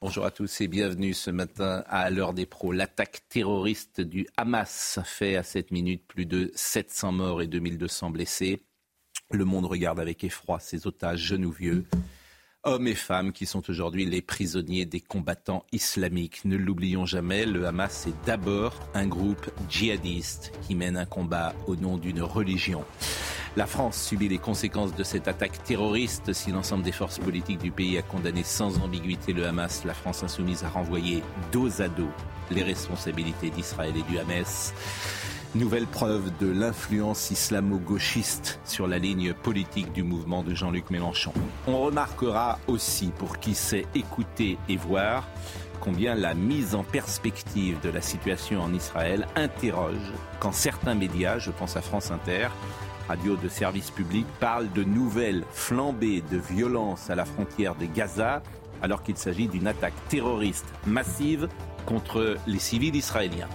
Bonjour 0.00 0.24
à 0.24 0.30
tous 0.30 0.60
et 0.60 0.68
bienvenue 0.68 1.14
ce 1.14 1.30
matin 1.30 1.84
à 1.86 2.10
l'heure 2.10 2.34
des 2.34 2.46
pros. 2.46 2.72
L'attaque 2.72 3.22
terroriste 3.28 4.00
du 4.00 4.26
Hamas 4.36 4.98
fait 5.04 5.36
à 5.36 5.42
cette 5.42 5.70
minute 5.70 6.04
plus 6.06 6.26
de 6.26 6.50
700 6.54 7.12
morts 7.12 7.42
et 7.42 7.46
2200 7.46 8.10
blessés. 8.10 8.60
Le 9.30 9.44
monde 9.44 9.66
regarde 9.66 10.00
avec 10.00 10.24
effroi 10.24 10.58
ces 10.58 10.86
otages 10.86 11.20
jeunes 11.20 11.44
ou 11.44 11.52
vieux, 11.52 11.84
hommes 12.64 12.88
et 12.88 12.94
femmes 12.94 13.32
qui 13.32 13.46
sont 13.46 13.68
aujourd'hui 13.70 14.04
les 14.04 14.22
prisonniers 14.22 14.84
des 14.84 15.00
combattants 15.00 15.64
islamiques. 15.70 16.44
Ne 16.44 16.56
l'oublions 16.56 17.06
jamais, 17.06 17.46
le 17.46 17.66
Hamas 17.66 18.06
est 18.08 18.26
d'abord 18.26 18.74
un 18.94 19.06
groupe 19.06 19.50
djihadiste 19.68 20.52
qui 20.66 20.74
mène 20.74 20.96
un 20.96 21.06
combat 21.06 21.54
au 21.66 21.76
nom 21.76 21.98
d'une 21.98 22.22
religion. 22.22 22.84
La 23.56 23.66
France 23.66 24.00
subit 24.00 24.28
les 24.28 24.38
conséquences 24.38 24.94
de 24.94 25.02
cette 25.02 25.28
attaque 25.28 25.62
terroriste. 25.64 26.32
Si 26.32 26.52
l'ensemble 26.52 26.84
des 26.84 26.92
forces 26.92 27.18
politiques 27.18 27.60
du 27.60 27.70
pays 27.70 27.98
a 27.98 28.02
condamné 28.02 28.42
sans 28.44 28.78
ambiguïté 28.80 29.32
le 29.32 29.46
Hamas, 29.46 29.84
la 29.84 29.94
France 29.94 30.22
insoumise 30.22 30.64
a 30.64 30.68
renvoyé 30.68 31.22
dos 31.52 31.80
à 31.80 31.88
dos 31.88 32.10
les 32.50 32.62
responsabilités 32.62 33.50
d'Israël 33.50 33.94
et 33.96 34.02
du 34.02 34.18
Hamas. 34.18 34.72
Nouvelle 35.54 35.86
preuve 35.86 36.30
de 36.38 36.46
l'influence 36.46 37.30
islamo-gauchiste 37.30 38.60
sur 38.64 38.86
la 38.86 38.98
ligne 38.98 39.32
politique 39.32 39.92
du 39.92 40.02
mouvement 40.02 40.42
de 40.42 40.54
Jean-Luc 40.54 40.90
Mélenchon. 40.90 41.32
On 41.66 41.80
remarquera 41.80 42.58
aussi, 42.66 43.10
pour 43.16 43.38
qui 43.38 43.54
sait 43.54 43.86
écouter 43.94 44.58
et 44.68 44.76
voir, 44.76 45.26
combien 45.80 46.14
la 46.14 46.34
mise 46.34 46.74
en 46.74 46.84
perspective 46.84 47.80
de 47.80 47.88
la 47.88 48.02
situation 48.02 48.62
en 48.62 48.74
Israël 48.74 49.26
interroge 49.36 50.12
quand 50.38 50.52
certains 50.52 50.94
médias, 50.94 51.38
je 51.38 51.50
pense 51.50 51.76
à 51.76 51.80
France 51.80 52.10
Inter, 52.10 52.48
radio 53.08 53.36
de 53.36 53.48
service 53.48 53.90
public, 53.90 54.26
parlent 54.38 54.70
de 54.72 54.84
nouvelles 54.84 55.44
flambées 55.50 56.22
de 56.30 56.36
violence 56.36 57.10
à 57.10 57.14
la 57.14 57.24
frontière 57.24 57.74
de 57.74 57.86
Gaza, 57.86 58.42
alors 58.82 59.02
qu'il 59.02 59.16
s'agit 59.16 59.48
d'une 59.48 59.66
attaque 59.66 59.94
terroriste 60.08 60.66
massive 60.86 61.48
contre 61.86 62.36
les 62.46 62.58
civils 62.58 62.94
israéliens. 62.94 63.48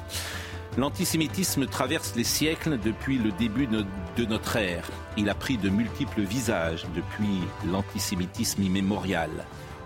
L'antisémitisme 0.76 1.68
traverse 1.68 2.16
les 2.16 2.23
siècles 2.23 2.80
depuis 2.80 3.20
le 3.20 3.32
début 3.32 3.68
de 3.68 4.26
notre 4.26 4.56
ère. 4.56 4.90
Il 5.18 5.30
a 5.30 5.36
pris 5.36 5.58
de 5.58 5.70
multiples 5.70 6.22
visages 6.22 6.86
depuis 6.95 7.42
l'antisémitisme 7.72 8.64
immémorial. 8.64 9.30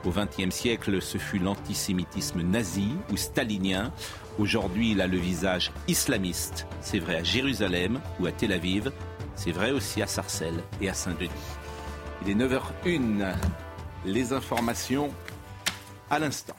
Au 0.06 0.12
XXe 0.12 0.56
siècle, 0.56 1.02
ce 1.02 1.18
fut 1.18 1.40
l'antisémitisme 1.40 2.42
nazi 2.42 2.92
ou 3.12 3.18
stalinien. 3.18 3.92
Aujourd'hui, 4.40 4.92
il 4.92 5.02
a 5.02 5.08
le 5.08 5.18
visage 5.18 5.72
islamiste. 5.90 6.68
C'est 6.80 7.00
vrai 7.00 7.18
à 7.18 7.24
Jérusalem 7.24 8.00
ou 8.22 8.26
à 8.26 8.32
Tel 8.32 8.54
Aviv. 8.54 8.92
C'est 9.38 9.52
vrai 9.52 9.72
aussi 9.72 10.02
à 10.02 10.08
Sarcelles 10.08 10.62
et 10.82 10.90
à 10.90 10.94
Saint-Denis. 10.94 11.30
Il 12.24 12.30
est 12.32 12.36
9h01. 12.36 13.34
Les 14.04 14.34
informations 14.34 15.10
à 16.10 16.20
l'instant. 16.20 16.56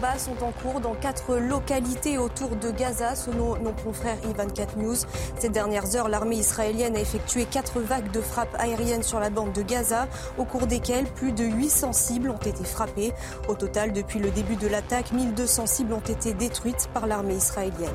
combats 0.00 0.18
sont 0.18 0.42
en 0.42 0.50
cours 0.50 0.80
dans 0.80 0.94
quatre 0.94 1.36
localités 1.36 2.16
autour 2.16 2.56
de 2.56 2.70
Gaza, 2.70 3.14
selon 3.14 3.58
nos 3.58 3.72
confrères 3.72 4.16
I24 4.22 4.78
News. 4.78 4.96
Ces 5.38 5.50
dernières 5.50 5.94
heures, 5.94 6.08
l'armée 6.08 6.36
israélienne 6.36 6.96
a 6.96 7.00
effectué 7.00 7.44
quatre 7.44 7.80
vagues 7.80 8.10
de 8.10 8.22
frappes 8.22 8.56
aériennes 8.58 9.02
sur 9.02 9.20
la 9.20 9.28
bande 9.28 9.52
de 9.52 9.60
Gaza, 9.60 10.08
au 10.38 10.44
cours 10.44 10.66
desquelles 10.66 11.04
plus 11.04 11.32
de 11.32 11.44
800 11.44 11.92
cibles 11.92 12.30
ont 12.30 12.38
été 12.38 12.64
frappées. 12.64 13.12
Au 13.48 13.54
total, 13.54 13.92
depuis 13.92 14.20
le 14.20 14.30
début 14.30 14.56
de 14.56 14.68
l'attaque, 14.68 15.12
1200 15.12 15.66
cibles 15.66 15.92
ont 15.92 16.00
été 16.00 16.32
détruites 16.32 16.88
par 16.94 17.06
l'armée 17.06 17.36
israélienne. 17.36 17.90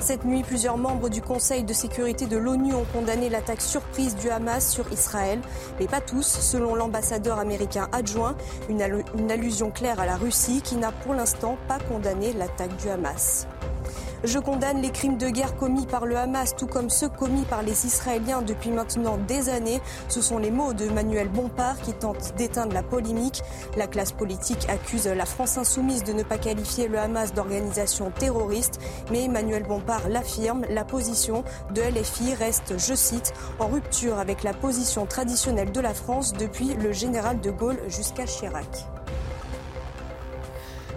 Cette 0.00 0.24
nuit, 0.24 0.42
plusieurs 0.42 0.78
membres 0.78 1.10
du 1.10 1.20
Conseil 1.20 1.62
de 1.62 1.74
sécurité 1.74 2.26
de 2.26 2.38
l'ONU 2.38 2.74
ont 2.74 2.86
condamné 2.90 3.28
l'attaque 3.28 3.60
surprise 3.60 4.16
du 4.16 4.30
Hamas 4.30 4.66
sur 4.66 4.90
Israël, 4.90 5.40
mais 5.78 5.86
pas 5.86 6.00
tous, 6.00 6.26
selon 6.26 6.74
l'ambassadeur 6.74 7.38
américain 7.38 7.86
adjoint, 7.92 8.34
une, 8.70 8.80
allusion 9.30 9.70
claire 9.70 10.00
à 10.00 10.06
la 10.06 10.16
Russie 10.16 10.62
qui 10.62 10.76
n'a 10.76 10.90
pour 10.90 11.12
l'instant 11.12 11.58
pas 11.68 11.78
condamné 11.78 12.32
l'attaque 12.32 12.74
du 12.78 12.88
Hamas. 12.88 13.46
Je 14.22 14.38
condamne 14.38 14.82
les 14.82 14.90
crimes 14.90 15.16
de 15.16 15.30
guerre 15.30 15.56
commis 15.56 15.86
par 15.86 16.04
le 16.04 16.14
Hamas, 16.14 16.54
tout 16.54 16.66
comme 16.66 16.90
ceux 16.90 17.08
commis 17.08 17.44
par 17.44 17.62
les 17.62 17.86
Israéliens 17.86 18.42
depuis 18.42 18.70
maintenant 18.70 19.16
des 19.16 19.48
années. 19.48 19.80
Ce 20.08 20.20
sont 20.20 20.36
les 20.36 20.50
mots 20.50 20.74
de 20.74 20.86
Manuel 20.90 21.28
Bompard 21.28 21.80
qui 21.80 21.94
tente 21.94 22.34
d'éteindre 22.36 22.74
la 22.74 22.82
polémique. 22.82 23.42
La 23.78 23.86
classe 23.86 24.12
politique 24.12 24.68
accuse 24.68 25.06
la 25.06 25.24
France 25.24 25.56
insoumise 25.56 26.04
de 26.04 26.12
ne 26.12 26.22
pas 26.22 26.36
qualifier 26.36 26.86
le 26.86 26.98
Hamas 26.98 27.32
d'organisation 27.32 28.10
terroriste, 28.10 28.78
mais 29.10 29.24
Emmanuel 29.24 29.62
Bompard 29.62 30.10
l'affirme, 30.10 30.66
la 30.68 30.84
position 30.84 31.42
de 31.74 31.80
LFI 31.80 32.34
reste, 32.34 32.74
je 32.76 32.94
cite, 32.94 33.32
en 33.58 33.68
rupture 33.68 34.18
avec 34.18 34.42
la 34.42 34.52
position 34.52 35.06
traditionnelle 35.06 35.72
de 35.72 35.80
la 35.80 35.94
France 35.94 36.34
depuis 36.34 36.74
le 36.74 36.92
général 36.92 37.40
de 37.40 37.50
Gaulle 37.50 37.80
jusqu'à 37.88 38.26
Chirac. 38.26 38.86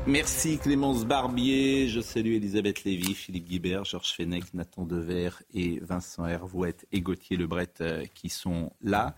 Merci 0.05 0.57
Clémence 0.57 1.05
Barbier, 1.05 1.87
je 1.87 2.01
salue 2.01 2.33
Elisabeth 2.33 2.83
Lévy, 2.83 3.13
Philippe 3.13 3.45
Guibert, 3.45 3.85
Georges 3.85 4.13
Fenech, 4.13 4.53
Nathan 4.53 4.83
Dever 4.83 5.29
et 5.53 5.79
Vincent 5.79 6.25
Hervouette 6.25 6.85
et 6.91 6.99
Gauthier 6.99 7.37
Lebret 7.37 7.69
euh, 7.79 8.05
qui 8.13 8.27
sont 8.27 8.73
là. 8.81 9.15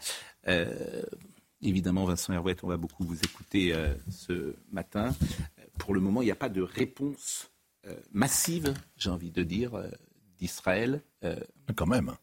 Euh, 0.48 1.02
évidemment, 1.64 2.06
Vincent 2.06 2.34
Hervouette, 2.34 2.64
on 2.64 2.68
va 2.68 2.78
beaucoup 2.78 3.04
vous 3.04 3.20
écouter 3.20 3.74
euh, 3.74 3.96
ce 4.12 4.56
matin. 4.72 5.16
Pour 5.80 5.96
le 5.96 6.02
moment, 6.02 6.22
il 6.22 6.26
n'y 6.26 6.32
a 6.32 6.36
pas 6.36 6.50
de 6.50 6.62
réponse 6.62 7.50
massive, 8.12 8.74
j'ai 8.96 9.10
envie 9.10 9.32
de 9.32 9.44
dire, 9.44 9.72
d'Israël. 10.38 11.02
Quand 11.76 11.88
même. 11.88 12.14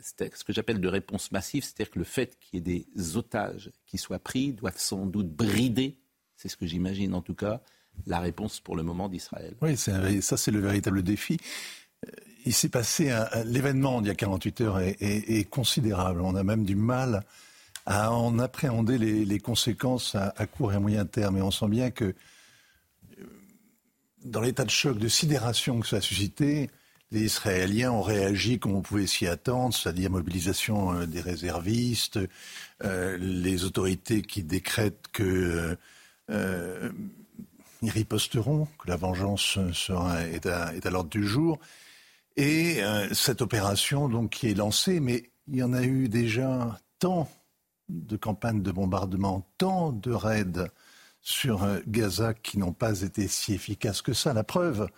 Ce 0.00 0.44
que 0.44 0.52
j'appelle 0.52 0.80
de 0.80 0.88
réponse 0.88 1.32
massive, 1.32 1.64
c'est-à-dire 1.64 1.90
que 1.90 1.98
le 1.98 2.04
fait 2.04 2.38
qu'il 2.38 2.58
y 2.58 2.58
ait 2.58 2.84
des 2.84 3.16
otages 3.16 3.70
qui 3.86 3.96
soient 3.96 4.18
pris 4.18 4.52
doivent 4.52 4.78
sans 4.78 5.06
doute 5.06 5.28
brider, 5.28 5.96
c'est 6.36 6.48
ce 6.48 6.56
que 6.56 6.66
j'imagine 6.66 7.14
en 7.14 7.22
tout 7.22 7.34
cas, 7.34 7.62
la 8.06 8.20
réponse 8.20 8.60
pour 8.60 8.76
le 8.76 8.82
moment 8.82 9.08
d'Israël. 9.08 9.54
Oui, 9.60 9.76
ça 9.76 10.36
c'est 10.36 10.50
le 10.50 10.60
véritable 10.60 11.02
défi. 11.02 11.38
Euh, 12.06 12.10
il 12.44 12.52
s'est 12.52 12.68
passé 12.68 13.12
l'événement 13.44 14.00
d'il 14.00 14.08
y 14.08 14.12
a 14.12 14.14
48 14.14 14.60
heures 14.60 14.78
est, 14.78 15.50
considérable. 15.50 16.20
On 16.20 16.36
a 16.36 16.44
même 16.44 16.64
du 16.64 16.76
mal 16.76 17.24
à 17.86 18.12
en 18.12 18.38
appréhender 18.38 18.98
les, 18.98 19.38
conséquences 19.40 20.14
à, 20.14 20.46
court 20.46 20.72
et 20.72 20.78
moyen 20.78 21.04
terme. 21.06 21.38
Et 21.38 21.42
on 21.42 21.50
sent 21.50 21.66
bien 21.66 21.90
que 21.90 22.04
euh, 22.04 22.14
dans 24.24 24.40
l'état 24.40 24.64
de 24.64 24.70
choc, 24.70 24.96
de 24.96 25.08
sidération 25.08 25.80
que 25.80 25.88
ça 25.88 25.96
a 25.96 26.00
suscité, 26.00 26.70
les 27.10 27.22
Israéliens 27.22 27.90
ont 27.90 28.02
réagi 28.02 28.60
comme 28.60 28.76
on 28.76 28.82
pouvait 28.82 29.08
s'y 29.08 29.26
attendre, 29.26 29.74
c'est-à-dire 29.74 30.10
mobilisation 30.10 30.92
euh, 30.92 31.06
des 31.06 31.20
réservistes, 31.20 32.20
les 32.80 33.64
autorités 33.64 34.22
qui 34.22 34.44
décrètent 34.44 35.06
que 35.12 35.76
ils 37.82 37.90
riposteront, 37.90 38.68
que 38.78 38.88
la 38.88 38.96
vengeance 38.96 39.58
est 40.32 40.46
à, 40.46 40.90
l'ordre 40.90 41.10
du 41.10 41.26
jour. 41.26 41.58
Et 42.36 42.82
euh, 42.82 43.12
cette 43.14 43.40
opération 43.40 44.08
donc, 44.08 44.30
qui 44.30 44.50
est 44.50 44.54
lancée, 44.54 45.00
mais 45.00 45.30
il 45.48 45.56
y 45.56 45.62
en 45.62 45.72
a 45.72 45.82
eu 45.82 46.08
déjà 46.08 46.80
tant 46.98 47.28
de 47.88 48.16
campagnes 48.16 48.62
de 48.62 48.72
bombardement, 48.72 49.46
tant 49.58 49.92
de 49.92 50.12
raids 50.12 50.68
sur 51.22 51.62
euh, 51.62 51.80
Gaza 51.86 52.34
qui 52.34 52.58
n'ont 52.58 52.72
pas 52.72 53.02
été 53.02 53.28
si 53.28 53.54
efficaces 53.54 54.02
que 54.02 54.12
ça. 54.12 54.32
La 54.32 54.44
preuve 54.44 54.88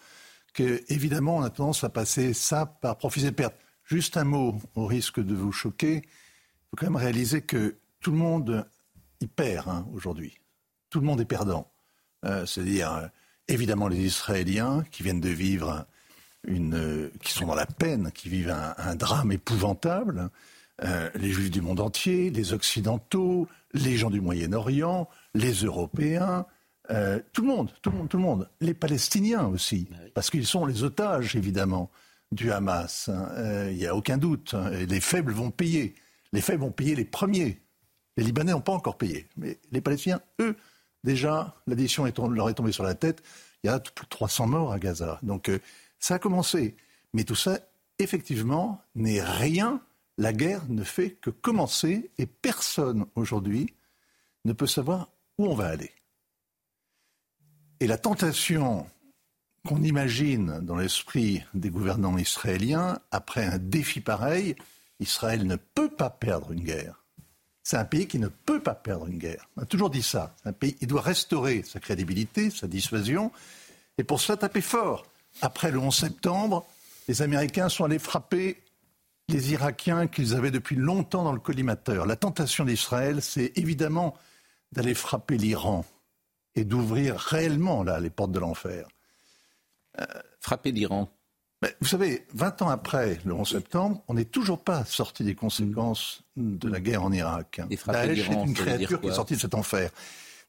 que, 0.54 0.82
évidemment, 0.88 1.36
on 1.36 1.42
a 1.42 1.50
tendance 1.50 1.84
à 1.84 1.88
passer 1.88 2.32
ça 2.34 2.66
par 2.66 2.96
profit 2.96 3.26
et 3.26 3.32
perte. 3.32 3.54
Juste 3.84 4.16
un 4.16 4.24
mot, 4.24 4.60
au 4.74 4.86
risque 4.86 5.20
de 5.20 5.34
vous 5.34 5.52
choquer, 5.52 5.96
il 5.96 6.68
faut 6.70 6.76
quand 6.76 6.86
même 6.86 6.96
réaliser 6.96 7.42
que 7.42 7.76
tout 8.00 8.10
le 8.10 8.18
monde 8.18 8.66
y 9.20 9.26
perd 9.26 9.68
hein, 9.68 9.86
aujourd'hui. 9.94 10.38
Tout 10.90 11.00
le 11.00 11.06
monde 11.06 11.20
est 11.20 11.26
perdant. 11.26 11.70
Euh, 12.24 12.46
c'est-à-dire 12.46 12.92
euh, 12.92 13.06
évidemment 13.48 13.88
les 13.88 13.98
Israéliens 13.98 14.84
qui 14.90 15.02
viennent 15.02 15.20
de 15.20 15.28
vivre 15.28 15.86
une, 16.46 16.74
euh, 16.74 17.12
qui 17.22 17.32
sont 17.32 17.46
dans 17.46 17.54
la 17.54 17.66
peine, 17.66 18.10
qui 18.12 18.28
vivent 18.28 18.54
un, 18.78 18.94
drame 18.94 19.32
épouvantable, 19.32 20.30
les 21.16 21.32
Juifs 21.32 21.50
du 21.50 21.60
monde 21.60 21.80
entier, 21.80 22.30
les 22.30 22.52
Occidentaux, 22.52 23.48
les 23.74 23.96
gens 23.96 24.10
du 24.10 24.20
Moyen-Orient, 24.20 25.08
les 25.34 25.52
Européens, 25.64 26.46
tout 27.32 27.42
le 27.42 27.48
monde, 27.48 27.72
tout 27.82 27.90
le 27.90 27.96
monde, 27.96 28.08
tout 28.08 28.16
le 28.16 28.22
monde, 28.22 28.48
les 28.60 28.74
Palestiniens 28.74 29.46
aussi, 29.46 29.88
parce 30.14 30.30
qu'ils 30.30 30.46
sont 30.46 30.66
les 30.66 30.84
otages 30.84 31.34
évidemment 31.34 31.90
du 32.32 32.52
Hamas. 32.52 33.08
Hein. 33.08 33.28
Euh, 33.36 33.68
il 33.70 33.78
n'y 33.78 33.86
a 33.86 33.94
aucun 33.94 34.18
doute. 34.18 34.54
Hein. 34.54 34.70
Les 34.70 35.00
faibles 35.00 35.32
vont 35.32 35.50
payer. 35.50 35.94
Les 36.32 36.40
faibles 36.40 36.62
vont 36.62 36.70
payer 36.70 36.94
les 36.94 37.04
premiers. 37.04 37.60
Les 38.16 38.24
Libanais 38.24 38.52
n'ont 38.52 38.60
pas 38.60 38.72
encore 38.72 38.98
payé. 38.98 39.28
Mais 39.36 39.58
les 39.70 39.80
Palestiniens, 39.80 40.20
eux, 40.40 40.56
déjà, 41.04 41.54
l'addition 41.66 42.04
leur 42.04 42.48
est 42.48 42.54
tombée 42.54 42.72
sur 42.72 42.84
la 42.84 42.94
tête. 42.94 43.22
Il 43.62 43.68
y 43.68 43.70
a 43.70 43.78
plus 43.80 44.04
de 44.04 44.08
300 44.08 44.46
morts 44.46 44.72
à 44.72 44.78
Gaza. 44.78 45.18
Donc 45.22 45.48
euh, 45.48 45.58
ça 45.98 46.16
a 46.16 46.18
commencé. 46.18 46.76
Mais 47.12 47.24
tout 47.24 47.34
ça, 47.34 47.58
effectivement, 47.98 48.82
n'est 48.94 49.22
rien. 49.22 49.80
La 50.16 50.32
guerre 50.32 50.62
ne 50.68 50.84
fait 50.84 51.12
que 51.12 51.30
commencer 51.30 52.10
et 52.18 52.26
personne 52.26 53.06
aujourd'hui 53.14 53.74
ne 54.44 54.52
peut 54.52 54.66
savoir 54.66 55.10
où 55.38 55.46
on 55.46 55.54
va 55.54 55.68
aller. 55.68 55.92
Et 57.80 57.86
la 57.86 57.98
tentation 57.98 58.86
qu'on 59.66 59.82
imagine 59.82 60.60
dans 60.60 60.76
l'esprit 60.76 61.44
des 61.54 61.70
gouvernants 61.70 62.18
israéliens, 62.18 62.98
après 63.10 63.44
un 63.44 63.58
défi 63.58 64.00
pareil, 64.00 64.56
Israël 64.98 65.46
ne 65.46 65.56
peut 65.56 65.90
pas 65.90 66.10
perdre 66.10 66.52
une 66.52 66.62
guerre. 66.62 67.04
C'est 67.70 67.76
un 67.76 67.84
pays 67.84 68.06
qui 68.06 68.18
ne 68.18 68.28
peut 68.28 68.62
pas 68.62 68.74
perdre 68.74 69.08
une 69.08 69.18
guerre. 69.18 69.46
On 69.58 69.60
a 69.60 69.66
toujours 69.66 69.90
dit 69.90 70.02
ça. 70.02 70.34
Un 70.46 70.54
pays, 70.54 70.74
il 70.80 70.86
doit 70.86 71.02
restaurer 71.02 71.62
sa 71.64 71.78
crédibilité, 71.78 72.48
sa 72.48 72.66
dissuasion, 72.66 73.30
et 73.98 74.04
pour 74.04 74.22
cela 74.22 74.38
taper 74.38 74.62
fort. 74.62 75.04
Après 75.42 75.70
le 75.70 75.78
11 75.78 75.94
septembre, 75.94 76.66
les 77.08 77.20
Américains 77.20 77.68
sont 77.68 77.84
allés 77.84 77.98
frapper 77.98 78.62
les 79.28 79.52
Irakiens 79.52 80.06
qu'ils 80.06 80.34
avaient 80.34 80.50
depuis 80.50 80.76
longtemps 80.76 81.24
dans 81.24 81.34
le 81.34 81.40
collimateur. 81.40 82.06
La 82.06 82.16
tentation 82.16 82.64
d'Israël, 82.64 83.20
c'est 83.20 83.52
évidemment 83.56 84.16
d'aller 84.72 84.94
frapper 84.94 85.36
l'Iran 85.36 85.84
et 86.54 86.64
d'ouvrir 86.64 87.18
réellement 87.18 87.82
là 87.82 88.00
les 88.00 88.08
portes 88.08 88.32
de 88.32 88.38
l'enfer. 88.38 88.88
Frapper 90.40 90.72
l'Iran. 90.72 91.10
Vous 91.80 91.88
savez, 91.88 92.24
20 92.34 92.62
ans 92.62 92.68
après 92.68 93.18
le 93.24 93.34
11 93.34 93.48
septembre, 93.48 94.02
on 94.08 94.14
n'est 94.14 94.24
toujours 94.24 94.62
pas 94.62 94.84
sorti 94.84 95.24
des 95.24 95.34
conséquences 95.34 96.22
de 96.36 96.68
la 96.68 96.80
guerre 96.80 97.02
en 97.02 97.12
Irak. 97.12 97.60
Frapper 97.76 98.14
l'Iran, 98.14 98.46
une 98.46 98.54
créature 98.54 99.00
qui 99.00 99.08
est 99.08 99.12
sortie 99.12 99.34
de 99.34 99.40
cet 99.40 99.54
enfer. 99.54 99.90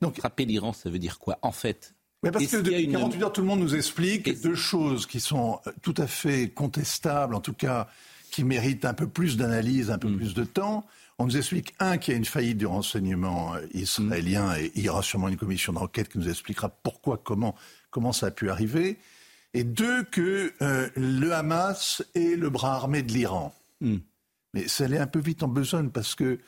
Donc, 0.02 0.18
frapper 0.18 0.46
l'Iran, 0.46 0.72
ça 0.72 0.90
veut 0.90 1.00
dire 1.00 1.20
quoi 1.20 1.40
En 1.42 1.52
fait, 1.52 1.94
mais 2.24 2.32
parce 2.32 2.48
que 2.48 2.58
depuis 2.58 2.90
48 2.90 3.24
heures, 3.24 3.34
tout 3.34 3.42
le 3.42 3.48
monde 3.48 3.62
nous 3.62 3.76
explique 3.76 4.42
deux 4.42 4.56
choses 4.56 5.06
qui 5.06 5.20
sont 5.20 5.60
euh, 5.66 5.72
tout 5.82 5.94
à 5.98 6.08
fait 6.08 6.50
contestables, 6.50 7.34
en 7.34 7.40
tout 7.40 7.54
cas 7.54 7.88
qui 8.32 8.44
méritent 8.44 8.86
un 8.86 8.94
peu 8.94 9.08
plus 9.08 9.38
d'analyse, 9.38 9.90
un 9.90 9.98
peu 9.98 10.10
hmm. 10.10 10.18
plus 10.18 10.34
de 10.34 10.44
temps. 10.44 10.86
On 11.18 11.26
nous 11.26 11.38
explique, 11.38 11.74
un, 11.80 11.98
qu'il 11.98 12.14
y 12.14 12.16
a 12.16 12.18
une 12.18 12.26
faillite 12.26 12.58
du 12.58 12.66
renseignement 12.66 13.56
euh, 13.56 13.66
israélien, 13.74 14.56
et 14.56 14.72
il 14.76 14.84
y 14.84 14.90
aura 14.90 15.02
sûrement 15.02 15.30
une 15.30 15.38
commission 15.38 15.74
d'enquête 15.74 16.10
qui 16.10 16.18
nous 16.18 16.30
expliquera 16.30 16.70
pourquoi, 16.70 17.18
comment, 17.18 17.56
comment 17.90 18.14
ça 18.14 18.28
a 18.28 18.32
pu 18.32 18.50
arriver. 18.50 19.00
Et 19.54 19.64
deux, 19.64 20.04
que 20.04 20.54
euh, 20.62 20.90
le 20.96 21.34
Hamas 21.34 22.04
est 22.16 22.38
le 22.38 22.50
bras 22.50 22.76
armé 22.76 23.02
de 23.02 23.12
l'Iran. 23.12 23.54
Hmm. 23.82 23.98
Mais 24.54 24.68
ça 24.68 24.86
allait 24.86 25.00
un 25.00 25.08
peu 25.08 25.20
vite 25.20 25.44
en 25.44 25.48
besogne 25.48 25.90
parce 25.90 26.16
que 26.16 26.40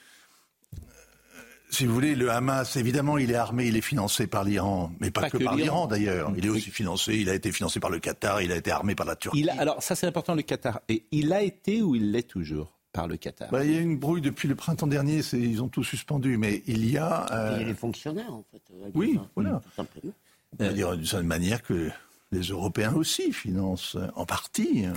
si 1.71 1.85
vous 1.85 1.93
voulez, 1.93 2.15
le 2.15 2.29
Hamas, 2.29 2.75
évidemment, 2.75 3.17
il 3.17 3.31
est 3.31 3.35
armé, 3.35 3.65
il 3.65 3.77
est 3.77 3.81
financé 3.81 4.27
par 4.27 4.43
l'Iran, 4.43 4.91
mais 4.99 5.09
pas, 5.09 5.29
que, 5.29 5.37
par 5.37 5.55
l'Iran 5.55 5.87
d'ailleurs. 5.87 6.31
Il 6.35 6.45
est 6.45 6.49
aussi 6.49 6.69
financé, 6.69 7.15
il 7.15 7.29
a 7.29 7.33
été 7.33 7.51
financé 7.51 7.79
par 7.79 7.89
le 7.89 7.99
Qatar, 7.99 8.41
il 8.41 8.51
a 8.51 8.57
été 8.57 8.71
armé 8.71 8.93
par 8.93 9.05
la 9.05 9.15
Turquie. 9.15 9.49
alors 9.49 9.81
ça 9.81 9.95
c'est 9.95 10.05
important, 10.05 10.35
le 10.35 10.41
Qatar. 10.41 10.81
Et 10.89 11.05
il 11.11 11.31
a 11.31 11.41
été 11.41 11.81
ou 11.81 11.95
il 11.95 12.11
l'est 12.11 12.27
toujours 12.27 12.77
par 12.91 13.07
le 13.07 13.15
Qatar? 13.15 13.49
Bah, 13.49 13.63
Il 13.63 13.71
y 13.71 13.77
a 13.77 13.79
une 13.79 13.97
brouille 13.97 14.21
depuis 14.21 14.49
le 14.49 14.55
printemps 14.55 14.87
dernier, 14.87 15.21
ils 15.31 15.63
ont 15.63 15.69
tout 15.69 15.83
suspendu, 15.83 16.37
mais 16.37 16.61
il 16.67 16.89
y 16.89 16.97
a... 16.97 17.25
Euh, 17.31 17.53
il 17.55 17.61
y 17.61 17.63
a 17.63 17.67
les 17.67 17.73
fonctionnaires 17.73 18.33
en 18.33 18.43
fait. 18.51 18.61
Oui, 18.93 19.17
voilà. 19.35 19.61
Tout 19.63 19.75
simplement. 19.75 20.13
On 20.59 20.65
va 20.65 20.73
dire 20.73 20.97
d'une 20.97 21.05
certaine 21.05 21.27
manière 21.27 21.63
que 21.63 21.89
les 22.31 22.41
Européens 22.41 22.93
aussi 22.93 23.33
financent 23.33 23.97
en 24.15 24.25
partie 24.25 24.85
hein, 24.85 24.93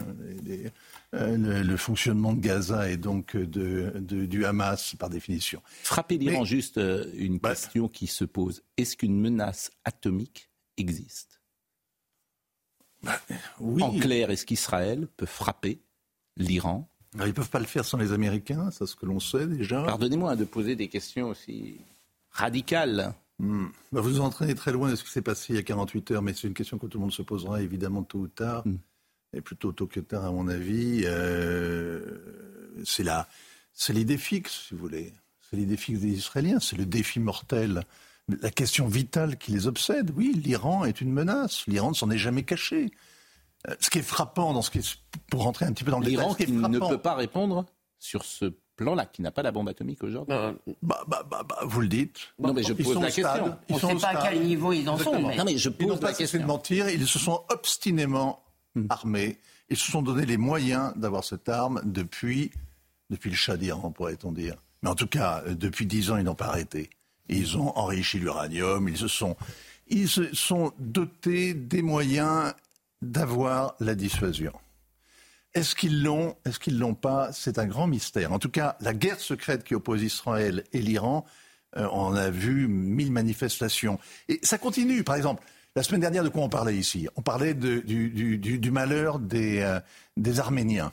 euh, 1.14 1.62
le, 1.62 1.76
fonctionnement 1.76 2.32
de 2.32 2.40
Gaza 2.40 2.90
et 2.90 2.96
donc 2.96 3.36
de, 3.36 3.92
du 3.98 4.44
Hamas 4.44 4.94
par 4.96 5.10
définition. 5.10 5.60
Frapper 5.82 6.18
l'Iran, 6.18 6.44
juste 6.44 6.78
euh, 6.78 7.10
une 7.14 7.38
bah, 7.38 7.50
question 7.50 7.88
qui 7.88 8.06
se 8.06 8.24
pose. 8.24 8.62
Est-ce 8.76 8.96
qu'une 8.96 9.20
menace 9.20 9.70
atomique 9.84 10.48
existe? 10.76 11.40
Bah, 13.02 13.20
oui. 13.60 13.82
En 13.82 13.98
clair, 13.98 14.30
est-ce 14.30 14.46
qu'Israël 14.46 15.08
peut 15.16 15.26
frapper 15.26 15.80
l'Iran? 16.36 16.88
Ils 17.16 17.26
ne 17.26 17.32
peuvent 17.32 17.50
pas 17.50 17.60
le 17.60 17.66
faire 17.66 17.84
sans 17.84 17.98
les 17.98 18.12
Américains, 18.12 18.70
c'est 18.72 18.86
ce 18.86 18.96
que 18.96 19.06
l'on 19.06 19.20
sait 19.20 19.46
déjà. 19.46 19.82
Pardonnez-moi 19.84 20.34
de 20.34 20.44
poser 20.44 20.74
des 20.74 20.88
questions 20.88 21.28
aussi 21.28 21.76
radicales. 22.30 23.14
Hmm. 23.38 23.66
Bah, 23.92 24.00
vous 24.00 24.10
vous 24.10 24.20
entraînez 24.20 24.54
très 24.54 24.72
loin 24.72 24.90
de 24.90 24.96
ce 24.96 25.04
qui 25.04 25.10
s'est 25.10 25.22
passé 25.22 25.52
il 25.52 25.56
y 25.56 25.58
a 25.58 25.62
48 25.62 26.12
heures, 26.12 26.22
mais 26.22 26.34
c'est 26.34 26.46
une 26.46 26.54
question 26.54 26.78
que 26.78 26.86
tout 26.86 26.98
le 26.98 27.02
monde 27.02 27.12
se 27.12 27.22
posera 27.22 27.62
évidemment 27.62 28.02
tôt 28.02 28.18
ou 28.18 28.28
tard, 28.28 28.66
hmm. 28.66 28.78
et 29.32 29.40
plutôt 29.40 29.72
tôt 29.72 29.86
que 29.86 30.00
tard 30.00 30.24
à 30.24 30.30
mon 30.30 30.48
avis. 30.48 31.02
Euh, 31.04 32.04
c'est 32.84 33.04
c'est 33.72 33.92
l'idée 33.92 34.18
fixe, 34.18 34.66
si 34.68 34.74
vous 34.74 34.80
voulez. 34.80 35.12
C'est 35.50 35.56
l'idée 35.56 35.76
fixe 35.76 36.00
des 36.00 36.12
Israéliens, 36.12 36.60
c'est 36.60 36.76
le 36.76 36.86
défi 36.86 37.20
mortel, 37.20 37.84
la 38.28 38.50
question 38.50 38.86
vitale 38.86 39.36
qui 39.36 39.52
les 39.52 39.66
obsède. 39.66 40.12
Oui, 40.16 40.32
l'Iran 40.32 40.84
est 40.84 41.00
une 41.00 41.12
menace. 41.12 41.64
L'Iran 41.66 41.90
ne 41.90 41.94
s'en 41.94 42.10
est 42.10 42.18
jamais 42.18 42.44
caché. 42.44 42.90
Euh, 43.68 43.74
ce 43.80 43.90
qui 43.90 43.98
est 43.98 44.02
frappant 44.02 44.52
dans 44.52 44.62
ce 44.62 44.70
qui 44.70 44.78
est, 44.78 44.98
pour 45.30 45.42
rentrer 45.42 45.66
un 45.66 45.72
petit 45.72 45.84
peu 45.84 45.90
dans 45.90 46.00
l'Iran, 46.00 46.34
qui 46.34 46.50
ne 46.50 46.78
peut 46.78 46.98
pas 46.98 47.14
répondre 47.14 47.66
sur 47.98 48.24
ce 48.24 48.52
plan-là, 48.76 49.06
qui 49.06 49.22
n'a 49.22 49.30
pas 49.30 49.42
la 49.42 49.52
bombe 49.52 49.68
atomique 49.68 50.02
aujourd'hui 50.02 50.34
bah, 50.82 51.04
bah, 51.06 51.24
bah, 51.28 51.44
bah, 51.48 51.58
Vous 51.64 51.80
le 51.80 51.88
dites. 51.88 52.18
Non, 52.38 52.52
mais 52.52 52.62
je 52.62 52.72
pose 52.72 53.00
la 53.00 53.10
question. 53.10 53.56
On 53.68 53.74
ne 53.74 53.78
sait 53.78 53.94
pas 53.96 54.08
à 54.08 54.30
quel 54.30 54.42
niveau 54.42 54.72
ils 54.72 54.88
en 54.88 54.98
sont. 54.98 55.18
Non, 55.18 55.44
mais 55.44 55.56
je 55.56 55.68
pose 55.68 55.98
ils 55.98 56.04
la 56.04 56.12
question. 56.12 56.40
de 56.40 56.44
mentir, 56.44 56.88
ils 56.88 57.06
se 57.06 57.18
sont 57.18 57.42
obstinément 57.48 58.44
hmm. 58.74 58.86
armés. 58.90 59.38
Ils 59.70 59.76
se 59.76 59.90
sont 59.90 60.02
donné 60.02 60.26
les 60.26 60.36
moyens 60.36 60.92
d'avoir 60.96 61.24
cette 61.24 61.48
arme 61.48 61.80
depuis, 61.84 62.50
depuis 63.10 63.30
le 63.30 63.36
Shah 63.36 63.56
d'Iran, 63.56 63.90
pourrait-on 63.90 64.32
dire. 64.32 64.56
Mais 64.82 64.90
en 64.90 64.94
tout 64.94 65.06
cas, 65.06 65.42
euh, 65.46 65.54
depuis 65.54 65.86
dix 65.86 66.10
ans, 66.10 66.16
ils 66.16 66.24
n'ont 66.24 66.34
pas 66.34 66.48
arrêté. 66.48 66.90
ils 67.28 67.56
ont 67.56 67.76
enrichi 67.78 68.18
l'uranium, 68.18 68.86
ils 68.88 68.98
se 68.98 69.08
sont, 69.08 69.36
ils 69.88 70.08
se 70.08 70.34
sont 70.34 70.72
dotés 70.78 71.54
des 71.54 71.80
moyens 71.80 72.52
d'avoir 73.00 73.74
la 73.80 73.94
dissuasion. 73.94 74.52
Est-ce 75.54 75.76
qu'ils 75.76 76.02
l'ont 76.02 76.36
Est-ce 76.44 76.58
qu'ils 76.58 76.78
l'ont 76.78 76.94
pas? 76.94 77.32
C'est 77.32 77.58
un 77.58 77.66
grand 77.66 77.86
mystère. 77.86 78.32
En 78.32 78.38
tout 78.38 78.48
cas, 78.48 78.76
la 78.80 78.92
guerre 78.92 79.20
secrète 79.20 79.62
qui 79.62 79.74
oppose 79.74 80.02
Israël 80.02 80.64
et 80.72 80.80
l'Iran, 80.80 81.24
euh, 81.76 81.88
on 81.92 82.14
a 82.14 82.28
vu 82.28 82.66
mille 82.66 83.12
manifestations. 83.12 84.00
Et 84.28 84.40
ça 84.42 84.58
continue. 84.58 85.04
Par 85.04 85.14
exemple, 85.14 85.44
la 85.76 85.84
semaine 85.84 86.00
dernière, 86.00 86.24
de 86.24 86.28
quoi 86.28 86.42
on 86.42 86.48
parlait 86.48 86.76
ici? 86.76 87.08
On 87.14 87.22
parlait 87.22 87.54
du, 87.54 88.70
malheur 88.72 89.20
des, 89.20 89.60
euh, 89.60 89.80
des 90.16 90.40
Arméniens. 90.40 90.92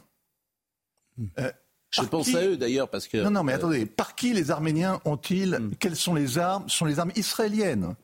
Euh, 1.40 1.52
Je 1.90 2.02
pense 2.04 2.34
à 2.36 2.46
eux 2.46 2.56
d'ailleurs 2.56 2.90
parce 2.90 3.08
que. 3.08 3.18
Non, 3.18 3.32
non, 3.32 3.44
mais 3.44 3.54
attendez. 3.54 3.88
Par 3.88 4.14
qui 4.14 4.32
les 4.34 4.52
Arméniens 4.52 5.02
ont-ils 5.06 5.58
hmm. 5.60 5.76
Quelles 5.80 5.96
sont 5.96 6.14
les 6.14 6.38
armes 6.38 6.70
Ce 6.70 6.78
sont 6.78 6.86
les 6.86 7.00
armes 7.00 7.12
israéliennes, 7.16 7.96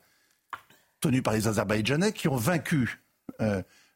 tenues 1.00 1.22
par 1.22 1.34
les 1.34 1.46
Azerbaïdjanais, 1.46 2.12
qui 2.12 2.26
ont 2.26 2.36
vaincu 2.36 3.00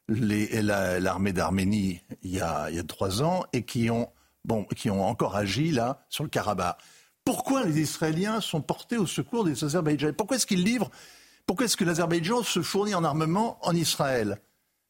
l'armée 0.07 1.33
d'Arménie 1.33 2.01
il, 2.21 2.31
y 2.31 2.41
a, 2.41 2.69
trois 2.87 3.21
ans 3.23 3.43
et 3.53 3.63
qui 3.63 3.89
ont, 3.89 4.09
bon, 4.45 4.65
qui 4.65 4.89
ont 4.89 5.05
encore 5.05 5.35
agi 5.35 5.71
là 5.71 6.05
sur 6.09 6.23
le 6.23 6.29
Karabakh. 6.29 6.77
Pourquoi 7.25 7.63
les 7.63 7.79
Israéliens 7.79 8.41
sont 8.41 8.61
portés 8.61 8.97
au 8.97 9.07
secours 9.07 9.45
des 9.45 9.63
Azerbaïdjanais? 9.63 10.13
Pourquoi 10.13 10.37
est-ce 10.37 10.45
qu'ils 10.45 10.63
livrent? 10.63 10.91
Pourquoi 11.45 11.65
est-ce 11.65 11.77
que 11.77 11.85
l'Azerbaïdjan 11.85 12.43
se 12.43 12.61
fournit 12.61 12.95
en 12.95 13.03
armement 13.03 13.57
en 13.61 13.73
Israël? 13.73 14.39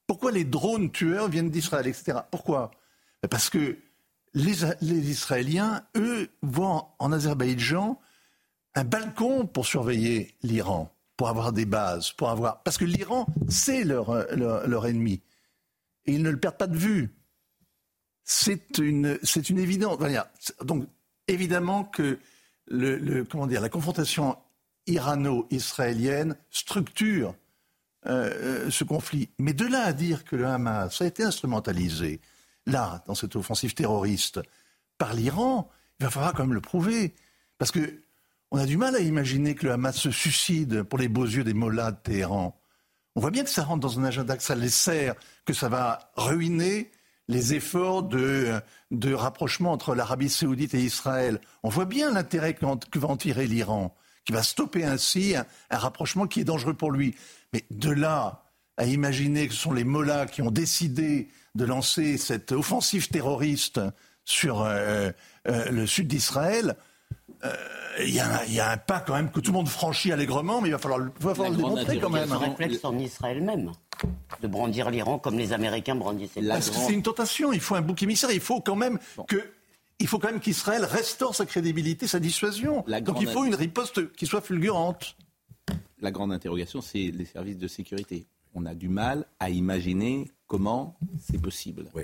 Pourquoi 0.07 0.31
les 0.31 0.43
drones 0.43 0.91
tueurs 0.91 1.29
viennent 1.29 1.49
d'Israël, 1.49 1.87
etc. 1.87 2.19
Pourquoi? 2.31 2.71
Parce 3.29 3.49
que 3.49 3.77
les, 4.33 4.53
les, 4.81 5.11
Israéliens, 5.11 5.83
eux, 5.95 6.29
voient 6.41 6.95
en 6.99 7.11
Azerbaïdjan 7.11 7.99
un 8.75 8.83
balcon 8.83 9.45
pour 9.45 9.65
surveiller 9.65 10.35
l'Iran 10.41 10.91
pour 11.17 11.29
avoir 11.29 11.53
des 11.53 11.65
bases, 11.65 12.11
pour 12.11 12.29
avoir... 12.29 12.63
Parce 12.63 12.77
que 12.77 12.85
l'Iran, 12.85 13.27
c'est 13.49 13.83
leur, 13.83 14.13
leur, 14.35 14.85
ennemi. 14.85 15.21
Et 16.05 16.13
ils 16.13 16.21
ne 16.21 16.29
le 16.29 16.39
perdent 16.39 16.57
pas 16.57 16.67
de 16.67 16.77
vue. 16.77 17.13
C'est 18.23 18.77
une, 18.77 19.19
une 19.49 19.59
évidence. 19.59 19.97
Donc, 20.63 20.87
évidemment 21.27 21.83
que 21.83 22.19
le, 22.67 23.23
comment 23.23 23.47
dire, 23.47 23.61
la 23.61 23.69
confrontation 23.69 24.37
irano-israélienne 24.87 26.35
structure 26.49 27.35
euh, 28.05 28.65
euh, 28.65 28.69
ce 28.69 28.83
conflit. 28.83 29.29
Mais 29.39 29.53
de 29.53 29.65
là 29.65 29.83
à 29.83 29.93
dire 29.93 30.25
que 30.25 30.35
le 30.35 30.45
Hamas 30.45 31.01
a 31.01 31.05
été 31.05 31.23
instrumentalisé, 31.23 32.19
là, 32.65 33.03
dans 33.07 33.15
cette 33.15 33.35
offensive 33.35 33.73
terroriste, 33.73 34.41
par 34.97 35.13
l'Iran, 35.13 35.69
il 35.99 36.03
va 36.05 36.09
falloir 36.09 36.33
quand 36.33 36.43
même 36.43 36.53
le 36.53 36.61
prouver. 36.61 37.13
Parce 37.57 37.71
que 37.71 38.01
on 38.53 38.59
a 38.59 38.67
du 38.67 38.77
mal 38.77 38.95
à 38.95 38.99
imaginer 38.99 39.55
que 39.55 39.65
le 39.65 39.71
Hamas 39.73 39.97
se 39.97 40.11
suicide 40.11 40.83
pour 40.83 40.99
les 40.99 41.07
beaux 41.07 41.25
yeux 41.25 41.43
des 41.43 41.55
mollahs 41.55 41.91
de 41.91 41.97
Téhéran. 41.97 42.55
On 43.15 43.21
voit 43.21 43.31
bien 43.31 43.43
que 43.43 43.49
ça 43.49 43.63
rentre 43.63 43.79
dans 43.79 43.99
un 43.99 44.03
agenda, 44.03 44.37
que 44.37 44.43
ça 44.43 44.53
les 44.53 44.69
sert, 44.69 45.15
que 45.43 45.53
ça 45.53 45.69
va 45.69 46.11
ruiner 46.15 46.91
les 47.27 47.55
efforts 47.55 48.03
de, 48.03 48.61
rapprochement 49.13 49.71
entre 49.71 49.95
l'Arabie 49.95 50.29
saoudite 50.29 50.75
et 50.75 50.81
Israël. 50.81 51.41
On 51.63 51.69
voit 51.69 51.85
bien 51.85 52.11
l'intérêt 52.11 52.53
que, 52.53 52.63
va 52.99 53.07
en 53.07 53.17
tirer 53.17 53.47
l'Iran, 53.47 53.95
qui 54.23 54.33
va 54.33 54.43
stopper 54.43 54.85
ainsi 54.85 55.35
un, 55.35 55.45
rapprochement 55.75 56.27
qui 56.27 56.41
est 56.41 56.45
dangereux 56.45 56.75
pour 56.75 56.91
lui. 56.91 57.15
Mais 57.53 57.65
de 57.71 57.89
là 57.89 58.43
à 58.77 58.85
imaginer 58.85 59.47
que 59.47 59.55
ce 59.55 59.61
sont 59.61 59.73
les 59.73 59.83
Mollahs 59.83 60.27
qui 60.27 60.43
ont 60.43 60.51
décidé 60.51 61.27
de 61.55 61.65
lancer 61.65 62.19
cette 62.19 62.51
offensive 62.51 63.07
terroriste 63.07 63.81
sur 64.25 64.61
euh, 64.61 65.09
euh, 65.47 65.71
le 65.71 65.87
sud 65.87 66.07
d'Israël, 66.07 66.75
euh, 67.45 67.55
il 67.99 68.13
y, 68.13 68.19
a 68.59 68.71
un 68.71 68.77
pas 68.77 68.99
quand 68.99 69.13
même 69.13 69.31
que 69.31 69.39
tout 69.39 69.51
le 69.51 69.57
monde 69.57 69.67
franchit 69.67 70.11
allègrement, 70.11 70.61
mais 70.61 70.69
il 70.69 70.71
va 70.71 70.77
falloir, 70.77 70.99
le 70.99 71.55
démontrer 71.55 71.99
quand 71.99 72.09
même. 72.09 72.27
C'est 72.27 72.33
un 72.33 72.37
réflexe 72.37 72.85
en 72.85 72.97
Israël 72.97 73.41
même, 73.41 73.71
de 74.41 74.47
brandir 74.47 74.89
l'Iran 74.89 75.19
comme 75.19 75.37
les 75.37 75.53
Américains 75.53 75.95
brandissaient 75.95 76.41
l'Iran. 76.41 76.59
C'est 76.61 76.93
une 76.93 77.03
tentation, 77.03 77.53
il 77.53 77.59
faut 77.59 77.75
un 77.75 77.81
bouc 77.81 78.01
émissaire, 78.03 78.31
il 78.31 78.39
faut 78.39 78.61
quand 78.61 78.75
même 78.75 78.99
que 79.27 79.43
il 79.99 80.07
faut 80.07 80.19
quand 80.19 80.31
même 80.31 80.39
qu'Israël 80.39 80.83
restaure 80.83 81.35
sa 81.35 81.45
crédibilité, 81.45 82.07
sa 82.07 82.19
dissuasion. 82.19 82.83
Donc 83.01 83.21
il 83.21 83.27
faut 83.27 83.45
une 83.45 83.55
riposte 83.55 84.11
qui 84.13 84.25
soit 84.25 84.41
fulgurante. 84.41 85.15
La 86.01 86.11
grande 86.11 86.33
interrogation, 86.33 86.81
c'est 86.81 87.11
les 87.11 87.25
services 87.25 87.57
de 87.57 87.67
sécurité. 87.67 88.25
On 88.53 88.65
a 88.65 88.75
du 88.75 88.89
mal 88.89 89.25
à 89.39 89.49
imaginer 89.49 90.29
comment 90.47 90.97
c'est 91.21 91.41
possible. 91.41 91.85
Oui. 91.95 92.03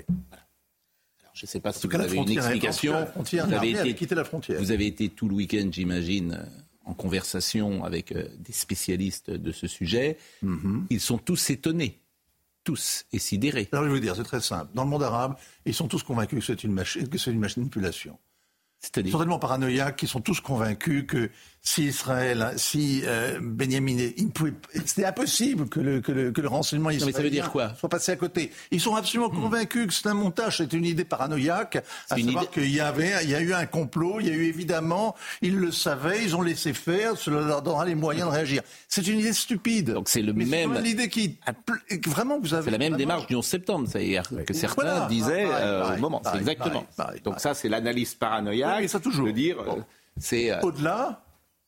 Je 1.40 1.46
ne 1.46 1.48
sais 1.48 1.60
pas 1.60 1.72
si 1.72 1.86
vous 1.86 1.94
avez 1.94 2.16
une 2.16 2.30
explication. 2.30 3.06
vous, 3.16 3.54
avez 3.54 3.70
été, 3.70 3.94
quitté 3.94 4.14
la 4.14 4.24
frontière. 4.24 4.60
vous 4.60 4.72
avez 4.72 4.86
été 4.86 5.08
tout 5.08 5.26
le 5.26 5.34
week-end, 5.34 5.70
j'imagine, 5.72 6.46
en 6.84 6.92
conversation 6.92 7.82
avec 7.82 8.12
euh, 8.12 8.28
des 8.38 8.52
spécialistes 8.52 9.30
de 9.30 9.50
ce 9.50 9.66
sujet. 9.66 10.18
Mm-hmm. 10.44 10.82
Ils 10.90 11.00
sont 11.00 11.16
tous 11.16 11.48
étonnés 11.48 11.98
tous 12.62 13.06
et 13.10 13.18
sidérés. 13.18 13.70
Alors 13.72 13.84
je 13.84 13.88
vais 13.88 13.94
vous 13.94 14.02
dire, 14.02 14.14
c'est 14.14 14.22
très 14.22 14.42
simple. 14.42 14.70
Dans 14.74 14.84
le 14.84 14.90
monde 14.90 15.02
arabe, 15.02 15.34
ils 15.64 15.72
sont 15.72 15.88
tous 15.88 16.02
convaincus 16.02 16.40
que 16.40 16.44
c'est 16.44 16.62
une, 16.62 16.76
que 16.76 17.16
c'est 17.16 17.30
une 17.30 17.38
manipulation. 17.38 18.18
Ils 18.82 19.10
sont 19.10 19.18
tellement 19.18 19.38
paranoïaques 19.38 19.96
qu'ils 19.96 20.10
sont 20.10 20.20
tous 20.20 20.42
convaincus 20.42 21.06
que 21.08 21.30
si 21.62 21.84
Israël, 21.84 22.54
si 22.56 23.02
euh, 23.04 23.38
Benjamin, 23.40 23.96
c'était 24.86 25.04
impossible 25.04 25.68
que 25.68 25.80
le, 25.80 26.00
que 26.00 26.10
le, 26.10 26.32
que 26.32 26.40
le 26.40 26.48
renseignement 26.48 26.88
israélien 26.90 27.16
ça 27.16 27.22
veut 27.22 27.30
dire 27.30 27.50
quoi 27.50 27.74
soit 27.78 27.88
passé 27.88 28.12
à 28.12 28.16
côté. 28.16 28.50
Ils 28.70 28.80
sont 28.80 28.96
absolument 28.96 29.30
hmm. 29.30 29.42
convaincus 29.42 29.86
que 29.88 29.92
c'est 29.92 30.08
un 30.08 30.14
montage, 30.14 30.58
c'est 30.58 30.72
une 30.72 30.86
idée 30.86 31.04
paranoïaque, 31.04 31.84
à 32.08 32.16
savoir 32.16 32.50
qu'il 32.50 32.70
y 32.70 32.80
avait, 32.80 33.12
il 33.24 33.30
y 33.30 33.34
a 33.34 33.40
eu 33.40 33.52
un 33.52 33.66
complot, 33.66 34.20
il 34.20 34.28
y 34.28 34.30
a 34.30 34.34
eu 34.34 34.44
évidemment, 34.44 35.14
ils 35.42 35.56
le 35.56 35.70
savaient, 35.70 36.24
ils 36.24 36.34
ont 36.34 36.40
laissé 36.40 36.72
faire, 36.72 37.18
cela 37.18 37.42
leur 37.42 37.60
donnera 37.60 37.84
les 37.84 37.94
moyens 37.94 38.28
de 38.28 38.32
réagir. 38.32 38.62
C'est 38.88 39.06
une 39.06 39.20
idée 39.20 39.34
stupide. 39.34 39.90
Donc 39.92 40.08
c'est 40.08 40.22
le 40.22 40.32
même. 40.32 40.74
C'est 40.74 40.82
l'idée 40.82 41.08
qui 41.08 41.38
vraiment 42.06 42.40
vous 42.40 42.54
avez. 42.54 42.64
C'est 42.64 42.70
la 42.70 42.78
même 42.78 42.96
démarche 42.96 43.26
du 43.26 43.36
11 43.36 43.44
septembre, 43.44 43.88
c'est-à-dire 43.90 44.22
que 44.46 44.54
certains 44.54 45.06
disaient 45.08 45.46
euh, 45.46 45.94
au 45.94 45.98
moment. 45.98 46.22
C'est 46.24 46.38
exactement. 46.38 46.86
Donc 47.22 47.38
ça, 47.38 47.52
c'est 47.52 47.68
l'analyse 47.68 48.14
paranoïaque. 48.14 48.80
Oui, 48.80 48.88
ça 48.88 48.98
toujours. 48.98 49.26
De 49.26 49.32
dire, 49.32 49.60
euh, 49.60 49.80
c'est 50.18 50.58
au-delà 50.62 51.22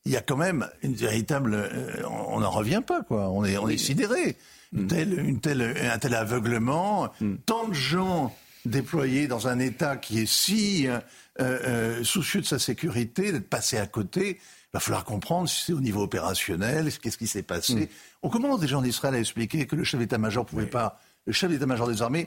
il 0.05 0.13
y 0.13 0.17
a 0.17 0.21
quand 0.21 0.37
même 0.37 0.69
une 0.83 0.95
véritable. 0.95 1.55
Euh, 1.55 2.03
on 2.09 2.41
n'en 2.41 2.51
revient 2.51 2.83
pas, 2.85 3.03
quoi. 3.03 3.31
On 3.31 3.45
est, 3.45 3.57
on 3.57 3.69
est 3.69 3.79
sidéré. 3.79 4.37
Une 4.73 4.85
mm. 4.85 4.89
telle, 4.89 5.19
une 5.19 5.41
telle, 5.41 5.63
un 5.63 5.99
tel 5.99 6.15
aveuglement, 6.15 7.11
mm. 7.21 7.35
tant 7.47 7.69
de 7.69 7.75
gens 7.75 8.35
déployés 8.65 9.27
dans 9.27 9.49
un 9.49 9.59
État 9.59 9.97
qui 9.97 10.21
est 10.21 10.27
si 10.27 10.87
euh, 10.89 10.99
euh, 11.41 12.05
soucieux 12.05 12.41
de 12.41 12.47
sa 12.47 12.59
sécurité, 12.59 13.33
d'être 13.33 13.49
passé 13.49 13.79
à 13.79 13.87
côté. 13.87 14.39
Il 14.39 14.75
va 14.75 14.81
falloir 14.81 15.05
comprendre 15.05 15.49
si 15.49 15.67
c'est 15.67 15.73
au 15.73 15.81
niveau 15.81 16.03
opérationnel, 16.03 16.91
qu'est-ce 17.01 17.19
qui 17.19 17.27
s'est 17.27 17.43
passé. 17.43 17.75
Mm. 17.75 17.89
On 18.23 18.29
commence 18.31 18.61
déjà 18.61 18.79
en 18.79 18.85
Israël 18.85 19.15
à 19.15 19.19
expliquer 19.19 19.67
que 19.67 19.77
le 19.77 19.85
chef 19.85 20.01
d'état-major 20.01 20.45
ne 20.45 20.49
pouvait 20.49 20.67
pas 20.67 21.01
le 21.27 21.33
chef 21.33 21.51
d'état-major 21.51 21.89
des 21.89 22.03
armées 22.03 22.27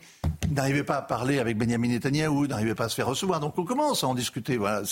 n'arrivait 0.50 0.84
pas 0.84 0.98
à 0.98 1.02
parler 1.02 1.40
avec 1.40 1.58
Benjamin 1.58 1.90
Netanyahou, 1.90 2.48
n'arrivait 2.48 2.76
pas 2.76 2.86
à 2.86 2.90
se 2.90 2.96
faire 2.96 3.08
recevoir. 3.08 3.40
Donc 3.40 3.58
on 3.58 3.66
commence 3.66 4.04
à 4.04 4.08
en 4.08 4.16
discuter. 4.16 4.58
Voilà, 4.58 4.84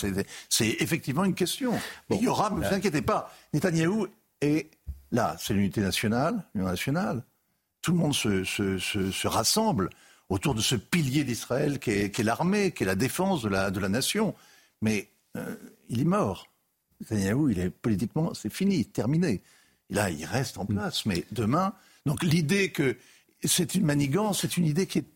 c'est 0.48 0.76
effectivement 0.80 1.24
une 1.24 1.34
question. 1.34 1.72
il 2.10 2.22
y 2.22 2.28
aura, 2.28 2.50
ne 2.50 2.56
vous 2.56 2.74
inquiétez 2.74 3.02
pas, 3.02 3.32
Netanyahou 3.52 4.08
est 4.40 4.70
là. 5.10 5.36
C'est 5.38 5.54
l'unité 5.54 5.80
nationale, 5.80 6.44
l'union 6.54 6.68
nationale. 6.68 7.22
Tout 7.80 7.92
le 7.92 7.98
monde 7.98 8.14
se, 8.14 8.44
se, 8.44 8.78
se, 8.78 9.26
rassemble 9.26 9.90
autour 10.30 10.54
de 10.54 10.60
ce 10.60 10.74
pilier 10.74 11.22
d'Israël 11.24 11.78
qui 11.78 11.90
est, 11.90 12.18
l'armée, 12.20 12.72
qui 12.72 12.82
est 12.82 12.86
la 12.86 12.94
défense 12.94 13.42
de 13.42 13.48
la, 13.48 13.70
de 13.70 13.78
la 13.78 13.88
nation. 13.88 14.34
Mais 14.80 15.08
euh, 15.36 15.54
il 15.88 16.00
est 16.00 16.06
mort. 16.06 16.48
Netanyahou, 17.00 17.50
il 17.50 17.58
est 17.58 17.70
politiquement, 17.70 18.32
c'est 18.34 18.52
fini, 18.52 18.86
terminé. 18.86 19.42
Là, 19.90 20.10
il 20.10 20.24
reste 20.24 20.58
en 20.58 20.64
place. 20.64 21.04
Mais 21.04 21.24
demain, 21.32 21.74
donc 22.06 22.22
l'idée 22.22 22.70
que 22.70 22.96
c'est 23.46 23.74
une 23.74 23.84
manigance, 23.84 24.40
c'est 24.42 24.56
une 24.56 24.66
idée 24.66 24.86
qui 24.86 24.98
est 24.98 25.06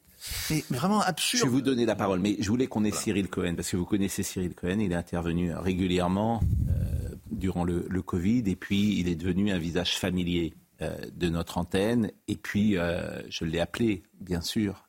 vraiment 0.71 1.01
absurde. 1.01 1.43
Je 1.45 1.47
vais 1.47 1.53
vous 1.53 1.63
donner 1.63 1.87
la 1.87 1.95
parole, 1.95 2.21
mais 2.21 2.37
je 2.41 2.49
voulais 2.49 2.67
qu'on 2.67 2.85
ait 2.85 2.91
Cyril 2.91 3.29
Cohen, 3.29 3.55
parce 3.55 3.71
que 3.71 3.77
vous 3.77 3.85
connaissez 3.85 4.23
Cyril 4.23 4.55
Cohen, 4.55 4.79
il 4.81 4.93
est 4.93 4.97
intervenu 4.97 5.55
régulièrement 5.55 6.41
euh, 6.69 7.15
durant 7.31 7.65
le, 7.65 8.03
Covid, 8.03 8.43
et 8.47 8.57
puis 8.57 8.99
il 8.99 9.09
est 9.09 9.15
devenu 9.15 9.51
un 9.51 9.59
visage 9.59 9.99
familier 9.99 10.55
euh, 10.83 10.97
de 11.15 11.29
notre 11.29 11.59
antenne, 11.59 12.11
et 12.27 12.37
puis 12.37 12.77
euh, 12.77 13.23
je 13.31 13.45
l'ai 13.45 13.61
appelé, 13.61 14.03
bien 14.21 14.41
sûr, 14.41 14.85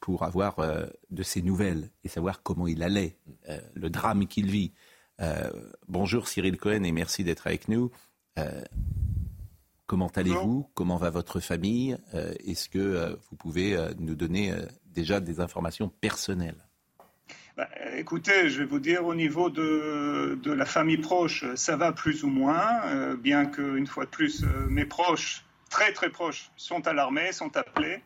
pour 0.00 0.24
avoir 0.24 0.56
de 1.10 1.22
ses 1.22 1.40
nouvelles 1.40 1.88
et 2.04 2.08
savoir 2.08 2.42
comment 2.42 2.66
il 2.66 2.82
allait, 2.82 3.16
le 3.72 3.88
drame 3.88 4.26
qu'il 4.26 4.50
vit. 4.50 4.72
bonjour 5.88 6.28
Cyril 6.28 6.58
Cohen, 6.58 6.82
et 6.82 6.92
merci 6.92 7.24
d'être 7.24 7.46
avec 7.46 7.66
nous. 7.66 7.90
Comment 9.88 10.08
allez-vous? 10.08 10.68
Comment 10.74 10.98
va 10.98 11.08
votre 11.08 11.40
famille? 11.40 11.96
Euh, 12.12 12.34
Est-ce 12.46 12.68
que 12.68 12.78
euh, 12.78 13.16
vous 13.30 13.36
pouvez 13.36 13.74
euh, 13.74 13.88
nous 13.98 14.14
donner 14.14 14.52
déjà 14.84 15.18
des 15.18 15.40
informations 15.40 15.88
personnelles? 15.88 16.68
Bah, 17.56 17.70
écoutez, 17.96 18.50
je 18.50 18.58
vais 18.58 18.66
vous 18.66 18.80
dire, 18.80 19.06
au 19.06 19.14
niveau 19.14 19.48
de, 19.48 20.38
de, 20.42 20.52
la 20.52 20.66
famille 20.66 20.98
proche, 20.98 21.46
ça 21.54 21.76
va 21.78 21.92
plus 21.92 22.22
ou 22.22 22.28
moins, 22.28 23.14
bien 23.16 23.46
qu'une 23.46 23.86
fois 23.86 24.04
de 24.04 24.10
plus, 24.10 24.44
mes 24.68 24.84
proches, 24.84 25.46
très 25.70 25.92
très 25.94 26.10
proches, 26.10 26.50
sont 26.56 26.86
à 26.86 26.92
l'armée, 26.92 27.32
sont 27.32 27.56
appelés, 27.56 28.02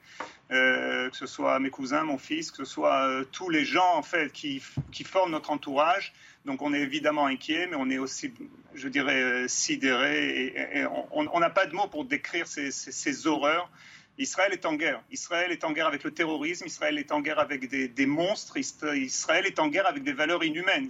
que 0.53 1.17
ce 1.17 1.27
soit 1.27 1.59
mes 1.59 1.71
cousins, 1.71 2.05
mon 2.05 2.19
fils, 2.19 2.51
que 2.51 2.59
ce 2.59 2.65
soit 2.65 3.25
tous 3.33 3.49
les 3.49 3.65
gens 3.65 3.97
en 3.97 4.03
fait 4.03 4.31
qui, 4.33 4.63
qui 4.91 5.05
forment 5.05 5.33
notre 5.33 5.51
entourage. 5.51 6.13
Donc 6.45 6.63
on 6.63 6.75
est 6.75 6.81
évidemment 6.81 7.27
inquiet, 7.27 7.69
mais 7.69 7.77
on 7.77 7.89
est 7.89 7.99
aussi, 7.99 8.33
je 8.75 8.89
dirais, 8.89 9.23
euh, 9.23 9.49
sidéré. 9.49 10.47
Et, 10.75 10.87
on 11.13 11.41
n'a 11.41 11.51
pas 11.51 11.67
de 11.67 11.75
mots 11.75 11.87
pour 11.87 12.05
décrire 12.05 12.47
ces, 12.47 13.27
horreurs. 13.27 13.71
Israël 14.19 14.53
est 14.53 14.67
en 14.67 14.75
guerre. 14.75 15.03
Israël 15.11 15.51
est 15.53 15.65
en 15.65 15.73
guerre 15.73 15.87
avec 15.87 16.05
le 16.05 16.13
terrorisme. 16.13 16.67
Israël 16.67 16.99
est 16.99 17.13
en 17.13 17.21
guerre 17.21 17.39
avec 17.39 17.69
des, 17.69 18.07
monstres. 18.07 18.57
Israël 18.57 19.47
est 19.47 19.59
en 19.59 19.69
guerre 19.69 19.87
avec 19.87 20.03
des 20.03 20.13
valeurs 20.13 20.45
inhumaines. 20.45 20.89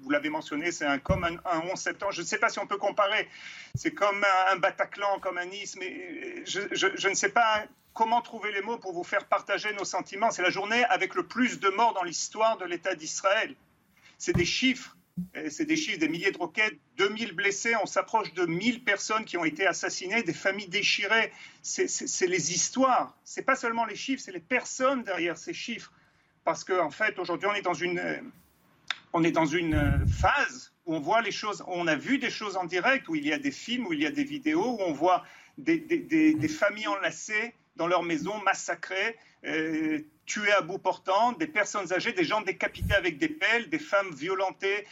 vous 0.00 0.10
l'avez 0.10 0.28
mentionné, 0.28 0.70
c'est 0.70 0.86
comme 1.02 1.24
un, 1.24 1.60
11 1.72 1.78
septembre. 1.78 2.12
Je 2.12 2.20
ne 2.20 2.26
sais 2.26 2.38
pas 2.38 2.48
si 2.48 2.58
on 2.58 2.66
peut 2.66 2.76
comparer. 2.76 3.28
C'est 3.74 3.92
comme 3.92 4.24
un, 4.50 4.56
Bataclan, 4.56 5.18
comme 5.20 5.38
un 5.38 5.46
Nice. 5.46 5.76
Mais 5.78 6.44
je, 6.44 6.60
je 6.72 7.08
ne 7.08 7.14
sais 7.14 7.30
pas 7.30 7.64
comment 7.94 8.20
trouver 8.20 8.52
les 8.52 8.60
mots 8.60 8.78
pour 8.78 8.92
vous 8.92 9.04
faire 9.04 9.24
partager 9.24 9.72
nos 9.72 9.84
sentiments. 9.84 10.30
C'est 10.30 10.42
la 10.42 10.50
journée 10.50 10.84
avec 10.84 11.14
le 11.14 11.26
plus 11.26 11.58
de 11.60 11.68
morts 11.70 11.94
dans 11.94 12.04
l'histoire 12.04 12.58
de 12.58 12.66
l'État 12.66 12.94
d'Israël 12.94 13.54
c'est 14.18 14.34
des 14.34 14.44
chiffres. 14.44 14.96
C'est 15.50 15.64
des 15.64 15.76
chiffres, 15.76 15.98
des 15.98 16.08
milliers 16.08 16.30
de 16.30 16.38
roquettes, 16.38 16.78
2000 16.96 17.34
blessés, 17.34 17.74
on 17.82 17.86
s'approche 17.86 18.32
de 18.34 18.46
1000 18.46 18.84
personnes 18.84 19.24
qui 19.24 19.36
ont 19.36 19.44
été 19.44 19.66
assassinées, 19.66 20.22
des 20.22 20.32
familles 20.32 20.68
déchirées. 20.68 21.32
C'est 21.62 22.26
les 22.26 22.52
histoires. 22.52 23.16
C'est 23.24 23.42
pas 23.42 23.56
seulement 23.56 23.84
les 23.84 23.96
chiffres, 23.96 24.22
c'est 24.24 24.32
les 24.32 24.40
personnes 24.40 25.02
derrière 25.04 25.38
ces 25.38 25.54
chiffres. 25.54 25.92
Parce 26.44 26.64
qu'en 26.64 26.86
en 26.86 26.90
fait, 26.90 27.18
aujourd'hui, 27.18 27.48
on 27.50 27.54
est 27.54 27.62
dans 27.62 27.74
une, 27.74 28.30
on 29.12 29.22
est 29.22 29.32
dans 29.32 29.46
une 29.46 30.06
phase 30.06 30.72
où 30.86 30.94
on 30.94 31.00
voit 31.00 31.20
les 31.20 31.32
choses, 31.32 31.62
on 31.66 31.86
a 31.86 31.96
vu 31.96 32.18
des 32.18 32.30
choses 32.30 32.56
en 32.56 32.64
direct, 32.64 33.08
où 33.08 33.14
il 33.14 33.26
y 33.26 33.32
a 33.32 33.38
des 33.38 33.50
films, 33.50 33.86
où 33.86 33.92
il 33.92 34.00
y 34.00 34.06
a 34.06 34.10
des 34.10 34.24
vidéos, 34.24 34.78
où 34.78 34.82
on 34.82 34.92
voit 34.92 35.24
des, 35.58 35.78
des 35.78 36.48
familles 36.48 36.86
enlacées 36.86 37.54
dans 37.76 37.86
leur 37.86 38.02
maison, 38.02 38.38
massacrées, 38.42 39.16
euh, 39.46 40.00
tués 40.26 40.52
à 40.52 40.60
bout 40.60 40.78
portant, 40.78 41.32
des 41.32 41.46
personnes 41.46 41.92
âgées, 41.92 42.12
des 42.12 42.24
gens 42.24 42.40
décapités 42.42 42.94
avec 42.94 43.18
des 43.18 43.28
pelles, 43.28 43.70
des 43.70 43.78
femmes 43.78 44.12
violentées, 44.14 44.86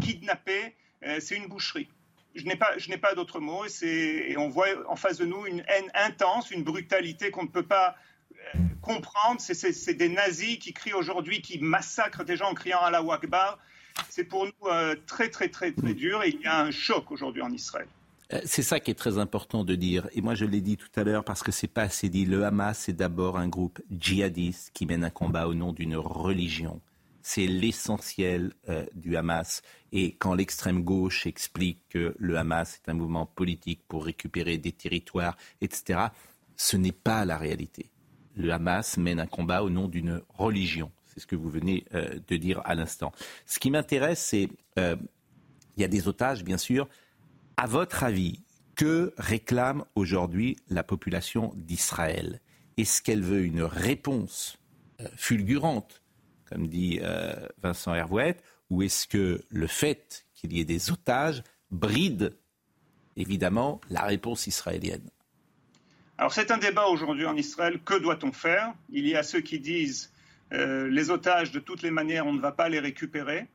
kidnappées. 0.00 0.74
Euh, 1.04 1.18
c'est 1.20 1.36
une 1.36 1.46
boucherie. 1.46 1.88
Je 2.34 2.44
n'ai 2.44 2.56
pas, 2.98 3.14
d'autres 3.14 3.40
mots. 3.40 3.64
Et, 3.82 4.36
on 4.38 4.48
voit 4.48 4.68
en 4.88 4.96
face 4.96 5.16
de 5.18 5.24
nous 5.24 5.44
une 5.46 5.64
haine 5.66 5.90
intense, 5.94 6.50
une 6.50 6.62
brutalité 6.62 7.30
qu'on 7.30 7.44
ne 7.44 7.48
peut 7.48 7.66
pas 7.66 7.96
euh, 8.32 8.58
comprendre. 8.80 9.40
C'est, 9.40 9.94
des 9.94 10.08
nazis 10.08 10.58
qui 10.58 10.72
crient 10.72 10.92
aujourd'hui, 10.92 11.42
qui 11.42 11.58
massacrent 11.58 12.24
des 12.24 12.36
gens 12.36 12.50
en 12.50 12.54
criant 12.54 12.80
à 12.80 12.90
la 12.90 13.02
Wakbar. 13.02 13.58
C'est 14.08 14.24
pour 14.24 14.46
nous 14.46 14.68
très, 15.06 15.28
très, 15.30 15.48
très, 15.48 15.72
très 15.72 15.94
dur. 15.94 16.22
Et 16.22 16.28
il 16.28 16.40
y 16.42 16.46
a 16.46 16.60
un 16.60 16.70
choc 16.70 17.10
aujourd'hui 17.10 17.42
en 17.42 17.50
Israël. 17.50 17.88
Euh, 18.32 18.40
c'est 18.44 18.62
ça 18.62 18.80
qui 18.80 18.90
est 18.90 18.94
très 18.94 19.18
important 19.18 19.64
de 19.64 19.74
dire. 19.74 20.08
Et 20.12 20.20
moi, 20.20 20.34
je 20.34 20.44
l'ai 20.44 20.60
dit 20.60 20.76
tout 20.76 20.88
à 20.96 21.04
l'heure 21.04 21.24
parce 21.24 21.42
que 21.42 21.52
c'est 21.52 21.68
pas 21.68 21.82
assez 21.82 22.08
dit. 22.08 22.26
Le 22.26 22.44
Hamas, 22.44 22.78
c'est 22.78 22.92
d'abord 22.92 23.38
un 23.38 23.48
groupe 23.48 23.80
djihadiste 23.90 24.70
qui 24.74 24.86
mène 24.86 25.04
un 25.04 25.10
combat 25.10 25.48
au 25.48 25.54
nom 25.54 25.72
d'une 25.72 25.96
religion. 25.96 26.80
C'est 27.22 27.46
l'essentiel 27.46 28.52
euh, 28.68 28.86
du 28.94 29.16
Hamas. 29.16 29.62
Et 29.92 30.12
quand 30.12 30.34
l'extrême 30.34 30.82
gauche 30.82 31.26
explique 31.26 31.80
que 31.88 32.14
le 32.18 32.36
Hamas 32.36 32.80
est 32.82 32.90
un 32.90 32.94
mouvement 32.94 33.26
politique 33.26 33.80
pour 33.88 34.04
récupérer 34.04 34.58
des 34.58 34.72
territoires, 34.72 35.36
etc., 35.60 36.00
ce 36.56 36.76
n'est 36.76 36.92
pas 36.92 37.24
la 37.24 37.38
réalité. 37.38 37.90
Le 38.34 38.52
Hamas 38.52 38.98
mène 38.98 39.20
un 39.20 39.26
combat 39.26 39.62
au 39.62 39.70
nom 39.70 39.88
d'une 39.88 40.22
religion. 40.28 40.90
C'est 41.06 41.20
ce 41.20 41.26
que 41.26 41.36
vous 41.36 41.50
venez 41.50 41.84
euh, 41.94 42.18
de 42.26 42.36
dire 42.36 42.60
à 42.64 42.74
l'instant. 42.74 43.12
Ce 43.46 43.58
qui 43.58 43.70
m'intéresse, 43.70 44.20
c'est 44.20 44.48
il 44.76 45.82
y 45.82 45.84
a 45.84 45.88
des 45.88 46.06
otages, 46.06 46.44
bien 46.44 46.56
sûr, 46.56 46.88
à 47.58 47.66
votre 47.66 48.04
avis, 48.04 48.40
Que 48.76 49.12
réclame 49.18 49.84
aujourd'hui 49.96 50.56
la 50.68 50.84
population 50.84 51.52
d'Israël? 51.56 52.40
Est-ce 52.76 53.02
qu'elle 53.02 53.24
veut 53.24 53.42
une 53.42 53.64
réponse 53.64 54.56
euh, 55.00 55.08
fulgurante, 55.16 56.00
comme 56.48 56.68
dit 56.68 57.00
euh, 57.02 57.34
Vincent 57.60 57.92
Hervouette, 57.92 58.44
ou 58.70 58.82
est-ce 58.82 59.08
que 59.08 59.42
le 59.48 59.66
fait 59.66 60.24
qu'il 60.34 60.52
y 60.52 60.60
ait 60.60 60.64
des 60.64 60.92
otages 60.92 61.42
bride 61.72 62.36
évidemment 63.16 63.80
la 63.90 64.02
réponse 64.02 64.46
israélienne? 64.46 65.10
Alors 66.16 66.32
c'est 66.32 66.52
un 66.52 66.58
débat 66.58 66.86
aujourd'hui 66.86 67.26
en 67.26 67.36
Israël. 67.36 67.80
Que 67.84 67.98
doit-on 67.98 68.30
faire? 68.30 68.72
Il 68.90 69.08
y 69.08 69.16
a 69.16 69.24
ceux 69.24 69.40
qui 69.40 69.58
disent 69.58 70.12
euh, 70.52 70.88
les 70.88 71.10
otages, 71.10 71.50
de 71.50 71.58
toutes 71.58 71.82
les 71.82 71.90
manières, 71.90 72.28
on 72.28 72.32
ne 72.32 72.40
va 72.40 72.52
pas 72.52 72.68
les 72.68 72.78
récupérer 72.78 73.48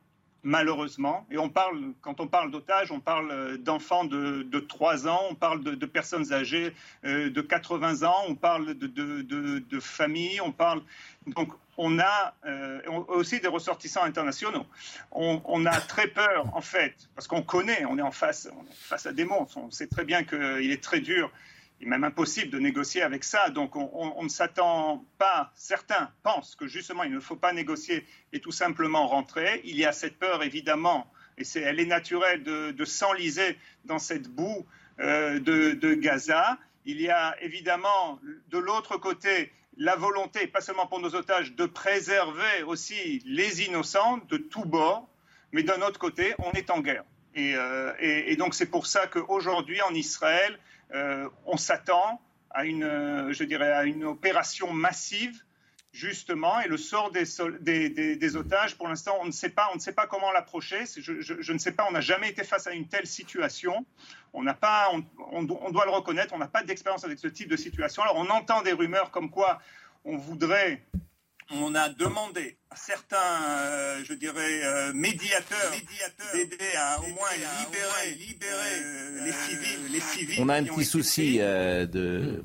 malheureusement. 0.44 1.26
Et 1.30 1.38
on 1.38 1.48
parle, 1.48 1.92
quand 2.02 2.20
on 2.20 2.28
parle 2.28 2.50
d'otages, 2.50 2.92
on 2.92 3.00
parle 3.00 3.30
euh, 3.30 3.56
d'enfants 3.56 4.04
de, 4.04 4.42
de, 4.42 4.60
3 4.60 5.08
ans, 5.08 5.22
on 5.30 5.34
parle 5.34 5.64
de, 5.64 5.86
personnes 5.86 6.32
âgées 6.32 6.74
euh, 7.04 7.30
de 7.30 7.40
80 7.40 8.06
ans, 8.06 8.24
on 8.28 8.34
parle 8.34 8.74
de, 8.74 9.80
familles, 9.80 10.40
on 10.40 10.52
parle. 10.52 10.82
Donc, 11.26 11.52
on 11.76 11.98
a 11.98 12.34
euh, 12.46 12.80
aussi 13.08 13.40
des 13.40 13.48
ressortissants 13.48 14.04
internationaux. 14.04 14.66
On, 15.10 15.42
on, 15.46 15.66
a 15.66 15.80
très 15.80 16.06
peur, 16.06 16.46
en 16.54 16.60
fait, 16.60 16.94
parce 17.16 17.26
qu'on 17.26 17.42
connaît, 17.42 17.84
on 17.86 17.98
est 17.98 18.02
en 18.02 18.12
face, 18.12 18.48
on 18.56 18.62
est 18.62 18.74
face 18.74 19.06
à 19.06 19.12
des 19.12 19.24
monstres. 19.24 19.58
On 19.58 19.70
sait 19.70 19.88
très 19.88 20.04
bien 20.04 20.22
qu'il 20.22 20.70
est 20.70 20.82
très 20.82 21.00
dur 21.00 21.32
est 21.80 21.86
même 21.86 22.04
impossible 22.04 22.50
de 22.50 22.58
négocier 22.58 23.02
avec 23.02 23.24
ça. 23.24 23.50
Donc 23.50 23.76
on, 23.76 24.22
ne 24.22 24.28
s'attend 24.28 25.04
pas, 25.18 25.52
certains 25.54 26.10
pensent 26.22 26.54
que 26.54 26.66
justement 26.66 27.04
il 27.04 27.12
ne 27.12 27.20
faut 27.20 27.36
pas 27.36 27.52
négocier 27.52 28.06
et 28.32 28.40
tout 28.40 28.52
simplement 28.52 29.06
rentrer. 29.06 29.60
Il 29.64 29.76
y 29.76 29.84
a 29.84 29.92
cette 29.92 30.18
peur 30.18 30.42
évidemment, 30.42 31.10
et 31.38 31.44
c'est, 31.44 31.60
elle 31.60 31.80
est 31.80 31.86
naturelle, 31.86 32.42
de, 32.42 32.84
s'enliser 32.84 33.58
dans 33.84 33.98
cette 33.98 34.28
boue 34.28 34.64
euh, 35.00 35.40
de, 35.40 35.94
Gaza. 35.94 36.58
Il 36.86 37.00
y 37.00 37.10
a 37.10 37.36
évidemment 37.42 38.20
de 38.50 38.58
l'autre 38.58 38.96
côté 38.98 39.52
la 39.76 39.96
volonté, 39.96 40.46
pas 40.46 40.60
seulement 40.60 40.86
pour 40.86 41.00
nos 41.00 41.16
otages, 41.16 41.54
de 41.54 41.66
préserver 41.66 42.62
aussi 42.66 43.20
les 43.26 43.62
innocents 43.62 44.18
de 44.28 44.36
tous 44.36 44.64
bords, 44.64 45.08
mais 45.50 45.64
d'un 45.64 45.82
autre 45.82 45.98
côté, 45.98 46.34
on 46.38 46.52
est 46.52 46.70
en 46.70 46.80
guerre. 46.80 47.04
Et, 47.34 47.54
euh, 47.56 48.36
donc 48.36 48.54
c'est 48.54 48.70
pour 48.70 48.86
ça 48.86 49.08
qu'aujourd'hui 49.08 49.82
en 49.82 49.92
Israël, 49.92 50.58
on 51.46 51.56
s'attend 51.56 52.20
à 52.54 52.64
une, 52.64 52.84
euh, 52.84 53.32
je 53.32 53.44
dirais, 53.44 53.72
à 53.72 53.84
une 53.84 54.04
opération 54.04 54.72
massive 54.72 55.42
justement, 55.92 56.60
et 56.60 56.66
le 56.66 56.76
sort 56.76 57.12
des, 57.12 58.36
otages, 58.36 58.76
pour 58.76 58.88
l'instant, 58.88 59.16
on 59.20 59.26
ne 59.26 59.30
sait 59.30 59.50
pas, 59.50 59.68
on 59.72 59.76
ne 59.76 59.80
sait 59.80 59.92
pas 59.92 60.08
comment 60.08 60.32
l'approcher. 60.32 60.86
Je, 60.96 61.52
ne 61.52 61.58
sais 61.58 61.70
pas, 61.70 61.86
on 61.88 61.92
n'a 61.92 62.00
jamais 62.00 62.30
été 62.30 62.42
face 62.42 62.66
à 62.66 62.72
une 62.72 62.88
telle 62.88 63.06
situation. 63.06 63.86
On 64.32 64.42
n'a 64.42 64.54
pas, 64.54 64.90
on, 65.30 65.44
doit 65.44 65.84
le 65.84 65.92
reconnaître, 65.92 66.34
on 66.34 66.38
n'a 66.38 66.48
pas 66.48 66.64
d'expérience 66.64 67.04
avec 67.04 67.20
ce 67.20 67.28
type 67.28 67.48
de 67.48 67.56
situation. 67.56 68.02
Alors, 68.02 68.16
on 68.16 68.28
entend 68.28 68.62
des 68.62 68.72
rumeurs 68.72 69.12
comme 69.12 69.30
quoi 69.30 69.60
on 70.04 70.16
voudrait 70.16 70.82
on 71.50 71.74
a 71.74 71.88
demandé 71.88 72.56
à 72.70 72.76
certains, 72.76 73.16
euh, 73.16 74.04
je 74.04 74.14
dirais, 74.14 74.64
euh, 74.64 74.92
médiateurs, 74.92 75.72
d'aider 76.32 76.56
à 76.76 77.00
au 77.00 77.08
moins 77.08 77.30
libérer, 77.60 78.44
euh, 78.44 79.24
les, 79.90 80.00
civils, 80.00 80.40
On 80.40 80.48
a 80.48 80.54
un 80.56 80.64
petit 80.64 80.84
souci 80.84 81.38
de, 81.38 82.42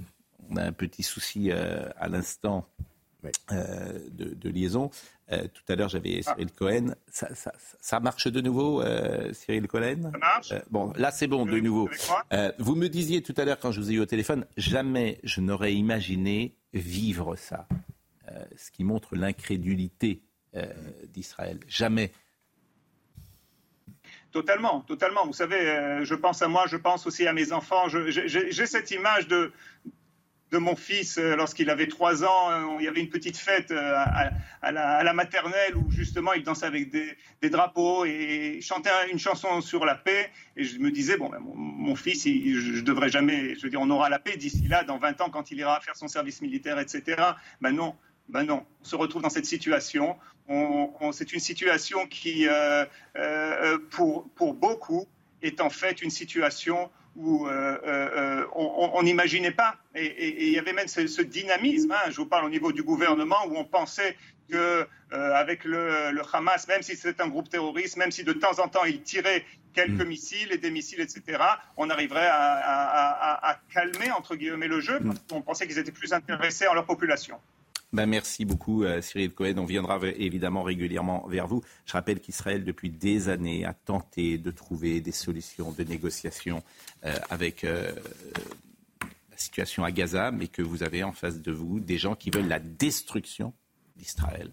on 0.50 0.58
a 0.58 0.64
un 0.64 0.72
petit 0.72 1.04
souci 1.04 1.52
à 1.52 2.08
l'instant 2.08 2.68
de, 3.24 4.50
liaison. 4.50 4.90
tout 5.30 5.64
à 5.68 5.76
l'heure, 5.76 5.90
j'avais 5.90 6.22
ah. 6.26 6.34
Cyril 6.34 6.52
Cohen. 6.52 6.96
Ça, 7.12 8.00
marche 8.00 8.28
de 8.28 8.42
nouveau, 8.42 8.84
Cyril 9.34 9.68
Cohen? 9.68 10.12
Ça 10.12 10.18
marche. 10.18 10.54
bon, 10.70 10.94
là, 10.96 11.12
c'est 11.12 11.28
bon, 11.28 11.46
de 11.46 11.60
nouveau. 11.60 11.90
vous 12.60 12.76
me 12.76 12.88
disiez 12.88 13.22
tout 13.22 13.34
à 13.38 13.46
l'heure, 13.46 13.60
quand 13.60 13.72
je 13.72 13.80
vous 13.80 13.92
ai 13.92 13.96
eu 13.96 14.00
au 14.00 14.06
téléphone, 14.06 14.46
jamais 14.58 15.20
je 15.24 15.42
n'aurais 15.42 15.74
imaginé 15.74 16.56
vivre 16.74 17.36
ça. 17.36 17.68
Euh, 18.32 18.44
ce 18.58 18.70
qui 18.72 18.84
montre 18.84 19.16
l'incrédulité 19.16 20.22
euh, 20.56 20.66
d'Israël. 21.08 21.60
Jamais. 21.68 22.12
Totalement, 24.32 24.82
totalement. 24.82 25.26
Vous 25.26 25.34
savez, 25.34 25.60
euh, 25.60 26.04
je 26.04 26.16
pense 26.16 26.42
à 26.42 26.48
moi, 26.48 26.66
je 26.68 26.78
pense 26.78 27.08
aussi 27.08 27.26
à 27.28 27.34
mes 27.34 27.52
enfants. 27.52 27.88
J'ai 27.88 28.66
cette 28.68 28.92
image 28.92 29.28
de, 29.28 29.52
de 30.52 30.58
mon 30.60 30.76
fils 30.76 31.18
lorsqu'il 31.18 31.72
avait 31.72 31.88
trois 31.88 32.24
ans. 32.24 32.78
Il 32.78 32.86
y 32.86 32.88
avait 32.88 33.00
une 33.00 33.10
petite 33.10 33.38
fête 33.38 33.72
à, 33.72 34.32
la, 34.72 35.14
maternelle 35.14 35.76
où 35.76 35.90
justement 35.90 36.34
il 36.34 36.44
dansait 36.44 36.68
avec 36.68 36.92
des, 36.92 37.50
drapeaux 37.50 38.06
et 38.06 38.60
chantait 38.62 38.92
une 39.12 39.20
chanson 39.20 39.62
sur 39.62 39.86
la 39.86 39.96
paix. 39.96 40.30
Et 40.56 40.64
je 40.64 40.78
me 40.78 40.92
disais, 40.92 41.18
bon, 41.18 41.30
ben, 41.30 41.40
mon, 41.40 41.96
fils, 41.96 42.26
je, 42.26 42.82
devrais 42.82 43.10
jamais, 43.10 43.56
je 43.56 43.64
veux 43.64 43.70
dire, 43.72 43.82
on 43.82 43.90
aura 43.90 44.10
la 44.10 44.20
paix 44.20 44.38
d'ici 44.38 44.68
là, 44.68 44.84
dans 44.84 45.00
20 45.00 45.22
ans, 45.22 45.30
quand 45.32 45.50
il 45.50 45.58
ira 45.58 45.80
faire 45.82 45.96
son 45.96 46.08
service 46.08 46.42
militaire, 46.42 46.78
etc. 46.78 47.24
Ben 47.62 47.72
non, 47.72 47.96
ben 48.30 48.44
non, 48.44 48.66
on 48.82 48.86
se 48.86 48.96
retrouve 48.96 49.22
dans 49.22 49.30
cette 49.30 49.46
situation. 49.46 50.16
c'est 51.12 51.34
une 51.34 51.40
situation 51.40 52.06
qui, 52.08 52.48
euh, 52.48 52.86
euh, 53.18 53.78
pour, 53.90 54.30
pour, 54.36 54.54
beaucoup, 54.54 55.08
est 55.42 55.62
en 55.62 55.70
fait 55.70 56.02
une 56.02 56.12
situation 56.12 56.90
où 57.16 57.48
euh, 57.48 58.46
on 58.54 59.02
n'imaginait 59.04 59.52
pas. 59.52 59.76
Et 59.96 60.46
il 60.48 60.54
y 60.54 60.60
avait 60.60 60.74
même 60.74 60.88
ce, 60.88 61.22
dynamisme, 61.22 61.92
hein, 61.92 62.10
je 62.10 62.18
vous 62.18 62.28
parle 62.28 62.46
au 62.46 62.50
niveau 62.50 62.72
du 62.72 62.84
gouvernement, 62.84 63.48
où 63.48 63.58
on 63.58 63.66
pensait 63.66 64.16
que 64.50 64.88
avec 65.12 65.64
le, 65.64 66.12
le, 66.12 66.22
Hamas, 66.32 66.68
même 66.68 66.84
si 66.84 66.96
c'est 66.96 67.20
un 67.20 67.28
groupe 67.28 67.50
terroriste, 67.50 67.98
même 67.98 68.12
si 68.12 68.24
de 68.24 68.34
temps 68.34 68.60
en 68.60 68.68
temps 68.68 68.86
il 68.86 69.02
tirait 69.02 69.44
quelques 69.74 70.06
mm. 70.06 70.08
missiles 70.08 70.52
et 70.52 70.58
des 70.58 70.72
missiles, 70.72 71.02
etc., 71.02 71.24
on 71.78 71.90
arriverait 71.90 72.30
à, 72.30 73.50
à 73.50 73.60
calmer, 73.74 74.12
entre 74.12 74.36
guillemets, 74.36 74.68
le 74.68 74.82
jeu, 74.82 75.00
parce 75.04 75.20
qu'on 75.28 75.42
pensait 75.42 75.68
qu'ils 75.68 75.80
étaient 75.80 75.92
plus 75.92 76.14
intéressés 76.14 76.68
en 76.68 76.76
leur 76.76 76.86
population. 76.86 77.40
Ben 77.92 78.06
merci 78.06 78.46
beaucoup 78.46 78.84
euh, 78.84 79.02
Cyril 79.02 79.32
Cohen. 79.32 79.58
On 79.58 79.66
viendra 79.66 80.00
évidemment 80.18 80.62
régulièrement 80.62 81.26
vers 81.28 81.48
vous. 81.48 81.64
Je 81.86 81.94
rappelle 81.94 82.20
qu'Israël, 82.20 82.64
depuis 82.64 82.92
des 82.92 83.30
années, 83.30 83.66
a 83.66 83.74
tenté 83.74 84.38
de 84.38 84.52
trouver 84.52 85.02
des 85.02 85.12
solutions 85.12 85.72
de 85.72 85.84
négociation 85.84 86.62
euh, 87.06 87.16
avec 87.32 87.64
euh, 87.64 87.92
la 89.32 89.38
situation 89.38 89.84
à 89.84 89.92
Gaza, 89.92 90.30
mais 90.30 90.48
que 90.48 90.62
vous 90.62 90.84
avez 90.84 91.04
en 91.04 91.14
face 91.14 91.42
de 91.42 91.52
vous 91.52 91.80
des 91.80 91.98
gens 91.98 92.16
qui 92.16 92.30
veulent 92.30 92.48
la 92.48 92.60
destruction 92.60 93.54
d'Israël. 93.96 94.52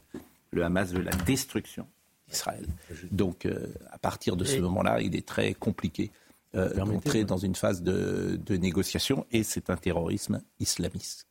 Le 0.51 0.65
Hamas 0.65 0.93
veut 0.93 1.03
la 1.03 1.13
destruction 1.15 1.87
d'Israël. 2.29 2.67
Donc 3.11 3.47
à 3.91 3.99
partir 3.99 4.37
de 4.37 4.45
ce 4.45 4.59
moment-là, 4.59 5.01
il 5.01 5.15
est 5.15 5.27
très 5.27 5.55
compliqué 5.55 6.11
d'entrer 6.55 7.25
dans 7.25 7.37
une 7.37 7.55
phase 7.55 7.83
de, 7.83 8.41
de 8.45 8.57
négociation 8.57 9.27
et 9.31 9.43
c'est 9.43 9.71
un 9.71 9.77
terrorisme 9.77 10.41
islamiste. 10.59 11.27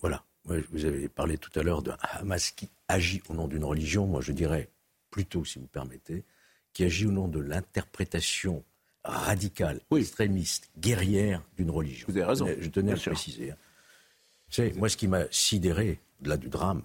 Voilà 0.00 0.22
vous 0.46 0.84
avez 0.84 1.08
parlé 1.08 1.38
tout 1.38 1.50
à 1.58 1.62
l'heure 1.62 1.82
d'un 1.82 1.96
Hamas 2.00 2.50
qui 2.50 2.70
agit 2.88 3.22
au 3.28 3.34
nom 3.34 3.48
d'une 3.48 3.64
religion. 3.64 4.06
Moi, 4.06 4.20
je 4.20 4.32
dirais 4.32 4.68
plutôt, 5.10 5.44
si 5.44 5.58
vous 5.58 5.66
permettez, 5.66 6.24
qui 6.72 6.84
agit 6.84 7.06
au 7.06 7.12
nom 7.12 7.28
de 7.28 7.40
l'interprétation 7.40 8.64
radicale, 9.02 9.80
extrémiste, 9.96 10.70
guerrière 10.78 11.42
d'une 11.56 11.70
religion. 11.70 12.06
Vous 12.08 12.16
avez 12.16 12.26
raison. 12.26 12.46
Je 12.58 12.68
tenais 12.68 12.92
à 12.92 12.94
le 12.94 13.00
préciser. 13.00 13.52
Hein. 13.52 14.70
moi, 14.76 14.88
ce 14.88 14.96
qui 14.96 15.08
m'a 15.08 15.24
sidéré, 15.30 16.00
là 16.22 16.36
du 16.36 16.48
drame, 16.48 16.82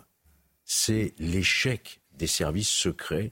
c'est 0.65 1.13
l'échec 1.19 2.01
des 2.13 2.27
services 2.27 2.69
secrets 2.69 3.31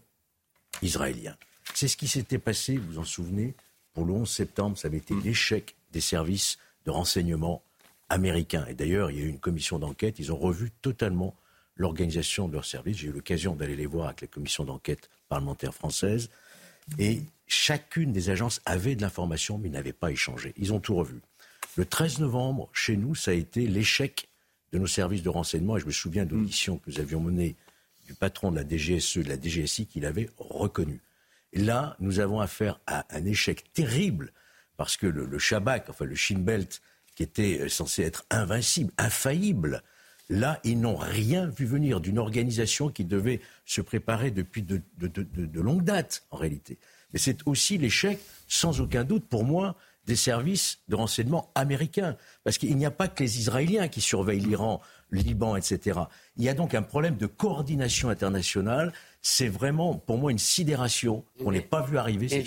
israéliens. 0.81 1.37
C'est 1.73 1.87
ce 1.87 1.97
qui 1.97 2.07
s'était 2.07 2.39
passé, 2.39 2.77
vous 2.77 2.93
vous 2.93 2.99
en 2.99 3.03
souvenez, 3.03 3.55
pour 3.93 4.05
le 4.05 4.13
11 4.13 4.29
septembre, 4.29 4.77
ça 4.77 4.87
avait 4.87 4.97
été 4.97 5.13
mm. 5.13 5.23
l'échec 5.23 5.75
des 5.91 6.01
services 6.01 6.57
de 6.85 6.91
renseignement 6.91 7.63
américains. 8.10 8.65
Et 8.67 8.74
d'ailleurs, 8.74 9.12
il 9.12 9.19
y 9.19 9.22
a 9.22 9.26
eu 9.26 9.30
une 9.30 9.39
commission 9.39 9.80
d'enquête, 9.80 10.19
ils 10.19 10.32
ont 10.32 10.38
revu 10.38 10.72
totalement 10.82 11.36
l'organisation 11.76 12.48
de 12.48 12.54
leurs 12.54 12.65
services. 12.65 12.98
J'ai 12.98 13.08
eu 13.08 13.12
l'occasion 13.12 13.56
d'aller 13.56 13.76
les 13.76 13.86
voir 13.86 14.08
avec 14.08 14.22
la 14.22 14.28
commission 14.28 14.65
d'enquête 14.65 15.10
parlementaire 15.30 15.74
française. 15.74 16.30
Et 16.98 17.22
chacune 17.48 18.12
des 18.12 18.30
agences 18.30 18.62
avait 18.65 18.95
de 18.95 19.02
l'information, 19.02 19.58
mais 19.58 19.69
n'avait 19.69 19.93
pas 19.93 20.12
échangé. 20.12 20.54
Ils 20.58 20.74
ont 20.74 20.80
tout 20.80 20.95
revu. 20.95 21.22
Le 21.78 21.86
13 21.86 22.19
novembre, 22.19 22.69
chez 22.74 22.98
nous, 22.98 23.15
ça 23.15 23.32
a 23.32 23.34
été 23.34 23.65
l'échec 23.67 24.28
de 24.74 24.80
nos 24.80 24.88
services 24.88 25.24
de 25.24 25.30
renseignement. 25.30 25.78
Et 25.78 25.80
je 25.80 25.86
me 25.86 25.91
souviens 25.91 26.26
de 26.26 26.36
l'audition 26.36 26.78
que 26.78 26.89
nous 26.89 27.00
avions 27.00 27.22
menée 27.22 27.56
du 28.06 28.13
patron 28.13 28.52
de 28.52 28.58
la 28.58 28.67
DGSE, 28.67 29.19
de 29.19 29.30
la 29.30 29.39
DGSI, 29.39 29.86
qu'il 29.86 30.06
avait 30.06 30.30
reconnu. 30.38 31.00
Et 31.54 31.60
là, 31.60 31.95
nous 32.00 32.19
avons 32.19 32.39
affaire 32.39 32.80
à 32.88 33.06
un 33.15 33.26
échec 33.26 33.72
terrible, 33.74 34.34
parce 34.78 34.98
que 34.98 35.08
le, 35.08 35.26
le 35.26 35.39
Shabak, 35.39 35.89
enfin 35.89 36.06
le 36.06 36.15
Shin 36.15 36.39
Belt, 36.39 36.82
qui 37.19 37.23
était 37.23 37.67
censé 37.67 38.03
être 38.03 38.23
invincible, 38.29 38.93
infaillible. 38.97 39.84
Là, 40.29 40.62
ils 40.63 40.79
n'ont 40.79 40.95
rien 40.95 41.47
vu 41.47 41.65
venir 41.65 41.99
d'une 41.99 42.17
organisation 42.17 42.88
qui 42.88 43.03
devait 43.03 43.41
se 43.65 43.82
préparer 43.82 44.32
depuis 44.32 44.63
de, 44.63 44.82
de, 44.97 45.60
longues 45.60 45.84
dates, 45.84 46.23
en 46.32 46.38
réalité. 46.38 46.77
Mais 47.12 47.19
c'est 47.19 47.45
aussi 47.45 47.77
l'échec, 47.77 48.19
sans 48.47 48.79
aucun 48.79 49.03
doute, 49.03 49.25
pour 49.27 49.43
moi, 49.43 49.75
des 50.05 50.15
services 50.15 50.79
de 50.88 50.95
renseignement 50.95 51.51
américains. 51.55 52.15
Parce 52.45 52.58
qu'il 52.58 52.77
n'y 52.77 52.86
a 52.86 52.91
pas 52.91 53.10
que 53.10 53.21
les 53.21 53.38
Israéliens 53.38 53.89
qui 53.89 53.99
surveillent 53.99 54.39
l'Iran, 54.39 54.79
le 55.10 55.19
Liban, 55.19 55.58
etc. 55.58 55.99
Il 56.38 56.45
y 56.45 56.47
a 56.47 56.53
donc 56.53 56.73
un 56.73 56.84
problème 56.84 57.17
de 57.17 57.25
coordination 57.25 58.08
internationale. 58.08 58.93
C'est 59.21 59.49
vraiment, 59.49 59.95
pour 59.95 60.17
moi, 60.17 60.32
une 60.32 60.39
sidération 60.39 61.25
qu'on 61.43 61.51
n'ait 61.51 61.60
pas 61.60 61.82
vu 61.82 61.97
arriver 61.97 62.29
cette 62.29 62.45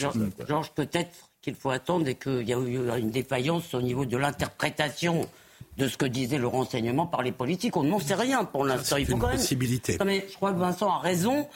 Georges, 0.48 0.72
peut-être 0.72 1.28
qu'il 1.42 1.54
faut 1.56 1.70
attendre 1.70 2.08
et 2.08 2.14
qu'il 2.14 2.48
y 2.48 2.54
a 2.54 2.58
eu 2.58 2.78
une 2.98 3.10
défaillance 3.10 3.74
au 3.74 3.82
niveau 3.82 4.06
de 4.06 4.16
l'interprétation 4.16 5.28
de 5.76 5.88
ce 5.88 5.96
que 5.96 6.06
disait 6.06 6.38
le 6.38 6.46
renseignement 6.46 7.06
par 7.06 7.22
les 7.22 7.32
politiques. 7.32 7.76
On 7.76 7.82
n'en 7.82 7.98
sait 7.98 8.14
rien 8.14 8.44
pour 8.44 8.64
l'instant. 8.64 8.96
Il 8.96 9.06
faut 9.06 9.16
quand 9.16 9.28
même. 9.28 9.36
Possibilité. 9.36 9.98
mais 10.04 10.24
je 10.28 10.34
crois 10.34 10.52
que 10.52 10.58
Vincent 10.58 10.90
a 10.90 10.98
raison. 10.98 11.48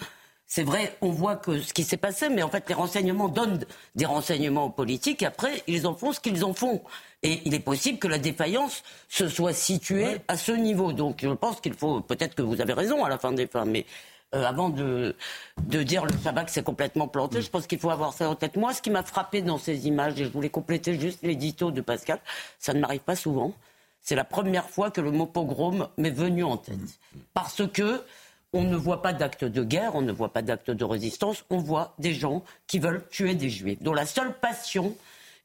C'est 0.49 0.63
vrai, 0.63 0.97
on 1.01 1.11
voit 1.11 1.35
que 1.35 1.61
ce 1.61 1.73
qui 1.73 1.83
s'est 1.83 1.97
passé, 1.97 2.29
mais 2.29 2.43
en 2.43 2.49
fait, 2.49 2.69
les 2.69 2.75
renseignements 2.75 3.29
donnent 3.29 3.65
des 3.97 4.07
renseignements 4.07 4.67
aux 4.67 4.71
politiques. 4.71 5.23
Et 5.23 5.27
après, 5.27 5.63
ils 5.67 5.89
en 5.89 5.95
font 5.95 6.13
ce 6.13 6.21
qu'ils 6.21 6.45
en 6.45 6.55
font. 6.55 6.83
Et 7.25 7.43
il 7.45 7.55
est 7.55 7.61
possible 7.61 7.99
que 7.99 8.07
la 8.07 8.19
défaillance 8.19 8.85
se 9.09 9.29
soit 9.29 9.53
située 9.53 10.19
à 10.29 10.37
ce 10.37 10.53
niveau. 10.53 10.93
Donc, 10.93 11.19
je 11.23 11.29
pense 11.31 11.61
qu'il 11.61 11.75
faut. 11.75 12.01
Peut-être 12.01 12.37
que 12.37 12.43
vous 12.43 12.61
avez 12.61 12.75
raison 12.75 13.05
à 13.05 13.09
la 13.09 13.19
fin 13.19 13.33
des 13.33 13.49
fins, 13.49 13.65
mais 13.65 13.87
euh, 14.37 14.45
avant 14.45 14.69
de, 14.69 15.17
de 15.67 15.83
dire 15.83 16.05
le 16.05 16.13
que 16.13 16.51
c'est 16.51 16.63
complètement 16.63 17.09
planté, 17.09 17.41
je 17.41 17.49
pense 17.49 17.67
qu'il 17.67 17.79
faut 17.79 17.91
avoir 17.91 18.13
ça 18.13 18.29
en 18.29 18.35
tête. 18.35 18.57
Moi, 18.57 18.75
ce 18.75 18.83
qui 18.83 18.91
m'a 18.91 19.03
frappé 19.03 19.41
dans 19.41 19.59
ces 19.59 19.87
images, 19.87 20.21
et 20.21 20.25
je 20.25 20.31
voulais 20.31 20.51
compléter 20.51 20.99
juste 20.99 21.21
l'édito 21.23 21.71
de 21.71 21.81
Pascal, 21.81 22.19
ça 22.59 22.75
ne 22.75 22.81
m'arrive 22.81 23.01
pas 23.01 23.17
souvent. 23.17 23.53
C'est 24.03 24.15
la 24.15 24.25
première 24.25 24.69
fois 24.69 24.91
que 24.91 25.01
le 25.01 25.11
mot 25.11 25.27
pogrom 25.27 25.89
m'est 25.97 26.11
venu 26.11 26.45
en 26.45 26.57
tête. 26.57 26.77
Parce 27.35 27.67
que 27.67 28.03
on 28.53 28.63
ne 28.63 28.77
voit 28.77 29.03
pas 29.03 29.13
d'acte 29.13 29.45
de 29.45 29.63
guerre, 29.65 29.95
on 29.95 30.03
ne 30.03 30.13
voit 30.13 30.33
pas 30.33 30.43
d'acte 30.43 30.71
de 30.71 30.85
résistance, 30.85 31.45
on 31.51 31.59
voit 31.59 31.95
des 31.99 32.15
gens 32.15 32.43
qui 32.67 32.79
veulent 32.79 33.07
tuer 33.11 33.35
des 33.35 33.51
juifs, 33.51 33.83
dont 33.83 33.93
la 33.93 34.07
seule 34.07 34.33
passion 34.35 34.95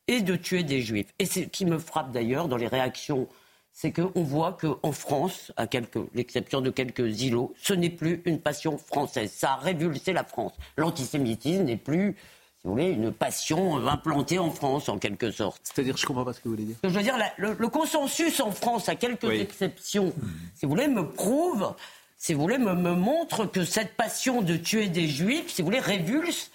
est 0.08 0.21
de 0.21 0.36
tuer 0.36 0.63
des 0.63 0.82
juifs. 0.82 1.13
Et 1.19 1.25
ce 1.25 1.39
qui 1.39 1.65
me 1.65 1.80
frappe 1.80 2.12
d'ailleurs 2.12 2.47
dans 2.47 2.58
les 2.58 2.67
réactions, 2.67 3.27
c'est 3.73 3.91
qu'on 3.91 4.23
voit 4.23 4.57
qu'en 4.60 4.91
France, 4.91 5.51
à 5.57 5.65
l'exception 6.13 6.62
de 6.62 6.69
quelques 6.69 7.21
îlots, 7.21 7.53
ce 7.62 7.73
n'est 7.73 7.89
plus 7.89 8.21
une 8.25 8.39
passion 8.39 8.77
française. 8.77 9.31
Ça 9.31 9.53
a 9.53 9.55
révulsé 9.57 10.13
la 10.13 10.23
France. 10.23 10.53
L'antisémitisme 10.77 11.63
n'est 11.63 11.77
plus 11.77 12.15
si 12.62 12.67
vous 12.67 12.73
voulez, 12.73 12.89
une 12.89 13.12
passion 13.12 13.88
implantée 13.88 14.38
en 14.38 14.51
France, 14.51 14.88
en 14.88 14.99
quelque 14.99 15.31
sorte. 15.31 15.62
C'est-à-dire, 15.63 15.97
je 15.97 16.03
ne 16.03 16.07
comprends 16.07 16.25
pas 16.25 16.34
ce 16.34 16.41
que 16.41 16.43
vous 16.43 16.53
voulez 16.53 16.65
dire. 16.65 16.75
Je 16.84 16.89
veux 16.89 17.01
dire, 17.01 17.17
le, 17.38 17.67
consensus 17.67 18.39
en 18.39 18.51
France, 18.51 18.88
à 18.88 18.93
quelques 18.93 19.31
exceptions, 19.31 20.13
si 20.53 20.67
vous 20.67 20.69
voulez, 20.69 20.88
me 20.88 21.10
prouve, 21.10 21.73
si 22.19 22.36
vous 22.36 22.41
voulez, 22.41 22.60
me, 22.60 22.75
me 22.75 22.93
montre 22.93 23.45
que 23.45 23.65
cette 23.65 23.95
passion 23.95 24.43
de 24.43 24.57
tuer 24.57 24.89
des 24.89 25.07
juifs, 25.07 25.51
si 25.51 25.63
vous 25.63 25.69
voulez, 25.69 25.79
révulse 25.79 26.51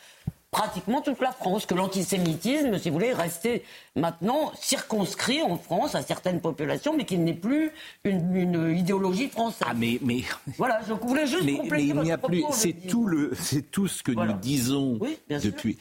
pratiquement 0.50 1.02
toute 1.02 1.20
la 1.20 1.32
France, 1.32 1.66
que 1.66 1.74
l'antisémitisme, 1.74 2.78
si 2.78 2.88
vous 2.88 2.94
voulez, 2.94 3.09
est 3.09 3.14
resté 3.14 3.62
maintenant 3.94 4.52
circonscrit 4.59 5.42
en 5.42 5.59
France 5.59 5.94
à 5.94 6.02
certaines 6.02 6.40
populations, 6.40 6.96
mais 6.96 7.04
qu'il 7.04 7.24
n'est 7.24 7.35
plus 7.35 7.70
une, 8.04 8.74
idéologie 8.76 9.28
française. 9.28 9.66
Ah, 9.68 9.74
mais, 9.74 9.98
mais... 10.02 10.22
Voilà, 10.56 10.80
je 10.87 10.92
voulais 10.94 11.26
juste 11.26 11.44
mais, 11.44 11.61
mais 11.70 11.85
il 11.85 11.94
n'y 12.00 12.12
a 12.12 12.18
plus. 12.18 12.44
C'est 12.52 12.72
tout, 12.72 13.06
le, 13.06 13.32
c'est 13.38 13.70
tout 13.70 13.88
ce 13.88 14.02
que 14.02 14.12
nous 14.12 14.32
disons 14.35 14.98
depuis. 15.28 15.78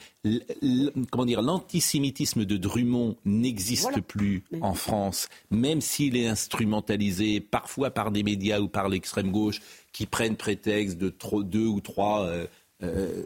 comment 1.10 1.26
dire, 1.26 1.42
l'antisémitisme 1.42 2.44
de 2.44 2.56
Drummond 2.56 3.16
n'existe 3.24 4.00
plus 4.00 4.42
en 4.60 4.74
France, 4.74 5.28
même 5.50 5.80
s'il 5.80 6.16
est 6.16 6.26
instrumentalisé 6.26 7.40
parfois 7.40 7.90
par 7.90 8.10
des 8.10 8.22
médias 8.22 8.60
ou 8.60 8.68
par 8.68 8.88
l'extrême 8.88 9.30
gauche 9.30 9.60
qui 9.92 10.06
prennent 10.06 10.36
prétexte 10.36 10.98
de 10.98 11.14
deux 11.42 11.66
ou 11.66 11.80
trois. 11.80 12.24
Euh, 12.24 12.46
euh, 12.82 13.22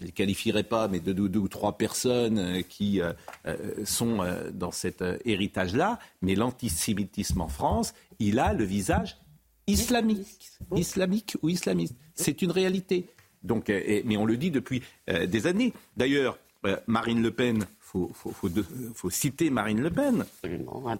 je 0.00 0.04
ne 0.04 0.08
les 0.08 0.12
qualifierai 0.12 0.62
pas, 0.62 0.88
mais 0.88 0.98
de 0.98 1.12
deux, 1.12 1.38
ou 1.38 1.48
trois 1.48 1.76
personnes 1.76 2.38
euh, 2.38 2.62
qui 2.62 3.02
euh, 3.02 3.12
euh, 3.46 3.84
sont 3.84 4.20
dans 4.54 4.72
cet 4.72 5.04
héritage-là. 5.26 5.98
Mais 6.22 6.34
l'antisémitisme 6.34 7.42
en 7.42 7.48
France, 7.48 7.92
il 8.18 8.38
a 8.38 8.54
le 8.54 8.64
visage 8.64 9.18
islamique, 9.66 10.50
islamique 10.74 11.36
ou 11.42 11.50
islamiste. 11.50 11.94
C'est 12.14 12.40
une 12.40 12.50
réalité. 12.50 13.06
Donc, 13.42 13.68
mais 13.68 14.16
on 14.16 14.24
le 14.24 14.36
dit 14.36 14.50
depuis 14.50 14.82
des 15.08 15.46
années. 15.46 15.72
D'ailleurs, 15.96 16.38
Marine 16.86 17.22
Le 17.22 17.30
Pen, 17.30 17.64
il 17.94 18.08
faut, 18.12 19.10
citer 19.10 19.48
Marine 19.48 19.80
Le 19.80 19.90
Pen. 19.90 20.26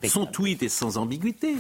Son 0.05 0.25
tweet 0.25 0.63
est 0.63 0.69
sans 0.69 0.97
ambiguïté 0.97 1.57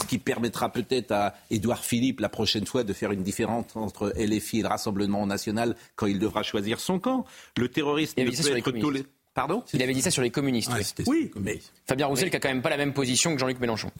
ce 0.00 0.06
qui 0.06 0.18
permettra 0.18 0.72
peut-être 0.72 1.12
à 1.12 1.34
Édouard 1.50 1.84
Philippe 1.84 2.20
la 2.20 2.28
prochaine 2.28 2.66
fois 2.66 2.84
de 2.84 2.92
faire 2.92 3.12
une 3.12 3.22
différence 3.22 3.76
entre 3.76 4.12
LFI 4.16 4.60
et 4.60 4.62
le 4.62 4.68
Rassemblement 4.68 5.26
national 5.26 5.76
quand 5.96 6.06
il 6.06 6.18
devra 6.18 6.42
choisir 6.42 6.80
son 6.80 6.98
camp. 6.98 7.24
Le 7.56 7.68
terroriste 7.68 8.18
ne 8.18 8.24
peut 8.24 8.56
être 8.56 8.70
toléré. 8.72 9.06
Pardon? 9.34 9.64
Il 9.72 9.82
avait 9.82 9.94
dit 9.94 10.02
ça 10.02 10.12
sur 10.12 10.22
les 10.22 10.30
communistes. 10.30 10.70
oui, 11.06 11.30
mais 11.34 11.60
Fabien 11.86 12.06
Roussel 12.06 12.30
qui 12.30 12.36
a 12.36 12.40
quand 12.40 12.48
même 12.48 12.62
pas 12.62 12.70
la 12.70 12.76
même 12.76 12.92
position 12.92 13.34
que 13.34 13.40
Jean-Luc 13.40 13.58
Mélenchon. 13.58 13.90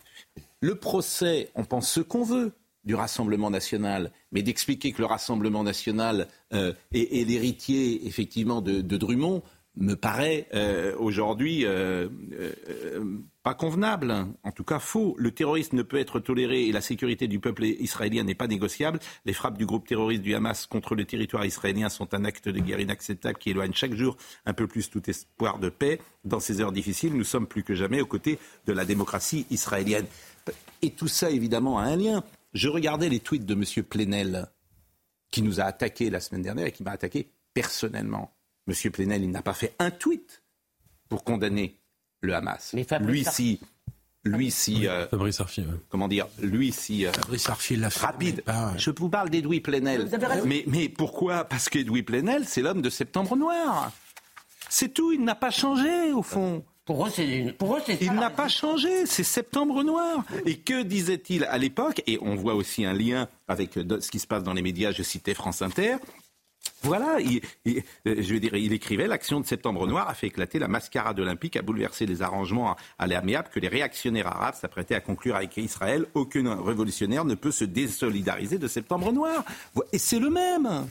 Le 0.61 0.77
procès, 0.77 1.51
on 1.57 1.65
pense 1.65 1.91
ce 1.91 2.01
qu'on 2.01 2.23
veut 2.23 2.53
du 2.85 2.95
Rassemblement 2.95 3.51
national, 3.51 4.13
mais 4.31 4.43
d'expliquer 4.43 4.93
que 4.93 5.03
le 5.03 5.07
Rassemblement 5.07 5.65
national 5.65 6.29
euh, 6.53 6.73
est, 6.93 7.27
l'héritier 7.27 8.07
effectivement 8.07 8.61
de, 8.61 8.81
Drummond 8.81 9.43
me 9.77 9.95
paraît 9.95 10.47
euh, 10.55 10.95
aujourd'hui 10.99 11.65
euh, 11.65 12.09
pas 13.45 13.55
convenable, 13.55 14.27
en 14.43 14.53
tout 14.53 14.65
cas 14.65 14.79
faux. 14.79 15.15
Le 15.19 15.31
terrorisme 15.31 15.77
ne 15.77 15.83
peut 15.83 15.99
être 15.99 16.19
toléré 16.19 16.65
et 16.65 16.73
la 16.73 16.81
sécurité 16.81 17.29
du 17.29 17.41
peuple 17.41 17.65
israélien 17.65 18.25
n'est 18.25 18.35
pas 18.35 18.47
négociable. 18.47 18.99
Les 19.27 19.35
frappes 19.35 19.59
du 19.59 19.67
groupe 19.67 19.87
terroriste 19.87 20.23
du 20.23 20.35
Hamas 20.35 20.67
contre 20.67 20.95
le 20.95 21.05
territoire 21.05 21.45
israélien 21.45 21.91
sont 21.91 22.15
un 22.15 22.25
acte 22.25 22.49
de 22.49 22.59
guerre 22.59 22.81
inacceptable 22.81 23.37
qui 23.37 23.51
éloigne 23.51 23.75
chaque 23.75 23.93
jour 23.93 24.17
un 24.47 24.55
peu 24.55 24.67
plus 24.67 24.89
tout 24.89 25.11
espoir 25.11 25.59
de 25.59 25.69
paix. 25.69 26.01
Dans 26.25 26.41
ces 26.41 26.63
heures 26.63 26.73
difficiles, 26.73 27.15
nous 27.15 27.23
sommes 27.23 27.47
plus 27.47 27.63
que 27.63 27.75
jamais 27.75 28.01
aux 28.01 28.07
côtés 28.07 28.39
de 28.67 28.73
la 28.73 28.87
démocratie 28.87 29.47
israélienne. 29.51 30.07
Et 30.81 30.93
tout 30.93 31.09
ça, 31.09 31.31
évidemment, 31.31 31.79
a 31.79 31.83
un 31.83 31.97
lien. 31.97 32.25
Je 32.55 32.71
regardais 32.71 33.11
les 33.11 33.21
tweets 33.21 33.45
de 33.45 33.53
M. 33.53 33.85
Plenel, 33.85 34.47
qui 35.31 35.43
nous 35.43 35.61
a 35.61 35.65
attaqués 35.65 36.09
la 36.09 36.21
semaine 36.21 36.43
dernière 36.43 36.69
et 36.69 36.73
qui 36.73 36.83
m'a 36.83 36.93
attaqué 36.93 37.29
personnellement. 37.53 38.35
M. 38.67 38.91
Plenel, 38.91 39.23
il 39.23 39.31
n'a 39.31 39.43
pas 39.43 39.53
fait 39.53 39.75
un 39.79 39.91
tweet 39.91 40.43
pour 41.11 41.25
condamner 41.25 41.79
le 42.25 42.35
Hamas. 42.35 42.75
lui, 43.01 43.25
si, 43.25 43.61
lui, 44.25 44.51
si, 44.51 44.89
euh, 44.89 45.07
Fabrice 45.09 45.41
Arfi, 45.41 45.65
comment 45.89 46.09
dire, 46.09 46.27
lui, 46.41 46.73
si, 46.73 47.07
euh, 47.07 47.13
Fabrice 47.13 47.49
Arfi 47.49 47.77
l'a 47.77 47.89
rapide. 47.89 48.43
Je 48.77 48.91
vous 48.91 49.09
parle 49.09 49.31
d'Edoui 49.31 49.61
Plenel. 49.61 50.09
Mais, 50.45 50.65
mais 50.67 50.89
pourquoi? 50.89 51.45
Parce 51.45 51.69
qu'Edoui 51.69 52.03
Plenel, 52.03 52.45
c'est 52.47 52.63
l'homme 52.63 52.83
de 52.83 52.91
Septembre 52.91 53.37
Noir. 53.37 53.93
C'est 54.69 54.93
tout. 54.93 55.13
Il 55.13 55.23
n'a 55.23 55.35
pas 55.35 55.51
changé 55.51 56.13
au 56.13 56.23
fond. 56.23 56.65
Pour 56.85 57.07
eux, 57.07 57.11
c'est 57.11 57.55
pour 57.57 57.77
eux, 57.77 57.81
Il 58.01 58.13
n'a 58.13 58.29
pas 58.29 58.49
changé, 58.49 59.07
c'est 59.07 59.25
Septembre 59.25 59.83
Noir. 59.83 60.23
Et 60.45 60.59
que 60.59 60.83
disait-il 60.83 61.45
à 61.45 61.57
l'époque? 61.57 62.03
Et 62.07 62.19
on 62.21 62.35
voit 62.35 62.55
aussi 62.55 62.85
un 62.85 62.93
lien 62.93 63.27
avec 63.49 63.79
euh, 63.79 64.01
ce 64.01 64.11
qui 64.11 64.19
se 64.19 64.27
passe 64.27 64.43
dans 64.43 64.53
les 64.53 64.61
médias. 64.61 64.91
Je 64.91 65.03
citais 65.03 65.33
France 65.33 65.63
Inter. 65.63 65.97
Voilà, 66.83 67.19
dire, 67.21 68.55
il 68.55 68.73
écrivait 68.73 69.07
l'action 69.07 69.41
de 69.41 69.47
Septembre 69.47 69.87
Noir 69.87 70.09
a 70.09 70.15
fait 70.15 70.27
éclater 70.27 70.59
la 70.59 70.69
mascarade 70.69 71.19
olympique, 71.19 71.57
a 71.57 71.63
bouleversé 71.63 72.05
les 72.05 72.21
arrangements 72.21 72.77
à 72.99 73.07
l'amiable 73.07 73.49
que 73.51 73.59
les 73.59 73.69
réactionnaires 73.69 74.27
arabes 74.27 74.55
s'apprêtaient 74.55 74.95
à 74.95 75.01
conclure 75.01 75.35
avec 75.35 75.57
Israël. 75.57 76.07
Aucun 76.13 76.63
révolutionnaire 76.63 77.25
ne 77.25 77.35
peut 77.35 77.53
se 77.53 77.65
désolidariser 77.65 78.59
de 78.59 78.69
Septembre 78.69 79.13
Noir. 79.13 79.45
Et 79.93 79.99
c'est 79.99 80.19
le 80.19 80.29
même. 80.29 80.87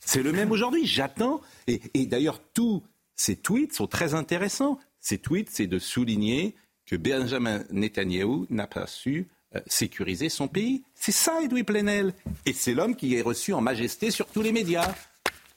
C'est 0.00 0.22
le 0.22 0.32
même 0.32 0.50
aujourd'hui. 0.50 0.84
J'attends. 0.84 1.40
Et, 1.68 1.80
et 1.94 2.06
d'ailleurs, 2.06 2.40
tous 2.52 2.82
ces 3.14 3.36
tweets 3.36 3.72
sont 3.72 3.86
très 3.86 4.14
intéressants. 4.14 4.80
Ces 5.00 5.18
tweets, 5.18 5.50
c'est 5.50 5.68
de 5.68 5.78
souligner 5.78 6.56
que 6.86 6.96
Benjamin 6.96 7.62
Netanyahou 7.70 8.46
n'a 8.50 8.66
pas 8.66 8.86
su 8.86 9.20
euh, 9.20 9.33
sécuriser 9.66 10.28
son 10.28 10.48
pays. 10.48 10.82
C'est 10.94 11.12
ça, 11.12 11.42
Edoui 11.42 11.62
Plenel. 11.62 12.14
Et 12.46 12.52
c'est 12.52 12.74
l'homme 12.74 12.96
qui 12.96 13.14
est 13.14 13.22
reçu 13.22 13.52
en 13.52 13.60
majesté 13.60 14.10
sur 14.10 14.26
tous 14.26 14.42
les 14.42 14.52
médias. 14.52 14.94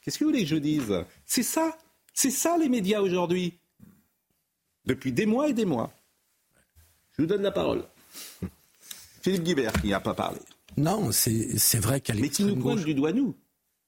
Qu'est-ce 0.01 0.19
que 0.19 0.23
vous 0.23 0.31
voulez 0.31 0.43
que 0.43 0.49
je 0.49 0.55
dise? 0.55 1.03
C'est 1.25 1.43
ça. 1.43 1.77
C'est 2.13 2.31
ça, 2.31 2.57
les 2.57 2.69
médias 2.69 3.01
aujourd'hui. 3.01 3.53
Depuis 4.85 5.11
des 5.11 5.25
mois 5.25 5.49
et 5.49 5.53
des 5.53 5.65
mois. 5.65 5.91
Je 7.11 7.23
vous 7.23 7.27
donne 7.27 7.41
la 7.41 7.51
parole. 7.51 7.83
Philippe 9.21 9.43
Guibert 9.43 9.73
qui 9.73 9.89
n'a 9.89 9.99
pas 9.99 10.13
parlé. 10.13 10.39
Non, 10.77 11.11
c'est 11.11 11.79
vrai 11.79 12.01
qu'elle 12.01 12.19
Mais 12.19 12.29
qui 12.29 12.43
nous 12.43 12.55
pointe 12.55 12.83
du 12.83 12.93
doigt 12.93 13.11
nous? 13.11 13.35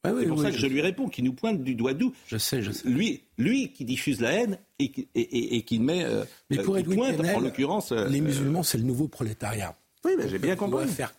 c'est 0.04 0.28
pour 0.28 0.42
ça 0.42 0.52
que 0.52 0.58
je, 0.58 0.66
lui 0.66 0.82
réponds, 0.82 1.10
qui 1.10 1.22
nous 1.22 1.34
pointe 1.34 1.62
du 1.62 1.76
doigt 1.76 1.94
nous. 1.94 2.14
Je 2.28 2.38
sais, 2.38 2.62
je 2.62 2.72
sais. 2.72 2.88
Lui, 2.88 3.24
lui 3.38 3.72
qui 3.74 3.84
diffuse 3.86 4.22
la 4.22 4.32
haine 4.32 4.58
et 4.80 4.92
qui, 4.92 5.08
et, 5.14 5.62
qui 5.64 5.80
met. 5.80 6.04
Euh, 6.04 6.24
Mais 6.50 6.58
pour 6.64 6.76
euh, 6.76 6.84
pointe, 6.84 7.20
en 7.20 7.40
l'occurrence. 7.40 7.92
les 7.92 8.22
musulmans, 8.22 8.64
c'est 8.64 8.78
le 8.78 8.86
nouveau 8.86 9.08
prolétariat. 9.08 9.76
Oui, 10.06 10.14
mais 10.18 10.30
j'ai 10.30 10.40
bien 10.40 10.56
compris. 10.56 10.82
On 10.82 10.86
doit 10.86 10.88
faire 10.88 11.14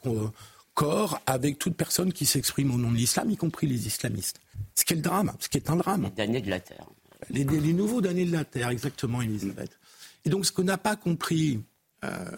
corps 0.75 1.21
avec 1.27 1.59
toute 1.59 1.77
personne 1.77 2.13
qui 2.13 2.27
s'exprime 2.27 2.73
au 2.75 2.79
nom 2.79 2.91
de 2.91 2.97
l'islam, 2.97 3.31
y 3.31 3.37
compris 3.37 3.67
les 3.67 3.87
islamistes. 3.87 4.41
Ce 4.75 4.85
qui 4.85 4.95
est 4.95 4.97
le 4.97 5.03
drame, 5.03 5.33
ce 5.39 5.49
qui 5.49 5.59
est 5.59 5.69
un 5.71 5.77
drame. 5.77 6.05
Les 6.05 6.11
damnés 6.11 6.41
de 6.41 6.51
la 6.51 6.61
terre. 6.61 6.87
Les, 7.29 7.45
nouveaux 7.45 8.01
damnés 8.01 8.25
de 8.25 8.33
la 8.33 8.45
terre, 8.45 8.71
exactement, 8.71 9.21
Elisabeth. 9.21 9.79
Et 10.25 10.31
donc, 10.31 10.47
ce 10.47 10.53
qu'on 10.53 10.65
n'a 10.65 10.79
pas 10.79 10.97
compris, 10.97 11.63
euh, 12.05 12.31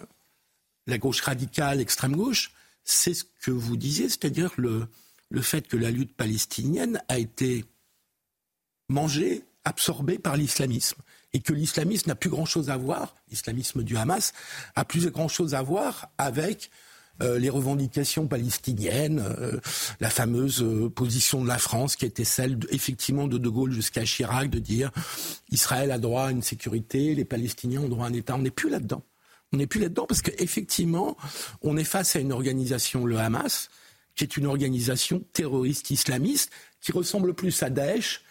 la 0.87 0.99
gauche 0.99 1.21
radicale, 1.21 1.79
l'extrême 1.79 2.17
gauche, 2.17 2.53
c'est 2.85 3.15
ce 3.15 3.25
que 3.43 3.51
vous 3.51 3.77
disiez, 3.77 4.09
c'est-à-dire 4.09 4.53
le, 4.57 4.89
le 5.31 5.43
fait 5.43 5.69
que 5.69 5.77
la 5.77 5.91
lutte 5.91 6.17
palestinienne 6.17 7.01
a 7.09 7.19
été 7.19 7.65
mangée, 8.89 9.45
absorbée 9.65 10.19
par 10.19 10.37
l'islamisme 10.37 11.01
et 11.33 11.41
que 11.41 11.53
l'islamisme 11.53 12.09
n'a 12.09 12.15
plus 12.15 12.31
grand-chose 12.31 12.71
à 12.71 12.77
voir, 12.77 13.15
l'islamisme 13.31 13.83
du 13.83 13.97
Hamas, 13.97 14.33
a 14.75 14.85
plus 14.85 15.11
grand-chose 15.11 15.55
à 15.55 15.63
voir 15.63 16.09
avec 16.19 16.71
euh, 17.23 17.39
les 17.39 17.51
revendications 17.51 18.27
palestiniennes, 18.27 19.21
euh, 19.21 19.61
la 20.01 20.11
fameuse 20.11 20.63
euh, 20.63 20.89
position 20.89 21.43
de 21.43 21.49
la 21.49 21.59
France 21.59 21.95
qui 21.95 22.07
était 22.07 22.25
celle 22.25 22.59
effectivement 22.71 23.29
de 23.29 23.39
De 23.39 23.49
Gaulle 23.49 23.73
jusqu'à 23.73 24.05
Chirac 24.05 24.49
de 24.49 24.59
dire 24.59 24.91
Israël 25.51 25.91
a 25.93 25.99
droit 25.99 26.27
à 26.27 26.31
une 26.31 26.43
sécurité, 26.43 27.15
les 27.15 27.25
Palestiniens 27.25 27.83
ont 27.83 27.89
droit 27.89 28.07
à 28.07 28.09
un 28.09 28.15
État. 28.15 28.35
On 28.35 28.39
n'est 28.39 28.51
plus 28.51 28.71
là-dedans. 28.71 29.03
On 29.53 29.59
n'est 29.59 29.67
plus 29.67 29.81
là-dedans 29.81 30.07
parce 30.07 30.23
qu'effectivement, 30.23 31.17
on 31.61 31.77
est 31.77 31.85
face 31.85 32.17
à 32.17 32.21
une 32.21 32.33
organisation, 32.33 33.05
le 33.05 33.19
Hamas, 33.19 33.69
qui 34.15 34.25
est 34.25 34.37
une 34.39 34.47
organisation 34.47 35.23
terroriste 35.35 35.91
islamiste 35.91 36.51
qui 36.81 36.93
ressemble 36.93 37.35
plus 37.35 37.63
à 37.63 37.69
Daesh 37.69 38.23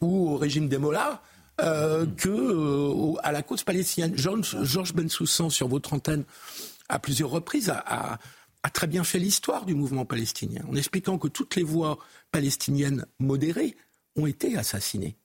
ou 0.00 0.30
au 0.30 0.36
régime 0.36 0.68
des 0.68 0.78
Mollahs 0.78 1.20
euh, 1.62 2.06
que 2.06 2.28
euh, 2.28 3.20
à 3.22 3.32
la 3.32 3.42
cause 3.42 3.62
palestinienne. 3.62 4.16
Georges 4.16 4.62
George 4.62 4.94
Bensoussan, 4.94 5.50
sur 5.50 5.68
votre 5.68 5.92
antenne, 5.92 6.24
à 6.88 6.98
plusieurs 6.98 7.30
reprises, 7.30 7.70
a, 7.70 8.18
très 8.72 8.86
bien 8.86 9.04
fait 9.04 9.18
l'histoire 9.18 9.64
du 9.64 9.74
mouvement 9.74 10.04
palestinien, 10.04 10.62
en 10.68 10.76
expliquant 10.76 11.18
que 11.18 11.28
toutes 11.28 11.56
les 11.56 11.62
voix 11.62 11.98
palestiniennes 12.30 13.06
modérées 13.18 13.76
ont 14.16 14.26
été 14.26 14.56
assassinées. 14.56 15.16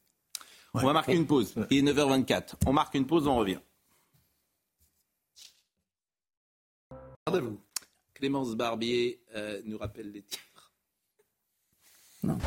On 0.74 0.86
va 0.86 0.93
marquer 0.93 1.15
une 1.15 1.26
pause. 1.26 1.54
Il 1.69 1.88
est 1.88 1.93
9h24. 1.93 2.56
On 2.65 2.74
marque 2.74 2.95
une 2.95 3.08
pause, 3.08 3.28
on 3.28 3.38
revient. 3.38 3.60
Clémence 8.13 8.56
Barbier 8.56 9.19
euh, 9.36 9.62
nous 9.65 9.78
rappelle 9.78 10.12
les 10.12 10.21
titres. 10.21 10.74
Non. 12.24 12.38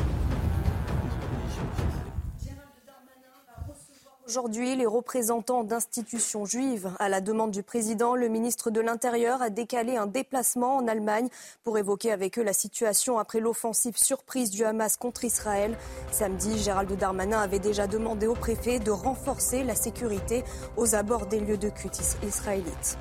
Aujourd'hui, 4.29 4.77
les 4.77 4.85
représentants 4.85 5.65
d'institutions 5.65 6.45
juives, 6.45 6.91
à 6.99 7.09
la 7.09 7.23
demande 7.23 7.51
du 7.51 7.63
président, 7.63 8.15
le 8.15 8.29
ministre 8.29 8.71
de 8.71 8.79
l'Intérieur 8.79 9.41
a 9.41 9.49
décalé 9.49 9.97
un 9.97 10.05
déplacement 10.05 10.77
en 10.77 10.87
Allemagne 10.87 11.31
pour 11.65 11.79
évoquer 11.79 12.13
avec 12.13 12.39
eux 12.39 12.43
la 12.43 12.53
situation 12.53 13.19
après 13.19 13.41
l'offensive 13.41 13.97
surprise 13.97 14.51
du 14.51 14.67
Hamas 14.67 14.99
contre 14.99 15.25
Israël. 15.25 15.79
Samedi, 16.13 16.59
Gérald 16.59 16.95
Darmanin 16.99 17.41
avait 17.41 17.59
déjà 17.59 17.87
demandé 17.87 18.27
au 18.27 18.35
préfet 18.35 18.81
de 18.81 18.91
renforcer 18.91 19.65
la 19.65 19.75
sécurité 19.75 20.45
aux 20.77 20.95
abords 20.95 21.25
des 21.25 21.41
lieux 21.41 21.57
de 21.57 21.71
culte 21.71 21.99
israélites. 22.23 22.99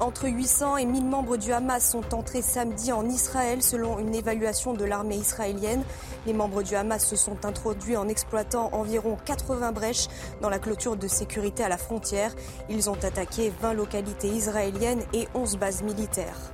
Entre 0.00 0.28
800 0.28 0.76
et 0.76 0.86
1000 0.86 1.04
membres 1.06 1.36
du 1.36 1.52
Hamas 1.52 1.90
sont 1.90 2.14
entrés 2.14 2.40
samedi 2.40 2.92
en 2.92 3.08
Israël 3.08 3.64
selon 3.64 3.98
une 3.98 4.14
évaluation 4.14 4.72
de 4.72 4.84
l'armée 4.84 5.16
israélienne. 5.16 5.82
Les 6.24 6.32
membres 6.32 6.62
du 6.62 6.76
Hamas 6.76 7.04
se 7.04 7.16
sont 7.16 7.44
introduits 7.44 7.96
en 7.96 8.06
exploitant 8.06 8.70
environ 8.72 9.16
80 9.24 9.72
brèches 9.72 10.06
dans 10.40 10.50
la 10.50 10.60
clôture 10.60 10.96
de 10.96 11.08
sécurité 11.08 11.64
à 11.64 11.68
la 11.68 11.78
frontière. 11.78 12.32
Ils 12.70 12.88
ont 12.88 13.04
attaqué 13.04 13.52
20 13.60 13.74
localités 13.74 14.28
israéliennes 14.28 15.02
et 15.12 15.26
11 15.34 15.56
bases 15.56 15.82
militaires. 15.82 16.52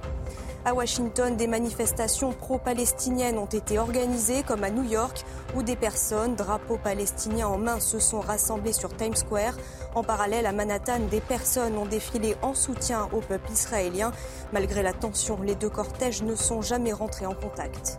À 0.67 0.73
Washington, 0.73 1.37
des 1.37 1.47
manifestations 1.47 2.33
pro-palestiniennes 2.33 3.37
ont 3.37 3.45
été 3.45 3.79
organisées, 3.79 4.43
comme 4.43 4.65
à 4.65 4.71
New 4.71 4.91
York, 4.91 5.23
où 5.55 5.63
des 5.63 5.77
personnes, 5.77 6.37
drapeaux 6.37 6.79
palestiniens 6.79 7.49
en 7.49 7.59
main, 7.59 7.81
se 7.81 7.99
sont 7.99 8.21
rassemblées 8.21 8.73
sur 8.73 8.97
Times 8.97 9.15
Square. 9.15 9.59
En 9.95 10.03
parallèle, 10.03 10.47
à 10.47 10.53
Manhattan, 10.53 11.01
des 11.11 11.21
personnes 11.21 11.77
ont 11.77 11.85
défilé 11.85 12.35
en 12.41 12.55
soutien 12.55 13.11
au 13.13 13.21
peuple 13.21 13.53
israélien. 13.53 14.11
Malgré 14.55 14.83
la 14.83 14.95
tension, 14.95 15.39
les 15.43 15.55
deux 15.55 15.69
cortèges 15.69 16.23
ne 16.23 16.35
sont 16.35 16.63
jamais 16.63 16.95
rentrés 16.95 17.27
en 17.27 17.35
contact. 17.35 17.99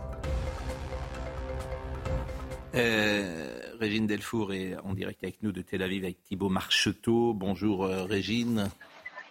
Euh, 2.74 3.60
Régine 3.78 4.08
Delfour 4.08 4.52
est 4.52 4.76
en 4.78 4.92
direct 4.92 5.22
avec 5.22 5.40
nous 5.40 5.52
de 5.52 5.62
Tel 5.62 5.82
Aviv 5.82 6.02
avec 6.02 6.20
Thibault 6.24 6.48
Marcheteau. 6.48 7.32
Bonjour 7.32 7.84
euh, 7.84 8.02
Régine 8.02 8.70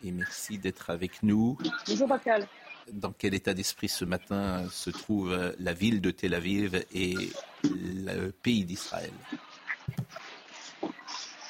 et 0.06 0.12
merci 0.12 0.58
d'être 0.58 0.90
avec 0.90 1.22
nous. 1.22 1.58
Bonjour 1.86 2.08
Pascal 2.08 2.48
dans 2.92 3.12
quel 3.12 3.34
état 3.34 3.54
d'esprit 3.54 3.90
ce 3.90 4.06
matin 4.06 4.68
se 4.70 4.90
trouve 4.90 5.32
euh, 5.32 5.52
la 5.60 5.74
ville 5.74 6.02
de 6.02 6.12
Tel 6.12 6.34
Aviv 6.34 6.84
et 6.94 7.16
le 7.64 8.32
pays 8.32 8.64
d'Israël? 8.66 9.12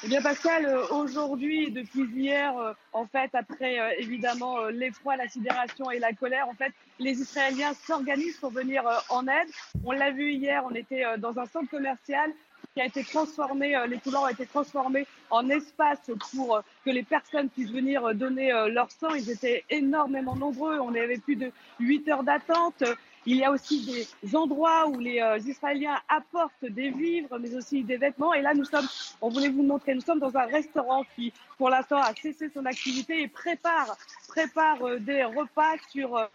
Eh 0.04 0.08
bien 0.08 0.22
Pascal, 0.22 0.66
euh, 0.66 0.86
aujourd'hui, 0.88 1.70
depuis 1.70 2.04
hier, 2.14 2.56
euh, 2.58 2.72
en 2.92 3.06
fait, 3.06 3.30
après 3.34 3.78
évidemment 3.98 4.66
l'effroi, 4.66 5.16
la 5.16 5.28
sidération 5.28 5.90
et 5.90 5.98
la 5.98 6.12
colère, 6.12 6.48
en 6.48 6.54
fait, 6.54 6.72
les 6.98 7.20
Israéliens 7.20 7.74
s'organisent 7.74 8.38
pour 8.38 8.50
venir 8.50 8.84
en 9.08 9.26
aide. 9.26 9.48
On 9.84 9.92
l'a 9.92 10.10
vu 10.10 10.32
hier, 10.32 10.64
on 10.64 10.74
était 10.74 11.04
dans 11.18 11.38
un 11.38 11.46
centre 11.46 11.70
commercial 11.70 12.30
qui 12.76 12.82
a 12.82 12.84
été 12.84 13.02
transformé, 13.04 13.74
euh, 13.74 13.86
les 13.86 13.96
couloirs 13.96 14.24
ont 14.24 14.28
été 14.28 14.44
transformés 14.44 15.06
en 15.30 15.48
espace 15.48 16.10
pour 16.34 16.56
euh, 16.56 16.60
que 16.84 16.90
les 16.90 17.02
personnes 17.02 17.48
puissent 17.48 17.70
venir 17.70 18.04
euh, 18.04 18.12
donner 18.12 18.50
leur 18.70 18.90
sang. 18.90 19.14
Ils 19.14 19.30
étaient 19.30 19.64
énormément 19.70 20.36
nombreux. 20.36 20.78
On 20.80 20.90
avait 20.90 21.16
plus 21.16 21.36
de 21.36 21.50
8 21.80 22.08
heures 22.10 22.22
d'attente. 22.22 22.84
Il 23.24 23.38
y 23.38 23.44
a 23.44 23.50
aussi 23.50 23.86
des 23.86 24.36
endroits 24.36 24.88
où 24.88 24.98
les 24.98 25.20
Israéliens 25.46 25.98
apportent 26.08 26.64
des 26.64 26.90
vivres, 26.90 27.38
mais 27.40 27.54
aussi 27.56 27.82
des 27.82 27.96
vêtements. 27.96 28.34
Et 28.34 28.42
là, 28.42 28.52
nous 28.54 28.64
sommes, 28.64 28.86
on 29.22 29.30
voulait 29.30 29.48
vous 29.48 29.64
montrer, 29.64 29.94
nous 29.94 30.02
sommes 30.02 30.20
dans 30.20 30.36
un 30.36 30.44
restaurant 30.44 31.02
qui, 31.16 31.32
pour 31.58 31.70
l'instant, 31.70 31.96
a 31.96 32.14
cessé 32.14 32.50
son 32.50 32.66
activité 32.66 33.22
et 33.22 33.26
prépare, 33.26 33.96
prépare 34.28 35.00
des 35.00 35.24
repas 35.24 35.76
sur 35.90 36.28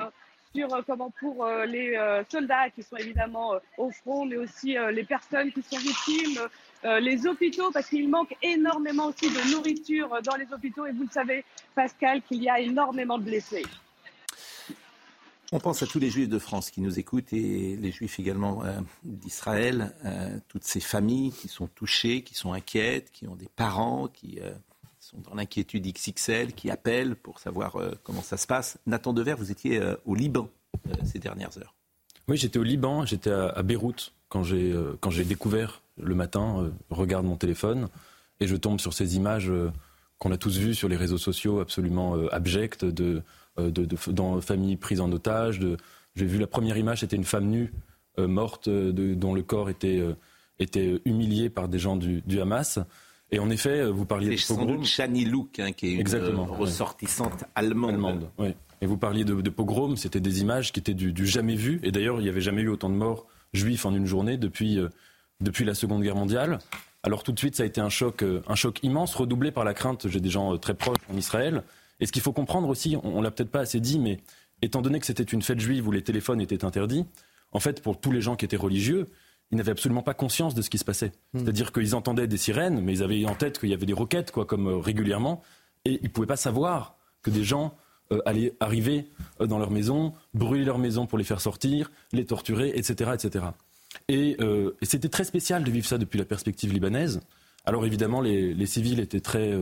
sur 0.53 0.73
euh, 0.73 0.81
comment 0.85 1.11
pour 1.19 1.45
euh, 1.45 1.65
les 1.65 1.95
euh, 1.95 2.23
soldats 2.29 2.69
qui 2.69 2.83
sont 2.83 2.97
évidemment 2.97 3.53
au 3.77 3.91
front, 3.91 4.25
mais 4.25 4.37
aussi 4.37 4.75
les 4.91 5.03
personnes 5.03 5.51
qui 5.51 5.61
sont 5.61 5.77
victimes, 5.77 6.39
les 6.83 7.27
hôpitaux, 7.27 7.71
parce 7.71 7.87
qu'il 7.89 8.09
manque 8.09 8.35
énormément 8.41 9.07
aussi 9.07 9.29
de 9.29 9.51
nourriture 9.51 10.09
dans 10.23 10.35
les 10.35 10.51
hôpitaux. 10.51 10.85
Et 10.85 10.91
vous 10.91 11.03
le 11.03 11.09
savez, 11.09 11.43
Pascal, 11.75 12.21
qu'il 12.23 12.43
y 12.43 12.49
a 12.49 12.59
énormément 12.59 13.17
de 13.17 13.23
blessés. 13.23 13.65
On 15.51 15.59
pense 15.59 15.83
à 15.83 15.87
tous 15.87 15.99
les 15.99 16.09
juifs 16.09 16.29
de 16.29 16.39
France 16.39 16.71
qui 16.71 16.81
nous 16.81 16.97
écoutent 16.97 17.33
et 17.33 17.75
les 17.75 17.91
juifs 17.91 18.19
également 18.19 18.63
d'Israël, 19.03 19.93
toutes 20.47 20.63
ces 20.63 20.79
familles 20.79 21.31
qui 21.31 21.47
sont 21.47 21.67
touchées, 21.67 22.23
qui 22.23 22.35
sont 22.35 22.53
inquiètes, 22.53 23.11
qui 23.11 23.27
ont 23.27 23.35
des 23.35 23.49
parents, 23.55 24.07
qui 24.07 24.39
dans 25.13 25.36
l'inquiétude 25.36 25.86
XXL, 25.86 26.54
qui 26.54 26.69
appellent 26.69 27.15
pour 27.15 27.39
savoir 27.39 27.76
euh, 27.76 27.91
comment 28.04 28.21
ça 28.21 28.38
se 28.38 28.47
passe. 28.47 28.78
Nathan 28.86 29.13
Dever, 29.13 29.36
vous 29.38 29.52
étiez 29.52 29.80
euh, 29.80 29.95
au 30.06 30.15
Liban 30.15 30.50
euh, 30.88 30.93
ces 31.04 31.19
dernières 31.19 31.58
heures. 31.58 31.76
Oui, 32.28 32.38
j'étais 32.38 32.60
au 32.60 32.63
Liban, 32.63 33.06
j'étais 33.06 33.32
à, 33.32 33.62
Beyrouth 33.63 34.13
quand 34.30 34.43
j'ai 34.43 35.26
découvert 35.26 35.82
le 36.02 36.15
matin, 36.15 36.71
regarde 36.89 37.26
mon 37.26 37.36
téléphone 37.36 37.89
et 38.39 38.47
je 38.47 38.56
tombe 38.56 38.80
sur 38.80 38.93
ces 38.93 39.17
images 39.17 39.52
qu'on 40.19 40.32
a 40.32 40.38
tous 40.38 40.58
vues 40.58 40.74
sur 40.74 40.88
les 40.88 40.95
réseaux 40.95 41.17
sociaux 41.17 41.60
absolument 41.60 42.15
abjectes 42.28 42.86
de, 42.86 43.24
de, 43.58 44.12
dans 44.12 44.39
familles 44.39 44.78
prises 44.78 45.02
en 45.02 45.12
otage. 45.12 45.60
J'ai 46.15 46.26
vu 46.26 46.38
la 46.38 46.47
première 46.47 46.78
image, 46.78 47.02
c'était 47.02 47.17
une 47.17 47.26
femme 47.26 47.50
nue 47.50 47.74
morte 48.17 48.69
dont 48.69 49.34
le 49.34 49.41
corps 49.41 49.69
était 49.69 50.02
était 50.60 51.02
humilié 51.06 51.50
par 51.50 51.67
des 51.67 51.80
gens 51.80 51.97
du, 51.97 52.21
du 52.21 52.39
Hamas. 52.39 52.80
Et 53.32 53.39
en 53.39 53.50
effet, 53.50 53.82
euh, 53.82 53.91
vous 53.91 54.06
parliez 54.06 54.36
de 54.36 54.48
pogrom. 54.48 54.84
Chani 54.84 55.26
Louk, 55.26 55.60
hein, 55.60 55.72
qui 55.72 55.88
est 55.88 55.94
une 56.02 56.15
euh, 56.15 56.36
ressortissante 56.36 57.46
allemande. 57.56 58.30
Et 58.82 58.88
vous 58.88 58.98
parliez 58.98 59.24
de, 59.24 59.41
de 59.41 59.50
pogrom, 59.50 59.96
c'était 59.96 60.20
des 60.20 60.41
images 60.41 60.72
qui 60.74 60.80
étaient 60.80 60.94
du, 60.94 61.26
jamais 61.26 61.56
vu. 61.56 61.80
Et 61.84 61.91
d'ailleurs, 61.91 62.20
il 62.20 62.24
n'y 62.24 62.30
avait 62.30 62.41
jamais 62.41 62.62
eu 62.63 62.67
autant 62.67 62.89
de 62.89 62.96
morts 62.96 63.28
juifs 63.54 63.86
en 63.86 63.94
une 63.94 64.06
journée 64.06 64.38
depuis, 64.38 64.80
euh, 64.80 64.89
depuis 65.39 65.65
la 65.65 65.76
Seconde 65.76 66.02
Guerre 66.02 66.15
mondiale. 66.15 66.60
Alors 67.04 67.24
tout 67.24 67.32
de 67.32 67.39
suite, 67.39 67.56
ça 67.56 67.63
a 67.63 67.65
été 67.65 67.82
un 67.82 67.89
choc, 67.89 68.24
un 68.48 68.56
choc 68.56 68.80
immense, 68.84 69.15
redoublé 69.15 69.52
par 69.52 69.63
la 69.63 69.74
crainte. 69.74 70.08
J'ai 70.08 70.20
des 70.20 70.30
gens 70.30 70.58
très 70.58 70.76
proches 70.76 70.98
en 71.12 71.17
Israël. 71.17 71.63
Et 72.00 72.06
ce 72.06 72.12
qu'il 72.12 72.22
faut 72.22 72.34
comprendre 72.34 72.67
aussi, 72.70 72.96
on, 72.96 73.17
on 73.17 73.22
l'a 73.22 73.32
peut-être 73.32 73.50
pas 73.50 73.62
assez 73.62 73.80
dit, 73.80 73.98
mais 73.98 74.20
étant 74.62 74.82
donné 74.82 75.00
que 75.00 75.06
c'était 75.06 75.24
une 75.24 75.41
fête 75.41 75.60
juive 75.60 75.88
où 75.88 75.91
les 75.91 76.04
téléphones 76.04 76.41
étaient 76.41 76.63
interdits, 76.63 77.06
en 77.54 77.60
fait, 77.60 77.82
pour 77.82 78.00
tous 78.00 78.12
les 78.12 78.22
gens 78.22 78.36
qui 78.36 78.46
étaient 78.46 78.56
religieux, 78.56 79.08
ils 79.51 79.57
n'avaient 79.57 79.71
absolument 79.71 80.01
pas 80.01 80.13
conscience 80.13 80.55
de 80.55 80.61
ce 80.61 80.69
qui 80.69 80.77
se 80.77 80.85
passait. 80.85 81.11
Hmm. 81.33 81.39
C'est-à-dire 81.39 81.71
qu'ils 81.71 81.95
entendaient 81.95 82.27
des 82.27 82.37
sirènes, 82.37 82.81
mais 82.81 82.93
ils 82.93 83.03
avaient 83.03 83.25
en 83.25 83.35
tête 83.35 83.59
qu'il 83.59 83.69
y 83.69 83.73
avait 83.73 83.85
des 83.85 83.93
roquettes, 83.93 84.31
quoi, 84.31 84.45
comme 84.45 84.67
euh, 84.67 84.77
régulièrement, 84.77 85.41
et 85.85 85.99
ils 86.01 86.05
ne 86.05 86.09
pouvaient 86.09 86.27
pas 86.27 86.37
savoir 86.37 86.95
que 87.21 87.29
des 87.29 87.43
gens 87.43 87.75
euh, 88.11 88.21
allaient 88.25 88.53
arriver 88.59 89.09
euh, 89.41 89.47
dans 89.47 89.59
leur 89.59 89.71
maison, 89.71 90.13
brûler 90.33 90.63
leur 90.63 90.77
maison 90.77 91.05
pour 91.05 91.17
les 91.17 91.23
faire 91.23 91.41
sortir, 91.41 91.91
les 92.13 92.25
torturer, 92.25 92.71
etc. 92.75 93.11
etc. 93.13 93.45
Et, 94.07 94.37
c'était 94.83 95.09
très 95.09 95.25
spécial 95.25 95.65
de 95.65 95.71
vivre 95.71 95.85
ça 95.85 95.97
depuis 95.97 96.17
la 96.17 96.23
perspective 96.23 96.71
libanaise. 96.71 97.19
Alors 97.65 97.85
évidemment, 97.85 98.21
les, 98.21 98.65
civils 98.65 99.01
étaient 99.01 99.19
très... 99.19 99.53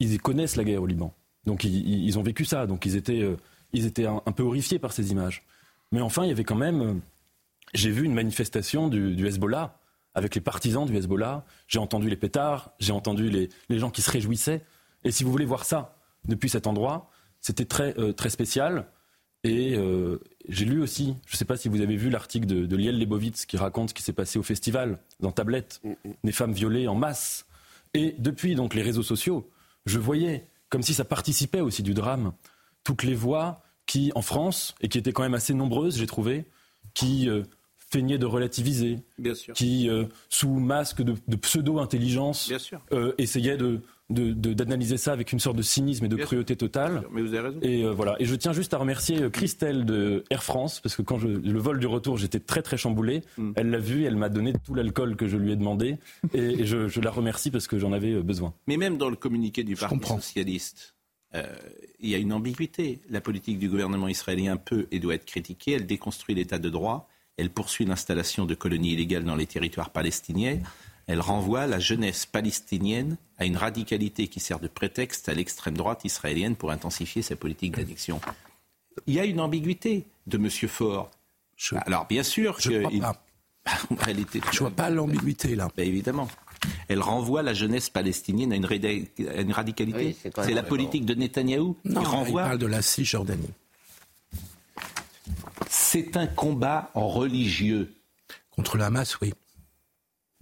ils 0.00 0.20
connaissent 0.20 0.56
la 0.56 0.64
guerre 0.64 0.82
au 0.82 0.86
Liban. 0.86 1.14
Donc 1.44 1.64
ils, 1.64 2.18
ont 2.18 2.22
vécu 2.22 2.46
ça. 2.46 2.66
Donc 2.66 2.86
ils 2.86 2.96
étaient, 2.96 3.22
ils 3.74 3.84
étaient 3.84 4.06
un, 4.06 4.22
un, 4.24 4.32
peu 4.32 4.42
horrifiés 4.42 4.78
par 4.78 4.94
ces 4.94 5.12
images. 5.12 5.42
Mais 5.92 6.00
enfin, 6.00 6.24
il 6.24 6.28
y 6.28 6.32
avait 6.32 6.44
quand 6.44 6.56
même 6.56 7.02
j'ai 7.74 7.90
vu 7.90 8.04
une 8.04 8.14
manifestation 8.14 8.88
du, 8.88 9.26
Hezbollah 9.26 9.78
avec 10.14 10.34
les 10.34 10.40
partisans 10.40 10.86
du 10.86 10.96
Hezbollah. 10.96 11.44
J'ai 11.66 11.80
entendu 11.80 12.08
les 12.08 12.16
pétards, 12.16 12.72
j'ai 12.78 12.92
entendu 12.92 13.28
les, 13.28 13.78
gens 13.78 13.90
qui 13.90 14.00
se 14.00 14.10
réjouissaient. 14.10 14.64
Et 15.02 15.10
si 15.10 15.24
vous 15.24 15.30
voulez 15.30 15.44
voir 15.44 15.64
ça 15.64 15.96
depuis 16.24 16.48
cet 16.48 16.66
endroit, 16.66 17.10
c'était 17.40 17.64
très, 17.64 17.98
euh, 17.98 18.12
très 18.12 18.30
spécial. 18.30 18.86
Et 19.42 19.76
euh, 19.76 20.20
j'ai 20.48 20.64
lu 20.64 20.80
aussi, 20.80 21.16
je 21.26 21.34
ne 21.34 21.36
sais 21.36 21.44
pas 21.44 21.56
si 21.56 21.68
vous 21.68 21.82
avez 21.82 21.96
vu 21.96 22.08
l'article 22.08 22.46
de, 22.46 22.64
de 22.64 22.76
Liel 22.76 22.98
Lebovitz 22.98 23.44
qui 23.44 23.58
raconte 23.58 23.90
ce 23.90 23.94
qui 23.94 24.02
s'est 24.02 24.14
passé 24.14 24.38
au 24.38 24.42
festival, 24.42 24.98
dans 25.20 25.32
Tablette, 25.32 25.80
mm, 25.84 25.90
mm. 25.90 26.12
des 26.24 26.32
femmes 26.32 26.52
violées 26.52 26.88
en 26.88 26.94
masse. 26.94 27.44
Et 27.92 28.14
depuis 28.18 28.54
donc 28.54 28.74
les 28.74 28.82
réseaux 28.82 29.02
sociaux, 29.02 29.50
je 29.84 29.98
voyais, 29.98 30.48
comme 30.70 30.82
si 30.82 30.94
ça 30.94 31.04
participait 31.04 31.60
aussi 31.60 31.82
du 31.82 31.92
drame, 31.92 32.32
toutes 32.84 33.02
les 33.02 33.14
voix 33.14 33.62
qui, 33.86 34.12
en 34.14 34.22
France, 34.22 34.74
et 34.80 34.88
qui 34.88 34.96
étaient 34.96 35.12
quand 35.12 35.22
même 35.22 35.34
assez 35.34 35.52
nombreuses, 35.52 35.98
j'ai 35.98 36.06
trouvé, 36.06 36.46
qui 36.94 37.28
euh, 37.28 37.42
feignaient 37.94 38.18
de 38.18 38.26
relativiser, 38.26 38.98
Bien 39.18 39.34
sûr. 39.34 39.54
qui, 39.54 39.88
euh, 39.88 40.04
sous 40.28 40.50
masque 40.54 41.02
de, 41.02 41.14
de 41.28 41.36
pseudo-intelligence, 41.36 42.52
euh, 42.92 43.12
essayaient 43.18 43.56
de, 43.56 43.80
d'analyser 44.10 44.96
ça 44.96 45.12
avec 45.12 45.32
une 45.32 45.38
sorte 45.38 45.56
de 45.56 45.62
cynisme 45.62 46.04
et 46.04 46.08
de 46.08 46.16
Bien 46.16 46.24
cruauté 46.26 46.56
totale. 46.56 47.04
Mais 47.12 47.22
vous 47.22 47.34
avez 47.34 47.48
raison. 47.48 47.58
Et 47.62 47.84
euh, 47.84 47.92
voilà. 47.92 48.16
Et 48.18 48.24
je 48.24 48.34
tiens 48.34 48.52
juste 48.52 48.74
à 48.74 48.78
remercier 48.78 49.22
euh, 49.22 49.30
Christelle 49.30 49.84
de 49.84 50.24
Air 50.30 50.42
France 50.42 50.80
parce 50.80 50.96
que 50.96 51.02
quand 51.02 51.18
je, 51.18 51.28
le 51.28 51.58
vol 51.60 51.78
du 51.78 51.86
retour, 51.86 52.18
j'étais 52.18 52.40
très 52.40 52.62
très 52.62 52.76
chamboulé. 52.76 53.22
Mm. 53.38 53.52
Elle 53.54 53.70
l'a 53.70 53.78
vu, 53.78 54.04
elle 54.04 54.16
m'a 54.16 54.28
donné 54.28 54.52
tout 54.64 54.74
l'alcool 54.74 55.14
que 55.16 55.28
je 55.28 55.36
lui 55.36 55.52
ai 55.52 55.56
demandé 55.56 55.96
et, 56.34 56.38
et 56.38 56.66
je, 56.66 56.88
je 56.88 57.00
la 57.00 57.10
remercie 57.10 57.50
parce 57.50 57.66
que 57.68 57.78
j'en 57.78 57.92
avais 57.92 58.20
besoin. 58.22 58.52
Mais 58.66 58.76
même 58.76 58.98
dans 58.98 59.08
le 59.08 59.16
communiqué 59.16 59.62
du 59.62 59.76
Parti 59.76 59.94
comprends. 59.94 60.16
socialiste, 60.16 60.94
euh, 61.34 61.42
il 62.00 62.10
y 62.10 62.14
a 62.14 62.18
une 62.18 62.32
ambiguïté. 62.32 63.00
La 63.08 63.20
politique 63.20 63.58
du 63.58 63.68
gouvernement 63.68 64.08
israélien 64.08 64.56
peut 64.56 64.86
et 64.90 64.98
doit 64.98 65.14
être 65.14 65.24
critiquée. 65.24 65.72
Elle 65.72 65.86
déconstruit 65.86 66.34
l'état 66.34 66.58
de 66.58 66.68
droit. 66.68 67.08
Elle 67.36 67.50
poursuit 67.50 67.84
l'installation 67.84 68.46
de 68.46 68.54
colonies 68.54 68.92
illégales 68.92 69.24
dans 69.24 69.34
les 69.34 69.46
territoires 69.46 69.90
palestiniens. 69.90 70.58
Elle 71.06 71.20
renvoie 71.20 71.66
la 71.66 71.78
jeunesse 71.80 72.26
palestinienne 72.26 73.16
à 73.38 73.44
une 73.44 73.56
radicalité 73.56 74.28
qui 74.28 74.40
sert 74.40 74.60
de 74.60 74.68
prétexte 74.68 75.28
à 75.28 75.34
l'extrême 75.34 75.76
droite 75.76 76.04
israélienne 76.04 76.56
pour 76.56 76.70
intensifier 76.70 77.22
sa 77.22 77.36
politique 77.36 77.76
d'annexion. 77.76 78.20
Il 79.06 79.14
y 79.14 79.20
a 79.20 79.24
une 79.24 79.40
ambiguïté 79.40 80.04
de 80.26 80.36
M. 80.38 80.48
Faure. 80.68 81.10
Je- 81.56 81.74
Alors 81.86 82.06
bien 82.06 82.22
sûr 82.22 82.56
Je 82.60 82.70
que 82.70 82.78
crois 82.80 82.90
il- 82.92 83.00
pas. 83.00 83.20
en 83.90 83.94
réalité, 83.96 84.40
Je 84.52 84.58
vois 84.60 84.70
pas 84.70 84.88
l'ambiguïté 84.90 85.56
là. 85.56 85.68
ben, 85.76 85.86
évidemment. 85.86 86.28
Elle 86.88 87.00
renvoie 87.02 87.42
la 87.42 87.52
jeunesse 87.52 87.90
palestinienne 87.90 88.52
à 88.52 88.56
une, 88.56 88.64
réda- 88.64 89.06
à 89.36 89.40
une 89.42 89.52
radicalité. 89.52 90.16
Oui, 90.24 90.30
c'est 90.44 90.54
la 90.54 90.62
politique 90.62 91.04
de 91.04 91.14
Netanyahou 91.14 91.76
Non, 91.84 92.02
qui 92.02 92.30
il 92.30 92.34
parle 92.34 92.58
de 92.58 92.66
la 92.66 92.80
Cisjordanie. 92.80 93.50
C'est 95.68 96.16
un 96.16 96.26
combat 96.26 96.90
religieux. 96.94 97.94
Contre 98.50 98.76
le 98.76 98.84
Hamas, 98.84 99.18
oui. 99.20 99.32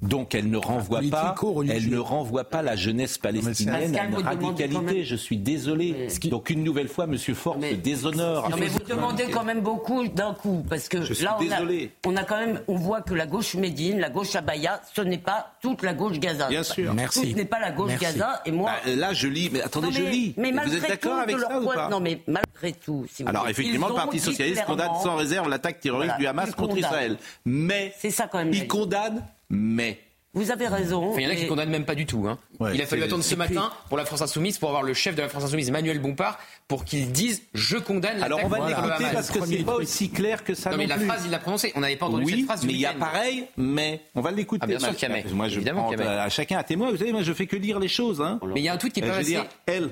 Donc 0.02 0.34
elle 0.34 0.50
ne 0.50 0.56
renvoie 0.56 1.00
pas, 1.10 1.34
elle 1.70 1.88
ne 1.88 1.98
renvoie 1.98 2.42
pas 2.44 2.60
la 2.62 2.74
jeunesse 2.74 3.18
palestinienne 3.18 3.96
à 3.96 4.04
une 4.06 4.16
radicalité. 4.16 5.04
Je 5.04 5.14
suis 5.16 5.36
désolé. 5.36 6.08
Donc 6.24 6.50
une 6.50 6.64
nouvelle 6.64 6.88
fois, 6.88 7.06
Monsieur 7.06 7.34
Ford 7.34 7.56
Mais- 7.60 7.70
se 7.70 7.74
déshonore. 7.76 8.50
Non 8.50 8.56
mais 8.58 8.66
vous 8.66 8.80
demandez 8.80 9.24
quand 9.30 9.44
même 9.44 9.60
beaucoup 9.60 10.06
d'un 10.08 10.34
coup 10.34 10.64
parce 10.68 10.88
que 10.88 11.02
Je 11.02 11.14
suis 11.14 11.24
là 11.24 11.36
on 11.38 11.42
a, 11.42 11.44
désolé. 11.56 11.92
on 12.04 12.16
a 12.16 12.24
quand 12.24 12.38
même 12.38 12.60
on 12.66 12.74
voit 12.74 13.00
que 13.02 13.14
la 13.14 13.26
gauche 13.26 13.54
médine, 13.54 14.00
la 14.00 14.10
gauche 14.10 14.34
abaya, 14.34 14.80
ce 14.94 15.02
n'est 15.02 15.18
pas 15.18 15.52
toute 15.62 15.82
la 15.82 15.94
gauche 15.94 16.18
Gaza. 16.18 16.48
Bien 16.48 16.62
sûr. 16.64 16.92
Merci. 16.94 17.30
Tout 17.30 17.36
n'est 17.36 17.44
pas 17.44 17.60
la 17.60 17.70
gauche 17.70 17.90
Merci. 17.90 18.04
Gaza 18.04 18.42
et 18.44 18.50
moi 18.50 18.72
Bah, 18.84 18.92
là, 18.94 19.12
je 19.12 19.28
lis. 19.28 19.50
Mais 19.52 19.62
attendez, 19.62 19.86
Non, 19.86 19.92
je 19.92 20.02
lis. 20.02 20.34
mais 20.36 20.50
vous 20.50 20.56
malgré 20.56 20.76
êtes 20.78 20.88
d'accord 20.88 21.12
tout, 21.12 21.18
avec 21.20 21.36
de 21.36 21.40
leur 21.40 21.50
ça 21.50 21.60
ou 21.60 21.66
pas 21.66 21.88
Non 21.88 22.00
mais 22.00 22.20
malgré 22.26 22.72
tout. 22.72 23.06
si 23.12 23.22
vous 23.22 23.28
Alors 23.28 23.48
effectivement, 23.48 23.88
le 23.88 23.94
Parti 23.94 24.18
socialiste 24.18 24.64
condamne 24.64 24.90
sans 25.02 25.14
réserve 25.14 25.48
l'attaque 25.48 25.78
terroriste 25.80 26.14
Voilà, 26.18 26.18
du 26.18 26.26
Hamas 26.26 26.50
contre. 26.56 26.76
Israël. 26.76 27.16
Mais 27.44 27.92
C'est 27.98 28.10
ça 28.10 28.26
quand 28.30 28.38
même. 28.38 28.50
la 28.50 28.56
il 28.56 28.66
condamne, 28.66 29.22
mais 29.52 30.00
Vous 30.34 30.50
avez 30.50 30.66
raison. 30.66 31.10
Enfin, 31.10 31.20
il 31.20 31.24
y 31.24 31.26
en 31.26 31.30
a 31.30 31.34
qui 31.34 31.42
et- 31.42 31.44
ne 31.44 31.48
condamnent 31.50 31.68
même 31.68 31.84
pas 31.84 31.94
du 31.94 32.06
tout. 32.06 32.26
hein. 32.26 32.38
Ouais, 32.58 32.74
il 32.74 32.80
a 32.80 32.86
fallu 32.86 33.02
attendre 33.02 33.22
ce 33.22 33.34
matin 33.34 33.70
pour 33.90 33.98
la 33.98 34.06
France 34.06 34.22
Insoumise, 34.22 34.56
pour 34.58 34.70
avoir 34.70 34.82
le 34.82 34.94
chef 34.94 35.14
de 35.14 35.20
la 35.20 35.28
France 35.28 35.44
Insoumise, 35.44 35.68
Emmanuel 35.68 35.98
Bompard, 35.98 36.38
pour 36.68 36.86
qu'il 36.86 37.12
dise 37.12 37.42
Je 37.52 37.76
condamne 37.76 38.22
alors 38.22 38.40
on 38.42 38.48
va 38.48 38.66
l'écouter 38.66 39.04
parce 39.12 39.30
que 39.30 39.44
c'est 39.44 39.58
pas 39.62 39.74
aussi 39.74 40.08
clair 40.10 40.42
que 40.42 40.54
ça 40.54 40.70
Non, 40.70 40.76
non, 40.78 40.82
mais 40.84 40.88
la 40.88 40.96
plus. 40.96 41.04
phrase, 41.06 41.22
il 41.26 41.30
l'a 41.30 41.38
prononcée. 41.38 41.70
On 41.76 41.80
n'avait 41.80 41.96
pas 41.96 42.06
entendu 42.06 42.30
cette 42.34 42.44
phrase. 42.46 42.64
mais 42.64 42.72
il 42.72 42.80
y 42.80 42.86
a 42.86 42.94
pareil, 42.94 43.44
mais 43.58 44.00
on 44.14 44.22
va 44.22 44.30
l'écouter. 44.30 44.62
Ah, 44.64 44.66
bien 44.66 44.78
sûr 44.78 44.96
qu'il 44.96 45.06
y 45.08 45.12
a 45.12 45.14
mais. 45.14 45.24
Moi, 45.32 45.48
je 45.48 45.56
Évidemment 45.56 45.82
prends 45.82 45.90
qu'il 45.90 45.98
y 46.00 46.02
a 46.02 46.04
mais. 46.06 46.20
à 46.20 46.28
chacun 46.30 46.56
à 46.58 46.64
témoin. 46.64 46.90
Vous 46.90 46.96
savez, 46.96 47.12
moi, 47.12 47.22
je 47.22 47.32
fais 47.34 47.46
que 47.46 47.56
lire 47.56 47.78
les 47.78 47.88
choses. 47.88 48.22
Hein. 48.22 48.40
Mais 48.54 48.60
il 48.60 48.64
y 48.64 48.68
a 48.68 48.72
un 48.72 48.78
tweet 48.78 48.94
qui 48.94 49.00
est 49.00 49.06
pas 49.06 49.16
passé. 49.16 49.24
dire, 49.32 49.44
elle. 49.66 49.90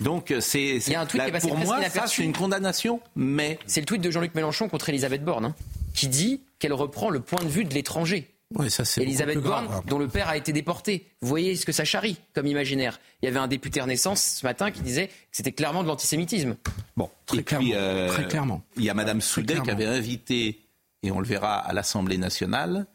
Donc, 0.00 0.32
c'est. 0.40 0.76
Il 0.86 0.92
y 0.92 0.94
a 0.96 1.00
un 1.00 1.06
tweet 1.06 1.22
qui 1.22 1.28
est 1.28 1.32
passé 1.32 1.48
Pour 1.48 1.56
moi, 1.56 1.82
ça, 1.88 2.06
c'est 2.06 2.22
une 2.22 2.34
condamnation, 2.34 3.00
mais. 3.16 3.58
C'est 3.66 3.80
le 3.80 3.86
tweet 3.86 4.02
de 4.02 4.10
Jean-Luc 4.10 4.34
Mélenchon 4.34 4.68
contre 4.68 4.90
Elisabeth 4.90 5.24
Borne, 5.24 5.46
hein, 5.46 5.54
qui 5.94 6.08
dit 6.08 6.42
qu'elle 6.58 6.74
reprend 6.74 7.08
le 7.08 7.20
point 7.20 7.42
de 7.42 7.48
vue 7.48 7.64
de 7.64 7.72
l'étranger. 7.72 8.28
Ouais, 8.56 8.70
ça 8.70 8.84
c'est 8.86 9.00
beaucoup 9.02 9.10
Elisabeth 9.10 9.38
grave, 9.38 9.66
Borne, 9.66 9.76
hein. 9.78 9.82
dont 9.86 9.98
le 9.98 10.08
père 10.08 10.28
a 10.28 10.36
été 10.36 10.52
déporté. 10.54 11.06
Vous 11.20 11.28
voyez 11.28 11.54
ce 11.54 11.66
que 11.66 11.72
ça 11.72 11.84
charrie 11.84 12.16
comme 12.34 12.46
imaginaire. 12.46 12.98
Il 13.22 13.26
y 13.26 13.28
avait 13.28 13.38
un 13.38 13.46
député 13.48 13.80
Renaissance 13.82 14.38
ce 14.40 14.46
matin 14.46 14.70
qui 14.70 14.80
disait 14.80 15.08
que 15.08 15.12
c'était 15.32 15.52
clairement 15.52 15.82
de 15.82 15.88
l'antisémitisme. 15.88 16.56
Bon, 16.96 17.10
Très 17.26 17.38
et 17.38 17.42
puis, 17.42 17.44
clairement, 17.70 17.70
euh, 17.74 18.08
très 18.08 18.26
clairement. 18.26 18.62
Il 18.76 18.84
y 18.84 18.90
a 18.90 18.94
Madame 18.94 19.20
Soudet 19.20 19.60
qui 19.62 19.70
avait 19.70 19.84
invité, 19.84 20.60
et 21.02 21.10
on 21.10 21.20
le 21.20 21.26
verra 21.26 21.56
à 21.58 21.72
l'Assemblée 21.74 22.16
nationale, 22.18 22.86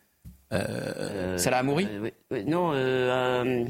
Euh, 0.51 1.37
Salah 1.37 1.59
Hamouri 1.59 1.85
euh, 1.89 1.99
oui, 2.01 2.11
oui, 2.31 2.43
Non, 2.45 2.71
euh, 2.73 3.63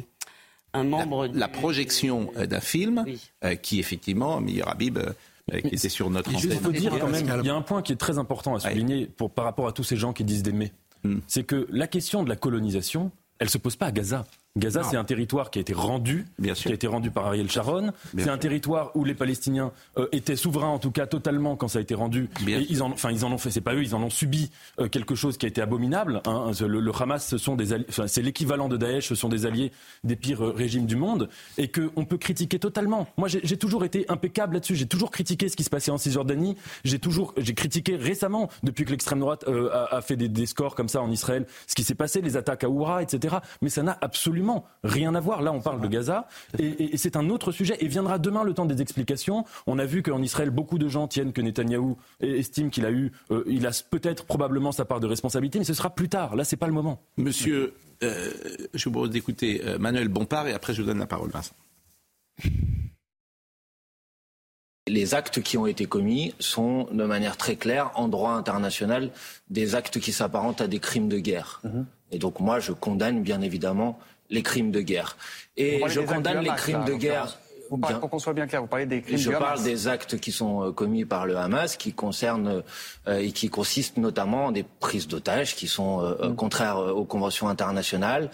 un, 0.74 0.80
un 0.80 0.84
membre. 0.84 1.28
la 1.28 1.48
du- 1.48 1.52
projection 1.54 2.32
euh, 2.38 2.46
d'un 2.46 2.60
film 2.60 3.04
Oui. 3.06 3.20
euh, 3.46 3.56
qui, 3.56 3.80
effectivement, 3.80 4.40
Meilleur 4.42 4.70
Habib, 4.70 4.98
euh, 4.98 5.60
qui 5.62 5.68
était 5.76 5.88
sur 5.90 6.10
notre 6.10 6.32
Il 6.32 6.38
antenne. 6.38 6.60
faut 6.60 6.72
dire 6.72 6.92
quand 7.00 7.08
même, 7.10 7.26
il 7.42 7.46
y 7.48 7.50
a 7.50 7.56
un 7.56 7.62
point 7.62 7.82
qui 7.82 7.92
est 7.94 7.98
très 7.98 8.18
important 8.18 8.56
à 8.56 8.60
souligner 8.62 9.06
pour, 9.06 9.32
par 9.32 9.46
rapport 9.46 9.68
à 9.68 9.72
tous 9.74 9.84
ces 9.84 9.96
gens 9.98 10.12
qui 10.14 10.24
disent 10.26 10.44
d'aimer. 10.44 10.72
Hmm. 11.04 11.20
C'est 11.28 11.44
que 11.44 11.68
la 11.70 11.88
question 11.88 12.24
de 12.24 12.30
la 12.30 12.36
colonisation, 12.36 13.12
elle 13.40 13.50
se 13.50 13.58
pose 13.58 13.76
pas 13.76 13.88
à 13.88 13.92
Gaza. 13.92 14.26
Gaza, 14.56 14.84
c'est 14.84 14.98
un 14.98 15.04
territoire 15.04 15.50
qui 15.50 15.58
a 15.58 15.62
été 15.62 15.74
rendu, 15.74 16.28
Bien 16.38 16.54
sûr. 16.54 16.68
qui 16.68 16.74
a 16.74 16.76
été 16.76 16.86
rendu 16.86 17.10
par 17.10 17.26
Ariel 17.26 17.50
Sharon. 17.50 17.92
C'est 18.16 18.30
un 18.30 18.38
territoire 18.38 18.92
où 18.96 19.04
les 19.04 19.16
Palestiniens 19.16 19.72
euh, 19.98 20.08
étaient 20.12 20.36
souverains, 20.36 20.68
en 20.68 20.78
tout 20.78 20.92
cas 20.92 21.08
totalement, 21.08 21.56
quand 21.56 21.68
ça 21.68 21.80
a 21.80 21.82
été 21.82 21.96
rendu. 21.96 22.30
Bien 22.46 22.60
Et 22.60 22.68
ils 22.70 22.84
en, 22.84 22.92
enfin, 22.92 23.10
ils 23.12 23.26
en 23.26 23.32
ont 23.32 23.40
fait. 23.40 23.50
C'est 23.50 23.62
pas 23.62 23.74
eux, 23.74 23.82
ils 23.82 23.96
en 23.96 24.04
ont 24.04 24.12
subi 24.12 24.52
euh, 24.80 24.88
quelque 24.90 25.16
chose 25.16 25.38
qui 25.40 25.48
a 25.48 25.50
été 25.50 25.60
abominable. 25.60 26.22
hein. 26.28 26.52
Le, 26.62 26.80
le 26.80 26.92
Hamas, 27.02 27.26
ce 27.28 27.40
sont 27.40 27.56
des, 27.56 27.74
enfin, 27.90 28.06
c'est 28.06 28.22
l'équivalent 28.22 28.70
de 28.70 28.78
Daesh. 28.78 29.08
Ce 29.08 29.16
sont 29.16 29.28
des 29.28 29.48
alliés 29.48 29.72
des 30.04 30.16
pires 30.16 30.46
euh, 30.46 30.52
régimes 30.52 30.86
du 30.86 30.98
monde, 30.98 31.30
et 31.58 31.70
que 31.70 31.90
on 31.96 32.06
peut 32.06 32.20
critiquer 32.20 32.60
totalement. 32.60 33.08
Moi, 33.18 33.30
j'ai 33.30 33.58
toujours 33.58 33.84
été 33.86 34.06
impeccable 34.08 34.54
là-dessus. 34.54 34.76
J'ai 34.76 34.86
toujours 34.86 35.10
critiqué 35.10 35.50
ce 35.50 35.56
qui 35.56 35.64
se 35.64 35.72
passait 35.72 35.90
en 35.90 35.98
Cisjordanie. 35.98 36.58
J'ai 36.84 37.00
toujours, 37.00 37.34
j'ai 37.38 37.56
critiqué 37.56 37.96
récemment, 37.96 38.50
depuis 38.62 38.86
que 38.86 38.92
l'extrême 38.92 39.20
droite 39.20 39.46
a, 39.48 39.96
a 39.96 40.02
fait 40.02 40.16
des, 40.16 40.28
des 40.30 40.46
scores 40.46 40.76
comme 40.76 40.90
ça 40.90 41.02
en 41.02 41.10
Israël, 41.10 41.48
ce 41.66 41.74
qui 41.74 41.84
s'est 41.84 41.96
passé, 41.96 42.22
les 42.22 42.38
attaques 42.38 42.64
à 42.64 42.70
Oura, 42.70 43.02
etc. 43.02 43.38
Mais 43.64 43.70
ça 43.70 43.82
n'a 43.82 43.98
absolument 44.00 44.43
rien 44.84 45.16
à 45.16 45.20
voir. 45.20 45.42
Là, 45.42 45.52
on 45.52 45.62
parle 45.62 45.82
de 45.82 45.88
Gaza, 45.88 46.28
et, 46.60 46.66
et- 46.66 46.94
et 46.94 46.98
c'est 46.98 47.16
un 47.16 47.30
autre 47.30 47.52
sujet. 47.52 47.76
Et 47.80 47.88
viendra 47.88 48.20
demain 48.20 48.44
le 48.44 48.54
temps 48.54 48.66
des 48.66 48.82
explications. 48.82 49.46
On 49.68 49.80
a 49.80 49.86
vu 49.86 50.04
qu'en 50.04 50.22
Israël, 50.22 50.50
beaucoup 50.50 50.78
de 50.78 50.88
gens 50.88 51.08
tiennent 51.08 51.34
que 51.34 51.42
Netanyahou 51.42 51.98
estime 52.22 52.70
qu'il 52.70 52.86
a 52.86 52.92
eu, 52.92 53.12
euh, 53.32 53.44
il 53.48 53.66
a 53.68 53.72
peut-être 53.90 54.26
probablement 54.26 54.72
sa 54.72 54.86
part 54.86 55.00
de 55.00 55.08
responsabilité, 55.08 55.60
mais 55.60 55.66
ce 55.66 55.74
sera 55.74 55.90
plus 55.90 56.10
tard. 56.10 56.36
Là, 56.36 56.44
c'est 56.44 56.58
pas 56.58 56.68
le 56.68 56.74
moment. 56.74 57.02
Monsieur, 57.18 57.74
euh, 58.04 58.32
je 58.74 58.84
vous 58.86 58.92
propose 58.92 59.10
d'écouter 59.12 59.62
euh, 59.66 59.78
Manuel 59.78 60.08
Bompard 60.10 60.48
et 60.48 60.54
après 60.54 60.74
je 60.74 60.82
vous 60.82 60.88
donne 60.88 61.00
la 61.00 61.06
parole, 61.08 61.30
Vincent. 61.30 61.54
Les 64.88 65.14
actes 65.14 65.42
qui 65.42 65.58
ont 65.58 65.66
été 65.66 65.86
commis 65.86 66.34
sont 66.40 66.88
de 66.92 67.06
manière 67.06 67.38
très 67.38 67.56
claire, 67.56 67.92
en 67.96 68.10
droit 68.10 68.32
international, 68.32 69.12
des 69.50 69.76
actes 69.76 70.00
qui 70.00 70.12
s'apparentent 70.12 70.60
à 70.60 70.68
des 70.68 70.80
crimes 70.80 71.08
de 71.08 71.20
guerre. 71.20 71.62
Et 72.12 72.20
donc 72.20 72.42
moi, 72.42 72.60
je 72.60 72.74
condamne 72.74 73.24
bien 73.24 73.40
évidemment 73.42 73.98
les 74.30 74.44
crimes 74.44 74.72
de 74.72 74.82
guerre. 74.82 75.18
Et 75.58 75.82
je 75.88 76.02
condamne 76.02 76.42
les 76.42 76.50
Hamas, 76.50 76.62
crimes 76.62 76.80
là, 76.80 76.86
de 76.86 76.94
guerre. 76.96 77.38
Vous 77.70 77.78
parlez, 77.78 78.00
pour 78.00 78.10
qu'on 78.10 78.20
soit 78.20 78.34
bien 78.34 78.46
clair, 78.46 78.62
vous 78.62 78.68
parlez 78.68 78.86
des 78.86 79.02
crimes 79.02 79.18
je 79.18 79.30
du 79.30 79.36
parle 79.36 79.60
Hamas. 79.60 79.64
des 79.64 79.88
actes 79.88 80.20
qui 80.20 80.32
sont 80.32 80.64
euh, 80.64 80.72
commis 80.72 81.06
par 81.06 81.26
le 81.26 81.38
Hamas, 81.38 81.78
qui 81.78 81.94
concernent 81.94 82.64
euh, 83.08 83.20
et 83.20 83.32
qui 83.32 83.50
consistent 83.50 83.98
notamment 83.98 84.48
en 84.48 84.52
des 84.52 84.64
prises 84.80 85.08
d'otages 85.08 85.56
qui 85.56 85.68
sont 85.68 86.02
euh, 86.02 86.16
euh, 86.22 86.34
contraires 86.34 86.78
aux 86.78 87.06
conventions 87.06 87.50
internationales. 87.50 88.30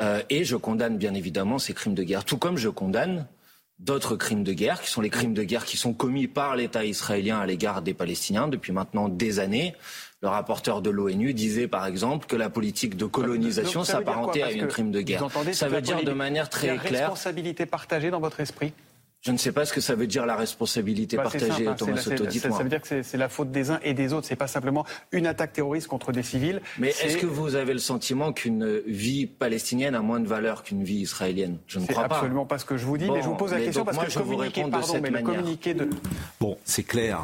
Euh, 0.00 0.22
et 0.28 0.44
je 0.44 0.56
condamne 0.56 0.98
bien 0.98 1.14
évidemment 1.14 1.58
ces 1.58 1.72
crimes 1.72 1.94
de 1.94 2.02
guerre, 2.02 2.24
tout 2.24 2.36
comme 2.36 2.58
je 2.58 2.68
condamne 2.68 3.26
d'autres 3.78 4.16
crimes 4.16 4.44
de 4.44 4.52
guerre, 4.52 4.80
qui 4.80 4.90
sont 4.90 5.00
les 5.00 5.10
crimes 5.10 5.34
de 5.34 5.42
guerre 5.42 5.64
qui 5.64 5.76
sont 5.76 5.92
commis 5.92 6.28
par 6.28 6.56
l'État 6.56 6.84
israélien 6.84 7.38
à 7.38 7.46
l'égard 7.46 7.82
des 7.82 7.94
Palestiniens 7.94 8.48
depuis 8.48 8.72
maintenant 8.72 9.08
des 9.08 9.38
années. 9.38 9.74
Le 10.22 10.28
rapporteur 10.28 10.80
de 10.80 10.88
l'ONU 10.90 11.34
disait 11.34 11.68
par 11.68 11.86
exemple 11.86 12.26
que 12.26 12.36
la 12.36 12.48
politique 12.48 12.96
de 12.96 13.04
colonisation 13.04 13.84
s'apparentait 13.84 14.42
à 14.42 14.52
que 14.54 14.64
crime 14.64 14.90
de 14.90 14.98
vous 15.00 15.04
guerre. 15.04 15.24
entendez, 15.24 15.52
Ça 15.52 15.68
veut 15.68 15.82
dire 15.82 16.02
de 16.02 16.12
manière 16.12 16.48
très 16.48 16.70
a 16.70 16.78
claire. 16.78 17.00
responsabilité 17.02 17.66
partagée 17.66 18.10
dans 18.10 18.20
votre 18.20 18.40
esprit 18.40 18.72
Je 19.20 19.30
ne 19.32 19.36
sais 19.36 19.52
pas 19.52 19.64
ce 19.66 19.72
que 19.74 19.80
ça 19.80 19.94
veut 19.94 20.06
dire 20.06 20.24
la 20.24 20.36
responsabilité 20.36 21.16
Bah, 21.16 21.24
partagée, 21.24 21.48
simple, 21.50 21.68
hein, 21.68 21.74
Thomas 21.76 21.96
Soto, 21.96 22.24
ça, 22.24 22.30
dites-moi. 22.30 22.56
ça 22.56 22.62
veut 22.62 22.68
dire 22.70 22.80
que 22.80 23.02
c'est- 23.02 23.16
la 23.18 23.28
faute 23.28 23.50
des 23.50 23.70
uns 23.70 23.80
et 23.82 23.92
des 23.92 24.12
autres. 24.12 24.26
C'est 24.26 24.36
pas 24.36 24.46
simplement 24.46 24.86
une 25.12 25.26
attaque 25.26 25.52
terroriste 25.52 25.88
contre 25.88 26.12
des 26.12 26.22
civils. 26.22 26.62
Mais 26.78 26.90
est-ce 26.90 27.16
que 27.18 27.26
vous 27.26 27.54
avez 27.56 27.72
le 27.74 27.78
sentiment 27.80 28.32
qu'une 28.32 28.80
vie 28.86 29.26
palestinienne 29.26 29.94
a 29.96 30.00
moins 30.00 30.20
de 30.20 30.28
valeur 30.28 30.62
qu'une 30.62 30.84
vie 30.84 30.98
israélienne? 31.00 31.58
Je 31.66 31.78
ne 31.80 31.86
crois 31.86 32.04
pas. 32.04 32.16
absolument 32.16 32.46
pas 32.46 32.58
ce 32.58 32.64
que 32.64 32.76
je 32.78 32.86
vous 32.86 32.96
dis, 32.98 33.06
Bon, 33.06 33.14
mais 33.14 33.22
je 33.22 33.26
vous 33.28 33.34
pose 33.34 33.52
la 33.52 33.60
question 33.60 33.84
parce 33.84 33.96
moi, 33.96 34.06
que 34.06 34.12
je 34.12 34.18
vous 34.20 34.36
réponds 34.36 34.68
de 34.68 34.80
cette 34.82 35.10
manière. 35.10 35.42
Bon, 36.40 36.56
c'est 36.64 36.84
clair. 36.84 37.20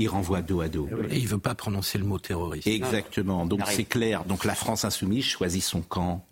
Il 0.00 0.08
renvoie 0.08 0.40
dos 0.40 0.62
à 0.62 0.68
dos. 0.68 0.88
Et 1.10 1.18
il 1.18 1.28
veut 1.28 1.38
pas 1.38 1.54
prononcer 1.54 1.98
le 1.98 2.04
mot 2.04 2.18
terroriste. 2.18 2.66
Exactement. 2.66 3.44
Donc 3.44 3.60
c'est 3.68 3.84
clair. 3.84 4.24
Donc 4.24 4.46
la 4.46 4.54
France 4.54 4.84
insoumise 4.84 5.24
choisit 5.24 5.62
son 5.62 5.82
camp. 5.82 6.24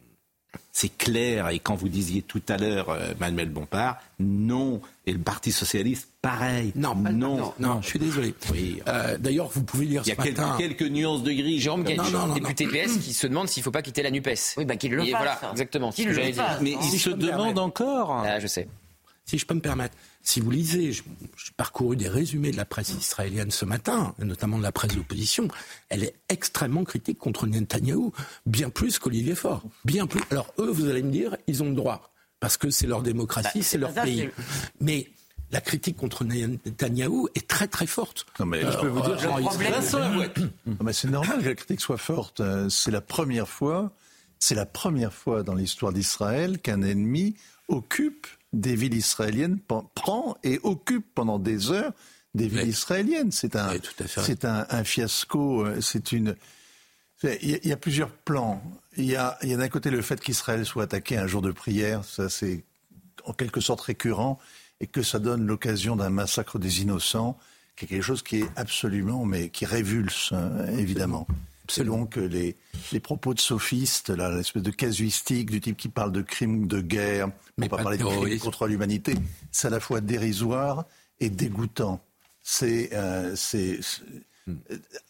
C'est 0.73 0.97
clair. 0.97 1.51
Et 1.51 1.59
quand 1.59 1.75
vous 1.75 1.91
disiez 1.91 2.23
tout 2.23 2.41
à 2.49 2.57
l'heure, 2.57 2.89
euh, 2.89 3.13
Manuel 3.21 3.51
Bompard, 3.51 3.99
non. 4.19 4.81
Et 5.05 5.13
le 5.13 5.19
Parti 5.19 5.53
socialiste, 5.53 6.09
pareil. 6.23 6.73
Non, 6.77 6.95
non. 6.95 7.13
non, 7.13 7.55
non, 7.59 7.83
je 7.83 7.89
suis 7.89 7.99
désolé. 7.99 8.35
Oui. 8.51 8.81
Euh, 8.89 9.19
D'ailleurs, 9.19 9.49
vous 9.49 9.63
pouvez 9.63 9.85
lire 9.85 10.03
Il 10.07 10.09
y 10.09 10.13
a 10.13 10.17
ce 10.17 10.57
quelques, 10.57 10.83
nuances 10.83 11.23
de 11.23 11.33
gris. 11.33 11.61
Jérôme 11.61 11.85
Gage, 11.85 11.99
Non, 11.99 12.11
non, 12.11 12.27
non, 12.29 12.35
député 12.35 12.67
PS, 12.67 12.97
qui 12.97 13.13
se 13.13 13.27
demande 13.27 13.49
s'il 13.49 13.61
ne 13.61 13.65
faut 13.65 13.71
pas 13.71 13.83
quitter 13.83 14.03
la 14.03 14.11
NUPES. 14.11 14.55
Oui, 14.57 14.65
bah 14.65 14.77
qu'il 14.77 14.93
le 14.93 15.05
fasse. 15.05 15.11
voilà, 15.11 15.41
exactement. 15.51 15.93
ce 15.93 16.03
que 16.03 16.09
le 16.09 16.33
fasse. 16.33 16.63
Mais 16.63 16.77
il 16.81 16.99
se 16.99 17.11
demande 17.11 17.59
encore. 17.59 18.25
Ah, 18.25 18.41
je 18.41 18.47
sais. 18.47 18.67
si 19.27 19.37
je 19.37 19.45
peux 19.45 19.55
me 19.55 19.61
permettre, 19.61 19.95
si 20.23 20.41
vous 20.41 20.51
lisez, 20.51 20.93
j'ai 20.93 21.03
parcouru 21.57 21.97
des 21.97 22.09
résumés 22.09 22.51
de 22.51 22.57
la 22.57 22.65
presse 22.65 22.91
israélienne 22.91 23.51
ce 23.51 23.65
matin, 23.65 24.15
notamment 24.19 24.59
de 24.59 24.63
la 24.63 24.73
presse 24.73 24.95
d'opposition, 24.95 25.49
elle 25.89 26.05
est 26.05 26.15
extrêmement 26.29 26.85
critique 26.85 27.19
contre 27.19 27.47
Netanyahou, 27.47 28.13
bien 28.45 28.69
plus 28.69 28.99
qu'Olivier 28.99 29.35
Faure, 29.35 29.63
bien 29.85 30.07
plus. 30.07 30.21
Alors 30.31 30.53
eux, 30.59 30.71
vous 30.71 30.89
allez 30.89 31.03
me 31.03 31.11
dire, 31.11 31.37
ils 31.47 31.63
ont 31.63 31.71
le 31.71 31.75
droit, 31.75 32.13
parce 32.41 32.57
que 32.57 32.69
c'est 32.71 32.87
leur 32.87 33.03
démocratie, 33.03 33.61
bah, 33.61 33.65
c'est 33.65 33.79
leur 33.79 33.93
pays. 33.95 34.29
Mais 34.81 35.09
la 35.51 35.61
critique 35.61 35.97
contre 35.97 36.25
Netanyahou 36.25 37.29
est 37.35 37.49
très 37.49 37.69
très 37.69 37.87
forte. 37.87 38.27
Non 38.39 38.47
mais 38.47 38.61
je 38.61 38.79
peux 38.79 38.89
vous 38.89 39.01
dire, 39.01 39.19
c'est 40.93 41.09
normal 41.09 41.43
que 41.43 41.49
la 41.49 41.55
critique 41.55 41.81
soit 41.81 41.97
forte. 41.97 42.41
Euh, 42.41 42.69
c'est 42.69 42.91
la 42.91 43.01
première 43.01 43.49
fois, 43.49 43.93
c'est 44.39 44.55
la 44.55 44.67
première 44.67 45.13
fois 45.13 45.43
dans 45.43 45.55
l'histoire 45.55 45.93
d'Israël 45.93 46.59
qu'un 46.59 46.83
ennemi 46.83 47.35
occupe 47.69 48.27
des 48.53 48.75
villes 48.75 48.95
israéliennes, 48.95 49.59
prend 49.95 50.37
et 50.43 50.59
occupe 50.63 51.07
pendant 51.15 51.39
des 51.39 51.71
heures 51.71 51.93
des 52.35 52.49
villes 52.49 52.69
israéliennes. 52.69 53.33
C'est 53.33 53.57
un, 53.57 53.71
c'est 54.07 54.45
un, 54.45 54.85
fiasco. 54.85 55.67
Euh, 55.67 55.81
c'est 55.81 56.13
une. 56.13 56.37
Il 57.23 57.67
y, 57.67 57.73
a, 57.73 57.77
plusieurs 57.77 58.11
plans. 58.11 58.63
Il 58.97 59.05
y 59.05 59.17
a, 59.17 59.37
y 59.43 59.53
a 59.53 59.57
d'un 59.57 59.69
côté 59.69 59.91
le 59.91 60.03
fait 60.03 60.21
qu'Israël 60.21 60.65
soit 60.65 60.85
attaqué 60.85 61.17
un 61.17 61.27
jour 61.27 61.43
de 61.43 61.51
prière. 61.51 62.05
Ça, 62.05 62.29
c'est 62.29 62.63
en 63.25 63.33
quelque 63.33 63.61
sorte 63.61 63.81
récurrent 63.81 64.39
et 64.81 64.87
que 64.87 65.03
ça 65.03 65.19
donne 65.19 65.45
l'occasion 65.45 65.97
d'un 65.97 66.11
massacre 66.11 66.61
des 66.61 66.83
innocents, 66.83 67.37
qui 67.77 67.87
est 67.87 67.89
quelque 67.89 68.03
chose 68.03 68.23
qui 68.23 68.39
est 68.39 68.49
absolument, 68.55 69.25
mais 69.25 69.49
qui 69.49 69.67
révulse, 69.67 70.33
hein, 70.33 70.67
évidemment. 70.79 71.27
C'est 71.71 71.85
donc 71.85 72.17
les, 72.17 72.57
les 72.93 73.01
propos 73.01 73.35
de 73.35 73.41
sophistes, 73.41 74.11
l'espèce 74.11 74.63
de 74.63 74.71
casuistique 74.71 75.51
du 75.51 75.61
type 75.61 75.77
qui 75.77 75.89
parle 75.89 76.13
de 76.13 76.23
crimes 76.23 76.67
de 76.67 76.81
guerre, 76.81 77.29
mais 77.57 77.69
pas, 77.69 77.77
pas 77.77 77.83
parler 77.85 77.99
de 77.99 78.05
crimes 78.05 78.39
contre 78.39 78.67
l'humanité, 78.67 79.15
c'est 79.53 79.69
à 79.69 79.71
la 79.71 79.81
fois 79.81 80.01
dérisoire 80.01 80.87
et 81.21 81.31
dégoûtant. 81.31 82.01
C'est 82.43 82.91
euh, 82.95 83.35
hmm. 84.47 84.55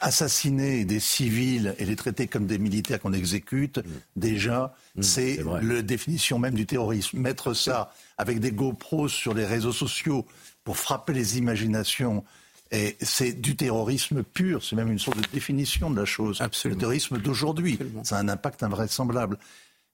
assassiner 0.00 0.84
des 0.84 0.98
civils 0.98 1.74
et 1.78 1.84
les 1.84 1.96
traiter 1.96 2.26
comme 2.26 2.46
des 2.46 2.58
militaires 2.58 2.98
qu'on 2.98 3.12
exécute, 3.12 3.78
hmm. 3.78 3.82
déjà, 4.16 4.74
hmm, 4.96 5.02
c'est 5.02 5.40
la 5.62 5.82
définition 5.82 6.38
même 6.38 6.54
du 6.54 6.66
terrorisme. 6.66 7.18
Mettre 7.18 7.54
ça 7.54 7.92
avec 8.16 8.40
des 8.40 8.50
GoPros 8.50 9.08
sur 9.08 9.34
les 9.34 9.46
réseaux 9.46 9.72
sociaux 9.72 10.26
pour 10.64 10.76
frapper 10.76 11.12
les 11.12 11.38
imaginations. 11.38 12.24
Et 12.70 12.96
c'est 13.00 13.32
du 13.32 13.56
terrorisme 13.56 14.22
pur, 14.22 14.62
c'est 14.62 14.76
même 14.76 14.92
une 14.92 14.98
sorte 14.98 15.16
de 15.16 15.26
définition 15.32 15.90
de 15.90 15.98
la 15.98 16.04
chose. 16.04 16.42
Le 16.64 16.76
terrorisme 16.76 17.18
d'aujourd'hui, 17.18 17.78
ça 18.02 18.16
a 18.16 18.20
un 18.20 18.28
impact 18.28 18.62
invraisemblable. 18.62 19.38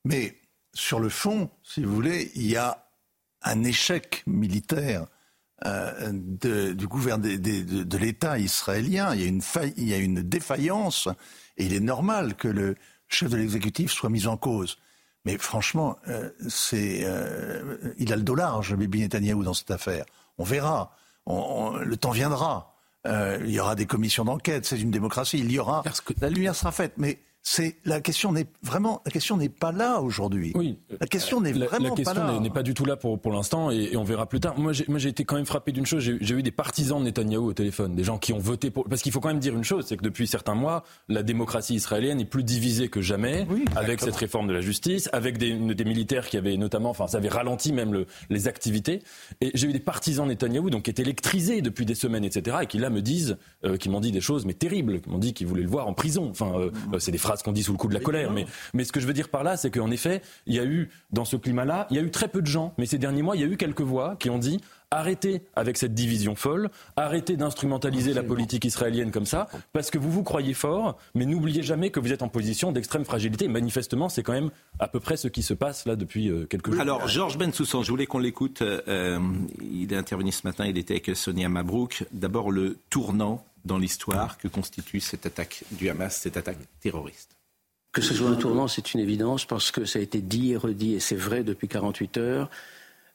Mais 0.05 0.41
sur 0.72 0.99
le 0.99 1.09
fond, 1.09 1.51
si 1.62 1.85
vous 1.85 1.95
voulez, 1.95 2.33
il 2.35 2.47
y 2.47 2.57
a 2.57 2.85
un 3.43 3.62
échec 3.62 4.25
militaire 4.27 5.07
euh, 5.64 6.12
du 6.75 6.89
gouvernement 6.89 7.39
de, 7.39 7.97
l'État 7.97 8.39
israélien. 8.39 9.14
Il 9.14 9.20
y, 9.20 9.25
a 9.25 9.29
une 9.29 9.43
il 9.77 9.89
y 9.89 9.95
a 9.95 9.99
une 9.99 10.22
défaillance 10.22 11.09
et 11.57 11.66
il 11.66 11.75
est 11.75 11.81
normal 11.81 12.35
que 12.35 12.49
le 12.49 12.75
chef 13.09 13.31
de 13.31 13.37
l'exécutif 13.37 13.93
soit 13.93 14.11
mis 14.11 14.27
en 14.27 14.37
cause. 14.37 14.79
Mais 15.25 15.39
franchement, 15.39 15.97
euh, 16.09 16.31
c'est, 16.49 17.03
euh, 17.05 17.95
il 17.99 18.12
a 18.12 18.16
le 18.16 18.22
dos 18.22 18.35
large, 18.35 18.75
Bibi 18.75 19.01
Netanyahu, 19.01 19.45
dans 19.45 19.55
cette 19.55 19.70
affaire. 19.70 20.05
On 20.39 20.45
verra. 20.45 20.97
Le 21.27 21.97
temps 21.97 22.11
viendra. 22.11 22.75
Euh, 23.07 23.39
il 23.45 23.51
y 23.51 23.61
aura 23.61 23.75
des 23.75 23.87
commissions 23.87 24.25
d'enquête. 24.25 24.64
C'est 24.64 24.81
une 24.81 24.91
démocratie. 24.91 25.39
Il 25.39 25.51
y 25.51 25.59
aura. 25.59 25.83
La 26.20 26.31
lumière 26.31 26.55
sera 26.55 26.72
faite. 26.72 26.95
Mais 26.97 27.18
c'est 27.47 27.77
la 27.85 28.01
question 28.01 28.33
n'est 28.33 28.47
vraiment 28.63 29.03
la 29.05 29.13
question 29.13 29.37
n'est 29.37 29.51
pas 29.51 29.71
là 29.71 30.01
aujourd'hui. 30.01 30.53
Oui, 30.55 30.79
la 30.99 31.07
question 31.07 31.43
n'est 31.43 31.53
vraiment 31.53 31.67
pas 31.69 31.79
là. 31.79 31.85
La 31.85 31.95
question 31.95 32.41
n'est 32.41 32.51
pas 32.51 32.63
du 32.63 32.73
tout 32.73 32.87
là 32.87 32.97
pour 32.97 33.21
pour 33.21 33.33
l'instant 33.33 33.71
et, 33.71 33.95
on 33.97 34.03
verra 34.03 34.27
plus 34.27 34.41
tard. 34.41 34.59
Moi 34.59 34.73
j'ai 34.73 34.87
moi 34.89 34.99
j'ai 34.99 35.11
été 35.11 35.27
quand 35.27 35.37
même 35.37 35.45
frappé 35.45 35.71
d'une 35.71 35.85
chose. 35.85 36.03
J'ai 36.03 36.35
eu 36.35 36.43
des 36.43 36.51
partisans 36.51 36.99
de 36.99 37.05
Netanyahou 37.05 37.49
au 37.49 37.53
téléphone, 37.53 37.95
des 37.95 38.03
gens 38.03 38.17
qui 38.17 38.33
ont 38.33 38.39
voté 38.39 38.71
pour 38.71 38.85
parce 38.89 39.03
qu'il 39.03 39.13
faut 39.13 39.21
quand 39.21 39.29
même 39.29 39.41
dire 39.41 39.55
une 39.55 39.63
chose, 39.63 39.85
c'est 39.87 39.99
que 39.99 40.03
depuis 40.03 40.27
certains 40.27 40.55
mois, 40.55 40.85
la 41.09 41.23
démocratie 41.23 41.75
israélienne 41.75 42.19
est 42.19 42.25
plus 42.25 42.45
divisée 42.45 42.89
que 42.89 43.03
jamais 43.03 43.47
avec 43.77 44.01
cette 44.01 44.17
réforme 44.17 44.49
de 44.49 44.55
la 44.55 44.63
justice, 44.63 45.11
avec 45.13 45.37
des, 45.37 45.53
des 45.53 45.85
militaires 45.85 46.29
qui 46.29 46.39
avaient 46.39 46.57
notamment, 46.57 46.91
enfin 46.91 47.09
ça 47.09 47.19
avait 47.19 47.29
ralenti 47.29 47.75
même 47.75 47.93
le, 47.93 48.07
les 48.31 48.49
activités. 48.49 49.03
Et 49.43 49.51
j'ai 49.53 49.69
eu 49.69 49.73
des 49.75 49.81
partisans 49.81 50.25
de 50.25 50.31
Netanyahou 50.31 50.71
donc 50.71 50.85
qui 50.85 50.91
étaient 50.91 51.03
électrisés 51.03 51.61
depuis 51.61 51.85
des 51.85 51.95
semaines, 51.95 52.25
etc. 52.25 52.57
et 52.63 52.67
qui 52.67 52.79
là 52.79 52.89
me 52.89 53.03
disent, 53.03 53.37
euh, 53.67 53.77
qui 53.77 53.91
m'ont 53.91 54.01
dit 54.01 54.13
des 54.13 54.23
choses 54.23 54.47
mais 54.47 54.55
terribles, 54.55 55.03
qui 55.03 55.11
m'ont 55.11 55.19
dit 55.19 55.35
qu'ils 55.35 55.47
voulaient 55.47 55.61
le 55.61 55.69
voir 55.69 55.87
en 55.89 55.93
prison. 55.93 56.31
Enfin 56.31 56.55
euh, 56.59 56.71
mm. 56.71 57.01
c'est 57.01 57.13
des 57.13 57.19
phrases 57.19 57.34
qu'on 57.43 57.53
dit 57.53 57.62
sous 57.62 57.72
le 57.72 57.78
coup 57.78 57.89
de 57.89 57.95
la 57.95 58.01
colère. 58.01 58.30
Mais, 58.30 58.47
mais 58.72 58.85
ce 58.85 58.93
que 58.93 59.01
je 59.01 59.07
veux 59.07 59.12
dire 59.12 59.28
par 59.28 59.43
là, 59.43 59.57
c'est 59.57 59.70
qu'en 59.70 59.91
effet, 59.91 60.22
il 60.47 60.55
y 60.55 60.61
a 60.61 60.64
eu, 60.64 60.91
dans 61.11 61.24
ce 61.24 61.37
climat-là, 61.37 61.87
il 61.91 61.97
y 61.97 61.99
a 61.99 62.03
eu 62.03 62.11
très 62.11 62.28
peu 62.28 62.43
de 62.43 62.47
gens. 62.47 62.74
Mais 62.78 62.87
ces 62.87 62.99
derniers 62.99 63.22
mois, 63.22 63.37
il 63.37 63.43
y 63.43 63.45
a 63.45 63.49
eu 63.49 63.57
quelques 63.57 63.82
voix 63.82 64.16
qui 64.18 64.30
ont 64.30 64.39
dit 64.39 64.61
arrêtez 64.95 65.43
avec 65.57 65.76
cette 65.76 65.95
division 65.95 66.35
folle, 66.35 66.70
arrêtez 66.97 67.37
d'instrumentaliser 67.37 68.14
la 68.14 68.22
politique 68.22 68.64
israélienne 68.64 69.11
comme 69.11 69.26
ça, 69.26 69.49
parce 69.72 69.91
que 69.91 69.99
vous 69.99 70.11
vous 70.11 70.22
croyez 70.22 70.55
fort, 70.55 70.99
mais 71.14 71.26
n'oubliez 71.26 71.62
jamais 71.62 71.91
que 71.91 72.01
vous 72.01 72.12
êtes 72.12 72.22
en 72.22 72.28
position 72.28 72.72
d'extrême 72.72 73.05
fragilité. 73.05 73.49
Manifestement, 73.49 74.09
c'est 74.09 74.22
quand 74.22 74.32
même 74.32 74.51
à 74.78 74.89
peu 74.89 75.01
près 75.01 75.16
ce 75.16 75.28
qui 75.28 75.43
se 75.43 75.55
passe 75.55 75.87
là 75.87 75.97
depuis 75.97 76.30
euh, 76.30 76.47
quelques 76.47 76.70
jours. 76.70 76.80
Alors, 76.80 77.09
Georges 77.09 77.39
Bensoussan, 77.39 77.82
je 77.82 77.91
voulais 77.91 78.07
qu'on 78.07 78.18
l'écoute. 78.18 78.62
Euh, 78.62 79.18
il 79.61 79.93
est 79.93 79.97
intervenu 79.97 80.32
ce 80.32 80.47
matin, 80.47 80.66
il 80.66 80.78
était 80.78 80.95
avec 80.95 81.16
Sonia 81.16 81.49
Mabrouk. 81.49 82.05
D'abord, 82.12 82.51
le 82.51 82.78
tournant 82.91 83.45
dans 83.65 83.79
l'histoire 83.79 84.39
que 84.39 84.49
constitue 84.49 85.01
cette 85.01 85.27
attaque 85.27 85.65
du 85.71 85.89
Hamas, 85.89 86.17
cette 86.17 86.37
attaque 86.37 86.59
terroriste. 86.81 87.37
Que 87.93 88.03
ce 88.03 88.12
soit 88.12 88.29
un 88.29 88.35
tournant, 88.35 88.67
c'est 88.67 88.93
une 88.95 89.01
évidence 89.01 89.45
parce 89.45 89.71
que 89.71 89.85
ça 89.85 90.01
a 90.01 90.03
été 90.03 90.21
dit 90.21 90.53
et 90.53 90.57
redit, 90.57 90.95
et 90.95 91.01
c'est 91.01 91.15
vrai 91.15 91.45
depuis 91.45 91.69
48 91.69 92.17
heures. 92.19 92.51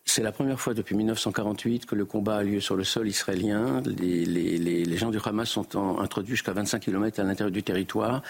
C'est 0.05 0.23
la 0.23 0.31
première 0.31 0.59
fois 0.59 0.73
depuis 0.73 0.95
1948 0.95 1.85
que 1.85 1.95
le 1.95 2.05
combat 2.05 2.37
a 2.37 2.43
lieu 2.43 2.61
sur 2.61 2.75
le 2.75 2.83
sol 2.83 3.07
israélien. 3.07 3.81
Les, 3.85 4.97
gens 4.97 5.11
du 5.11 5.19
Hamas 5.23 5.49
sont 5.49 5.99
introduits 5.99 6.31
jusqu'à 6.31 6.53
25 6.53 6.79
km 6.79 7.19
à 7.19 7.23
l'intérieur 7.23 7.51
du 7.51 7.61
territoire. 7.61 8.23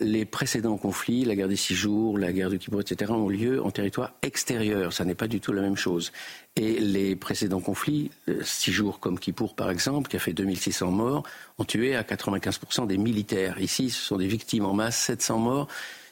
Les 0.00 0.24
précédents 0.24 0.76
conflits, 0.76 1.24
la 1.24 1.34
guerre 1.34 1.48
des 1.48 1.56
six 1.56 1.74
jours, 1.74 2.18
la 2.18 2.32
guerre 2.32 2.50
de 2.50 2.56
Kippour, 2.56 2.80
etc., 2.80 3.10
ont 3.10 3.28
lieu 3.28 3.62
en 3.62 3.72
territoire 3.72 4.12
extérieur. 4.22 4.92
Ça 4.92 5.04
n'est 5.04 5.16
pas 5.16 5.26
du 5.26 5.40
tout 5.40 5.52
la 5.52 5.62
même 5.62 5.76
chose. 5.76 6.12
Et 6.54 6.78
les 6.78 7.16
précédents 7.16 7.60
conflits, 7.60 8.12
euh, 8.28 8.40
six 8.44 8.70
jours 8.70 9.00
comme 9.00 9.18
Kippour 9.18 9.56
par 9.56 9.70
exemple, 9.70 10.08
qui 10.08 10.16
a 10.16 10.20
fait 10.20 10.32
2600 10.32 10.92
morts, 10.92 11.24
ont 11.58 11.64
tué 11.64 11.96
à 11.96 12.04
95% 12.04 12.86
des 12.86 12.96
militaires. 12.96 13.60
Ici, 13.60 13.90
ce 13.90 14.00
sont 14.00 14.16
des 14.18 14.28
victimes 14.28 14.66
en 14.66 14.72
masse, 14.74 14.96
700 14.98 15.38
morts. 15.38 15.68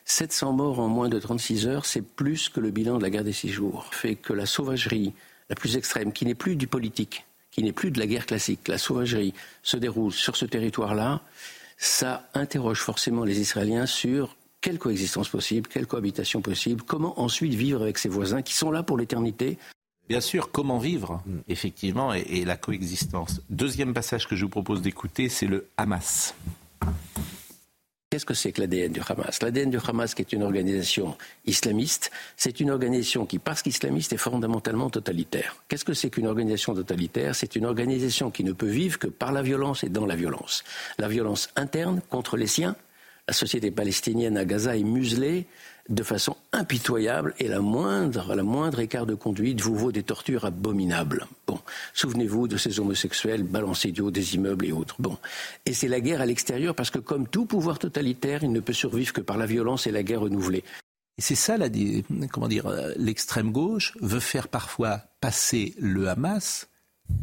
700 0.07 0.53
morts 0.53 0.79
en 0.79 0.89
moins 0.89 1.09
de 1.09 1.19
36 1.19 1.67
heures, 1.67 1.85
c'est 1.85 2.01
plus 2.01 2.49
que 2.49 2.61
le 2.61 2.71
bilan 2.71 2.99
de 2.99 3.03
la 3.03 3.11
guerre 3.11 3.25
des 3.25 3.33
six 3.33 3.49
jours. 3.49 3.89
Fait 3.93 4.15
que 4.15 4.33
la 4.33 4.47
sauvagerie 4.47 5.13
la 5.51 5.57
plus 5.57 5.77
extrême, 5.77 6.13
qui 6.13 6.25
n'est 6.25 6.35
plus 6.35 6.57
du 6.57 6.69
politique, 6.69 7.25
qui 7.51 7.63
n'est 7.63 7.73
plus 7.73 7.91
de 7.91 7.99
la 7.99 8.07
guerre 8.07 8.27
classique, 8.27 8.69
la 8.69 8.79
sauvagerie 8.79 9.35
se 9.63 9.77
déroule 9.77 10.13
sur 10.13 10.37
ce 10.37 10.45
territoire-là, 10.45 11.21
ça 11.77 12.29
interroge 12.35 12.81
forcément 12.81 13.25
les 13.25 13.41
Israéliens 13.41 13.87
sur 13.87 14.37
quelle 14.61 14.79
coexistence 14.79 15.29
possible, 15.29 15.69
quelle 15.69 15.87
cohabitation 15.87 16.41
possible, 16.41 16.83
comment 16.83 17.21
ensuite 17.21 17.55
vivre 17.55 17.83
avec 17.83 17.99
ses 17.99 18.09
voisins 18.09 18.43
qui 18.43 18.55
sont 18.55 18.71
là 18.71 18.83
pour 18.83 18.99
l'éternité, 18.99 19.59
Bien 20.09 20.21
sûr, 20.21 20.53
comment 20.53 20.79
vivre, 20.79 21.21
effectivement, 21.49 22.15
et, 22.15 22.45
la 22.45 22.57
coexistence. 22.57 23.41
Deuxième 23.51 23.93
passage 23.93 24.29
que 24.29 24.37
je 24.37 24.45
vous 24.45 24.51
propose 24.51 24.81
d'écouter, 24.81 25.29
c'est 25.29 25.47
le 25.47 25.69
Hamas. 25.77 26.35
Qu'est-ce 28.17 28.25
que 28.25 28.33
c'est 28.33 28.51
que 28.51 28.63
l'ADN 28.63 28.93
du 28.93 29.03
Hamas? 29.07 29.43
L'ADN 29.43 29.69
du 29.69 29.77
Hamas, 29.77 30.15
qui 30.15 30.23
est 30.23 30.33
une 30.33 30.43
organisation 30.43 31.19
islamiste, 31.45 32.11
c'est 32.39 32.61
une 32.61 32.71
organisation 32.71 33.27
qui, 33.27 33.39
parce 33.39 33.61
qu'islamiste, 33.61 34.15
est 34.15 34.17
fondamentalement 34.17 34.89
totalitaire. 34.89 35.55
Qu'est-ce 35.69 35.85
que 35.85 35.93
c'est 35.93 36.09
qu'une 36.09 36.27
organisation 36.27 36.75
totalitaire? 36.75 37.35
C'est 37.35 37.57
une 37.57 37.67
organisation 37.67 38.31
qui 38.31 38.43
ne 38.43 38.53
peut 38.53 38.71
vivre 38.71 38.99
que 38.99 39.07
par 39.07 39.33
la 39.33 39.43
violence 39.43 39.85
et 39.85 39.91
dans 39.91 40.07
la 40.07 40.17
violence. 40.17 40.65
La 40.97 41.09
violence 41.09 41.51
interne 41.57 42.01
contre 42.09 42.39
les 42.39 42.47
siens. 42.47 42.75
La 43.29 43.35
société 43.35 43.71
palestinienne 43.71 44.39
à 44.39 44.47
Gaza 44.47 44.79
est 44.79 44.83
muselée 44.83 45.47
de 45.89 46.03
façon 46.03 46.37
impitoyable 46.53 47.35
et 47.39 47.49
la 47.49 47.61
moindre, 47.61 48.35
la 48.35 48.43
moindre 48.43 48.81
écart 48.81 49.07
de 49.07 49.15
conduite 49.15 49.61
vous 49.61 49.77
vaut 49.77 49.93
des 49.93 50.03
tortures 50.03 50.45
abominables. 50.45 51.27
Bon, 51.47 51.61
souvenez-vous 51.95 52.49
de 52.49 52.57
ces 52.57 52.81
homosexuels 52.81 53.43
balancés 53.43 53.93
du 53.93 54.01
haut 54.01 54.11
des 54.11 54.35
immeubles 54.35 54.67
et 54.67 54.73
autres. 54.73 54.97
Bon, 54.99 55.17
et 55.65 55.73
c'est 55.73 55.89
la 55.89 56.01
guerre 56.01 56.21
à 56.21 56.27
l'extérieur 56.27 56.75
parce 56.75 56.91
que 56.91 56.99
comme 56.99 57.29
tout 57.29 57.47
pouvoir 57.47 57.79
totalitaire, 57.79 58.43
il 58.43 58.53
ne 58.53 58.61
peut 58.61 58.73
survivre 58.73 59.13
que 59.13 59.21
par 59.21 59.39
la 59.39 59.47
violence 59.47 59.87
et 59.87 59.93
la 59.93 60.03
guerre 60.03 60.21
renouvelée. 60.21 60.65
Et 61.19 61.23
c'est 61.23 61.35
ça, 61.35 61.57
comment 62.31 62.49
dire, 62.49 62.67
euh, 62.67 62.93
l'extrême 62.97 63.51
gauche 63.51 63.97
veut 64.01 64.21
faire 64.21 64.49
parfois 64.49 65.03
passer 65.21 65.75
le 65.79 66.09
Hamas 66.09 66.69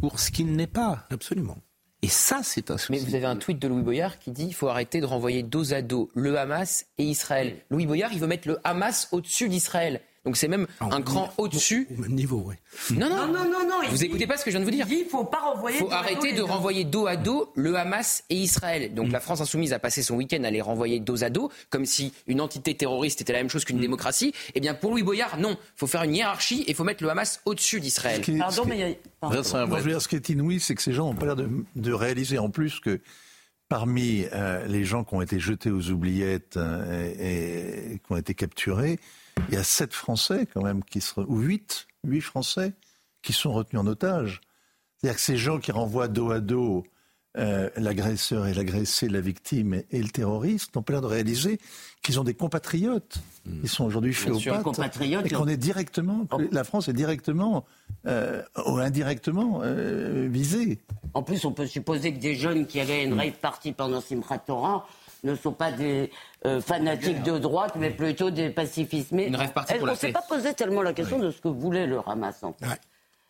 pour 0.01 0.19
ce 0.19 0.31
qu'il 0.31 0.53
n'est 0.53 0.67
pas. 0.67 1.05
Absolument. 1.11 1.57
Et 2.03 2.09
ça, 2.09 2.41
c'est 2.43 2.69
un 2.69 2.77
souci. 2.77 2.91
Mais 2.91 2.99
vous 2.99 3.15
avez 3.15 3.25
un 3.25 3.37
tweet 3.37 3.59
de 3.59 3.67
Louis 3.69 3.81
Boyard 3.81 4.19
qui 4.19 4.31
dit 4.31 4.43
qu'il 4.47 4.53
faut 4.53 4.67
arrêter 4.67 4.99
de 4.99 5.05
renvoyer 5.05 5.41
dos 5.41 5.73
à 5.73 5.81
dos 5.81 6.11
le 6.15 6.37
Hamas 6.37 6.85
et 6.97 7.05
Israël. 7.05 7.55
Louis 7.69 7.85
Boyard, 7.85 8.11
il 8.11 8.19
veut 8.19 8.27
mettre 8.27 8.49
le 8.49 8.59
Hamas 8.65 9.07
au-dessus 9.13 9.47
d'Israël. 9.47 10.01
Donc 10.25 10.37
c'est 10.37 10.47
même 10.47 10.67
Ah, 10.79 10.87
un 10.91 11.01
cran 11.01 11.33
au-dessus. 11.37 11.87
Au 11.97 12.01
même 12.01 12.13
niveau, 12.13 12.43
oui. 12.47 12.55
Non, 12.97 13.09
non, 13.09 13.27
Non, 13.27 13.43
non. 13.43 13.89
Vous 13.89 14.05
écoutez 14.05 14.25
pas 14.25 14.37
ce 14.37 14.45
que 14.45 14.51
je 14.51 14.57
viens 14.57 14.65
de 14.65 14.71
vous 14.71 14.75
dire 14.75 14.85
Il 14.89 15.05
faut 15.05 15.25
pas 15.25 15.39
renvoyer. 15.41 15.77
Il 15.77 15.79
faut 15.81 15.87
dos 15.87 15.91
à 15.93 15.97
dos 15.97 16.03
arrêter 16.05 16.31
de 16.31 16.37
deux. 16.37 16.43
renvoyer 16.45 16.83
dos 16.85 17.07
à 17.07 17.17
dos 17.17 17.51
le 17.55 17.75
Hamas 17.75 18.23
et 18.29 18.35
Israël. 18.37 18.91
Mm. 18.91 18.95
Donc 18.95 19.11
la 19.11 19.19
France 19.19 19.41
insoumise 19.41 19.73
a 19.73 19.79
passé 19.79 20.01
son 20.01 20.15
week-end 20.15 20.41
à 20.45 20.49
les 20.51 20.61
renvoyer 20.61 21.01
dos 21.01 21.25
à 21.25 21.29
dos, 21.29 21.51
comme 21.69 21.85
si 21.85 22.13
une 22.27 22.39
entité 22.39 22.73
terroriste 22.73 23.19
était 23.19 23.33
la 23.33 23.39
même 23.39 23.47
Mm. 23.47 23.49
chose 23.49 23.65
qu'une 23.65 23.79
démocratie. 23.79 24.33
Eh 24.55 24.61
bien 24.61 24.73
pour 24.73 24.91
Louis 24.91 25.03
Boyard, 25.03 25.37
non. 25.39 25.51
Il 25.59 25.77
faut 25.79 25.87
faire 25.87 26.03
une 26.03 26.15
hiérarchie 26.15 26.61
et 26.61 26.69
il 26.69 26.75
faut 26.75 26.85
mettre 26.85 27.03
le 27.03 27.09
Hamas 27.09 27.41
au-dessus 27.45 27.81
d'Israël. 27.81 28.17
Ce 28.17 28.21
qui 28.21 28.35
est- 28.35 28.39
Pardon, 28.39 28.63
mais 28.65 28.77
il 28.77 28.79
y 28.79 28.91
a- 28.91 28.95
pardon. 29.19 29.35
Vincent 29.35 29.67
Non, 29.67 29.77
je 29.77 29.81
veux 29.83 29.89
dire, 29.91 30.01
ce 30.01 30.07
qui 30.07 30.15
est 30.15 30.29
inouï, 30.29 30.61
c'est 30.61 30.73
que 30.75 30.81
ces 30.81 30.93
gens 30.93 31.07
n'ont 31.07 31.15
pas 31.15 31.25
l'air 31.25 31.35
de, 31.35 31.49
de 31.75 31.91
réaliser 31.91 32.37
en 32.39 32.49
plus 32.49 32.79
que 32.79 33.01
parmi 33.67 34.25
euh, 34.33 34.65
les 34.67 34.85
gens 34.85 35.03
qui 35.03 35.15
ont 35.15 35.21
été 35.21 35.39
jetés 35.39 35.69
aux 35.71 35.89
oubliettes 35.89 36.55
euh, 36.57 37.11
et, 37.19 37.93
et 37.95 37.99
qui 37.99 38.05
ont 38.11 38.17
été 38.17 38.33
capturés, 38.35 38.99
il 39.49 39.55
y 39.55 39.57
a 39.57 39.63
sept 39.63 39.93
Français 39.93 40.47
quand 40.53 40.63
même 40.63 40.83
qui 40.83 41.01
se, 41.01 41.19
ou 41.19 41.39
huit, 41.39 41.87
huit 42.03 42.21
Français 42.21 42.73
qui 43.21 43.33
sont 43.33 43.53
retenus 43.53 43.81
en 43.81 43.87
otage. 43.87 44.41
C'est-à-dire 44.97 45.15
que 45.15 45.21
ces 45.21 45.37
gens 45.37 45.59
qui 45.59 45.71
renvoient 45.71 46.07
dos 46.07 46.31
à 46.31 46.39
dos 46.39 46.83
euh, 47.35 47.69
l'agresseur 47.77 48.45
et 48.45 48.53
l'agressé, 48.53 49.09
la 49.09 49.19
victime 49.19 49.73
et, 49.73 49.87
et 49.89 50.03
le 50.03 50.09
terroriste 50.09 50.75
n'ont 50.75 50.83
pas 50.83 50.93
l'air 50.93 51.01
de 51.01 51.07
réaliser 51.07 51.59
qu'ils 52.03 52.19
ont 52.19 52.23
des 52.23 52.35
compatriotes. 52.35 53.17
Ils 53.63 53.69
sont 53.69 53.85
aujourd'hui 53.85 54.15
compatriotes, 54.63 55.25
et 55.25 55.29
qu'on 55.29 55.47
est 55.47 55.57
directement, 55.57 56.25
que 56.25 56.53
la 56.53 56.63
France 56.63 56.89
est 56.89 56.93
directement 56.93 57.65
euh, 58.05 58.43
ou 58.67 58.77
indirectement 58.77 59.61
euh, 59.63 60.27
visée. 60.29 60.77
En 61.15 61.23
plus, 61.23 61.43
on 61.45 61.53
peut 61.53 61.65
supposer 61.65 62.13
que 62.13 62.19
des 62.19 62.35
jeunes 62.35 62.67
qui 62.67 62.79
allaient 62.79 62.99
à 62.99 63.03
une 63.03 63.19
rave 63.19 63.39
party 63.41 63.71
pendant 63.71 63.99
Simchat 63.99 64.37
Torah 64.39 64.87
ne 65.23 65.35
sont 65.35 65.53
pas 65.53 65.71
des 65.71 66.11
euh, 66.45 66.61
fanatiques 66.61 67.23
de 67.23 67.37
droite, 67.37 67.73
mais 67.77 67.89
plutôt 67.89 68.29
des 68.29 68.49
pacifistes. 68.49 69.11
Mais 69.11 69.27
Une 69.27 69.37
pour 69.37 69.65
qu'on 69.79 69.85
la 69.85 69.95
s'est 69.95 70.11
pas 70.11 70.23
posé 70.27 70.53
tellement 70.53 70.81
la 70.81 70.93
question 70.93 71.19
de 71.19 71.31
ce 71.31 71.39
que 71.41 71.47
voulait 71.47 71.87
le 71.87 71.99
Hamas 72.05 72.43
en 72.43 72.53
fait 72.53 72.79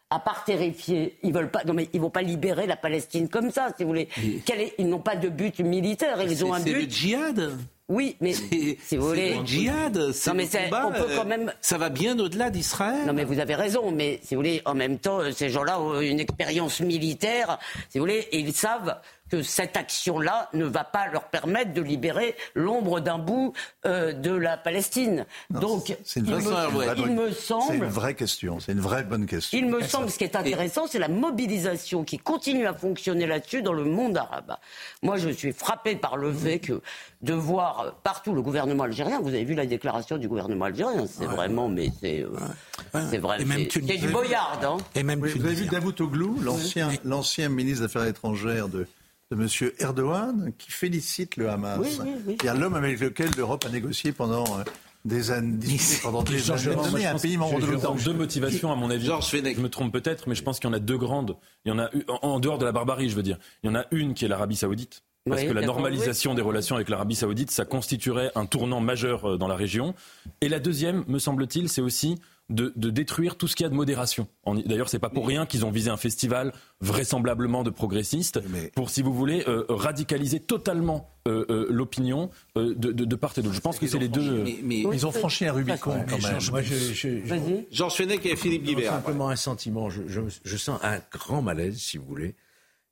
À 0.10 0.20
part 0.20 0.44
terrifier, 0.44 1.18
ils 1.24 1.34
veulent 1.34 1.52
pas. 1.52 1.64
Non 1.66 1.74
mais 1.74 1.90
ils 1.94 2.02
vont 2.02 2.10
pas 2.10 2.22
libérer 2.22 2.66
la 2.68 2.76
Palestine 2.76 3.30
comme 3.30 3.52
ça, 3.52 3.70
si 3.78 3.84
vous 3.84 3.90
voulez. 3.90 4.10
Quel 4.46 4.62
est- 4.62 4.74
ils 4.78 4.88
n'ont 4.88 5.00
pas 5.00 5.16
de 5.16 5.30
but 5.30 5.60
militaire, 5.60 6.22
ils 6.22 6.44
ont 6.46 6.54
un 6.54 6.60
C'est 6.60 6.72
le 6.72 6.80
but. 6.82 6.92
djihad. 6.92 7.52
Oui, 7.90 8.16
mais 8.22 8.32
C'est 8.34 8.78
si 8.82 8.96
vous 8.98 9.08
voulez. 9.10 9.36
c'est 9.40 9.46
djihad. 9.46 10.12
c'est 10.14 10.30
Non 10.30 10.36
mais 10.38 10.44
le 10.44 10.50
c'est- 10.50 10.64
combat, 10.66 10.88
on 10.88 10.92
peut 10.94 11.12
euh, 11.12 11.18
quand 11.18 11.26
même. 11.26 11.52
Ça 11.62 11.78
va 11.78 11.90
bien 11.90 12.18
au-delà 12.18 12.50
d'Israël. 12.50 13.06
Non 13.06 13.14
mais 13.14 13.26
vous 13.26 13.40
avez 13.40 13.56
raison, 13.56 13.92
mais 13.92 14.20
si 14.24 14.36
vous 14.36 14.40
voulez, 14.40 14.62
en 14.66 14.74
même 14.74 14.98
temps, 15.00 15.20
ces 15.34 15.50
gens-là 15.50 15.80
ont 15.82 16.00
une 16.00 16.20
expérience 16.22 16.80
militaire, 16.80 17.60
si 17.90 18.00
vous 18.00 18.06
voulez, 18.06 18.28
et 18.32 18.40
ils 18.40 18.54
savent 18.54 18.96
que 19.34 19.42
cette 19.42 19.78
action-là 19.78 20.48
ne 20.54 20.64
va 20.66 20.84
pas 20.84 21.08
leur 21.08 21.24
permettre 21.24 21.74
de 21.74 21.82
libérer 21.82 22.36
l'ombre 22.54 23.00
d'un 23.00 23.18
bout 23.18 23.54
euh, 23.88 24.14
de 24.14 24.32
la 24.32 24.58
Palestine. 24.58 25.26
Donc, 25.50 25.98
C'est 26.04 26.20
une, 26.20 26.28
il, 26.28 26.34
vraie- 26.36 26.44
me, 26.44 26.52
c'est 26.52 26.54
une 26.54 26.70
vraie 26.70 26.96
il 27.00 27.12
me 27.16 27.32
c'est 27.32 27.42
semble, 27.42 27.74
une 27.78 27.86
vraie 27.90 28.14
question. 28.14 28.60
C'est 28.60 28.74
une 28.74 28.80
vraie 28.80 29.04
bonne 29.04 29.26
question. 29.26 29.58
il 29.58 29.66
me 29.66 29.82
semble, 29.82 30.12
ce 30.12 30.20
qui 30.20 30.24
est 30.24 30.36
intéressant, 30.36 30.86
c'est 30.86 31.00
la 31.00 31.08
mobilisation 31.08 32.04
qui 32.04 32.20
continue 32.20 32.68
à 32.68 32.76
fonctionner 32.76 33.26
là-dessus 33.26 33.64
dans 33.64 33.74
le 33.74 33.86
monde 33.86 34.16
arabe. 34.18 34.56
Moi, 35.02 35.18
je 35.18 35.30
suis 35.30 35.52
frappé 35.52 35.96
par 35.96 36.16
le 36.16 36.32
fait 36.32 36.60
que 36.60 36.82
de 37.24 37.34
voir 37.34 37.96
partout 38.04 38.34
le 38.36 38.44
gouvernement 38.44 38.84
algérien. 38.84 39.20
Vous 39.20 39.30
avez 39.30 39.46
vu 39.46 39.56
la 39.56 39.66
déclaration 39.66 40.18
du 40.20 40.28
gouvernement 40.28 40.66
algérien 40.66 41.08
C'est 41.08 41.26
vraiment, 41.26 41.70
mais 41.70 41.90
c'est, 42.00 42.22
euh, 42.22 43.02
c'est 43.10 43.18
vrai, 43.18 43.42
Et 43.42 43.46
même 43.46 43.66
c'est- 43.72 43.82
c'est 43.84 43.98
du 43.98 44.10
boyard, 44.10 44.60
hein. 44.64 44.78
Et 44.94 45.02
même 45.02 45.22
Oui, 45.22 45.32
vous 45.36 45.44
avez 45.44 45.56
vu. 45.56 45.66
Davutoglu, 45.66 46.28
l'ancien, 46.44 46.92
l'ancien 47.04 47.50
ministre 47.50 47.80
des 47.80 47.86
Affaires 47.86 48.06
étrangères 48.08 48.68
de, 48.68 48.86
de 49.32 49.36
M. 49.36 49.72
Erdogan, 49.80 50.54
qui 50.58 50.72
félicite 50.72 51.38
le 51.38 51.50
Hamas. 51.50 51.80
Oui, 51.80 51.90
oui, 52.02 52.10
oui. 52.28 52.38
C'est-à-dire 52.40 52.62
l'homme 52.62 52.76
avec 52.76 53.00
lequel 53.00 53.30
l'Europe 53.38 53.66
a 53.66 53.70
négocié 53.70 54.12
pendant 54.12 54.44
euh, 54.44 54.64
des 55.06 55.32
années, 55.32 55.60
pendant 56.02 56.24
des 56.24 56.52
années. 56.52 57.06
Un 57.06 57.12
pense 57.14 57.22
pays 57.22 57.38
membre 57.38 57.60
de 57.60 57.66
l'OTAN. 57.66 57.96
deux 57.96 58.14
motivations, 58.14 58.72
à 58.72 58.76
mon 58.76 58.90
avis. 58.90 59.06
Georges 59.06 59.30
Fenech. 59.30 59.58
Je 59.58 59.62
me 59.62 59.70
trompe 59.70 59.92
peut-être, 59.92 60.28
mais 60.28 60.36
je 60.36 60.44
pense 60.44 60.60
qu'il 60.60 60.70
y 60.70 60.72
en 60.72 60.76
a 60.76 60.80
deux 60.80 60.98
grandes. 60.98 61.38
Il 61.66 61.70
y 61.70 61.72
en 61.72 61.80
a 61.80 61.90
en, 62.22 62.40
dehors 62.40 62.58
de 62.58 62.66
la 62.66 62.72
barbarie, 62.72 63.10
je 63.10 63.16
veux 63.16 63.24
dire. 63.24 63.38
Il 63.64 63.68
y 63.68 63.70
en 63.70 63.76
a 63.76 63.86
une 63.92 64.14
qui 64.14 64.26
est 64.26 64.28
l'Arabie 64.28 64.56
Saoudite. 64.56 65.04
Parce 65.26 65.42
Oui, 65.42 65.48
que 65.48 65.54
la 65.54 65.62
normalisation 65.66 66.34
des 66.34 66.42
relations 66.42 66.76
avec 66.76 66.90
l'Arabie 66.90 67.16
Saoudite, 67.16 67.50
ça 67.50 67.64
constituerait 67.64 68.32
un 68.36 68.46
tournant 68.46 68.82
majeur 68.82 69.26
euh, 69.26 69.38
dans 69.38 69.48
la 69.48 69.56
région. 69.56 69.96
Et 70.42 70.50
la 70.50 70.60
deuxième, 70.60 71.06
me 71.08 71.18
semble-t-il, 71.18 71.70
c'est 71.70 71.82
aussi 71.82 72.20
de, 72.50 72.74
de 72.76 72.90
détruire 72.90 73.38
tout 73.38 73.48
ce 73.48 73.56
qu'il 73.56 73.64
y 73.64 73.68
a 73.68 73.70
de 73.70 73.74
modération. 73.76 74.28
En- 74.44 74.54
D'ailleurs, 74.56 74.90
c'est 74.90 75.00
pas 75.00 75.10
pour 75.10 75.26
rien 75.28 75.46
qu'ils 75.46 75.66
ont 75.66 75.72
visé 75.72 75.90
un 75.90 75.98
festival 75.98 76.52
vraisemblablement 76.82 77.64
de 77.64 77.70
progressistes 77.70 78.42
Mais- 78.50 78.70
pour, 78.76 78.90
si 78.90 79.02
vous 79.02 79.14
voulez, 79.14 79.44
euh, 79.48 79.66
radicaliser 79.70 80.40
totalement 80.42 81.10
euh, 81.28 81.46
euh, 81.50 81.68
l'opinion 81.70 82.30
euh, 82.58 82.76
de, 82.76 82.92
de- 82.92 83.06
de 83.06 83.16
part 83.16 83.32
et 83.38 83.42
d'autre. 83.42 83.56
Je 83.56 83.62
pense 83.62 83.80
que 83.80 83.88
c'est 83.88 83.98
les 83.98 84.10
deux. 84.10 84.44
Mais, 84.44 84.58
mais- 84.62 84.82
Ils 84.82 85.06
ont 85.08 85.12
franchi 85.14 85.46
un 85.46 85.54
Rubicon 85.54 86.04
quand 86.08 86.22
même. 86.22 86.40
Moi, 86.52 86.62
je, 86.62 86.76
je- 86.76 86.94
je- 86.94 87.08
Vas-y. 87.28 87.66
Georges 87.72 87.96
Fenech 87.96 88.26
et 88.26 88.36
Philippe 88.36 88.64
Guibert. 88.64 88.92
simplement 88.92 89.30
un 89.30 89.38
sentiment. 89.38 89.90
Je, 89.90 90.02
je- 90.08 90.20
je 90.44 90.58
sens 90.58 90.80
un 90.84 91.00
grand 91.12 91.42
malaise, 91.42 91.78
si 91.78 91.98
vous 91.98 92.06
voulez, 92.06 92.36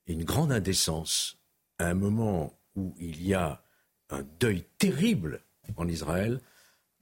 et 0.07 0.13
une 0.13 0.23
grande 0.23 0.51
indécence 0.53 1.37
à 1.77 1.87
un 1.87 1.93
moment 1.93 2.53
où 2.77 2.95
il 2.99 3.21
y 3.25 3.33
a 3.33 3.61
un 4.09 4.23
deuil 4.39 4.63
terrible 4.77 5.41
en 5.75 5.87
Israël 5.89 6.39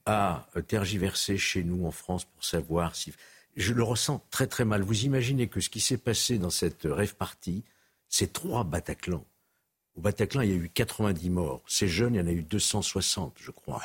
à 0.10 0.48
tergiverser 0.68 1.38
chez 1.38 1.64
nous 1.64 1.86
en 1.86 1.92
France 1.92 2.26
pour 2.26 2.44
savoir 2.44 2.96
si. 2.96 3.14
Je 3.56 3.74
le 3.74 3.84
ressens 3.84 4.24
très 4.32 4.48
très 4.48 4.66
mal. 4.66 4.82
Vous 4.82 5.06
imaginez 5.06 5.48
que 5.48 5.60
ce 5.60 5.70
qui 5.70 5.80
s'est 5.80 5.98
passé 5.98 6.38
dans 6.38 6.50
cette 6.50 6.84
rêve 6.84 7.16
partie, 7.16 7.64
c'est 8.08 8.34
trois 8.34 8.64
Bataclan. 8.64 9.24
Au 9.96 10.02
Bataclan, 10.02 10.42
il 10.42 10.50
y 10.50 10.54
a 10.54 10.56
eu 10.56 10.70
90 10.74 11.30
morts. 11.30 11.62
Ces 11.68 11.88
jeunes, 11.88 12.16
il 12.16 12.18
y 12.18 12.22
en 12.22 12.28
a 12.28 12.32
eu 12.32 12.42
260, 12.42 13.36
je 13.40 13.52
crois. 13.52 13.84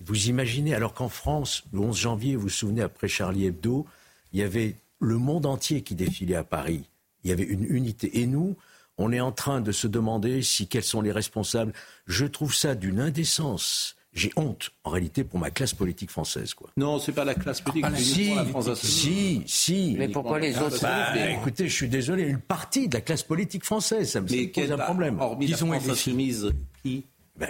Vous 0.00 0.28
imaginez, 0.28 0.74
alors 0.74 0.94
qu'en 0.94 1.08
France, 1.08 1.64
le 1.72 1.80
11 1.80 1.96
janvier, 1.96 2.36
vous 2.36 2.42
vous 2.42 2.48
souvenez, 2.48 2.82
après 2.82 3.08
Charlie 3.08 3.46
Hebdo, 3.46 3.86
il 4.32 4.38
y 4.38 4.42
avait 4.42 4.76
le 5.00 5.18
monde 5.18 5.44
entier 5.44 5.82
qui 5.82 5.94
défilait 5.94 6.36
à 6.36 6.44
Paris. 6.44 6.88
Il 7.22 7.30
y 7.30 7.32
avait 7.32 7.44
une 7.44 7.64
unité. 7.64 8.20
Et 8.20 8.26
nous, 8.26 8.56
on 8.96 9.12
est 9.12 9.20
en 9.20 9.32
train 9.32 9.60
de 9.60 9.72
se 9.72 9.86
demander 9.86 10.42
si 10.42 10.68
quels 10.68 10.84
sont 10.84 11.02
les 11.02 11.12
responsables. 11.12 11.72
Je 12.06 12.24
trouve 12.24 12.54
ça 12.54 12.74
d'une 12.74 13.00
indécence. 13.00 13.96
J'ai 14.12 14.32
honte, 14.34 14.70
en 14.82 14.90
réalité, 14.90 15.22
pour 15.22 15.38
ma 15.38 15.50
classe 15.50 15.72
politique 15.72 16.10
française, 16.10 16.52
quoi. 16.54 16.70
Non, 16.76 16.98
c'est 16.98 17.12
pas 17.12 17.24
la 17.24 17.34
classe 17.34 17.60
politique. 17.60 17.86
c'est 17.96 18.02
Si, 18.02 18.34
la 18.34 18.44
France 18.44 18.66
insoumise. 18.68 18.96
si, 18.96 19.42
si. 19.46 19.94
Mais 19.96 20.08
pourquoi 20.08 20.40
les 20.40 20.58
autres 20.58 20.82
Bah, 20.82 21.12
Mais- 21.14 21.34
écoutez, 21.34 21.68
je 21.68 21.74
suis 21.74 21.88
désolé, 21.88 22.24
une 22.24 22.40
partie 22.40 22.88
de 22.88 22.94
la 22.94 23.02
classe 23.02 23.22
politique 23.22 23.64
française, 23.64 24.10
ça 24.10 24.20
me 24.20 24.28
Mais 24.28 24.44
pose 24.48 24.50
quel, 24.52 24.72
un 24.72 24.78
problème. 24.78 25.20
hormis 25.20 25.46
la 25.46 25.54
Disons, 25.54 25.68
France 25.72 25.88
insoumise, 25.88 26.52
qui 26.82 27.04
Ben, 27.36 27.48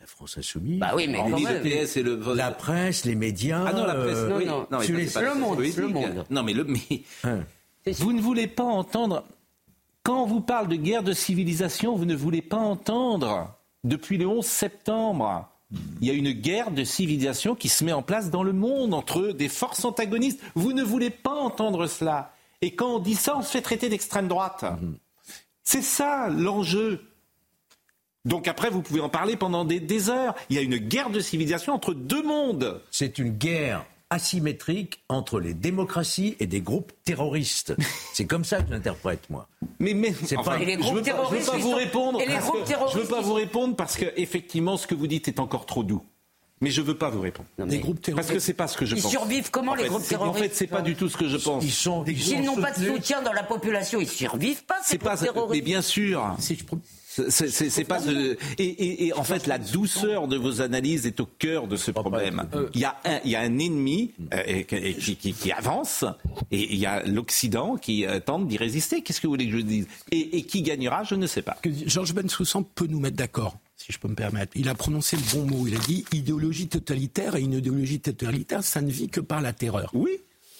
la 0.00 0.06
France 0.06 0.38
insoumise. 0.38 0.78
Bah 0.78 0.92
oui, 0.94 1.08
mais 1.08 1.18
quand 1.18 1.40
même. 1.40 1.62
PS 1.62 1.96
et 1.96 2.02
le. 2.04 2.20
La 2.36 2.52
presse, 2.52 3.04
les 3.04 3.16
médias. 3.16 3.64
Ah 3.66 3.72
non, 3.72 3.84
la 3.86 3.94
presse, 3.96 4.16
euh, 4.16 4.28
non, 4.28 4.36
oui. 4.36 4.46
non. 4.70 4.80
Sur 4.82 4.96
les- 4.96 5.06
pas 5.06 5.20
le 5.22 5.26
la 5.26 5.34
monde, 5.34 5.58
le 5.58 5.88
monde. 5.88 6.24
Non, 6.30 6.42
mais, 6.44 6.52
le, 6.52 6.62
mais 6.64 6.78
hein. 7.24 7.40
vous 7.98 8.12
ne 8.12 8.20
voulez 8.20 8.46
pas 8.46 8.62
entendre. 8.62 9.24
Quand 10.04 10.22
on 10.22 10.26
vous 10.26 10.40
parle 10.40 10.68
de 10.68 10.76
guerre 10.76 11.02
de 11.02 11.12
civilisation, 11.12 11.96
vous 11.96 12.04
ne 12.04 12.14
voulez 12.14 12.42
pas 12.42 12.58
entendre. 12.58 13.52
Depuis 13.82 14.18
le 14.18 14.28
11 14.28 14.46
septembre, 14.46 15.50
il 16.00 16.06
y 16.06 16.10
a 16.10 16.14
une 16.14 16.32
guerre 16.32 16.70
de 16.70 16.84
civilisation 16.84 17.54
qui 17.54 17.68
se 17.68 17.84
met 17.84 17.92
en 17.92 18.02
place 18.02 18.30
dans 18.30 18.42
le 18.42 18.52
monde 18.52 18.94
entre 18.94 19.32
des 19.32 19.48
forces 19.48 19.84
antagonistes. 19.84 20.40
Vous 20.54 20.72
ne 20.72 20.82
voulez 20.82 21.10
pas 21.10 21.34
entendre 21.34 21.86
cela. 21.86 22.34
Et 22.62 22.74
quand 22.74 22.96
on 22.96 22.98
dit 22.98 23.14
ça, 23.14 23.36
on 23.36 23.42
se 23.42 23.50
fait 23.50 23.62
traiter 23.62 23.88
d'extrême 23.88 24.28
droite. 24.28 24.64
C'est 25.62 25.82
ça 25.82 26.28
l'enjeu. 26.28 27.10
Donc 28.24 28.48
après, 28.48 28.70
vous 28.70 28.82
pouvez 28.82 29.00
en 29.00 29.08
parler 29.08 29.36
pendant 29.36 29.64
des, 29.64 30.10
heures. 30.10 30.34
Il 30.50 30.56
y 30.56 30.58
a 30.58 30.62
une 30.62 30.76
guerre 30.76 31.10
de 31.10 31.20
civilisation 31.20 31.72
entre 31.74 31.94
deux 31.94 32.22
mondes. 32.22 32.82
C'est 32.90 33.18
une 33.18 33.30
guerre 33.30 33.84
asymétrique 34.10 35.02
entre 35.08 35.40
les 35.40 35.54
démocraties 35.54 36.36
et 36.40 36.46
des 36.46 36.60
groupes 36.60 36.92
terroristes. 37.04 37.74
C'est 38.14 38.26
comme 38.26 38.44
ça 38.44 38.62
que 38.62 38.70
j'interprète, 38.70 39.28
moi. 39.30 39.48
Mais, 39.78 39.94
mais 39.94 40.14
C'est 40.24 40.36
enfin, 40.36 40.52
pas- 40.52 40.60
Et 40.62 40.64
les 40.64 40.72
je 40.74 40.78
groupes 40.78 40.94
veux 40.96 41.02
pas, 41.02 41.06
je 41.06 41.10
veux 41.10 41.16
terroristes, 41.16 41.50
pas 41.50 41.56
ils 41.56 41.62
vous 41.62 41.74
répondre. 41.74 42.20
et 42.20 42.26
les 42.26 42.32
parce 42.34 42.46
groupes 42.46 42.62
que 42.62 42.66
terroristes, 42.68 42.96
je 42.96 43.02
veux 43.02 43.08
pas 43.08 43.20
ils 43.20 43.24
vous 43.26 43.34
répondre 43.34 43.76
parce 43.76 43.96
que 43.96 44.06
effectivement, 44.16 44.76
ce 44.76 44.86
que 44.86 44.94
vous 44.94 45.06
dites 45.06 45.28
est 45.28 45.40
encore 45.40 45.66
trop 45.66 45.82
doux. 45.82 46.02
Mais 46.62 46.70
je 46.70 46.80
veux 46.80 46.96
pas 46.96 47.10
vous 47.10 47.20
répondre. 47.20 47.46
Non, 47.58 47.66
Des 47.66 47.78
groupes 47.80 48.00
terroristes. 48.00 48.28
Parce 48.28 48.34
que 48.34 48.42
c'est 48.42 48.54
pas 48.54 48.66
ce 48.66 48.78
que 48.78 48.86
je 48.86 48.96
Ils 48.96 49.02
pense. 49.02 49.10
survivent 49.10 49.50
comment, 49.50 49.72
En 49.72 49.74
les 49.74 49.82
fait, 49.82 49.88
groupes 49.90 50.02
c'est- 50.02 50.14
En 50.16 50.20
terroristes 50.20 50.48
fait, 50.48 50.54
c'est 50.54 50.66
pas 50.66 50.80
du 50.80 50.94
tout 50.96 51.10
ce 51.10 51.16
que 51.18 51.28
je 51.28 51.36
pense. 51.36 51.62
Ils 51.62 51.70
sont. 51.70 52.02
ils 52.06 52.18
S'ils 52.18 52.42
n'ont 52.44 52.56
pas 52.56 52.72
de 52.72 52.82
soutien 52.86 53.20
dans 53.20 53.34
la 53.34 53.42
population, 53.42 54.00
ils 54.00 54.08
survivent 54.08 54.64
pas, 54.64 54.76
ces 54.82 54.92
C'est 54.92 54.98
pas. 54.98 55.16
groupes 55.16 55.26
Mais 55.26 55.32
terroristes. 55.34 55.64
bien 55.64 55.82
sûr. 55.82 56.34
Si 56.38 56.56
je 56.56 56.64
pro- 56.64 56.78
C'est- 57.28 57.84
pas 57.84 58.00
de- 58.00 58.36
et, 58.58 58.64
et- 58.64 59.06
et 59.06 59.12
en 59.12 59.24
fait 59.24 59.46
la 59.46 59.58
douceur 59.58 60.28
de 60.28 60.36
vos 60.36 60.60
analyses 60.60 61.06
est 61.06 61.20
au 61.20 61.26
cœur 61.26 61.66
de 61.66 61.76
ce 61.76 61.90
problème. 61.90 62.46
Il 62.74 62.80
y 62.80 62.84
a 62.84 62.96
un, 63.04 63.20
il 63.24 63.30
y 63.30 63.36
a 63.36 63.40
un 63.40 63.58
ennemi 63.58 64.12
euh, 64.34 64.62
qui, 64.62 65.16
qui- 65.16 65.32
qui 65.32 65.52
avance 65.52 66.04
et 66.50 66.72
il 66.74 66.78
y 66.78 66.86
a 66.86 67.02
l'Occident 67.04 67.76
qui 67.76 68.04
euh, 68.06 68.20
tente 68.20 68.48
d'y 68.48 68.56
résister. 68.56 69.02
Qu'est-ce 69.02 69.20
que 69.20 69.26
vous 69.26 69.32
voulez 69.32 69.46
que 69.48 69.56
je 69.56 69.62
dise? 69.62 69.86
Et, 70.10 70.38
et 70.38 70.42
qui 70.42 70.62
gagnera, 70.62 71.04
je 71.04 71.14
ne 71.14 71.26
sais 71.26 71.42
pas. 71.42 71.56
Georges 71.86 72.14
Bensoussan 72.14 72.62
peut 72.62 72.86
nous 72.88 73.00
mettre 73.00 73.16
d'accord, 73.16 73.56
si 73.76 73.92
je 73.92 73.98
peux 73.98 74.08
me 74.08 74.14
permettre. 74.14 74.52
Il 74.56 74.68
a 74.68 74.74
prononcé 74.74 75.16
le 75.16 75.22
bon 75.32 75.46
mot. 75.46 75.66
Il 75.66 75.74
a 75.74 75.78
dit 75.78 76.04
idéologie 76.12 76.68
totalitaire 76.68 77.36
et 77.36 77.40
une 77.40 77.54
idéologie 77.54 78.00
totalitaire, 78.00 78.62
ça 78.62 78.80
ne 78.82 78.90
vit 78.90 79.08
que 79.08 79.20
par 79.20 79.40
la 79.40 79.52
terreur. 79.52 79.90
Oui. 79.94 80.10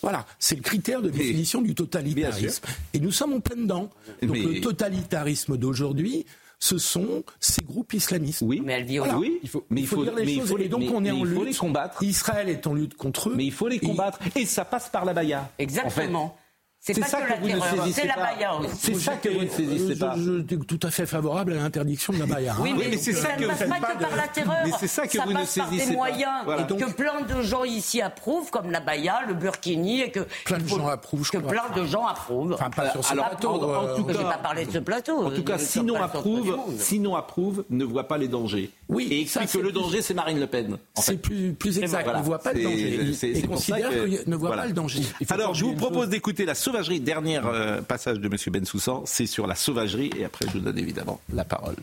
Voilà, 0.03 0.27
c'est 0.39 0.55
le 0.57 0.63
critère 0.63 1.01
de 1.03 1.09
définition 1.11 1.63
du 1.63 1.75
totalitarisme. 1.75 2.63
Et 2.95 3.01
nous 3.01 3.11
sommes 3.11 3.33
en 3.33 3.41
plein 3.41 3.57
dedans. 3.57 3.91
Donc 4.23 4.31
Mais- 4.31 4.43
le 4.43 4.61
totalitarisme 4.61 5.57
d'aujourd'hui 5.57 6.27
ce 6.59 6.79
sont 6.79 7.23
ces 7.39 7.63
groupes 7.63 7.93
islamistes. 7.93 8.43
Oui, 8.43 8.63
mais 8.65 8.73
elle 8.75 8.85
vit 8.85 8.99
Voilà. 8.99 9.19
Oui, 9.19 9.39
il 9.43 9.49
faut, 9.49 9.65
mais 9.71 9.83
il 9.83 9.87
faut 9.87 10.03
dire 10.05 10.15
les 10.15 10.25
mais 10.25 10.33
il 10.33 10.41
choses. 10.41 10.49
faut 10.51 10.57
les- 10.57 10.65
et 10.65 10.69
donc 10.69 10.81
mais- 10.81 10.89
on 10.95 11.05
est 11.05 11.11
en 11.11 11.17
il 11.17 11.27
faut 11.27 11.41
lutte. 11.45 11.53
les 11.53 11.55
combattre. 11.59 12.03
Israël 12.03 12.49
est 12.49 12.67
en 12.67 12.75
lutte 12.75 12.95
contre 12.95 13.31
eux. 13.31 13.35
Mais 13.37 13.45
il 13.45 13.53
faut 13.53 13.69
les 13.69 13.77
Et- 13.77 13.81
combattre. 13.81 14.19
Et 14.35 14.47
ça 14.47 14.65
passe 14.65 14.89
par 14.89 15.05
la 15.05 15.13
baya. 15.13 15.51
Exactement. 15.59 16.35
C'est 16.39 16.46
C'est 16.95 17.01
pas 17.01 17.07
ça 17.09 17.21
que 17.21 17.25
que 17.27 17.31
la 17.31 17.37
vous 17.41 17.47
ne 17.49 17.53
terreur, 17.55 17.83
saisissez 17.83 18.01
c'est 18.03 18.07
la 18.07 18.15
pas. 18.15 18.21
baya. 18.35 18.51
C'est 18.79 18.95
ça 18.95 19.13
que 19.17 19.29
vous 19.29 19.41
ne 19.43 19.49
saisissez 19.49 19.95
Je- 19.95 19.99
pas. 19.99 20.15
Je, 20.17 20.47
suis 20.47 20.59
tout 20.67 20.79
à 20.87 20.91
fait 20.93 21.07
favorable 21.07 21.53
à 21.55 21.57
l'interdiction 21.57 22.13
de 22.13 22.19
la 22.21 22.27
baïa. 22.27 22.55
Oui, 22.61 22.71
hein. 22.71 22.77
mais, 22.79 22.89
mais 22.91 22.97
c'est 22.97 23.13
ça 23.13 23.23
ça 23.23 23.33
que 23.33 23.41
ne 23.41 23.47
vous 23.47 23.51
passe 23.51 23.69
pas 23.69 23.75
pas 23.81 23.95
que 23.95 24.03
par 24.03 24.17
la 24.17 24.29
terreur. 24.29 24.57
Mais 24.65 24.71
c'est 24.79 24.87
ça 24.87 25.07
que 25.09 25.19
vous 25.19 25.29
ne 25.31 25.35
passe 25.35 25.57
par 25.59 25.69
saisissez 25.69 25.87
des 25.87 25.93
pas. 25.93 25.99
moyens 25.99 26.31
Voilà. 26.45 26.63
et 26.63 26.77
que 26.77 26.93
plein 26.93 27.21
de 27.23 27.43
gens 27.43 27.65
ici 27.65 28.01
approuvent, 28.01 28.51
comme 28.51 28.71
la 28.71 28.79
Baïa, 28.81 29.21
le 29.27 29.35
Burkini, 29.35 30.03
et 30.03 30.11
que 30.13 30.21
Plein 30.45 30.59
de 30.59 30.69
gens 30.69 30.87
approuvent, 30.87 31.25
je 31.27 31.33
que 31.33 31.39
crois. 31.39 31.51
plein 31.51 31.83
de 31.83 31.87
gens 31.87 32.07
approuvent. 32.07 32.53
Enfin, 32.53 32.71
pas 32.71 32.91
sur 32.91 33.05
ce 33.05 33.13
alors, 33.13 33.31
plateau. 33.31 33.49
en- 33.51 33.63
en 33.65 33.85
euh, 33.85 33.97
tout 33.97 34.05
Je 34.09 34.13
cas- 34.13 34.19
n'ai 34.19 34.25
pas 34.25 34.39
parlé 34.39 34.65
de 34.67 34.71
ce 34.71 34.79
plateau. 34.79 35.27
En 35.27 35.31
tout 35.31 35.43
cas, 35.43 35.55
ne 35.55 35.59
sinon 35.59 35.97
approuve, 36.01 36.57
sinon 36.79 37.17
approuve, 37.17 37.65
ne 37.69 37.85
voit 37.85 38.07
pas 38.07 38.17
les 38.19 38.29
dangers. 38.29 38.71
Oui, 38.89 39.09
et 39.11 39.27
ça, 39.27 39.41
explique 39.43 39.49
c'est 39.49 39.59
que 39.59 39.63
le 39.65 39.73
danger, 39.73 40.03
c'est 40.03 40.15
Marine 40.15 40.39
Le 40.39 40.47
Pen. 40.47 40.79
en 40.95 41.01
C'est 41.03 41.17
plus, 41.17 41.53
plus 41.55 41.79
exact. 41.81 42.07
Ne 42.17 42.23
voit 42.23 42.39
pas 42.39 42.53
le 42.53 42.61
C'est- 42.61 42.65
danger. 42.65 43.35
ça 43.41 43.47
considère 43.49 43.91
que- 43.91 44.07
qu'il 44.07 44.31
ne 44.31 44.37
voit 44.37 44.55
pas 44.55 44.67
le 44.67 44.73
danger. 44.73 45.01
Alors, 45.31 45.55
je 45.55 45.65
vous 45.65 45.75
propose 45.75 46.09
d'écouter 46.09 46.45
la 46.45 46.55
sauvagerie. 46.77 47.01
Dernier 47.01 47.41
euh, 47.45 47.81
passage 47.81 48.19
de 48.19 48.27
M. 48.27 48.37
Bensoussan, 48.53 49.05
c'est 49.07 49.27
sur 49.27 49.47
la 49.47 49.55
sauvagerie. 49.55 50.11
Et 50.19 50.25
après, 50.25 50.47
je 50.47 50.53
vous 50.53 50.61
donne 50.61 50.79
évidemment 50.79 51.21
la 51.33 51.45
parole. 51.45 51.77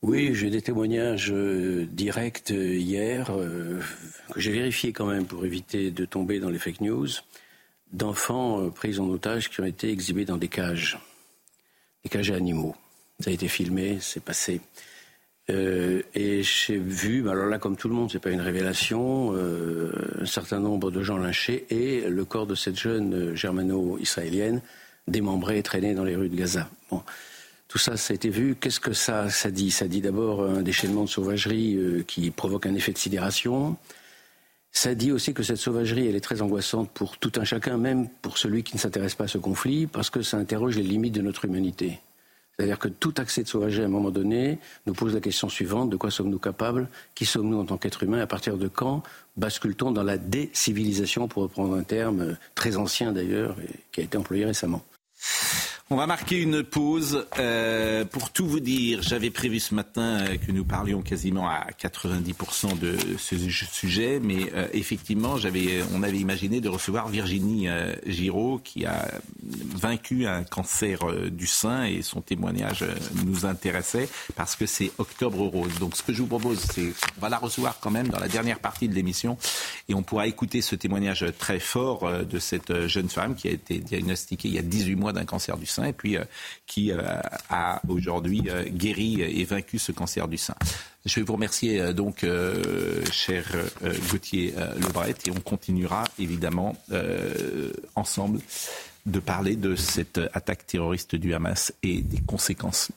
Oui, 0.00 0.34
j'ai 0.34 0.48
des 0.48 0.62
témoignages 0.62 1.30
euh, 1.30 1.86
directs 1.90 2.50
euh, 2.50 2.74
hier, 2.74 3.26
que 4.32 4.40
j'ai 4.40 4.52
vérifiés 4.52 4.92
quand 4.92 5.06
même 5.06 5.26
pour 5.26 5.44
éviter 5.44 5.90
de 5.90 6.04
tomber 6.04 6.40
dans 6.40 6.48
les 6.48 6.58
fake 6.58 6.80
news, 6.80 7.08
d'enfants 7.92 8.70
pris 8.70 8.98
en 8.98 9.08
otage 9.08 9.50
qui 9.50 9.60
ont 9.60 9.66
été 9.66 9.90
exhibés 9.90 10.24
dans 10.24 10.36
des 10.36 10.48
cages, 10.48 10.98
des 12.04 12.08
cages 12.08 12.30
à 12.30 12.36
animaux. 12.36 12.76
Ça 13.20 13.30
a 13.30 13.32
été 13.32 13.48
filmé, 13.48 13.98
c'est 14.00 14.22
passé. 14.22 14.60
Euh, 15.50 16.02
et 16.14 16.42
j'ai 16.42 16.76
vu, 16.76 17.28
alors 17.28 17.46
là, 17.46 17.58
comme 17.58 17.76
tout 17.76 17.88
le 17.88 17.94
monde, 17.94 18.10
c'est 18.10 18.18
pas 18.18 18.30
une 18.30 18.40
révélation, 18.40 19.32
euh, 19.34 19.92
un 20.20 20.26
certain 20.26 20.60
nombre 20.60 20.90
de 20.90 21.02
gens 21.02 21.16
lynchés 21.16 21.66
et 21.70 22.02
le 22.08 22.24
corps 22.24 22.46
de 22.46 22.54
cette 22.54 22.78
jeune 22.78 23.14
euh, 23.14 23.34
germano-israélienne 23.34 24.60
démembré 25.06 25.56
et 25.58 25.62
traîné 25.62 25.94
dans 25.94 26.04
les 26.04 26.16
rues 26.16 26.28
de 26.28 26.36
Gaza. 26.36 26.68
Bon. 26.90 27.02
Tout 27.66 27.78
ça, 27.78 27.96
ça 27.96 28.12
a 28.12 28.14
été 28.14 28.28
vu. 28.30 28.56
Qu'est-ce 28.58 28.80
que 28.80 28.92
ça, 28.92 29.28
ça 29.30 29.50
dit? 29.50 29.70
Ça 29.70 29.88
dit 29.88 30.00
d'abord 30.00 30.42
un 30.42 30.62
déchaînement 30.62 31.04
de 31.04 31.08
sauvagerie 31.08 31.78
qui 32.06 32.30
provoque 32.30 32.64
un 32.64 32.74
effet 32.74 32.92
de 32.92 32.98
sidération. 32.98 33.76
Ça 34.72 34.94
dit 34.94 35.12
aussi 35.12 35.34
que 35.34 35.42
cette 35.42 35.58
sauvagerie, 35.58 36.06
elle 36.08 36.16
est 36.16 36.20
très 36.20 36.40
angoissante 36.40 36.90
pour 36.90 37.18
tout 37.18 37.32
un 37.36 37.44
chacun, 37.44 37.76
même 37.76 38.08
pour 38.22 38.38
celui 38.38 38.62
qui 38.62 38.74
ne 38.74 38.80
s'intéresse 38.80 39.14
pas 39.14 39.24
à 39.24 39.28
ce 39.28 39.36
conflit, 39.36 39.86
parce 39.86 40.08
que 40.08 40.22
ça 40.22 40.38
interroge 40.38 40.76
les 40.78 40.82
limites 40.82 41.12
de 41.14 41.20
notre 41.20 41.44
humanité. 41.44 42.00
C'est-à-dire 42.58 42.80
que 42.80 42.88
tout 42.88 43.14
accès 43.18 43.44
de 43.44 43.48
sauvagerie, 43.48 43.84
à 43.84 43.86
un 43.86 43.90
moment 43.90 44.10
donné, 44.10 44.58
nous 44.86 44.92
pose 44.92 45.14
la 45.14 45.20
question 45.20 45.48
suivante 45.48 45.90
de 45.90 45.96
quoi 45.96 46.10
sommes-nous 46.10 46.40
capables? 46.40 46.88
Qui 47.14 47.24
sommes-nous 47.24 47.60
en 47.60 47.64
tant 47.64 47.76
qu'êtres 47.76 48.02
humains? 48.02 48.20
À 48.20 48.26
partir 48.26 48.56
de 48.56 48.66
quand 48.66 49.04
bascule-t-on 49.36 49.92
dans 49.92 50.02
la 50.02 50.18
décivilisation, 50.18 51.28
pour 51.28 51.44
reprendre 51.44 51.76
un 51.76 51.84
terme 51.84 52.20
euh, 52.20 52.34
très 52.56 52.76
ancien 52.76 53.12
d'ailleurs, 53.12 53.54
qui 53.92 54.00
a 54.00 54.04
été 54.04 54.18
employé 54.18 54.44
récemment? 54.44 54.82
On 55.90 55.96
va 55.96 56.06
marquer 56.06 56.36
une 56.36 56.64
pause. 56.64 57.26
Euh, 57.38 58.04
pour 58.04 58.30
tout 58.30 58.46
vous 58.46 58.60
dire, 58.60 59.00
j'avais 59.00 59.30
prévu 59.30 59.58
ce 59.58 59.74
matin 59.74 60.20
euh, 60.20 60.36
que 60.36 60.52
nous 60.52 60.66
parlions 60.66 61.00
quasiment 61.00 61.48
à 61.48 61.68
90% 61.80 62.78
de 62.78 62.94
ce 63.16 63.36
sujet, 63.38 64.20
mais 64.22 64.52
euh, 64.54 64.68
effectivement, 64.74 65.36
on 65.94 66.02
avait 66.02 66.18
imaginé 66.18 66.60
de 66.60 66.68
recevoir 66.68 67.08
Virginie 67.08 67.68
Giraud, 68.04 68.60
qui 68.62 68.84
a 68.84 69.08
vaincu 69.42 70.26
un 70.26 70.44
cancer 70.44 70.98
du 71.30 71.46
sein, 71.46 71.84
et 71.84 72.02
son 72.02 72.20
témoignage 72.20 72.84
nous 73.24 73.46
intéressait 73.46 74.10
parce 74.36 74.56
que 74.56 74.66
c'est 74.66 74.92
Octobre 74.98 75.38
Rose. 75.46 75.78
Donc, 75.80 75.96
ce 75.96 76.02
que 76.02 76.12
je 76.12 76.20
vous 76.20 76.28
propose, 76.28 76.58
c'est 76.70 76.92
on 77.16 77.20
va 77.22 77.30
la 77.30 77.38
recevoir 77.38 77.78
quand 77.80 77.90
même 77.90 78.08
dans 78.08 78.20
la 78.20 78.28
dernière 78.28 78.58
partie 78.58 78.88
de 78.88 78.94
l'émission, 78.94 79.38
et 79.88 79.94
on 79.94 80.02
pourra 80.02 80.26
écouter 80.26 80.60
ce 80.60 80.74
témoignage 80.74 81.24
très 81.38 81.60
fort 81.60 82.06
de 82.24 82.38
cette 82.38 82.86
jeune 82.88 83.08
femme 83.08 83.34
qui 83.34 83.48
a 83.48 83.52
été 83.52 83.78
diagnostiquée 83.78 84.48
il 84.48 84.54
y 84.54 84.58
a 84.58 84.62
18 84.62 84.94
mois 84.94 85.14
d'un 85.14 85.24
cancer 85.24 85.56
du 85.56 85.64
sein 85.64 85.77
et 85.84 85.92
puis 85.92 86.16
euh, 86.16 86.24
qui 86.66 86.92
euh, 86.92 86.98
a 87.50 87.80
aujourd'hui 87.88 88.44
euh, 88.48 88.64
guéri 88.64 89.22
et 89.22 89.44
vaincu 89.44 89.78
ce 89.78 89.92
cancer 89.92 90.28
du 90.28 90.36
sein. 90.36 90.54
Je 91.04 91.16
vais 91.16 91.22
vous 91.22 91.32
remercier 91.32 91.94
donc, 91.94 92.26
cher 93.10 93.44
Gauthier 94.10 94.54
euh, 94.58 95.12
et 95.26 95.30
on 95.30 95.40
continuera 95.40 96.04
évidemment 96.18 96.76
ensemble 97.94 98.40
de 99.06 99.18
parler 99.18 99.56
de 99.56 99.74
cette 99.74 100.20
attaque 100.34 100.66
terroriste 100.66 101.14
du 101.14 101.32
Hamas 101.32 101.72
et 101.82 102.02
des 102.02 102.20
conséquences 102.20 102.90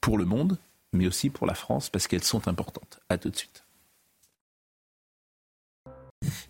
pour 0.00 0.18
le 0.18 0.24
monde, 0.24 0.58
mais 0.92 1.06
aussi 1.06 1.30
pour 1.30 1.46
la 1.46 1.54
France, 1.54 1.88
parce 1.88 2.08
qu'elles 2.08 2.24
sont 2.24 2.48
importantes. 2.48 2.98
À 3.08 3.16
tout 3.16 3.30
de 3.30 3.36
suite. 3.36 3.59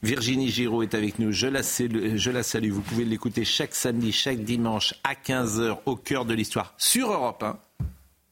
Virginie 0.03 0.51
Giraud 0.51 0.83
est 0.83 0.95
avec 0.95 1.19
nous. 1.19 1.33
Je 1.33 1.47
la, 1.47 1.63
salue, 1.63 2.17
je 2.17 2.31
la 2.31 2.43
salue. 2.43 2.71
Vous 2.71 2.83
pouvez 2.83 3.05
l'écouter 3.05 3.45
chaque 3.45 3.75
samedi, 3.75 4.13
chaque 4.13 4.45
dimanche 4.45 4.95
à 5.05 5.15
15h 5.15 5.79
au 5.87 5.97
cœur 5.97 6.25
de 6.25 6.35
l'histoire 6.35 6.75
sur 6.79 7.13
Europe 7.13 7.43
1, 7.43 7.59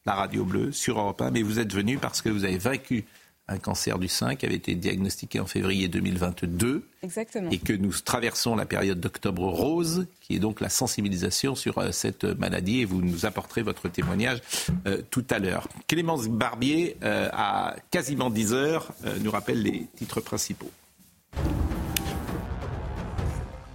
la 0.07 0.15
radio 0.15 0.45
bleue, 0.45 0.73
sur 0.73 0.99
Europe 0.99 1.21
1. 1.21 1.31
Mais 1.31 1.43
vous 1.43 1.59
êtes 1.59 1.73
venu 1.73 1.99
parce 1.99 2.23
que 2.23 2.29
vous 2.29 2.45
avez 2.45 2.59
vaincu 2.59 3.05
un 3.49 3.59
cancer 3.59 3.99
du 3.99 4.09
sein 4.09 4.37
qui 4.37 4.45
avait 4.47 4.55
été 4.55 4.75
diagnostiqué 4.75 5.41
en 5.41 5.47
février 5.47 5.89
2022. 5.89 6.87
Exactement. 7.03 7.51
Et 7.51 7.59
que 7.59 7.73
nous 7.73 7.93
traversons 7.93 8.55
la 8.55 8.67
période 8.67 9.01
d'octobre 9.01 9.45
rose, 9.49 10.07
qui 10.21 10.37
est 10.37 10.39
donc 10.39 10.61
la 10.61 10.69
sensibilisation 10.69 11.55
sur 11.55 11.79
euh, 11.79 11.91
cette 11.91 12.25
maladie. 12.25 12.81
Et 12.81 12.85
vous 12.85 13.01
nous 13.01 13.25
apporterez 13.25 13.63
votre 13.63 13.89
témoignage 13.89 14.41
euh, 14.87 15.01
tout 15.11 15.25
à 15.31 15.39
l'heure. 15.39 15.69
Clémence 15.87 16.29
Barbier, 16.29 16.97
euh, 17.03 17.31
à 17.33 17.77
quasiment 17.91 18.29
10 18.29 18.53
heures, 18.53 18.93
nous 19.23 19.31
rappelle 19.31 19.63
les 19.63 19.87
titres 19.97 20.21
principaux. 20.21 20.71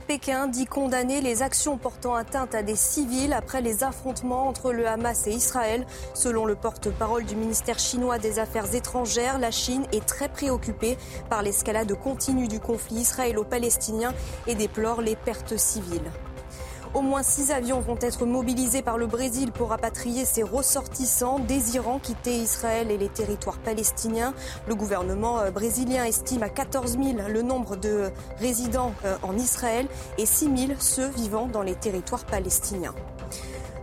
Pékin 0.07 0.47
dit 0.47 0.65
condamner 0.65 1.21
les 1.21 1.41
actions 1.41 1.77
portant 1.77 2.13
atteinte 2.13 2.53
à 2.53 2.61
des 2.61 2.75
civils 2.75 3.33
après 3.33 3.61
les 3.61 3.83
affrontements 3.83 4.47
entre 4.47 4.71
le 4.71 4.87
Hamas 4.87 5.25
et 5.25 5.31
Israël. 5.31 5.87
Selon 6.13 6.45
le 6.45 6.55
porte-parole 6.55 7.23
du 7.25 7.35
ministère 7.35 7.79
chinois 7.79 8.19
des 8.19 8.37
Affaires 8.37 8.75
étrangères, 8.75 9.39
la 9.39 9.49
Chine 9.49 9.85
est 9.91 10.05
très 10.05 10.29
préoccupée 10.29 10.97
par 11.29 11.41
l'escalade 11.41 11.91
continue 11.95 12.47
du 12.47 12.59
conflit 12.59 12.97
israélo-palestinien 12.97 14.13
et 14.45 14.53
déplore 14.53 15.01
les 15.01 15.15
pertes 15.15 15.57
civiles. 15.57 16.11
Au 16.93 17.01
moins 17.01 17.23
six 17.23 17.49
avions 17.49 17.79
vont 17.79 17.97
être 18.01 18.23
mobilisés 18.27 18.83
par 18.83 18.99
le 18.99 19.07
Brésil 19.07 19.51
pour 19.51 19.69
rapatrier 19.69 20.25
ses 20.25 20.43
ressortissants 20.43 21.39
désirant 21.39 21.97
quitter 21.97 22.35
Israël 22.35 22.91
et 22.91 22.99
les 22.99 23.09
territoires 23.09 23.57
palestiniens. 23.57 24.35
Le 24.67 24.75
gouvernement 24.75 25.39
brésilien 25.51 26.03
estime 26.03 26.43
à 26.43 26.49
14 26.49 26.91
000 26.91 27.29
le 27.29 27.41
nombre 27.41 27.77
de 27.77 28.11
résidents 28.37 28.93
en 29.23 29.35
Israël 29.37 29.87
et 30.19 30.27
6 30.27 30.67
000 30.67 30.73
ceux 30.77 31.07
vivant 31.07 31.47
dans 31.47 31.63
les 31.63 31.75
territoires 31.75 32.25
palestiniens. 32.25 32.93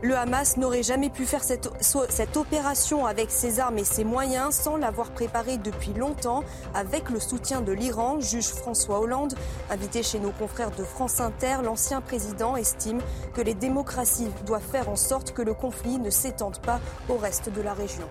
Le 0.03 0.17
Hamas 0.17 0.57
n'aurait 0.57 0.83
jamais 0.83 1.11
pu 1.11 1.27
faire 1.27 1.45
cette, 1.45 2.37
opération 2.37 3.05
avec 3.05 3.31
ses 3.31 3.61
armes 3.61 3.77
et 3.77 3.85
ses 3.85 4.05
moyens 4.05 4.55
sans 4.55 4.79
l'avoir 4.79 5.11
préparée 5.11 5.59
depuis 5.59 5.93
longtemps 5.93 6.43
avec 6.75 7.11
le 7.11 7.21
soutien 7.21 7.61
de 7.61 7.73
l'Iran, 7.73 8.19
juge 8.19 8.47
François 8.47 9.01
Hollande. 9.01 9.35
Invité 9.71 10.03
chez 10.03 10.19
nos 10.19 10.31
confrères 10.31 10.71
de 10.71 10.85
France 10.85 11.21
Inter, 11.21 11.59
l'ancien 11.63 12.01
président 12.01 12.57
estime 12.57 13.01
que 13.35 13.43
les 13.43 13.53
démocraties 13.53 14.29
doivent 14.47 14.63
faire 14.63 14.89
en 14.89 14.97
sorte 14.97 15.33
que 15.33 15.43
le 15.43 15.53
conflit 15.53 15.99
ne 15.99 16.09
s'étende 16.09 16.61
pas 16.61 16.81
au 17.11 17.19
reste 17.19 17.53
de 17.53 17.61
la 17.61 17.75
région. 17.75 18.09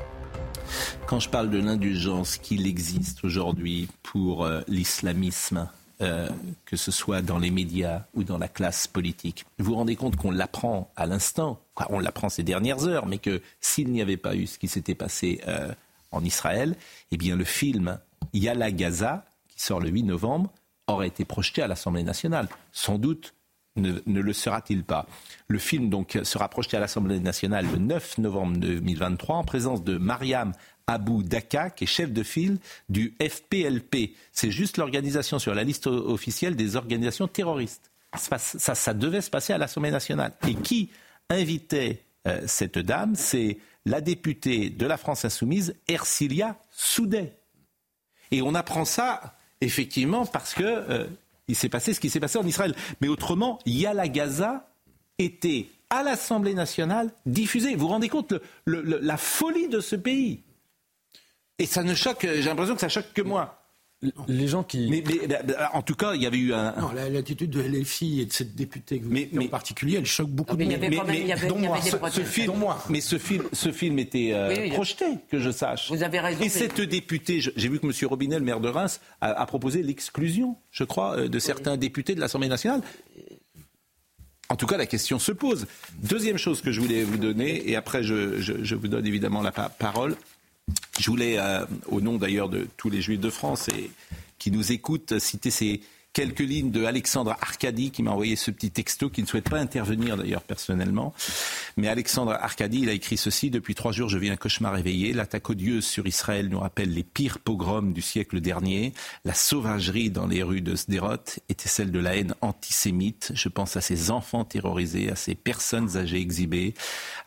Quand 1.08 1.20
je 1.20 1.30
parle 1.30 1.50
de 1.50 1.58
l'indulgence 1.58 2.38
qu'il 2.38 2.68
existe 2.68 3.24
aujourd'hui 3.24 3.88
pour 4.04 4.46
euh, 4.46 4.62
l'islamisme, 4.68 5.68
euh, 6.02 6.30
que 6.66 6.78
ce 6.78 6.91
soit 6.91 7.22
dans 7.22 7.39
les 7.39 7.52
médias 7.52 8.04
ou 8.14 8.24
dans 8.24 8.38
la 8.38 8.47
classe 8.47 8.88
politique. 8.88 9.45
Vous 9.58 9.66
vous 9.66 9.76
rendez 9.76 9.97
compte 9.97 10.16
qu'on 10.16 10.32
l'apprend 10.32 10.91
à 10.95 11.06
l'instant, 11.06 11.60
on 11.89 12.00
l'apprend 12.00 12.30
ces 12.30 12.43
dernières 12.43 12.88
heures, 12.88 13.06
mais 13.06 13.18
que 13.18 13.41
s'il 13.60 13.91
n'y 13.91 14.02
avait 14.02 14.16
pas 14.16 14.36
eu 14.36 14.47
ce 14.47 14.58
qui 14.58 14.70
s'était 14.70 14.95
passé 14.95 15.41
euh, 15.47 15.74
en 16.12 16.24
Israël, 16.24 16.76
eh 17.12 17.18
bien 17.18 17.36
le 17.36 17.43
film 17.43 18.00
Yala 18.34 18.72
Gaza, 18.72 19.26
qui 19.50 19.62
sort 19.62 19.82
le 19.82 19.89
8 19.89 20.04
novembre, 20.04 20.52
aurait 20.88 21.08
été 21.08 21.26
projeté 21.26 21.62
à 21.62 21.68
l'Assemblée 21.68 22.04
nationale. 22.04 22.47
Sans 22.72 22.97
doute 22.97 23.34
ne, 23.80 24.22
le 24.22 24.34
sera-t-il 24.34 24.84
pas. 24.84 25.08
Le 25.48 25.60
film 25.60 25.90
donc 25.90 26.18
sera 26.24 26.50
projeté 26.50 26.78
à 26.78 26.80
l'Assemblée 26.80 27.20
nationale 27.20 27.66
le 27.72 27.78
9 27.78 28.18
novembre 28.20 28.58
2023 28.58 29.36
en 29.38 29.44
présence 29.44 29.84
de 29.84 29.98
Mariam 29.98 30.54
Abou 30.88 31.24
Daka, 31.24 31.70
qui 31.70 31.84
est 31.84 31.88
chef 31.88 32.12
de 32.12 32.24
file 32.24 32.58
du 32.90 33.16
FPLP. 33.22 34.16
C'est 34.32 34.52
juste 34.52 34.78
l'organisation 34.78 35.40
sur 35.40 35.54
la 35.54 35.64
liste 35.64 35.88
officielle 35.88 36.56
des 36.56 36.76
organisations 36.76 37.28
terroristes. 37.28 37.92
Ça 38.16 38.94
devait 38.94 39.22
se 39.22 39.30
passer 39.30 39.54
à 39.54 39.58
l'Assemblée 39.58 39.92
nationale. 39.92 40.34
Et 40.48 40.56
qui 40.56 40.90
invitait 41.30 42.04
euh, 42.28 42.42
cette 42.48 42.80
dame 42.80 43.16
C'est 43.16 43.60
la 43.86 44.02
députée 44.02 44.70
de 44.70 44.86
la 44.86 44.98
France 44.98 45.26
insoumise, 45.26 45.76
Ercilia 45.88 46.58
Soudet. 46.72 47.38
Et 48.32 48.42
on 48.42 48.56
apprend 48.56 48.86
ça, 48.86 49.36
effectivement, 49.62 50.26
parce 50.26 50.54
que 50.54 50.64
euh, 50.64 51.08
il 51.50 51.56
s'est 51.56 51.68
passé 51.68 51.93
ce 51.93 52.00
qui 52.00 52.10
s'est 52.10 52.20
passé 52.22 52.38
en 52.38 52.45
Israël. 52.45 52.74
Mais 53.02 53.10
autrement, 53.10 53.60
Yala 53.66 54.08
Gaza 54.08 54.70
était 55.18 55.68
à 55.89 56.04
l'Assemblée 56.04 56.54
nationale 56.54 57.12
diffusé. 57.26 57.74
Vous 57.74 57.82
vous 57.82 57.88
rendez 57.88 58.08
compte 58.08 58.36
la 58.66 59.18
folie 59.18 59.68
de 59.68 59.82
ce 59.82 59.95
pays 59.95 60.43
Et 61.58 61.66
ça 61.66 61.84
ne 61.84 61.95
choque, 61.95 62.22
j'ai 62.22 62.43
l'impression 62.43 62.76
que 62.76 62.82
ça 62.82 62.88
choque 62.88 63.12
que 63.14 63.22
moi. 63.22 63.59
Les 64.30 64.47
gens 64.47 64.64
qui. 64.64 64.88
Mais, 64.89 65.02
bah, 65.02 65.39
bah, 65.43 65.72
en 65.74 65.82
tout 65.82 65.95
cas, 65.95 66.14
il 66.14 66.22
y 66.22 66.26
avait 66.26 66.38
eu 66.38 66.54
un. 66.54 66.74
Non, 66.80 66.91
l'attitude 66.93 67.50
de 67.50 67.62
LFI 67.62 68.22
et 68.22 68.26
de 68.26 68.32
cette 68.32 68.56
députée 68.56 69.02
mais, 69.04 69.30
en 69.38 69.47
particulier, 69.47 69.97
elle 69.97 70.06
choque 70.06 70.30
beaucoup 70.30 70.56
de 70.56 70.64
monde. 70.64 70.78
Mais, 70.80 71.82
ce, 72.12 72.22
film, 72.22 72.54
mais 72.89 73.02
ce 73.02 73.18
film, 73.18 73.43
ce 73.52 73.72
film 73.74 74.00
était 74.00 74.32
euh, 74.34 74.70
projeté, 74.70 75.06
que 75.30 75.39
je 75.39 75.52
sache. 75.52 75.91
Vous 75.91 76.02
avez 76.02 76.20
raison. 76.22 76.41
Et 76.41 76.47
cette 76.47 76.80
députée, 76.80 77.41
j'ai 77.41 77.70
vu 77.70 77.80
que 77.80 77.86
M. 77.86 77.93
Robinet, 78.08 78.39
le 78.39 78.45
maire 78.45 78.62
de 78.62 78.70
Reims, 78.70 79.02
a, 79.20 79.45
proposé 79.45 79.84
l'exclusion, 79.84 80.56
je 80.72 80.86
crois, 80.86 81.18
euh, 81.18 81.28
de 81.28 81.39
certains 81.39 81.76
députés 81.76 82.16
de 82.16 82.22
l'Assemblée 82.22 82.47
nationale. 82.47 82.82
En 84.47 84.56
tout 84.56 84.66
cas, 84.66 84.78
la 84.78 84.86
question 84.86 85.20
se 85.20 85.34
pose. 85.34 85.68
Deuxième 86.02 86.38
chose 86.38 86.62
que 86.62 86.72
je 86.72 86.80
voulais 86.80 87.04
vous 87.04 87.18
donner, 87.18 87.70
et 87.70 87.76
après 87.76 88.02
je, 88.02 88.39
je 88.39 88.76
vous 88.76 88.88
donne 88.88 89.06
évidemment 89.06 89.41
la 89.41 89.52
parole, 89.52 90.16
je 90.99 91.09
voulais, 91.09 91.38
euh, 91.38 91.65
au 91.88 92.01
nom 92.01 92.17
d'ailleurs 92.17 92.49
de 92.49 92.67
tous 92.78 92.89
les 92.89 93.01
Juifs 93.01 93.20
de 93.20 93.30
France 93.30 93.67
et 93.70 93.91
qui 94.38 94.51
nous 94.51 94.72
écoutent, 94.72 95.20
citer 95.20 95.51
ces 95.51 95.82
quelques 96.14 96.39
lignes 96.39 96.72
de 96.72 96.86
Alexandre 96.86 97.36
Arcadi 97.39 97.91
qui 97.91 98.03
m'a 98.03 98.12
envoyé 98.12 98.36
ce 98.36 98.51
petit 98.51 98.72
texto, 98.72 99.10
qui 99.10 99.22
ne 99.22 99.28
souhaite 99.28 99.49
pas 99.49 99.60
intervenir 99.60 100.18
d'ailleurs 100.18 100.41
personnellement. 100.41 101.14
Mais 101.78 101.88
Alexandre 101.88 102.32
Arcadi, 102.32 102.80
il 102.80 102.89
a 102.89 102.93
écrit 102.93 103.18
ceci 103.18 103.49
Depuis 103.49 103.76
trois 103.76 103.91
jours, 103.91 104.10
je 104.10 104.18
vis 104.18 104.30
un 104.30 104.36
cauchemar 104.36 104.78
éveillé. 104.78 105.14
L'attaque 105.14 105.49
odieuse 105.49 105.86
sur 105.86 106.07
Israël 106.07 106.49
nous 106.49 106.60
rappelle 106.60 106.93
les 106.93 107.03
pires 107.03 107.39
pogroms 107.39 107.93
du 107.93 108.01
siècle 108.01 108.41
dernier. 108.41 108.93
La 109.24 109.34
sauvagerie 109.34 110.10
dans 110.10 110.28
les 110.28 110.43
rues 110.43 110.62
de 110.62 110.76
Sderot 110.76 111.18
était 111.47 111.70
celle 111.70 111.91
de 111.91 111.99
la 111.99 112.16
haine 112.16 112.36
antisémite. 112.41 113.32
Je 113.36 113.49
pense 113.49 113.78
à 113.78 113.82
ces 113.82 114.12
enfants 114.12 114.45
terrorisés, 114.45 115.12
à 115.12 115.16
ces 115.16 115.36
personnes 115.36 115.95
âgées 115.95 116.20
exhibées, 116.20 116.74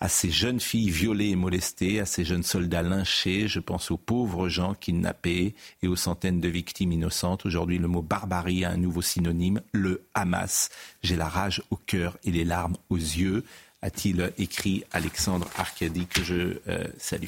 à 0.00 0.08
ces 0.08 0.30
jeunes 0.30 0.60
filles 0.60 0.90
violées 0.90 1.30
et 1.30 1.36
molestées, 1.36 2.00
à 2.00 2.06
ces 2.06 2.24
jeunes 2.24 2.42
soldats 2.42 2.82
lynchés. 2.82 3.48
Je 3.48 3.60
pense 3.60 3.90
aux 3.90 3.96
pauvres 3.96 4.48
gens 4.48 4.74
kidnappés 4.74 5.54
et 5.82 5.88
aux 5.88 5.96
centaines 5.96 6.40
de 6.40 6.48
victimes 6.48 6.92
innocentes. 6.92 7.46
Aujourd'hui, 7.46 7.78
le 7.78 7.88
mot 7.88 8.02
barbarie 8.02 8.64
a 8.64 8.71
un 8.72 8.76
nouveau 8.76 9.02
synonyme, 9.02 9.60
le 9.72 10.04
Hamas. 10.14 10.70
J'ai 11.02 11.16
la 11.16 11.28
rage 11.28 11.62
au 11.70 11.76
cœur 11.76 12.18
et 12.24 12.30
les 12.30 12.44
larmes 12.44 12.76
aux 12.90 12.96
yeux, 12.96 13.44
a-t-il 13.82 14.32
écrit 14.38 14.84
Alexandre 14.92 15.48
Arcadi, 15.56 16.06
que 16.06 16.22
je 16.22 16.58
euh, 16.68 16.84
salue. 16.98 17.26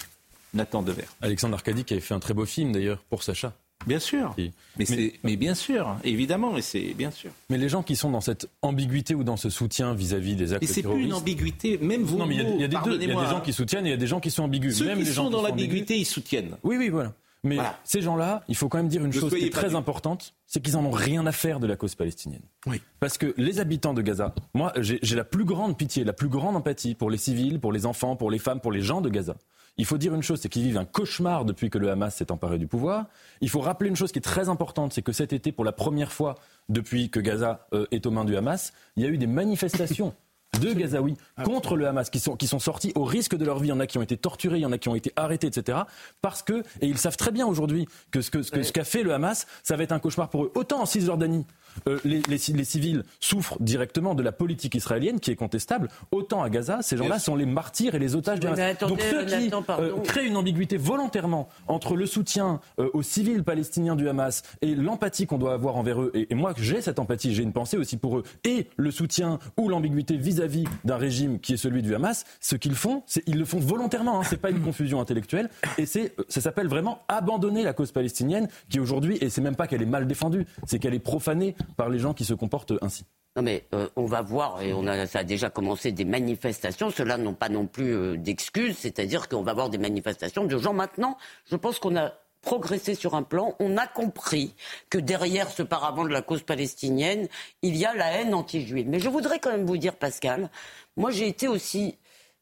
Nathan 0.55 0.82
Dever. 0.82 1.05
Alexandre 1.20 1.55
Arcadi 1.55 1.84
qui 1.84 1.95
avait 1.95 2.01
fait 2.01 2.14
un 2.14 2.20
très 2.20 2.34
beau 2.34 2.47
film 2.47 2.72
d'ailleurs 2.72 2.99
pour 3.11 3.22
Sacha. 3.22 3.53
Bien 3.86 3.99
sûr. 3.99 4.34
Mais, 4.78 5.36
bien 5.36 5.55
sûr, 5.55 5.97
évidemment, 6.05 6.53
mais 6.53 6.62
c'est 6.62 6.95
bien 6.95 7.11
sûr. 7.11 7.30
Mais 7.51 7.59
les 7.59 7.68
gens 7.68 7.82
qui 7.82 7.97
sont 7.97 8.11
dans 8.11 8.20
cette 8.20 8.49
ambiguïté 8.62 9.14
ou 9.14 9.24
dans 9.24 9.36
ce 9.36 9.51
soutien 9.51 9.95
vis-à-vis 9.95 10.36
des 10.36 10.53
actes 10.55 10.61
terroristes. 10.61 10.76
Mais 10.76 10.82
c'est 10.82 10.95
plus 10.95 11.05
une 11.05 11.12
ambiguïté, 11.12 11.78
même 11.78 12.03
vous. 12.03 12.16
Non, 12.16 12.26
mais 12.26 12.36
il 12.36 12.38
y, 12.38 12.64
a, 12.64 12.68
des 12.68 12.76
Il 12.76 13.09
y 13.09 13.12
a 13.12 13.24
des 13.24 13.30
gens 13.30 13.40
qui 13.40 13.53
soutiennent 13.53 13.84
et 13.84 13.90
il 13.90 13.92
y 13.92 13.95
a 13.95 13.99
des 13.99 14.07
gens 14.07 14.20
qui 14.20 14.30
sont 14.30 14.45
ambigus. 14.45 14.78
Ceux 14.78 14.86
même 14.86 14.99
qui 14.99 15.05
les 15.05 15.11
sont 15.11 15.24
gens 15.24 15.30
dans 15.30 15.42
l'ambiguïté, 15.42 15.99
ils 15.99 16.07
soutiennent. 16.07 16.57
Oui, 16.62 16.76
oui, 16.78 16.88
voilà. 16.88 17.12
Mais 17.45 17.59
ces 17.84 18.01
gens-là, 18.01 18.42
il 18.49 18.57
faut 18.57 18.68
quand 18.68 18.78
même 18.78 18.88
dire 18.88 19.05
une 19.05 19.12
chose 19.12 19.32
qui 19.34 19.45
est 19.45 19.53
très 19.53 19.74
importante, 19.74 20.34
c'est 20.47 20.62
qu'ils 20.62 20.76
en 20.76 20.84
ont 20.84 20.90
rien 20.90 21.26
à 21.26 21.32
faire 21.32 21.61
de 21.61 21.66
la 21.66 21.76
cause 21.76 21.95
palestinienne. 21.95 22.42
Oui. 22.66 22.80
Parce 23.01 23.18
que 23.18 23.34
les 23.36 23.61
habitants 23.61 23.95
de 23.95 24.03
Gaza, 24.03 24.34
moi, 24.55 24.72
j'ai 24.76 25.16
la 25.16 25.24
plus 25.24 25.45
grande 25.45 25.76
pitié, 25.76 26.05
la 26.05 26.12
plus 26.12 26.28
grande 26.28 26.57
empathie 26.57 26.95
pour 26.95 27.11
les 27.11 27.18
civils, 27.18 27.61
pour 27.61 27.72
les 27.72 27.86
enfants, 27.86 28.16
pour 28.16 28.30
les 28.30 28.38
femmes, 28.38 28.61
pour 28.61 28.72
les 28.72 28.80
gens 28.80 29.01
de 29.01 29.11
Gaza. 29.11 29.36
Il 29.76 29.86
faut 29.86 29.99
dire 29.99 30.14
une 30.14 30.22
chose, 30.22 30.40
c'est 30.40 30.49
qu'ils 30.49 30.62
vivent 30.62 30.78
un 30.78 30.84
cauchemar 30.84 31.45
depuis 31.45 31.68
que 31.68 31.78
le 31.78 31.90
Hamas 31.90 32.14
s'est 32.14 32.30
emparé 32.30 32.59
du 32.59 32.68
pouvoir. 32.68 33.07
Il 33.40 33.51
faut 33.51 33.61
rappeler 33.61 33.90
une 33.90 33.97
chose 33.97 34.12
qui 34.12 34.20
est 34.20 34.22
très 34.22 34.49
importante, 34.49 34.92
c'est 34.92 35.03
que 35.03 35.12
cet 35.12 35.32
été, 35.32 35.51
pour 35.51 35.64
la 35.64 35.72
première 35.72 36.12
fois 36.12 36.36
depuis 36.68 37.11
que 37.11 37.18
Gaza 37.18 37.66
euh, 37.72 37.86
est 37.90 38.07
aux 38.07 38.11
mains 38.12 38.24
du 38.24 38.36
Hamas, 38.36 38.72
il 38.97 39.03
y 39.03 39.07
a 39.07 39.09
eu 39.09 39.18
des 39.18 39.26
manifestations 39.26 40.14
de 40.61 40.72
Gazaouis 40.72 41.16
contre 41.44 41.76
le 41.76 41.86
Hamas 41.86 42.11
qui 42.11 42.20
sont, 42.20 42.36
qui 42.36 42.46
sont 42.46 42.59
sortis 42.59 42.92
au 42.94 43.05
risque 43.05 43.36
de 43.36 43.44
leur 43.44 43.59
vie. 43.59 43.68
Il 43.68 43.70
y 43.70 43.72
en 43.72 43.80
a 43.80 43.86
qui 43.86 43.98
ont 43.98 44.02
été 44.02 44.16
torturés, 44.16 44.59
il 44.59 44.62
y 44.62 44.66
en 44.66 44.72
a 44.72 44.78
qui 44.78 44.88
ont 44.88 44.94
été 44.94 45.12
arrêtés, 45.16 45.46
etc. 45.46 45.78
Parce 46.20 46.42
que, 46.42 46.62
et 46.80 46.86
ils 46.86 46.98
savent 46.98 47.16
très 47.16 47.30
bien 47.30 47.46
aujourd'hui 47.46 47.86
que 48.11 48.20
ce 48.20 48.30
qu'a 48.30 48.42
que, 48.42 48.62
ce 48.62 48.72
qu'a 48.72 48.84
fait 48.84 49.02
le 49.02 49.14
Hamas, 49.14 49.46
ça 49.62 49.76
va 49.76 49.82
être 49.82 49.92
un 49.92 49.98
cauchemar 49.98 50.28
pour 50.28 50.44
eux. 50.44 50.52
Autant 50.55 50.82
en 50.82 50.86
Cisjordanie, 50.86 51.46
euh, 51.88 51.98
les, 52.05 52.22
les, 52.28 52.64
civils 52.64 53.02
souffrent 53.20 53.57
directement 53.61 54.14
de 54.14 54.22
la 54.22 54.32
politique 54.32 54.74
israélienne 54.74 55.20
qui 55.20 55.30
est 55.30 55.36
contestable, 55.36 55.88
autant 56.12 56.42
à 56.42 56.50
Gaza, 56.50 56.82
ces 56.82 56.96
gens-là 56.96 57.18
sont 57.18 57.34
les 57.34 57.46
martyrs 57.46 57.94
et 57.94 57.98
les 57.98 58.14
otages 58.14 58.40
du 58.40 58.46
Hamas. 58.46 58.78
Donc 58.78 59.00
ceux 59.00 59.24
qui 59.24 59.50
euh, 59.70 59.98
créent 60.05 60.26
une 60.26 60.36
ambiguïté 60.36 60.76
volontairement 60.76 61.48
entre 61.66 61.96
le 61.96 62.07
soutien 62.07 62.61
euh, 62.78 62.90
aux 62.92 63.02
civils 63.02 63.42
palestiniens 63.42 63.96
du 63.96 64.09
Hamas 64.09 64.42
et 64.62 64.74
l'empathie 64.74 65.26
qu'on 65.26 65.38
doit 65.38 65.52
avoir 65.52 65.76
envers 65.76 66.00
eux, 66.00 66.11
et, 66.14 66.28
et 66.30 66.34
moi 66.34 66.55
j'ai 66.57 66.80
cette 66.80 66.98
empathie, 66.98 67.34
j'ai 67.34 67.42
une 67.42 67.52
pensée 67.52 67.76
aussi 67.76 67.96
pour 67.96 68.18
eux, 68.18 68.22
et 68.44 68.68
le 68.76 68.90
soutien 68.90 69.38
ou 69.57 69.68
l'ambiguïté 69.68 70.16
vis-à-vis 70.16 70.43
d'un 70.84 70.97
régime 70.97 71.38
qui 71.40 71.55
est 71.55 71.57
celui 71.57 71.82
du 71.82 71.95
Hamas, 71.95 72.24
ce 72.40 72.57
qu'ils 72.57 72.74
font, 72.74 73.03
c'est 73.07 73.22
ils 73.26 73.38
le 73.38 73.45
font 73.45 73.59
volontairement, 73.59 74.20
hein, 74.20 74.24
c'est 74.24 74.40
pas 74.40 74.51
une 74.51 74.61
confusion 74.64 75.01
intellectuelle, 75.01 75.51
et 75.78 75.86
c'est 75.86 76.14
ça 76.28 76.40
s'appelle 76.40 76.68
vraiment 76.68 77.01
abandonner 77.09 77.62
la 77.62 77.72
cause 77.72 77.92
palestinienne 77.92 78.49
qui 78.68 78.80
aujourd'hui, 78.80 79.18
et 79.20 79.30
c'est 79.30 79.40
même 79.40 79.57
pas 79.57 79.66
qu'elle 79.66 79.82
est 79.82 79.86
mal 79.86 80.07
défendue, 80.07 80.47
c'est 80.66 80.78
qu'elle 80.78 80.95
est 80.95 80.99
profanée 80.99 81.55
par 81.76 81.88
les 81.88 81.99
gens 81.99 82.14
qui 82.14 82.24
se 82.24 82.34
comportent 82.34 82.74
ainsi. 82.82 83.05
Non 83.36 83.42
mais 83.42 83.64
euh, 83.74 83.88
on 83.97 84.05
va 84.05 84.22
voir, 84.22 84.62
et 84.62 84.72
on 84.72 84.86
a, 84.86 85.07
ça 85.07 85.20
a 85.20 85.24
déjà 85.24 85.51
commencé 85.51 85.90
des 85.90 86.05
manifestations, 86.05 86.90
ceux-là 86.90 87.18
n'ont 87.18 87.34
pas 87.34 87.49
non 87.49 87.66
plus 87.66 87.92
euh, 87.92 88.16
d'excuses, 88.16 88.76
c'est-à-dire 88.78 89.28
qu'on 89.28 89.42
va 89.42 89.55
voir 89.55 89.70
des 89.70 89.78
manifestations 89.78 90.45
de 90.45 90.57
gens 90.57 90.72
maintenant, 90.72 91.16
je 91.51 91.57
pense 91.57 91.80
qu'on 91.80 91.97
a 91.97 92.12
progressé 92.45 92.95
sur 92.95 93.14
un 93.14 93.22
plan, 93.22 93.55
on 93.59 93.76
a 93.76 93.86
compris 93.86 94.55
que 94.90 94.99
derrière 94.99 95.51
ce 95.51 95.62
paravent 95.62 96.05
de 96.05 96.12
la 96.12 96.22
cause 96.22 96.42
palestinienne, 96.42 97.28
il 97.62 97.76
y 97.76 97.84
a 97.84 97.95
la 97.95 98.12
haine 98.12 98.34
anti-juive. 98.34 98.88
Mais 98.88 99.01
je 99.01 99.09
voudrais 99.09 99.38
quand 99.38 99.51
même 99.51 99.66
vous 99.66 99.78
dire, 99.78 99.97
Pascal, 99.97 100.51
moi 100.97 101.11
j'ai 101.11 101.26
été 101.26 101.49
aussi, 101.49 101.97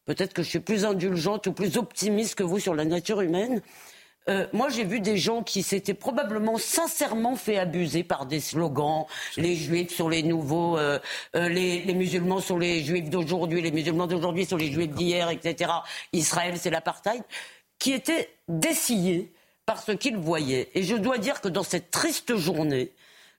peut-être 0.05 0.33
que 0.33 0.43
je 0.43 0.49
suis 0.49 0.59
plus 0.59 0.85
indulgente 0.85 1.47
ou 1.47 1.53
plus 1.53 1.77
optimiste 1.77 2.35
que 2.35 2.43
vous 2.43 2.59
sur 2.59 2.75
la 2.75 2.85
nature 2.85 3.21
humaine, 3.21 3.61
euh, 4.29 4.47
moi, 4.53 4.69
j'ai 4.69 4.85
vu 4.85 4.99
des 4.99 5.17
gens 5.17 5.43
qui 5.43 5.63
s'étaient 5.63 5.93
probablement 5.93 6.57
sincèrement 6.57 7.35
fait 7.35 7.57
abuser 7.57 8.03
par 8.03 8.25
des 8.25 8.39
slogans. 8.39 9.05
Les 9.37 9.55
juifs 9.55 9.93
sur 9.93 10.09
les 10.09 10.23
nouveaux, 10.23 10.77
euh, 10.77 10.99
euh, 11.35 11.49
les, 11.49 11.81
les, 11.81 11.93
musulmans 11.93 12.39
sur 12.39 12.57
les 12.57 12.83
juifs 12.83 13.09
d'aujourd'hui, 13.09 13.61
les 13.61 13.71
musulmans 13.71 14.07
d'aujourd'hui 14.07 14.45
sur 14.45 14.57
les 14.57 14.71
juifs 14.71 14.91
d'hier, 14.91 15.29
etc. 15.29 15.71
Israël, 16.13 16.55
c'est 16.57 16.69
l'apartheid, 16.69 17.23
qui 17.79 17.91
étaient 17.91 18.29
dessillés 18.47 19.33
par 19.65 19.81
ce 19.81 19.91
qu'ils 19.91 20.17
voyaient. 20.17 20.69
Et 20.75 20.83
je 20.83 20.95
dois 20.95 21.17
dire 21.17 21.41
que 21.41 21.47
dans 21.47 21.63
cette 21.63 21.91
triste 21.91 22.35
journée, 22.35 22.91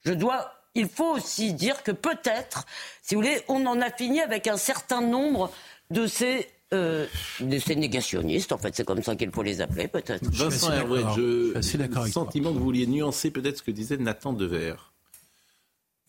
je 0.05 0.13
dois 0.13 0.51
il 0.75 0.89
faut 0.89 1.13
aussi 1.15 1.53
dire 1.53 1.83
que 1.83 1.93
peut-être, 1.93 2.65
si 3.01 3.15
vous 3.15 3.21
voulez, 3.21 3.41
on 3.49 3.65
en 3.67 3.81
a 3.81 3.91
fini 3.91 4.21
avec 4.21 4.49
un 4.49 4.57
certain 4.57 5.01
nombre 5.01 5.53
de 5.91 6.07
ces 6.07 6.49
euh, 6.73 7.07
de 7.41 7.59
ces 7.59 7.77
négationnistes, 7.77 8.51
en 8.51 8.59
fait, 8.59 8.75
c'est 8.75 8.85
comme 8.85 9.03
ça 9.03 9.15
qu'il 9.15 9.31
faut 9.31 9.45
les 9.45 9.61
appeler, 9.61 9.87
peut-être. 9.87 10.25
Vincent 10.25 10.73
Hervé, 10.73 11.05
je, 11.15 11.57
j'ai 11.61 11.79
le 11.79 12.11
sentiment 12.11 12.53
que 12.53 12.59
vous 12.59 12.65
vouliez 12.65 12.87
nuancer 12.89 13.31
peut-être 13.31 13.59
ce 13.59 13.63
que 13.63 13.71
disait 13.71 13.97
Nathan 13.97 14.33
Dever. 14.33 14.75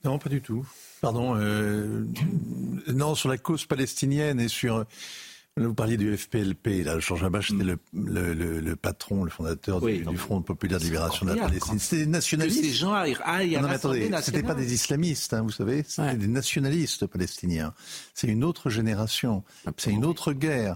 Non, 0.03 0.17
pas 0.17 0.29
du 0.29 0.41
tout. 0.41 0.65
Pardon. 1.01 1.35
Euh, 1.35 2.05
non, 2.87 3.13
sur 3.13 3.29
la 3.29 3.37
cause 3.37 3.65
palestinienne 3.65 4.39
et 4.39 4.47
sur 4.47 4.85
vous 5.57 5.73
parliez 5.73 5.95
du 5.95 6.15
FPLP, 6.17 6.83
là, 6.83 6.99
Georges 6.99 7.23
Habash, 7.23 7.51
c'était 7.51 7.63
le, 7.63 7.77
le, 7.93 8.59
le, 8.59 8.75
patron, 8.75 9.23
le 9.23 9.29
fondateur 9.29 9.79
du, 9.79 10.17
Front 10.17 10.41
populaire 10.41 10.79
de 10.79 10.83
libération 10.83 11.25
de 11.25 11.33
la 11.33 11.43
Palestine. 11.43 11.79
C'était 11.79 12.03
des 12.03 12.11
nationalistes. 12.11 12.61
Que 12.61 12.67
ces 12.67 12.73
gens 12.73 12.93
aillent 12.93 13.55
à 13.55 13.61
non, 13.61 13.69
attendez, 13.69 14.11
c'était 14.21 14.43
pas 14.43 14.53
des 14.53 14.73
islamistes, 14.73 15.33
hein, 15.33 15.43
vous 15.43 15.51
savez, 15.51 15.83
c'était 15.87 16.15
des 16.15 16.27
nationalistes 16.27 17.07
palestiniens. 17.07 17.73
C'est 18.13 18.27
une 18.27 18.43
autre 18.43 18.69
génération, 18.69 19.43
c'est 19.77 19.91
une 19.91 20.03
autre 20.03 20.33
guerre. 20.33 20.75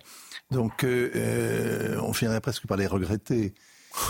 Donc, 0.52 0.84
euh, 0.84 1.12
euh, 1.16 2.00
on 2.02 2.14
finirait 2.14 2.42
presque 2.42 2.66
par 2.66 2.78
les 2.78 2.88
regretter. 2.88 3.54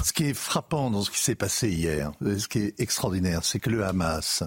Ce 0.04 0.14
qui 0.14 0.26
est 0.26 0.34
frappant 0.34 0.92
dans 0.92 1.02
ce 1.02 1.10
qui 1.10 1.20
s'est 1.20 1.36
passé 1.36 1.70
hier, 1.70 2.12
ce 2.22 2.48
qui 2.48 2.60
est 2.60 2.80
extraordinaire, 2.80 3.44
c'est 3.44 3.60
que 3.60 3.70
le 3.70 3.84
Hamas, 3.86 4.44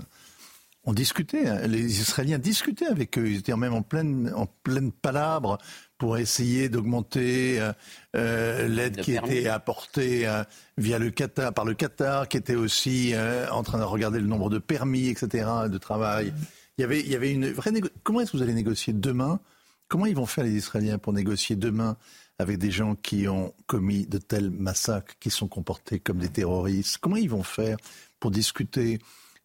on 0.84 0.92
discutait, 0.92 1.48
hein, 1.48 1.66
les 1.66 2.00
Israéliens 2.00 2.38
discutaient 2.38 2.86
avec 2.86 3.16
eux, 3.18 3.28
ils 3.28 3.38
étaient 3.38 3.56
même 3.56 3.72
en 3.72 3.82
pleine, 3.82 4.32
en 4.34 4.46
pleine 4.46 4.90
palabre 4.90 5.58
pour 6.02 6.18
essayer 6.18 6.68
d'augmenter 6.68 7.60
euh, 7.60 7.72
euh, 8.16 8.66
l'aide 8.66 9.00
qui 9.02 9.14
était 9.14 9.46
apportée 9.46 10.26
euh, 10.26 10.42
via 10.76 10.98
le 10.98 11.12
Qatar, 11.12 11.54
par 11.54 11.64
le 11.64 11.74
Qatar, 11.74 12.26
qui 12.26 12.36
était 12.36 12.56
aussi 12.56 13.14
en 13.52 13.62
train 13.62 13.78
de 13.78 13.84
regarder 13.84 14.18
le 14.18 14.26
nombre 14.26 14.50
de 14.50 14.58
permis, 14.58 15.06
etc., 15.06 15.46
de 15.70 15.78
travail. 15.78 16.34
Il 16.76 16.80
y 16.80 16.84
avait, 16.84 16.98
il 16.98 17.08
y 17.08 17.14
avait 17.14 17.30
une 17.30 17.52
vraie 17.52 17.70
Comment 18.02 18.20
est-ce 18.20 18.32
que 18.32 18.36
vous 18.36 18.42
allez 18.42 18.52
négocier 18.52 18.92
demain? 18.92 19.38
Comment 19.86 20.06
ils 20.06 20.16
vont 20.16 20.26
faire 20.26 20.42
les 20.42 20.56
Israéliens 20.56 20.98
pour 20.98 21.12
négocier 21.12 21.54
demain 21.54 21.96
avec 22.40 22.58
des 22.58 22.72
gens 22.72 22.96
qui 22.96 23.28
ont 23.28 23.54
commis 23.68 24.04
de 24.04 24.18
tels 24.18 24.50
massacres, 24.50 25.14
qui 25.20 25.30
sont 25.30 25.46
comportés 25.46 26.00
comme 26.00 26.18
des 26.18 26.30
terroristes? 26.30 26.98
Comment 26.98 27.14
ils 27.14 27.30
vont 27.30 27.44
faire 27.44 27.76
pour 28.18 28.32
discuter, 28.32 28.98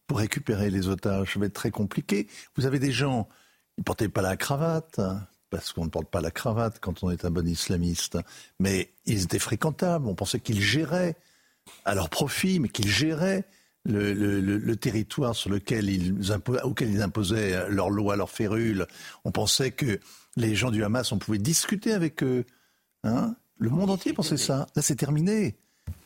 pour 0.08 0.18
récupérer 0.18 0.72
les 0.72 0.88
otages? 0.88 1.34
Ça 1.34 1.40
va 1.40 1.46
être 1.46 1.54
très 1.54 1.70
compliqué. 1.70 2.26
Vous 2.56 2.66
avez 2.66 2.80
des 2.80 2.92
gens, 2.92 3.30
ils 3.78 3.82
ne 3.82 3.84
portaient 3.84 4.10
pas 4.10 4.24
la 4.24 4.38
cravate, 4.38 5.00
parce 5.50 5.74
qu'on 5.74 5.86
ne 5.86 5.90
porte 5.90 6.10
pas 6.10 6.22
la 6.22 6.32
cravate 6.32 6.80
quand 6.80 7.04
on 7.04 7.12
est 7.12 7.26
un 7.26 7.32
bon 7.32 7.48
islamiste, 7.48 8.18
mais 8.60 8.92
ils 9.06 9.24
étaient 9.24 9.40
fréquentables, 9.40 10.08
on 10.08 10.16
pensait 10.16 10.40
qu'ils 10.40 10.62
géraient 10.62 11.16
à 11.86 11.96
leur 11.96 12.10
profit, 12.10 12.60
mais 12.60 12.70
qu'ils 12.70 12.90
géraient 12.90 13.46
le, 13.86 14.76
territoire 14.76 15.36
sur 15.36 15.50
lequel 15.50 15.90
ils 15.90 16.14
auquel 16.64 16.92
ils 16.92 17.02
imposaient 17.02 17.70
leurs 17.70 17.90
lois, 17.90 18.16
leurs 18.16 18.30
férules. 18.30 18.86
On 19.24 19.32
pensait 19.32 19.72
que 19.72 20.00
les 20.36 20.56
gens 20.56 20.72
du 20.72 20.84
Hamas, 20.84 21.12
on 21.12 21.18
pouvait 21.18 21.38
discuter 21.38 21.94
avec 21.94 22.24
eux. 22.24 22.46
Hein 23.04 23.36
le 23.58 23.70
monde 23.70 23.90
entier 23.90 24.14
pensait 24.14 24.38
ça. 24.38 24.68
Là, 24.76 24.82
c'est 24.82 24.96
terminé. 24.96 25.56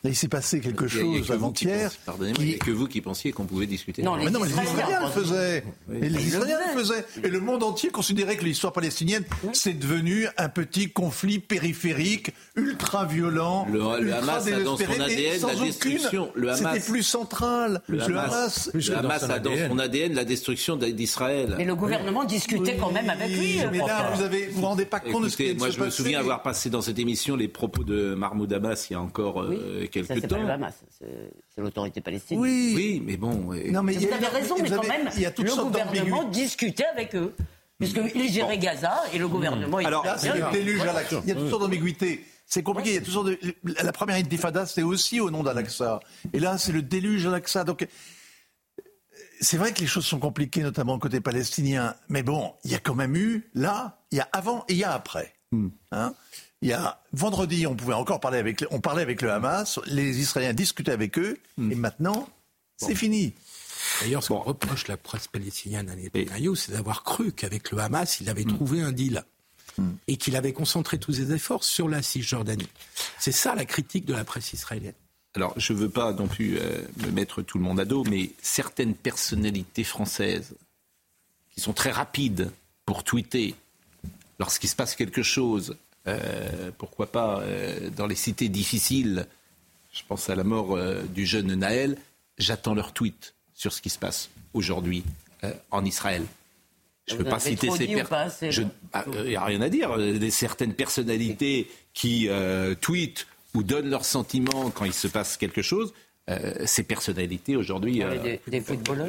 Là, 0.04 0.10
il 0.10 0.16
s'est 0.16 0.26
passé 0.26 0.58
quelque 0.58 0.88
chose 0.88 1.30
avant-hier. 1.30 1.92
Pardonnez-moi, 2.04 2.42
il 2.42 2.48
n'y 2.48 2.54
a 2.54 2.58
que 2.58 2.72
vous 2.72 2.88
qui 2.88 3.00
pensiez 3.00 3.30
qu'on 3.30 3.44
pouvait 3.44 3.66
discuter. 3.66 4.02
Non, 4.02 4.16
mais, 4.16 4.30
non, 4.30 4.40
mais 4.40 4.48
les 4.48 4.54
Israéliens 4.54 5.00
le 5.00 5.22
faisaient. 5.22 5.64
les 5.88 6.26
Israéliens 6.26 6.58
le 6.74 6.80
faisaient. 6.80 7.04
Et 7.22 7.28
le 7.28 7.38
monde 7.38 7.62
entier 7.62 7.90
considérait 7.90 8.36
que 8.36 8.44
l'histoire 8.44 8.72
palestinienne, 8.72 9.22
c'est 9.52 9.78
devenu 9.78 10.26
un 10.38 10.48
petit 10.48 10.90
conflit 10.90 11.38
périphérique, 11.38 12.32
ultra 12.56 13.04
violent. 13.04 13.64
Le, 13.70 14.12
Hamas 14.12 14.48
a 14.48 14.60
dans 14.60 14.76
son 14.76 15.00
ADN 15.00 15.40
la 15.40 15.54
destruction. 15.54 16.32
Le 16.34 16.48
Hamas, 16.48 16.58
c'était 16.58 16.92
plus 16.92 17.04
central. 17.04 17.80
Le, 17.86 18.02
Hamas, 18.02 18.70
le 18.74 18.96
Hamas 18.96 19.22
a 19.22 19.38
dans 19.38 19.68
son 19.68 19.78
ADN 19.78 20.14
la 20.14 20.24
destruction 20.24 20.74
d'Israël. 20.74 21.54
Mais 21.58 21.64
le 21.64 21.76
gouvernement 21.76 22.24
discutait 22.24 22.76
quand 22.76 22.90
même 22.90 23.08
avec 23.08 23.28
lui. 23.28 23.60
Mais 23.70 23.78
là, 23.78 24.10
vous 24.16 24.22
ne 24.24 24.50
vous, 24.50 24.62
rendez 24.62 24.84
pas 24.84 24.98
compte 24.98 25.22
de 25.22 25.28
ce 25.28 25.36
qui 25.36 25.54
Moi, 25.54 25.70
je 25.70 25.78
me 25.78 25.90
souviens 25.90 26.18
avoir 26.18 26.42
passé 26.42 26.70
dans 26.70 26.82
cette 26.82 26.98
émission 26.98 27.36
les 27.36 27.46
propos 27.46 27.84
de 27.84 28.16
Mahmoud 28.16 28.52
Abbas 28.52 28.86
il 28.90 28.94
y 28.94 28.96
a 28.96 29.00
encore 29.00 29.44
temps. 30.00 30.70
C'est 31.54 31.60
l'autorité 31.60 32.00
palestinienne. 32.00 32.42
Oui. 32.42 32.72
oui, 32.76 33.02
mais 33.04 33.16
bon. 33.16 33.52
Non, 33.70 33.82
mais 33.82 33.94
vous 33.94 34.12
avez 34.12 34.26
raison, 34.26 34.56
mais 34.60 34.70
quand 34.70 34.88
même, 34.88 35.10
il 35.16 35.22
y 35.22 35.26
a 35.26 35.32
le 35.36 35.62
gouvernement 35.62 36.24
discutait 36.24 36.86
avec 36.86 37.14
eux. 37.14 37.34
Puisqu'ils 37.78 38.32
géraient 38.32 38.58
Gaza 38.58 38.94
et 39.12 39.18
le 39.18 39.28
gouvernement. 39.28 39.78
Alors, 39.78 40.06
c'est 40.16 40.32
le 40.32 40.52
déluge 40.52 40.80
à 40.82 41.02
Il 41.24 41.28
y 41.28 41.32
a 41.32 41.34
toutes 41.34 41.50
sortes 41.50 41.62
d'ambiguïtés. 41.62 42.24
C'est 42.46 42.62
compliqué. 42.62 42.90
Il 42.90 42.94
y 42.94 42.98
a 42.98 43.00
toutes 43.00 43.14
sortes 43.14 43.28
de... 43.28 43.38
La 43.82 43.92
première 43.92 44.16
intifada, 44.16 44.66
c'était 44.66 44.82
aussi 44.82 45.20
au 45.20 45.30
nom 45.30 45.42
d'Al-Aqsa. 45.42 46.00
Et 46.32 46.38
là, 46.38 46.58
c'est 46.58 46.72
le 46.72 46.82
déluge 46.82 47.26
Al-Aqsa. 47.26 47.64
Donc, 47.64 47.88
c'est 49.40 49.56
vrai 49.56 49.72
que 49.72 49.80
les 49.80 49.86
choses 49.86 50.04
sont 50.04 50.18
compliquées, 50.18 50.62
notamment 50.62 50.98
côté 50.98 51.20
palestinien. 51.20 51.94
Mais 52.08 52.22
bon, 52.22 52.52
il 52.64 52.70
y 52.70 52.74
a 52.74 52.78
quand 52.78 52.94
même 52.94 53.16
eu, 53.16 53.50
là, 53.54 54.02
il 54.10 54.18
y 54.18 54.20
a 54.20 54.28
avant 54.32 54.64
et 54.68 54.74
il 54.74 54.78
y 54.78 54.84
a 54.84 54.92
après. 54.92 55.32
Hmm. 55.50 55.68
Hein? 55.90 56.14
Il 56.62 56.68
y 56.68 56.72
a 56.72 57.00
vendredi, 57.12 57.66
on 57.66 57.74
pouvait 57.74 57.92
encore 57.92 58.20
parler 58.20 58.38
avec, 58.38 58.64
on 58.70 58.80
parlait 58.80 59.02
avec 59.02 59.20
le 59.20 59.32
Hamas, 59.32 59.80
les 59.86 60.20
Israéliens 60.20 60.54
discutaient 60.54 60.92
avec 60.92 61.18
eux, 61.18 61.36
hmm. 61.58 61.72
et 61.72 61.74
maintenant, 61.74 62.28
c'est 62.76 62.94
fini. 62.94 63.34
D'ailleurs, 64.00 64.22
ce 64.22 64.28
qu'on 64.28 64.38
reproche 64.38 64.86
la 64.86 64.96
presse 64.96 65.26
palestinienne 65.26 65.90
à 65.90 65.96
Netanyahu, 65.96 66.54
c'est 66.56 66.72
d'avoir 66.72 67.02
cru 67.02 67.32
qu'avec 67.32 67.72
le 67.72 67.78
Hamas, 67.78 68.20
il 68.20 68.30
avait 68.30 68.44
hmm. 68.44 68.54
trouvé 68.54 68.80
un 68.80 68.92
deal. 68.92 69.24
Hmm. 69.78 69.92
Et 70.06 70.18
qu'il 70.18 70.36
avait 70.36 70.52
concentré 70.52 70.98
tous 70.98 71.14
ses 71.14 71.32
efforts 71.32 71.64
sur 71.64 71.88
la 71.88 72.02
Cisjordanie. 72.02 72.68
C'est 73.18 73.32
ça 73.32 73.54
la 73.54 73.64
critique 73.64 74.04
de 74.04 74.12
la 74.12 74.22
presse 74.22 74.52
israélienne. 74.52 74.92
Alors, 75.34 75.54
je 75.56 75.72
ne 75.72 75.78
veux 75.78 75.88
pas 75.88 76.12
non 76.12 76.28
plus 76.28 76.58
euh, 76.58 76.82
me 76.98 77.10
mettre 77.10 77.40
tout 77.40 77.56
le 77.56 77.64
monde 77.64 77.80
à 77.80 77.86
dos, 77.86 78.04
mais 78.04 78.32
certaines 78.42 78.94
personnalités 78.94 79.82
françaises 79.82 80.54
qui 81.50 81.62
sont 81.62 81.72
très 81.72 81.90
rapides 81.90 82.52
pour 82.84 83.02
tweeter 83.02 83.54
lorsqu'il 84.38 84.68
se 84.68 84.76
passe 84.76 84.94
quelque 84.94 85.22
chose 85.22 85.76
pourquoi 86.78 87.06
pas 87.06 87.40
euh, 87.40 87.90
dans 87.90 88.06
les 88.06 88.14
cités 88.14 88.48
difficiles, 88.48 89.26
je 89.92 90.02
pense 90.08 90.30
à 90.30 90.34
la 90.34 90.44
mort 90.44 90.76
euh, 90.76 91.02
du 91.02 91.26
jeune 91.26 91.54
Naël, 91.54 91.96
j'attends 92.38 92.74
leur 92.74 92.92
tweet 92.92 93.34
sur 93.54 93.72
ce 93.72 93.80
qui 93.80 93.90
se 93.90 93.98
passe 93.98 94.30
aujourd'hui 94.54 95.04
en 95.70 95.84
Israël. 95.84 96.24
Je 97.06 97.14
ne 97.14 97.18
peux 97.18 97.30
pas 97.30 97.40
citer 97.40 97.70
ces 97.70 97.86
personnes. 97.86 98.70
Il 99.24 99.28
n'y 99.28 99.36
a 99.36 99.44
rien 99.44 99.60
à 99.60 99.68
dire. 99.68 99.96
Des 99.98 100.30
certaines 100.30 100.74
personnalités 100.74 101.68
qui 101.94 102.28
tweetent 102.80 103.26
ou 103.54 103.62
donnent 103.64 103.90
leurs 103.90 104.04
sentiments 104.04 104.70
quand 104.70 104.84
il 104.84 104.92
se 104.92 105.08
passe 105.08 105.36
quelque 105.36 105.62
chose, 105.62 105.92
ces 106.64 106.84
personnalités 106.84 107.56
aujourd'hui. 107.56 108.02
des, 108.22 108.40
des 108.46 108.60
footballeurs 108.60 109.08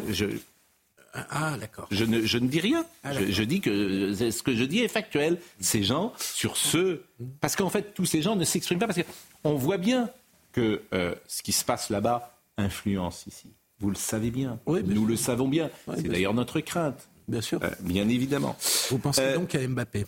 ah, 1.14 1.58
d'accord. 1.60 1.88
Je 1.92 2.06
ne, 2.06 2.22
je 2.22 2.38
ne 2.38 2.48
dis 2.48 2.60
rien. 2.60 2.86
Ah, 3.04 3.14
je, 3.14 3.44
dis 3.44 3.62
que 3.62 4.14
ce 4.14 4.42
que 4.42 4.56
je 4.56 4.64
dis 4.64 4.80
est 4.80 4.88
factuel. 4.88 5.38
Ces 5.60 5.84
gens, 5.84 6.14
sur 6.18 6.58
ce. 6.58 7.02
Parce 7.40 7.56
qu'en 7.56 7.70
fait, 7.70 7.94
tous 7.94 8.06
ces 8.06 8.22
gens 8.22 8.36
ne 8.36 8.44
s'expriment 8.44 8.80
pas 8.80 8.88
parce 8.88 9.00
qu'on 9.44 9.56
voit 9.56 9.78
bien 9.78 10.10
que 10.52 10.82
euh, 10.94 11.14
ce 11.28 11.44
qui 11.44 11.52
se 11.52 11.64
passe 11.64 11.90
là-bas 11.90 12.38
influence 12.58 13.26
ici. 13.28 13.52
Vous 13.80 13.90
le 13.90 13.96
savez 13.96 14.32
bien. 14.32 14.60
Nous 14.68 15.06
le 15.06 15.16
savons 15.16 15.48
bien. 15.48 15.70
C'est 15.96 16.08
d'ailleurs 16.08 16.34
notre 16.34 16.60
crainte. 16.62 17.08
Bien 17.28 17.42
sûr. 17.42 17.60
Euh, 17.64 17.70
bien 17.82 18.10
évidemment. 18.10 18.56
Vous 18.90 18.98
pensez 18.98 19.22
euh, 19.22 19.36
donc 19.38 19.56
à 19.56 19.66
Mbappé? 19.68 20.06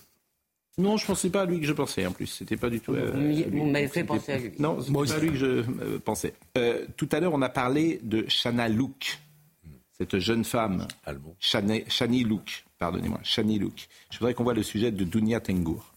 Non, 0.78 0.98
je 0.98 1.04
ne 1.04 1.08
pensais 1.08 1.30
pas 1.30 1.44
à 1.44 1.46
lui 1.46 1.62
que 1.62 1.66
je 1.66 1.72
pensais 1.72 2.06
en 2.06 2.12
plus. 2.12 2.28
C'était 2.28 2.58
pas 2.58 2.70
du 2.70 2.82
tout. 2.82 2.94
vous 2.94 3.66
m'avez 3.66 3.88
fait 3.88 4.04
penser 4.04 4.32
à 4.34 4.38
lui. 4.38 4.52
Non, 4.60 4.80
c'est 4.82 4.92
pas 4.92 5.14
à 5.14 5.20
lui 5.20 5.30
que 5.30 5.38
je 5.38 5.98
pensais. 5.98 6.34
tout 6.98 7.10
à 7.12 7.20
l'heure, 7.20 7.34
on 7.34 7.42
a 7.42 7.50
parlé 7.50 8.00
de 8.04 8.26
Shana 8.28 8.68
Louk 8.70 9.20
cette 9.98 10.20
jeune 10.20 10.44
femme, 10.44 10.88
Shani 11.40 12.24
Louk, 12.24 12.66
pardonnez-moi, 12.80 13.20
Shani 13.24 13.60
Louk. 13.60 13.88
Je 14.12 14.20
voudrais 14.20 14.34
qu'on 14.34 14.44
voit 14.44 14.54
le 14.54 14.64
sujet 14.64 14.92
de 14.92 15.04
Dunia 15.04 15.40
Tengour. 15.40 15.92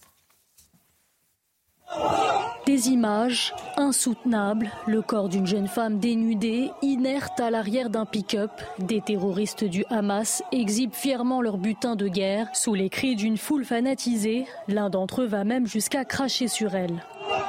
Des 2.65 2.91
images 2.91 3.55
insoutenables, 3.79 4.71
le 4.87 5.01
corps 5.01 5.31
d'une 5.31 5.47
jeune 5.47 5.69
femme 5.69 5.99
dénudée, 5.99 6.71
inerte 6.83 7.41
à 7.41 7.51
l'arrière 7.51 7.89
d'un 7.89 8.05
pick-up. 8.05 8.51
Des 8.79 9.01
terroristes 9.01 9.65
du 9.65 9.87
Hamas 9.89 10.43
exhibent 10.53 10.93
fièrement 10.93 11.41
leur 11.41 11.57
butin 11.57 11.97
de 11.97 12.09
guerre. 12.09 12.47
Sous 12.53 12.75
les 12.75 12.91
cris 12.91 13.17
d'une 13.17 13.39
foule 13.39 13.65
fanatisée, 13.65 14.45
l'un 14.69 14.91
d'entre 14.91 15.23
eux 15.23 15.27
va 15.27 15.45
même 15.45 15.67
jusqu'à 15.67 16.05
cracher 16.05 16.47
sur 16.47 16.75
elle. 16.75 17.03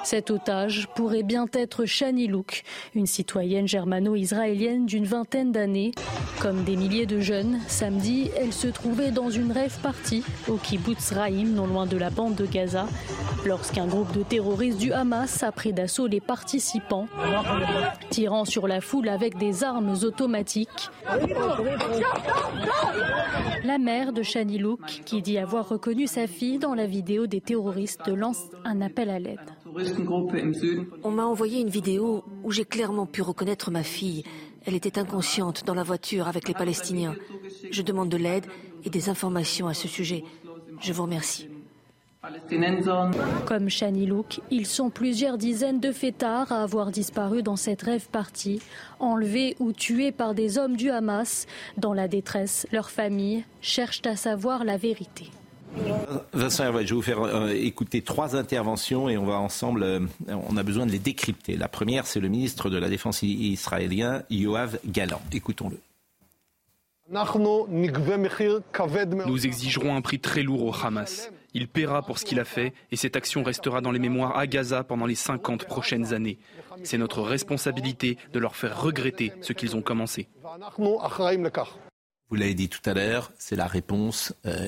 Cet 0.04 0.32
otage 0.32 0.88
pourrait 0.96 1.24
bien 1.24 1.46
être 1.54 1.86
Shani 1.86 2.28
Louk, 2.28 2.64
une 2.96 3.06
citoyenne 3.06 3.68
germano-israélienne 3.68 4.86
d'une 4.86 5.06
vingtaine 5.06 5.52
d'années. 5.52 5.92
Comme 6.42 6.64
des 6.64 6.76
milliers 6.76 7.06
de 7.06 7.20
jeunes, 7.20 7.60
samedi, 7.68 8.32
elle 8.38 8.54
se 8.54 8.68
trouvait 8.68 9.12
dans 9.12 9.30
une 9.30 9.52
rêve 9.52 9.78
partie 9.82 10.24
au 10.48 10.56
kibbutz 10.56 11.12
Raïm, 11.12 11.54
non 11.54 11.68
loin 11.68 11.86
de 11.86 11.98
la 11.98 12.10
bande 12.10 12.36
de 12.36 12.46
Gaza, 12.46 12.88
lorsqu'un 13.46 13.88
groupe 13.88 14.12
de 14.14 14.24
terroristes 14.24 14.80
du 14.80 14.94
Hamas 14.94 15.44
a 15.44 15.52
pris 15.52 15.74
d'assaut 15.74 16.08
les 16.08 16.22
participants, 16.22 17.08
tirant 18.10 18.46
sur 18.46 18.68
la 18.68 18.82
foule 18.82 19.10
avec 19.10 19.38
des 19.38 19.64
armes 19.64 19.96
automatiques. 20.04 20.90
La 23.66 23.78
mère 23.78 24.14
de 24.14 24.24
Shani 24.24 24.58
Louk, 24.58 25.02
qui 25.06 25.22
dit 25.22 25.38
avoir 25.38 25.68
reconnu 25.68 26.08
sa 26.08 26.28
fille 26.28 26.58
dans 26.58 26.74
la 26.74 26.86
vidéo 26.86 27.28
des 27.28 27.42
terroristes, 27.42 28.08
lance 28.08 28.46
un 28.64 28.82
appel 28.82 29.10
à 29.10 29.20
l'aide. 29.20 29.40
On 31.04 31.12
m'a 31.12 31.26
envoyé 31.26 31.62
une 31.62 31.70
vidéo 31.70 32.24
où 32.44 32.52
j'ai 32.52 32.66
clairement 32.66 33.06
pu 33.06 33.22
reconnaître 33.22 33.72
ma 33.72 33.84
fille. 33.84 34.24
Elle 34.66 34.76
était 34.76 35.00
inconsciente 35.00 35.66
dans 35.66 35.74
la 35.74 35.84
voiture 35.84 36.28
avec 36.28 36.48
les 36.48 36.54
Palestiniens. 36.54 37.16
Je 37.72 37.82
demande 37.82 38.10
de 38.10 38.18
l'aide 38.18 38.46
et 38.84 38.90
des 38.90 39.10
informations 39.10 39.68
à 39.68 39.74
ce 39.74 39.88
sujet. 39.88 40.24
Je 40.82 40.94
vous 40.94 41.04
remercie. 41.04 41.48
Comme 43.46 43.70
Shani 43.70 44.06
Louk, 44.06 44.42
ils 44.52 44.66
sont 44.66 44.90
plusieurs 44.90 45.38
dizaines 45.38 45.80
de 45.80 45.94
fêtards 45.94 46.52
à 46.52 46.64
avoir 46.64 46.92
disparu 46.92 47.44
dans 47.44 47.56
cette 47.56 47.82
rêve 47.82 48.10
partie, 48.10 48.62
enlevés 49.00 49.56
ou 49.60 49.72
tués 49.72 50.12
par 50.12 50.34
des 50.34 50.58
hommes 50.58 50.76
du 50.76 50.90
Hamas. 50.90 51.48
Dans 51.78 51.94
la 51.94 52.10
détresse, 52.10 52.68
leurs 52.74 52.90
familles 52.90 53.46
cherchent 53.62 54.06
à 54.06 54.18
savoir 54.18 54.66
la 54.66 54.76
vérité. 54.76 55.32
Vincent 56.34 56.66
je 56.66 56.72
vais 56.72 56.86
vous 56.86 57.02
faire 57.02 57.22
euh, 57.22 57.50
écouter 57.50 58.02
trois 58.02 58.36
interventions 58.36 59.10
et 59.10 59.18
on 59.18 59.26
va 59.26 59.40
ensemble, 59.40 59.84
euh, 59.84 60.00
on 60.28 60.58
a 60.58 60.64
besoin 60.64 60.86
de 60.86 60.92
les 60.92 61.00
décrypter. 61.00 61.58
La 61.58 61.68
première, 61.68 62.08
c'est 62.08 62.20
le 62.20 62.28
ministre 62.28 62.70
de 62.70 62.78
la 62.78 62.90
Défense 62.90 63.22
israélien, 63.24 64.24
Yoav 64.30 64.80
Galant. 64.86 65.22
Écoutons-le. 65.32 65.80
Nous 69.26 69.46
exigerons 69.46 69.96
un 69.96 70.02
prix 70.02 70.20
très 70.20 70.44
lourd 70.44 70.64
au 70.66 70.74
Hamas. 70.74 71.32
Il 71.56 71.68
paiera 71.68 72.04
pour 72.04 72.20
ce 72.20 72.26
qu'il 72.26 72.40
a 72.40 72.46
fait 72.46 72.74
et 72.92 72.96
cette 72.96 73.16
action 73.16 73.42
restera 73.44 73.82
dans 73.82 73.92
les 73.92 73.98
mémoires 73.98 74.38
à 74.38 74.46
Gaza 74.46 74.84
pendant 74.84 75.08
les 75.08 75.16
50 75.16 75.66
prochaines 75.66 76.14
années. 76.14 76.38
C'est 76.84 77.00
notre 77.00 77.22
responsabilité 77.22 78.18
de 78.32 78.40
leur 78.40 78.56
faire 78.56 78.80
regretter 78.80 79.34
ce 79.42 79.54
qu'ils 79.54 79.76
ont 79.76 79.82
commencé. 79.82 80.28
Vous 82.30 82.36
l'avez 82.36 82.54
dit 82.54 82.70
tout 82.70 82.88
à 82.88 82.94
l'heure, 82.94 83.32
c'est 83.40 83.56
la 83.56 83.66
réponse 83.66 84.36
euh, 84.46 84.68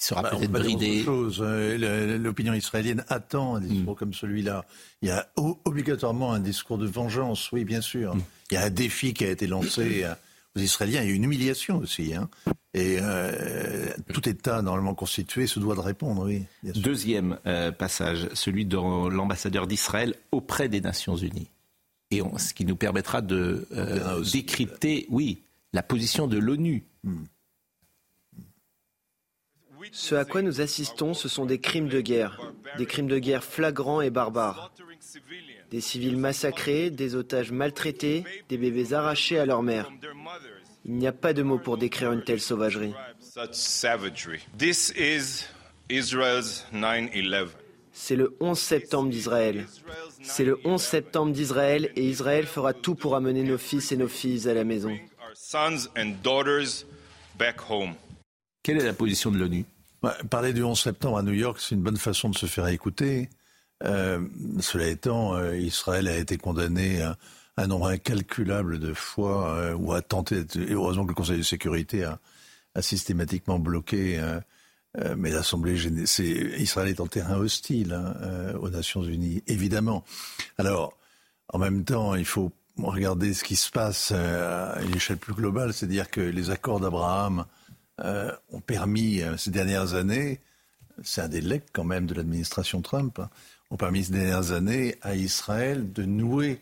sera 0.00 0.22
bah, 0.22 0.30
peut-être 0.30 0.50
bridé. 0.50 1.04
Euh, 1.06 2.18
l'opinion 2.18 2.54
israélienne 2.54 3.04
attend 3.08 3.56
un 3.56 3.60
discours 3.60 3.94
mm. 3.94 3.98
comme 3.98 4.14
celui-là. 4.14 4.64
Il 5.02 5.08
y 5.08 5.12
a 5.12 5.28
obligatoirement 5.36 6.32
un 6.32 6.40
discours 6.40 6.78
de 6.78 6.86
vengeance, 6.86 7.52
oui, 7.52 7.64
bien 7.64 7.80
sûr. 7.80 8.16
Mm. 8.16 8.22
Il 8.50 8.54
y 8.54 8.56
a 8.56 8.64
un 8.64 8.70
défi 8.70 9.14
qui 9.14 9.24
a 9.24 9.30
été 9.30 9.46
lancé 9.46 10.04
euh, 10.04 10.14
aux 10.56 10.60
Israéliens. 10.60 11.02
Il 11.02 11.08
y 11.08 11.12
a 11.12 11.14
une 11.14 11.24
humiliation 11.24 11.78
aussi. 11.78 12.14
Hein. 12.14 12.28
Et 12.72 12.98
euh, 13.00 13.92
tout 14.12 14.28
État 14.28 14.62
normalement 14.62 14.94
constitué 14.94 15.46
se 15.46 15.60
doit 15.60 15.74
de 15.74 15.80
répondre, 15.80 16.24
oui. 16.24 16.44
Deuxième 16.62 17.38
passage, 17.78 18.28
celui 18.32 18.64
de 18.64 18.76
l'ambassadeur 18.76 19.66
d'Israël 19.66 20.14
auprès 20.32 20.68
des 20.68 20.80
Nations 20.80 21.16
Unies. 21.16 21.48
Et 22.12 22.22
ce 22.38 22.54
qui 22.54 22.64
nous 22.64 22.76
permettra 22.76 23.22
de 23.22 23.66
décrypter, 24.32 25.06
oui, 25.10 25.42
la 25.72 25.82
position 25.82 26.26
de 26.26 26.38
l'ONU. 26.38 26.84
Mm. 27.04 27.24
Ce 29.92 30.14
à 30.14 30.24
quoi 30.24 30.42
nous 30.42 30.60
assistons, 30.60 31.14
ce 31.14 31.28
sont 31.28 31.46
des 31.46 31.58
crimes 31.58 31.88
de 31.88 32.00
guerre, 32.00 32.52
des 32.78 32.86
crimes 32.86 33.08
de 33.08 33.18
guerre 33.18 33.44
flagrants 33.44 34.00
et 34.00 34.10
barbares. 34.10 34.72
Des 35.70 35.80
civils 35.80 36.16
massacrés, 36.16 36.90
des 36.90 37.14
otages 37.14 37.52
maltraités, 37.52 38.24
des 38.48 38.58
bébés 38.58 38.92
arrachés 38.92 39.38
à 39.38 39.46
leur 39.46 39.62
mère. 39.62 39.90
Il 40.84 40.96
n'y 40.96 41.06
a 41.06 41.12
pas 41.12 41.32
de 41.32 41.42
mots 41.42 41.58
pour 41.58 41.76
décrire 41.76 42.12
une 42.12 42.24
telle 42.24 42.40
sauvagerie. 42.40 42.94
C'est 47.92 48.16
le 48.16 48.36
11 48.40 48.58
septembre 48.58 49.10
d'Israël. 49.10 49.66
C'est 50.22 50.44
le 50.44 50.58
11 50.64 50.80
septembre 50.80 51.32
d'Israël 51.32 51.90
et 51.96 52.04
Israël 52.04 52.46
fera 52.46 52.72
tout 52.72 52.94
pour 52.94 53.16
amener 53.16 53.42
nos 53.42 53.58
fils 53.58 53.92
et 53.92 53.96
nos 53.96 54.08
filles 54.08 54.48
à 54.48 54.54
la 54.54 54.64
maison. 54.64 54.96
Quelle 58.62 58.78
est 58.78 58.84
la 58.84 58.92
position 58.92 59.30
de 59.30 59.38
l'ONU? 59.38 59.64
Parler 60.30 60.54
du 60.54 60.62
11 60.62 60.80
septembre 60.80 61.18
à 61.18 61.22
New 61.22 61.34
York, 61.34 61.58
c'est 61.60 61.74
une 61.74 61.82
bonne 61.82 61.98
façon 61.98 62.30
de 62.30 62.36
se 62.36 62.46
faire 62.46 62.66
écouter. 62.68 63.28
Euh, 63.84 64.26
cela 64.60 64.86
étant, 64.86 65.34
euh, 65.34 65.56
Israël 65.56 66.08
a 66.08 66.16
été 66.16 66.38
condamné 66.38 67.02
à 67.02 67.18
un 67.58 67.66
nombre 67.66 67.88
incalculable 67.88 68.78
de 68.78 68.94
fois 68.94 69.54
euh, 69.56 69.74
ou 69.74 69.92
a 69.92 70.00
tenté. 70.00 70.44
Heureusement 70.70 71.04
que 71.04 71.10
le 71.10 71.14
Conseil 71.14 71.38
de 71.38 71.42
sécurité 71.42 72.04
a, 72.04 72.18
systématiquement 72.80 73.58
bloqué. 73.58 74.20
Mais 75.16 75.30
l'Assemblée, 75.30 75.76
c'est 76.06 76.24
Israël 76.24 76.88
est 76.88 77.00
en 77.00 77.06
terrain 77.08 77.36
hostile 77.36 77.92
hein, 77.92 78.54
aux 78.60 78.70
Nations 78.70 79.02
Unies, 79.02 79.42
évidemment. 79.48 80.04
Alors, 80.56 80.96
en 81.52 81.58
même 81.58 81.84
temps, 81.84 82.14
il 82.14 82.24
faut 82.24 82.52
regarder 82.78 83.34
ce 83.34 83.42
qui 83.42 83.56
se 83.56 83.70
passe 83.70 84.12
à 84.12 84.80
une 84.82 84.94
échelle 84.94 85.18
plus 85.18 85.34
globale, 85.34 85.72
c'est-à-dire 85.72 86.10
que 86.10 86.20
les 86.20 86.50
accords 86.50 86.78
d'Abraham 86.78 87.44
ont 88.00 88.60
permis 88.60 89.22
ces 89.36 89.50
dernières 89.50 89.94
années, 89.94 90.40
c'est 91.02 91.20
un 91.22 91.28
des 91.28 91.40
legs 91.40 91.62
quand 91.72 91.84
même 91.84 92.06
de 92.06 92.14
l'administration 92.14 92.82
Trump, 92.82 93.18
hein, 93.18 93.30
ont 93.70 93.76
permis 93.76 94.04
ces 94.04 94.12
dernières 94.12 94.52
années 94.52 94.96
à 95.02 95.14
Israël 95.14 95.92
de 95.92 96.04
nouer 96.04 96.60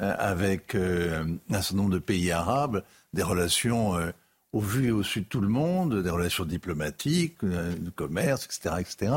euh, 0.00 0.14
avec 0.18 0.74
euh, 0.74 1.24
un 1.50 1.62
certain 1.62 1.76
nombre 1.76 1.90
de 1.90 1.98
pays 1.98 2.30
arabes 2.30 2.82
des 3.12 3.22
relations 3.22 3.94
euh, 3.96 4.10
au 4.52 4.60
vu 4.60 4.88
et 4.88 4.90
au 4.90 5.02
su 5.02 5.20
de 5.20 5.26
tout 5.26 5.40
le 5.40 5.48
monde, 5.48 6.02
des 6.02 6.10
relations 6.10 6.44
diplomatiques, 6.44 7.42
de 7.42 7.90
commerce, 7.90 8.44
etc., 8.44 8.76
etc. 8.80 9.12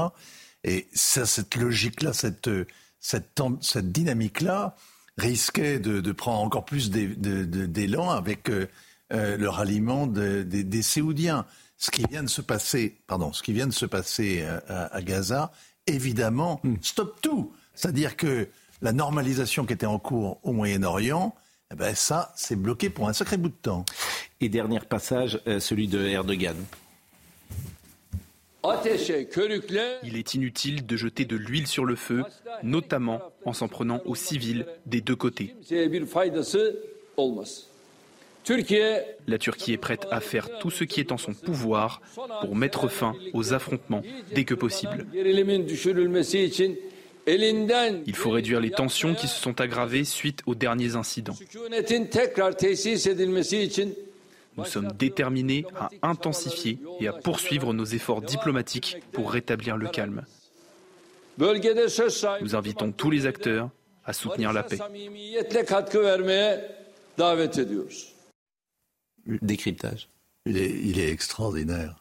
Et 0.63 0.87
cette 0.93 1.55
logique-là, 1.55 2.13
cette, 2.13 2.49
dynamique-là, 3.75 4.75
risquait 5.17 5.79
de, 5.79 6.11
prendre 6.13 6.39
encore 6.39 6.63
plus 6.63 6.89
d'élan 6.89 8.11
avec 8.11 8.49
le 9.11 9.47
ralliement 9.47 10.07
des, 10.07 10.43
des 10.43 10.81
Séoudiens. 10.81 11.45
Ce 11.77 11.91
qui 11.91 12.03
vient 12.09 12.23
de 12.23 12.29
se 12.29 12.41
passer, 12.41 12.97
pardon, 13.05 13.33
ce 13.33 13.43
qui 13.43 13.51
vient 13.53 13.67
de 13.67 13.73
se 13.73 13.85
passer 13.85 14.43
à, 14.67 14.85
à 14.95 15.01
Gaza, 15.01 15.51
évidemment, 15.87 16.61
hmm. 16.63 16.75
stop 16.81 17.19
tout. 17.21 17.53
C'est-à-dire 17.73 18.15
que 18.15 18.47
la 18.81 18.93
normalisation 18.93 19.65
qui 19.65 19.73
était 19.73 19.85
en 19.85 19.99
cours 19.99 20.39
au 20.43 20.53
Moyen-Orient, 20.53 21.35
eh 21.71 21.75
ben 21.75 21.95
ça, 21.95 22.33
c'est 22.35 22.55
bloqué 22.55 22.89
pour 22.89 23.09
un 23.09 23.13
sacré 23.13 23.37
bout 23.37 23.49
de 23.49 23.53
temps. 23.53 23.85
Et 24.41 24.49
dernier 24.49 24.79
passage, 24.79 25.41
euh, 25.47 25.59
celui 25.59 25.87
de 25.87 26.05
Erdogan. 26.05 26.55
Il 30.03 30.17
est 30.17 30.33
inutile 30.33 30.85
de 30.85 30.97
jeter 30.97 31.25
de 31.25 31.35
l'huile 31.35 31.67
sur 31.67 31.85
le 31.85 31.95
feu, 31.95 32.23
notamment 32.63 33.21
en 33.45 33.53
s'en 33.53 33.67
prenant 33.67 34.01
aux 34.05 34.15
civils 34.15 34.65
des 34.85 35.01
deux 35.01 35.15
côtés. 35.15 35.55
La 39.27 39.37
Turquie 39.37 39.73
est 39.73 39.77
prête 39.77 40.05
à 40.11 40.19
faire 40.19 40.59
tout 40.59 40.69
ce 40.69 40.83
qui 40.83 40.99
est 40.99 41.11
en 41.11 41.17
son 41.17 41.33
pouvoir 41.33 42.01
pour 42.41 42.55
mettre 42.55 42.87
fin 42.87 43.15
aux 43.33 43.53
affrontements 43.53 44.03
dès 44.33 44.43
que 44.43 44.53
possible. 44.53 45.05
Il 47.27 48.15
faut 48.15 48.29
réduire 48.29 48.59
les 48.59 48.71
tensions 48.71 49.15
qui 49.15 49.27
se 49.27 49.39
sont 49.39 49.59
aggravées 49.59 50.03
suite 50.03 50.41
aux 50.45 50.53
derniers 50.53 50.95
incidents. 50.95 51.35
Nous 54.57 54.65
sommes 54.65 54.91
déterminés 54.93 55.65
à 55.75 55.89
intensifier 56.03 56.77
et 56.99 57.07
à 57.07 57.13
poursuivre 57.13 57.73
nos 57.73 57.85
efforts 57.85 58.21
diplomatiques 58.21 58.97
pour 59.11 59.31
rétablir 59.31 59.75
le 59.75 59.87
calme. 59.87 60.23
Nous 61.37 62.55
invitons 62.55 62.91
tous 62.91 63.09
les 63.09 63.25
acteurs 63.25 63.69
à 64.05 64.13
soutenir 64.13 64.53
la 64.53 64.63
paix. 64.63 64.77
Décryptage. 69.25 70.07
Il 70.45 70.57
est, 70.57 70.69
il 70.69 70.99
est 70.99 71.09
extraordinaire. 71.09 71.95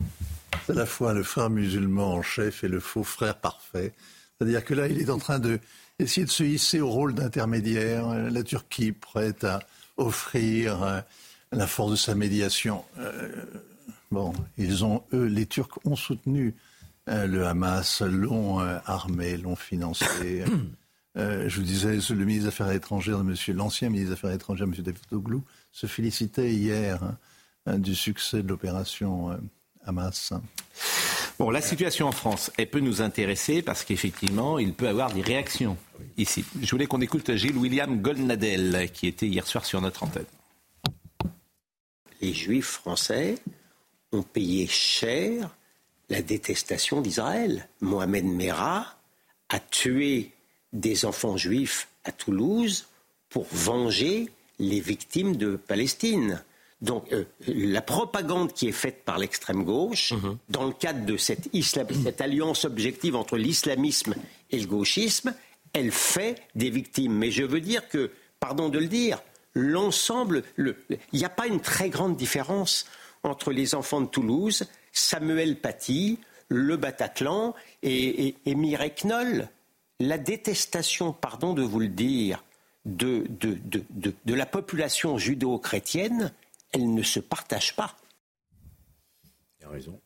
C'est 0.66 0.72
à 0.72 0.76
la 0.76 0.86
fois 0.86 1.12
le 1.12 1.22
frère 1.22 1.50
musulman 1.50 2.14
en 2.14 2.22
chef 2.22 2.64
et 2.64 2.68
le 2.68 2.80
faux 2.80 3.04
frère 3.04 3.38
parfait. 3.38 3.92
C'est-à-dire 4.38 4.64
que 4.64 4.74
là, 4.74 4.86
il 4.86 5.00
est 5.00 5.10
en 5.10 5.18
train 5.18 5.38
de 5.38 5.58
essayer 5.98 6.26
de 6.26 6.30
se 6.30 6.42
hisser 6.42 6.80
au 6.80 6.90
rôle 6.90 7.14
d'intermédiaire. 7.14 8.08
La 8.30 8.42
Turquie 8.42 8.92
prête 8.92 9.44
à 9.44 9.60
offrir 9.96 10.82
euh, 10.82 11.00
la 11.52 11.66
force 11.66 11.92
de 11.92 11.96
sa 11.96 12.14
médiation. 12.14 12.84
Euh, 12.98 13.44
bon, 14.10 14.32
ils 14.58 14.84
ont, 14.84 15.02
eux, 15.12 15.26
les 15.26 15.46
Turcs 15.46 15.78
ont 15.84 15.96
soutenu 15.96 16.54
euh, 17.08 17.26
le 17.26 17.46
Hamas, 17.46 18.02
l'ont 18.02 18.58
armé, 18.86 19.36
l'ont 19.36 19.56
financé. 19.56 20.44
je 21.16 21.56
vous 21.56 21.62
disais, 21.62 21.98
le 22.10 22.24
ministre 22.24 22.44
des 22.44 22.48
Affaires 22.48 22.72
étrangères, 22.72 23.22
monsieur, 23.22 23.54
l'ancien 23.54 23.88
ministre 23.88 24.10
des 24.10 24.14
Affaires 24.14 24.32
étrangères, 24.32 24.66
M. 24.66 24.74
Davutoglu, 24.74 25.38
se 25.74 25.86
félicitait 25.86 26.52
hier 26.52 27.00
hein, 27.66 27.78
du 27.78 27.94
succès 27.94 28.42
de 28.42 28.48
l'opération 28.48 29.36
Hamas. 29.84 30.32
Bon, 31.38 31.50
la 31.50 31.60
situation 31.60 32.06
en 32.06 32.12
France, 32.12 32.52
elle 32.56 32.70
peut 32.70 32.80
nous 32.80 33.02
intéresser 33.02 33.60
parce 33.60 33.84
qu'effectivement, 33.84 34.60
il 34.60 34.72
peut 34.72 34.86
avoir 34.86 35.12
des 35.12 35.20
réactions 35.20 35.76
ici. 36.16 36.44
Je 36.62 36.70
voulais 36.70 36.86
qu'on 36.86 37.00
écoute 37.00 37.34
Gilles 37.34 37.58
William 37.58 38.00
Goldnadel, 38.00 38.88
qui 38.92 39.08
était 39.08 39.26
hier 39.26 39.44
soir 39.44 39.64
sur 39.66 39.80
notre 39.80 40.04
antenne. 40.04 40.26
Les 42.20 42.32
Juifs 42.32 42.70
français 42.70 43.34
ont 44.12 44.22
payé 44.22 44.68
cher 44.68 45.50
la 46.08 46.22
détestation 46.22 47.00
d'Israël. 47.00 47.68
Mohamed 47.80 48.24
Merah 48.24 48.96
a 49.48 49.58
tué 49.58 50.30
des 50.72 51.04
enfants 51.04 51.36
juifs 51.36 51.88
à 52.04 52.12
Toulouse 52.12 52.86
pour 53.28 53.46
venger 53.50 54.30
les 54.58 54.80
victimes 54.80 55.36
de 55.36 55.56
Palestine. 55.56 56.42
Donc 56.80 57.12
euh, 57.12 57.24
la 57.46 57.82
propagande 57.82 58.52
qui 58.52 58.68
est 58.68 58.72
faite 58.72 59.04
par 59.04 59.18
l'extrême 59.18 59.64
gauche, 59.64 60.12
mhm. 60.12 60.38
dans 60.48 60.64
le 60.64 60.72
cadre 60.72 61.04
de 61.06 61.16
cette, 61.16 61.48
cette 61.62 62.20
alliance 62.20 62.64
objective 62.64 63.16
entre 63.16 63.36
l'islamisme 63.36 64.14
et 64.50 64.58
le 64.58 64.66
gauchisme, 64.66 65.34
elle 65.72 65.90
fait 65.90 66.42
des 66.54 66.70
victimes. 66.70 67.14
Mais 67.14 67.30
je 67.30 67.42
veux 67.42 67.60
dire 67.60 67.88
que, 67.88 68.10
pardon 68.40 68.68
de 68.68 68.78
le 68.78 68.86
dire, 68.86 69.22
l'ensemble, 69.54 70.42
il 70.58 70.74
n'y 71.12 71.24
a 71.24 71.30
pas 71.30 71.46
une 71.46 71.60
très 71.60 71.88
grande 71.88 72.16
différence 72.16 72.86
entre 73.22 73.50
les 73.50 73.74
enfants 73.74 74.00
de 74.00 74.06
Toulouse, 74.06 74.66
Samuel 74.92 75.56
Paty, 75.56 76.18
le 76.48 76.76
Bataclan 76.76 77.54
et, 77.82 78.36
et, 78.44 78.54
Mireille 78.54 78.94
Knoll. 79.02 79.48
La 80.00 80.18
détestation, 80.18 81.12
pardon 81.12 81.54
de 81.54 81.62
vous 81.62 81.80
le 81.80 81.88
dire, 81.88 82.44
de, 82.84 83.26
de, 83.28 83.58
de, 83.90 84.14
de 84.24 84.34
la 84.34 84.46
population 84.46 85.16
judéo-chrétienne, 85.18 86.32
elle 86.72 86.92
ne 86.92 87.02
se 87.02 87.20
partage 87.20 87.74
pas. 87.76 87.96
Il 89.60 89.66
a 89.66 89.68
raison. 89.70 90.00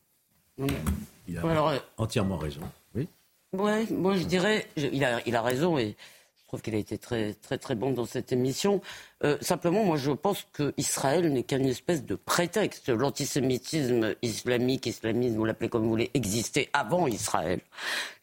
Il 1.27 1.37
a 1.37 1.45
euh, 1.45 1.79
entièrement 1.97 2.37
raison. 2.37 2.61
Oui. 2.95 3.07
Ouais, 3.53 3.85
moi 3.91 4.15
je 4.15 4.23
dirais, 4.23 4.67
il 4.75 5.03
a, 5.03 5.21
il 5.25 5.35
a 5.35 5.41
raison 5.41 5.77
et 5.77 5.95
trouve 6.49 6.61
qu'il 6.63 6.73
a 6.73 6.79
été 6.79 6.97
très, 6.97 7.35
très, 7.35 7.59
très 7.59 7.75
bon 7.75 7.91
dans 7.91 8.05
cette 8.05 8.31
émission. 8.31 8.81
Euh, 9.23 9.37
simplement, 9.39 9.83
moi, 9.83 9.97
je 9.97 10.09
pense 10.09 10.47
qu'Israël 10.51 11.31
n'est 11.31 11.43
qu'une 11.43 11.67
espèce 11.67 12.03
de 12.03 12.15
prétexte. 12.15 12.89
L'antisémitisme 12.89 14.15
islamique, 14.23 14.87
islamisme, 14.87 15.35
vous 15.35 15.45
l'appelez 15.45 15.69
comme 15.69 15.83
vous 15.83 15.89
voulez, 15.89 16.09
existait 16.15 16.69
avant 16.73 17.05
Israël. 17.05 17.59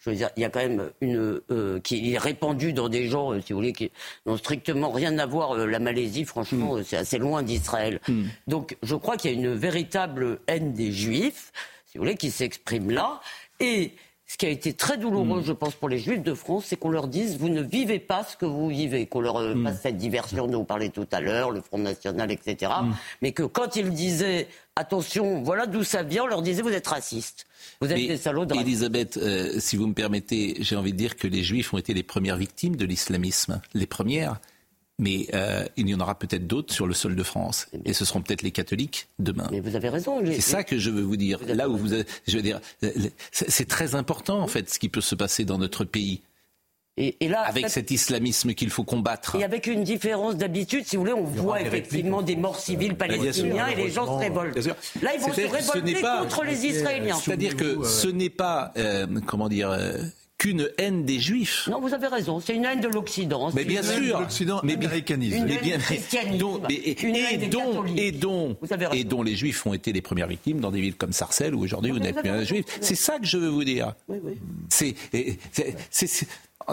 Je 0.01 0.11
veux 0.11 0.17
dire, 0.17 0.31
il 0.37 0.43
y 0.43 0.45
a 0.45 0.51
quand 0.51 0.59
même 0.59 0.91
une 1.01 1.41
euh, 1.53 1.79
qui 1.79 2.15
est 2.15 2.19
répandue 2.19 2.73
dans 2.73 2.89
des 2.89 3.07
gens, 3.07 3.33
euh, 3.33 3.41
si 3.41 3.53
vous 3.53 3.61
voulez, 3.61 3.73
qui 3.73 3.93
n'ont 4.27 4.37
strictement 4.37 4.91
rien 4.91 5.17
à 5.21 5.27
voir. 5.27 5.57
la 5.57 5.79
Malaisie, 5.79 6.25
franchement, 6.25 6.75
hmm. 6.75 6.83
c'est 6.83 6.97
assez 6.97 7.19
loin 7.19 7.45
d'Israël. 7.45 8.01
Hmm. 8.09 8.25
Donc, 8.49 8.77
je 8.83 8.97
crois 8.97 9.17
qu'il 9.17 9.31
y 9.31 9.35
a 9.35 9.37
une 9.37 9.55
véritable 9.55 10.41
haine 10.49 10.73
des 10.73 10.91
Juifs, 10.91 11.53
si 11.87 11.97
vous 11.97 12.03
voulez, 12.03 12.17
qui 12.17 12.33
s'exprime 12.33 12.91
là. 12.91 13.21
Et 13.61 13.93
ce 14.27 14.37
qui 14.37 14.47
a 14.47 14.49
été 14.49 14.73
très 14.73 14.99
douloureux, 14.99 15.41
mm. 15.41 15.45
je 15.45 15.53
pense, 15.53 15.75
pour 15.75 15.89
les 15.89 15.99
Juifs 15.99 16.23
de 16.23 16.35
France, 16.35 16.67
c'est 16.67 16.77
qu'on 16.77 16.91
leur 16.91 17.07
dise 17.07 17.39
vous 17.39 17.49
ne 17.49 17.63
vivez 17.63 18.01
pas 18.01 18.25
ce 18.25 18.37
que 18.37 18.45
vous 18.45 18.69
vivez, 18.69 19.07
qu'on 19.07 19.21
leur 19.21 19.41
mm. 19.41 19.65
fasse 19.65 19.83
cette 19.83 19.97
diversion 19.97 20.47
dont 20.49 20.59
vous 20.59 20.65
parlez 20.65 20.91
tout 20.91 21.07
à 21.13 21.21
l'heure, 21.21 21.51
le 21.51 21.61
Front 21.61 21.79
National, 21.79 22.31
etc. 22.33 22.73
Mm. 22.83 22.91
Mais 23.23 23.33
que 23.33 23.45
quand 23.45 23.77
ils 23.77 23.91
disaient 23.91 24.49
attention, 24.75 25.43
voilà 25.43 25.67
d'où 25.67 25.85
ça 25.85 26.03
vient, 26.03 26.25
on 26.25 26.27
leur 26.27 26.43
disait 26.43 26.63
vous 26.63 26.71
êtes 26.71 26.89
raciste. 26.89 27.47
Vous 27.81 27.93
êtes 27.93 28.07
des 28.07 28.17
salauds 28.17 28.47
de 28.47 28.55
Elisabeth, 28.55 29.17
euh, 29.17 29.59
si 29.59 29.77
vous 29.77 29.87
me 29.87 29.95
permettez, 29.95 30.57
j'ai 30.61 30.77
envie 30.77 30.93
de 30.93 30.99
dire 30.99 31.17
que 31.17 31.27
les 31.27 31.43
Juifs 31.43 31.73
ont 31.73 31.79
été 31.79 31.95
les 31.95 32.03
premières 32.03 32.37
victimes 32.37 32.77
de 32.77 32.85
l'islamisme. 32.85 33.61
Les 33.75 33.87
premières 33.87 34.41
mais 34.99 35.27
euh, 35.35 35.65
il 35.77 35.89
y 35.89 35.95
en 35.95 36.01
aura 36.01 36.19
peut-être 36.19 36.47
d'autres 36.47 36.73
sur 36.73 36.87
le 36.87 36.95
sol 36.95 37.17
de 37.17 37.23
France. 37.23 37.67
Et 37.85 37.93
ce 37.93 38.05
seront 38.05 38.23
peut-être 38.23 38.43
les 38.43 38.51
catholiques 38.51 39.09
demain. 39.19 39.49
Mais 39.51 39.61
vous 39.61 39.77
avez 39.77 39.89
raison. 39.89 40.23
C'est 40.25 40.41
ça 40.41 40.65
que 40.65 40.79
je 40.79 40.91
veux 40.91 41.03
vous 41.03 41.17
dire. 41.17 41.41
Là 41.47 41.69
où 41.69 41.77
vous, 41.77 41.89
je 42.27 42.37
veux 42.37 42.43
dire, 42.43 42.61
c'est 43.31 43.69
très 43.69 43.95
important 43.95 44.41
en 44.41 44.47
fait 44.47 44.71
ce 44.71 44.79
qui 44.79 44.89
peut 44.89 45.01
se 45.01 45.15
passer 45.15 45.45
dans 45.45 45.59
notre 45.59 45.85
pays. 45.85 46.23
Et, 46.99 47.29
là, 47.29 47.43
avec 47.43 47.69
cet 47.69 47.91
islamisme 47.91 48.55
qu'il 48.55 48.71
faut 48.71 48.83
combattre. 48.83 49.37
Et 49.37 49.45
avec 49.45 49.67
une 49.67 49.85
différence 49.85 50.35
d'habitude, 50.37 50.87
si 50.87 50.97
vous 50.97 51.03
voulez, 51.03 51.13
on 51.13 51.25
voit 51.25 51.61
effectivement 51.61 52.23
des 52.23 52.37
morts 52.37 52.59
civiles 52.59 52.97
palestiniens 52.97 53.67
et 53.67 53.75
les 53.75 53.91
gens 53.91 54.07
se 54.07 54.25
révoltent. 54.25 54.57
Là, 55.03 55.11
ils 55.15 55.21
vont 55.21 55.31
se 55.31 55.41
révolter 55.43 56.01
contre 56.01 56.45
les 56.45 56.65
Israéliens. 56.65 57.17
C'est-à-dire 57.17 57.55
que 57.55 57.85
ce 57.85 58.09
n'est 58.09 58.31
pas, 58.31 58.73
euh, 58.79 59.07
comment 59.27 59.51
dire, 59.51 59.71
euh, 59.71 59.99
qu'une 60.39 60.71
haine 60.79 61.05
des 61.05 61.19
Juifs. 61.19 61.69
Non, 61.71 61.81
vous 61.81 61.95
avez 61.95 62.09
raison, 62.09 62.41
c'est 62.41 62.55
une 62.55 62.65
haine 62.65 62.81
de 62.81 62.89
l'Occident. 62.89 63.51
Mais 63.55 63.65
bien 63.65 63.83
sûr, 63.83 64.21
l'Occident. 64.21 64.61
Une 64.63 64.71
haine 64.71 64.83
et, 67.43 67.49
dont, 67.49 67.85
et, 67.97 68.13
dont, 68.13 68.57
et 68.93 69.05
dont 69.05 69.23
les 69.23 69.35
Juifs 69.35 69.67
ont 69.67 69.73
été 69.73 69.93
les 69.93 70.03
premières 70.03 70.29
victimes 70.29 70.61
dans 70.61 70.71
des 70.71 70.81
villes 70.81 70.97
comme 70.97 71.13
Sarcelles 71.13 71.55
où 71.55 71.63
aujourd'hui 71.63 71.91
vous 71.91 71.99
n'êtes 71.99 72.17
plus 72.17 72.29
un 72.29 72.45
Juif. 72.45 72.67
C'est 72.81 72.95
ça 72.95 73.19
que 73.19 73.27
je 73.27 73.39
veux 73.39 73.49
vous 73.49 73.65
dire. 73.65 73.95
Oui, 74.09 74.19
oui. 74.23 74.39
C'est, 74.69 74.95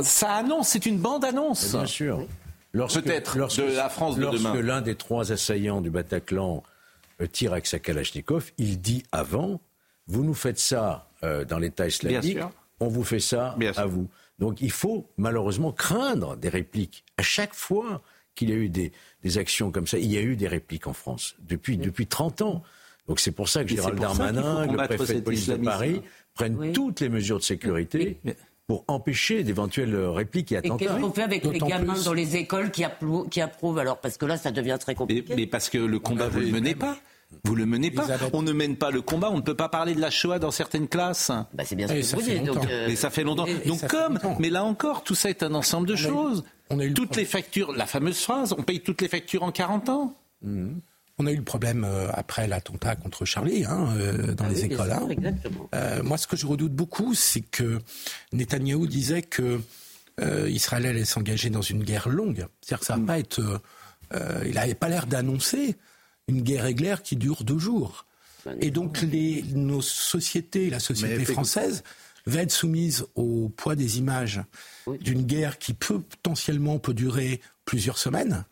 ça 0.01 0.33
annonce, 0.33 0.69
c'est 0.69 0.85
une 0.85 0.97
bande-annonce. 0.97 1.73
Bien 1.73 1.85
sûr. 1.85 2.27
Peut-être 2.73 3.37
de 3.37 3.75
la 3.75 3.89
France 3.89 4.15
de 4.15 4.21
lorsque 4.21 4.55
l'un 4.55 4.81
des 4.81 4.95
trois 4.95 5.31
assaillants 5.31 5.81
du 5.81 5.91
Bataclan 5.91 6.63
euh, 7.21 7.27
tire 7.27 7.51
avec 7.51 7.67
sa 7.67 7.77
Kalachnikov, 7.77 8.51
il 8.57 8.81
dit 8.81 9.03
avant, 9.11 9.61
vous 10.07 10.23
nous 10.23 10.33
faites 10.33 10.57
ça 10.57 11.07
euh, 11.23 11.45
dans 11.45 11.59
l'État 11.59 11.87
islamique, 11.87 12.39
on 12.83 12.89
vous 12.89 13.03
fait 13.03 13.19
ça 13.19 13.55
à 13.75 13.85
vous. 13.85 14.09
Donc 14.39 14.61
il 14.61 14.71
faut 14.71 15.09
malheureusement 15.17 15.71
craindre 15.71 16.35
des 16.35 16.49
répliques. 16.49 17.03
À 17.17 17.23
chaque 17.23 17.53
fois 17.53 18.01
qu'il 18.35 18.49
y 18.49 18.53
a 18.53 18.55
eu 18.55 18.69
des, 18.69 18.91
actions 19.37 19.71
comme 19.71 19.87
ça, 19.87 19.97
il 19.97 20.11
y 20.11 20.17
a 20.17 20.21
eu 20.21 20.35
des 20.35 20.47
répliques 20.47 20.87
en 20.87 20.93
France 20.93 21.35
depuis, 21.39 21.77
depuis 21.77 22.07
30 22.07 22.41
ans. 22.41 22.63
Donc 23.07 23.19
c'est 23.19 23.31
pour 23.31 23.49
ça 23.49 23.63
que 23.63 23.69
Gérald 23.69 23.99
Darmanin, 23.99 24.65
le 24.65 24.77
préfet 24.77 25.15
de 25.15 25.19
police 25.21 25.47
de 25.47 25.55
Paris, 25.55 26.01
prennent 26.33 26.73
toutes 26.73 26.99
les 26.99 27.09
mesures 27.09 27.37
de 27.37 27.43
sécurité 27.43 28.17
pour 28.65 28.85
empêcher 28.87 29.43
d'éventuelles 29.43 29.95
répliques 29.95 30.51
et 30.51 30.57
attentats. 30.57 30.75
Et 30.75 30.87
qu'est-ce 30.87 30.99
qu'on 30.99 31.11
fait 31.11 31.23
avec 31.23 31.43
les 31.43 31.59
gamins 31.59 32.01
dans 32.01 32.13
les 32.13 32.37
écoles 32.37 32.71
qui, 32.71 32.83
approuvent, 33.41 33.77
alors? 33.77 33.99
Parce 33.99 34.17
que 34.17 34.25
là, 34.25 34.37
ça 34.37 34.51
devient 34.51 34.77
très 34.79 34.95
compliqué. 34.95 35.35
Mais, 35.35 35.47
parce 35.47 35.69
que 35.69 35.77
le 35.77 35.99
combat, 35.99 36.29
vous 36.29 36.39
ne 36.39 36.45
le 36.45 36.51
menez 36.51 36.75
pas. 36.75 36.97
Vous 37.43 37.55
le 37.55 37.65
menez 37.65 37.91
pas. 37.91 38.07
On 38.33 38.41
ne 38.41 38.51
mène 38.51 38.75
pas 38.77 38.91
le 38.91 39.01
combat. 39.01 39.29
On 39.31 39.37
ne 39.37 39.41
peut 39.41 39.55
pas 39.55 39.69
parler 39.69 39.95
de 39.95 40.01
la 40.01 40.09
Shoah 40.09 40.39
dans 40.39 40.51
certaines 40.51 40.87
classes. 40.87 41.31
Bah, 41.53 41.63
c'est 41.65 41.75
bien 41.75 41.87
ce 41.87 41.93
que 41.93 42.15
vous 42.15 42.21
dites. 42.21 42.43
Donc, 42.43 42.65
euh, 42.69 42.87
Mais 42.87 42.95
ça 42.95 43.09
fait 43.09 43.23
longtemps. 43.23 43.45
donc 43.65 43.87
comme, 43.87 44.19
mais 44.39 44.49
là 44.49 44.63
encore, 44.63 45.03
tout 45.03 45.15
ça 45.15 45.29
est 45.29 45.43
un 45.43 45.53
ensemble 45.53 45.87
de 45.87 45.95
choses. 45.95 46.43
On 46.69 46.79
a 46.79 46.87
toutes 46.89 47.15
les 47.15 47.25
factures, 47.25 47.73
la 47.73 47.85
fameuse 47.85 48.19
phrase, 48.19 48.55
on 48.57 48.63
paye 48.63 48.79
toutes 48.79 49.01
les 49.01 49.07
factures 49.07 49.43
en 49.43 49.51
40 49.51 49.89
ans. 49.89 50.15
Mmh. 50.41 50.73
On 51.19 51.27
a 51.27 51.31
eu 51.31 51.35
le 51.35 51.43
problème 51.43 51.83
euh, 51.83 52.09
après 52.11 52.47
l'attentat 52.47 52.95
contre 52.95 53.23
Charlie 53.23 53.65
hein, 53.65 53.89
euh, 53.97 54.33
dans 54.33 54.45
ah 54.45 54.49
les 54.49 54.65
écoles. 54.65 54.91
Hein. 54.91 55.07
Euh, 55.75 56.01
moi, 56.01 56.17
ce 56.17 56.25
que 56.25 56.35
je 56.35 56.47
redoute 56.47 56.73
beaucoup, 56.73 57.13
c'est 57.13 57.41
que 57.41 57.79
Netanyahou 58.31 58.87
disait 58.87 59.21
que 59.21 59.59
Israël 60.47 60.85
allait 60.85 61.05
s'engager 61.05 61.49
dans 61.49 61.63
une 61.63 61.83
guerre 61.83 62.07
longue. 62.07 62.45
C'est-à-dire 62.61 62.79
que 62.79 62.85
ça 62.85 62.97
va 62.97 63.05
pas 63.05 63.19
être. 63.19 63.61
il 64.45 64.53
n'avait 64.53 64.75
pas 64.75 64.87
l'air 64.87 65.07
d'annoncer 65.07 65.75
une 66.27 66.41
guerre 66.41 66.65
éclair 66.65 67.01
qui 67.01 67.15
dure 67.15 67.43
deux 67.43 67.59
jours. 67.59 68.05
Et 68.59 68.71
donc, 68.71 69.01
les, 69.01 69.43
nos 69.53 69.81
sociétés, 69.81 70.69
la 70.69 70.79
société 70.79 71.23
française, 71.25 71.83
va 72.25 72.41
être 72.41 72.51
soumise 72.51 73.05
au 73.15 73.49
poids 73.49 73.75
des 73.75 73.97
images 73.99 74.41
d'une 75.01 75.23
guerre 75.23 75.59
qui 75.59 75.73
peut 75.73 76.01
potentiellement 76.01 76.79
peut 76.79 76.93
durer 76.93 77.41
plusieurs 77.65 77.97
semaines. 77.97 78.45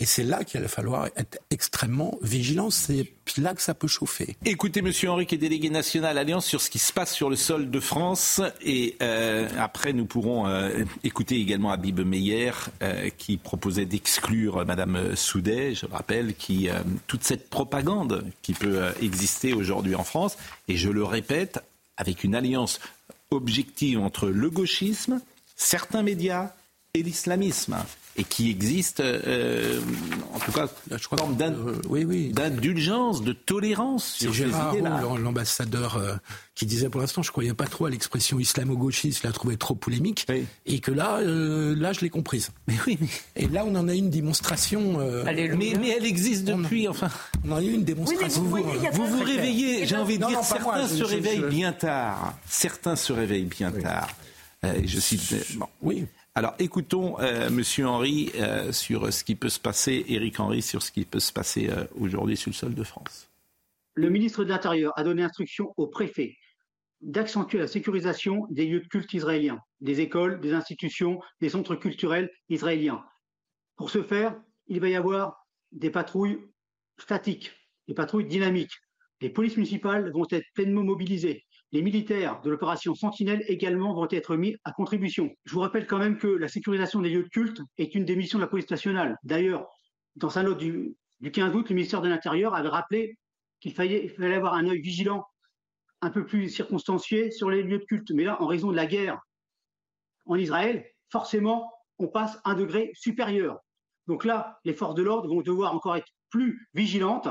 Et 0.00 0.06
c'est 0.06 0.22
là 0.22 0.44
qu'il 0.44 0.60
va 0.60 0.68
falloir 0.68 1.06
être 1.16 1.38
extrêmement 1.50 2.18
vigilant. 2.22 2.70
C'est 2.70 3.06
là 3.36 3.54
que 3.54 3.62
ça 3.62 3.74
peut 3.74 3.88
chauffer. 3.88 4.36
Écoutez, 4.44 4.80
Monsieur 4.80 5.10
Henri, 5.10 5.26
qui 5.26 5.34
est 5.34 5.38
délégué 5.38 5.70
national 5.70 6.16
Alliance, 6.18 6.46
sur 6.46 6.60
ce 6.60 6.70
qui 6.70 6.78
se 6.78 6.92
passe 6.92 7.12
sur 7.12 7.28
le 7.28 7.36
sol 7.36 7.70
de 7.70 7.80
France. 7.80 8.40
Et 8.62 8.96
euh, 9.02 9.48
après, 9.58 9.92
nous 9.92 10.06
pourrons 10.06 10.46
euh, 10.46 10.84
écouter 11.02 11.36
également 11.40 11.72
Habib 11.72 12.00
Meyer, 12.00 12.52
euh, 12.82 13.10
qui 13.18 13.36
proposait 13.36 13.86
d'exclure 13.86 14.64
Madame 14.64 15.16
Soudet, 15.16 15.74
je 15.74 15.86
rappelle, 15.86 16.34
qui 16.34 16.68
toute 17.06 17.24
cette 17.24 17.50
propagande 17.50 18.24
qui 18.42 18.52
peut 18.52 18.82
exister 19.02 19.52
aujourd'hui 19.52 19.94
en 19.94 20.04
France. 20.04 20.36
Et 20.68 20.76
je 20.76 20.90
le 20.90 21.04
répète, 21.04 21.60
avec 21.96 22.22
une 22.22 22.34
alliance 22.34 22.80
objective 23.30 23.98
entre 23.98 24.28
le 24.28 24.48
gauchisme, 24.50 25.20
certains 25.56 26.02
médias 26.02 26.52
et 26.94 27.02
l'islamisme 27.02 27.76
et 28.18 28.24
qui 28.24 28.50
existe, 28.50 28.98
euh, 28.98 29.80
en 30.34 30.40
tout 30.40 30.50
cas, 30.50 30.68
je 30.90 31.06
crois 31.06 31.18
forme 31.18 31.36
d'indulgence, 31.36 33.22
de 33.22 33.32
tolérance 33.32 34.14
sur 34.14 34.34
ces 34.34 34.48
idées-là. 34.48 35.00
l'ambassadeur, 35.20 35.96
euh, 35.96 36.16
qui 36.56 36.66
disait 36.66 36.88
pour 36.88 37.00
l'instant, 37.00 37.22
je 37.22 37.28
ne 37.28 37.32
croyais 37.32 37.54
pas 37.54 37.66
trop 37.66 37.86
à 37.86 37.90
l'expression 37.90 38.40
islamo-gauchiste, 38.40 39.22
je 39.22 39.26
la 39.26 39.32
trouvais 39.32 39.56
trop 39.56 39.76
polémique, 39.76 40.26
et 40.66 40.80
que 40.80 40.90
là, 40.90 41.18
euh, 41.18 41.76
là, 41.76 41.92
je 41.92 42.00
l'ai 42.00 42.10
comprise. 42.10 42.50
Mais 42.66 42.74
oui, 42.88 42.98
Et 43.36 43.46
là, 43.46 43.64
on 43.64 43.74
en 43.76 43.86
a 43.86 43.94
une 43.94 44.10
démonstration. 44.10 44.98
mais, 45.24 45.74
mais, 45.78 45.90
elle 45.96 46.06
existe 46.06 46.44
depuis, 46.44 46.88
enfin. 46.88 47.10
On 47.46 47.52
en 47.52 47.56
a 47.56 47.62
eu 47.62 47.72
une 47.72 47.84
démonstration. 47.84 48.42
vous 48.42 49.06
vous, 49.06 49.24
réveillez, 49.24 49.86
j'ai 49.86 49.96
envie 49.96 50.18
de 50.18 50.26
dire, 50.26 50.42
certains 50.42 50.88
se 50.88 51.04
réveillent 51.04 51.48
bien 51.48 51.72
tard. 51.72 52.36
Certains 52.48 52.96
se 52.96 53.12
réveillent 53.12 53.44
bien 53.44 53.70
tard. 53.70 54.08
je 54.64 54.98
cite. 54.98 55.34
Oui. 55.80 56.06
Alors 56.38 56.54
écoutons 56.60 57.18
euh, 57.18 57.50
Monsieur 57.50 57.88
Henry 57.88 58.30
euh, 58.36 58.70
sur 58.70 59.12
ce 59.12 59.24
qui 59.24 59.34
peut 59.34 59.48
se 59.48 59.58
passer, 59.58 60.04
Éric 60.06 60.38
Henry 60.38 60.62
sur 60.62 60.82
ce 60.82 60.92
qui 60.92 61.04
peut 61.04 61.18
se 61.18 61.32
passer 61.32 61.68
euh, 61.68 61.82
aujourd'hui 61.98 62.36
sur 62.36 62.50
le 62.50 62.54
sol 62.54 62.74
de 62.74 62.84
France. 62.84 63.28
Le 63.94 64.08
ministre 64.08 64.44
de 64.44 64.50
l'Intérieur 64.50 64.92
a 64.96 65.02
donné 65.02 65.24
instruction 65.24 65.74
au 65.76 65.88
préfet 65.88 66.36
d'accentuer 67.00 67.58
la 67.58 67.66
sécurisation 67.66 68.46
des 68.50 68.66
lieux 68.66 68.78
de 68.78 68.86
culte 68.86 69.12
israéliens, 69.14 69.58
des 69.80 70.00
écoles, 70.00 70.40
des 70.40 70.52
institutions, 70.52 71.18
des 71.40 71.48
centres 71.48 71.74
culturels 71.74 72.30
israéliens. 72.48 73.04
Pour 73.74 73.90
ce 73.90 74.04
faire, 74.04 74.40
il 74.68 74.78
va 74.78 74.88
y 74.88 74.94
avoir 74.94 75.44
des 75.72 75.90
patrouilles 75.90 76.38
statiques, 76.98 77.50
des 77.88 77.94
patrouilles 77.94 78.28
dynamiques. 78.28 78.78
Les 79.20 79.30
polices 79.30 79.56
municipales 79.56 80.12
vont 80.12 80.28
être 80.30 80.46
pleinement 80.54 80.84
mobilisées. 80.84 81.47
Les 81.70 81.82
militaires 81.82 82.40
de 82.40 82.50
l'opération 82.50 82.94
Sentinelle 82.94 83.44
également 83.46 83.92
vont 83.92 84.08
être 84.10 84.36
mis 84.36 84.56
à 84.64 84.72
contribution. 84.72 85.30
Je 85.44 85.52
vous 85.52 85.60
rappelle 85.60 85.86
quand 85.86 85.98
même 85.98 86.16
que 86.16 86.26
la 86.26 86.48
sécurisation 86.48 87.02
des 87.02 87.10
lieux 87.10 87.24
de 87.24 87.28
culte 87.28 87.60
est 87.76 87.94
une 87.94 88.06
des 88.06 88.16
missions 88.16 88.38
de 88.38 88.44
la 88.44 88.48
police 88.48 88.70
nationale. 88.70 89.18
D'ailleurs, 89.22 89.68
dans 90.16 90.30
sa 90.30 90.42
note 90.42 90.56
du, 90.56 90.96
15 91.22 91.54
août, 91.54 91.68
le 91.68 91.74
ministère 91.74 92.00
de 92.00 92.08
l'Intérieur 92.08 92.54
avait 92.54 92.70
rappelé 92.70 93.18
qu'il 93.60 93.74
fallait, 93.74 94.08
fallait 94.08 94.36
avoir 94.36 94.54
un 94.54 94.66
œil 94.66 94.80
vigilant, 94.80 95.26
un 96.00 96.10
peu 96.10 96.24
plus 96.24 96.48
circonstancié 96.48 97.30
sur 97.30 97.50
les 97.50 97.62
lieux 97.62 97.80
de 97.80 97.84
culte. 97.84 98.10
Mais 98.12 98.24
là, 98.24 98.40
en 98.40 98.46
raison 98.46 98.70
de 98.70 98.76
la 98.76 98.86
guerre 98.86 99.20
en 100.24 100.36
Israël, 100.36 100.86
forcément, 101.10 101.70
on 101.98 102.08
passe 102.08 102.38
un 102.44 102.54
degré 102.54 102.92
supérieur. 102.94 103.58
Donc 104.06 104.24
là, 104.24 104.58
les 104.64 104.72
forces 104.72 104.94
de 104.94 105.02
l'ordre 105.02 105.28
vont 105.28 105.42
devoir 105.42 105.74
encore 105.74 105.96
être 105.96 106.08
plus 106.30 106.66
vigilantes 106.72 107.28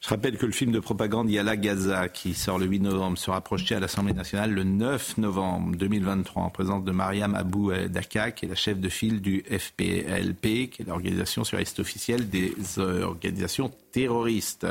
je 0.00 0.08
rappelle 0.08 0.38
que 0.38 0.46
le 0.46 0.52
film 0.52 0.72
de 0.72 0.80
propagande 0.80 1.30
Yala 1.30 1.56
Gaza, 1.56 2.08
qui 2.08 2.32
sort 2.32 2.58
le 2.58 2.66
8 2.66 2.80
novembre, 2.80 3.18
sera 3.18 3.40
projeté 3.42 3.74
à 3.74 3.80
l'Assemblée 3.80 4.14
nationale 4.14 4.50
le 4.50 4.64
9 4.64 5.18
novembre 5.18 5.76
2023 5.76 6.42
en 6.42 6.48
présence 6.50 6.84
de 6.84 6.90
Mariam 6.90 7.34
Abou 7.34 7.70
Daka, 7.88 8.30
qui 8.30 8.46
est 8.46 8.48
la 8.48 8.54
chef 8.54 8.80
de 8.80 8.88
file 8.88 9.20
du 9.20 9.42
FPLP, 9.42 10.70
qui 10.70 10.82
est 10.82 10.84
l'organisation 10.86 11.44
sur 11.44 11.58
liste 11.58 11.80
officielle 11.80 12.30
des 12.30 12.54
organisations 12.78 13.70
terroristes. 13.90 14.66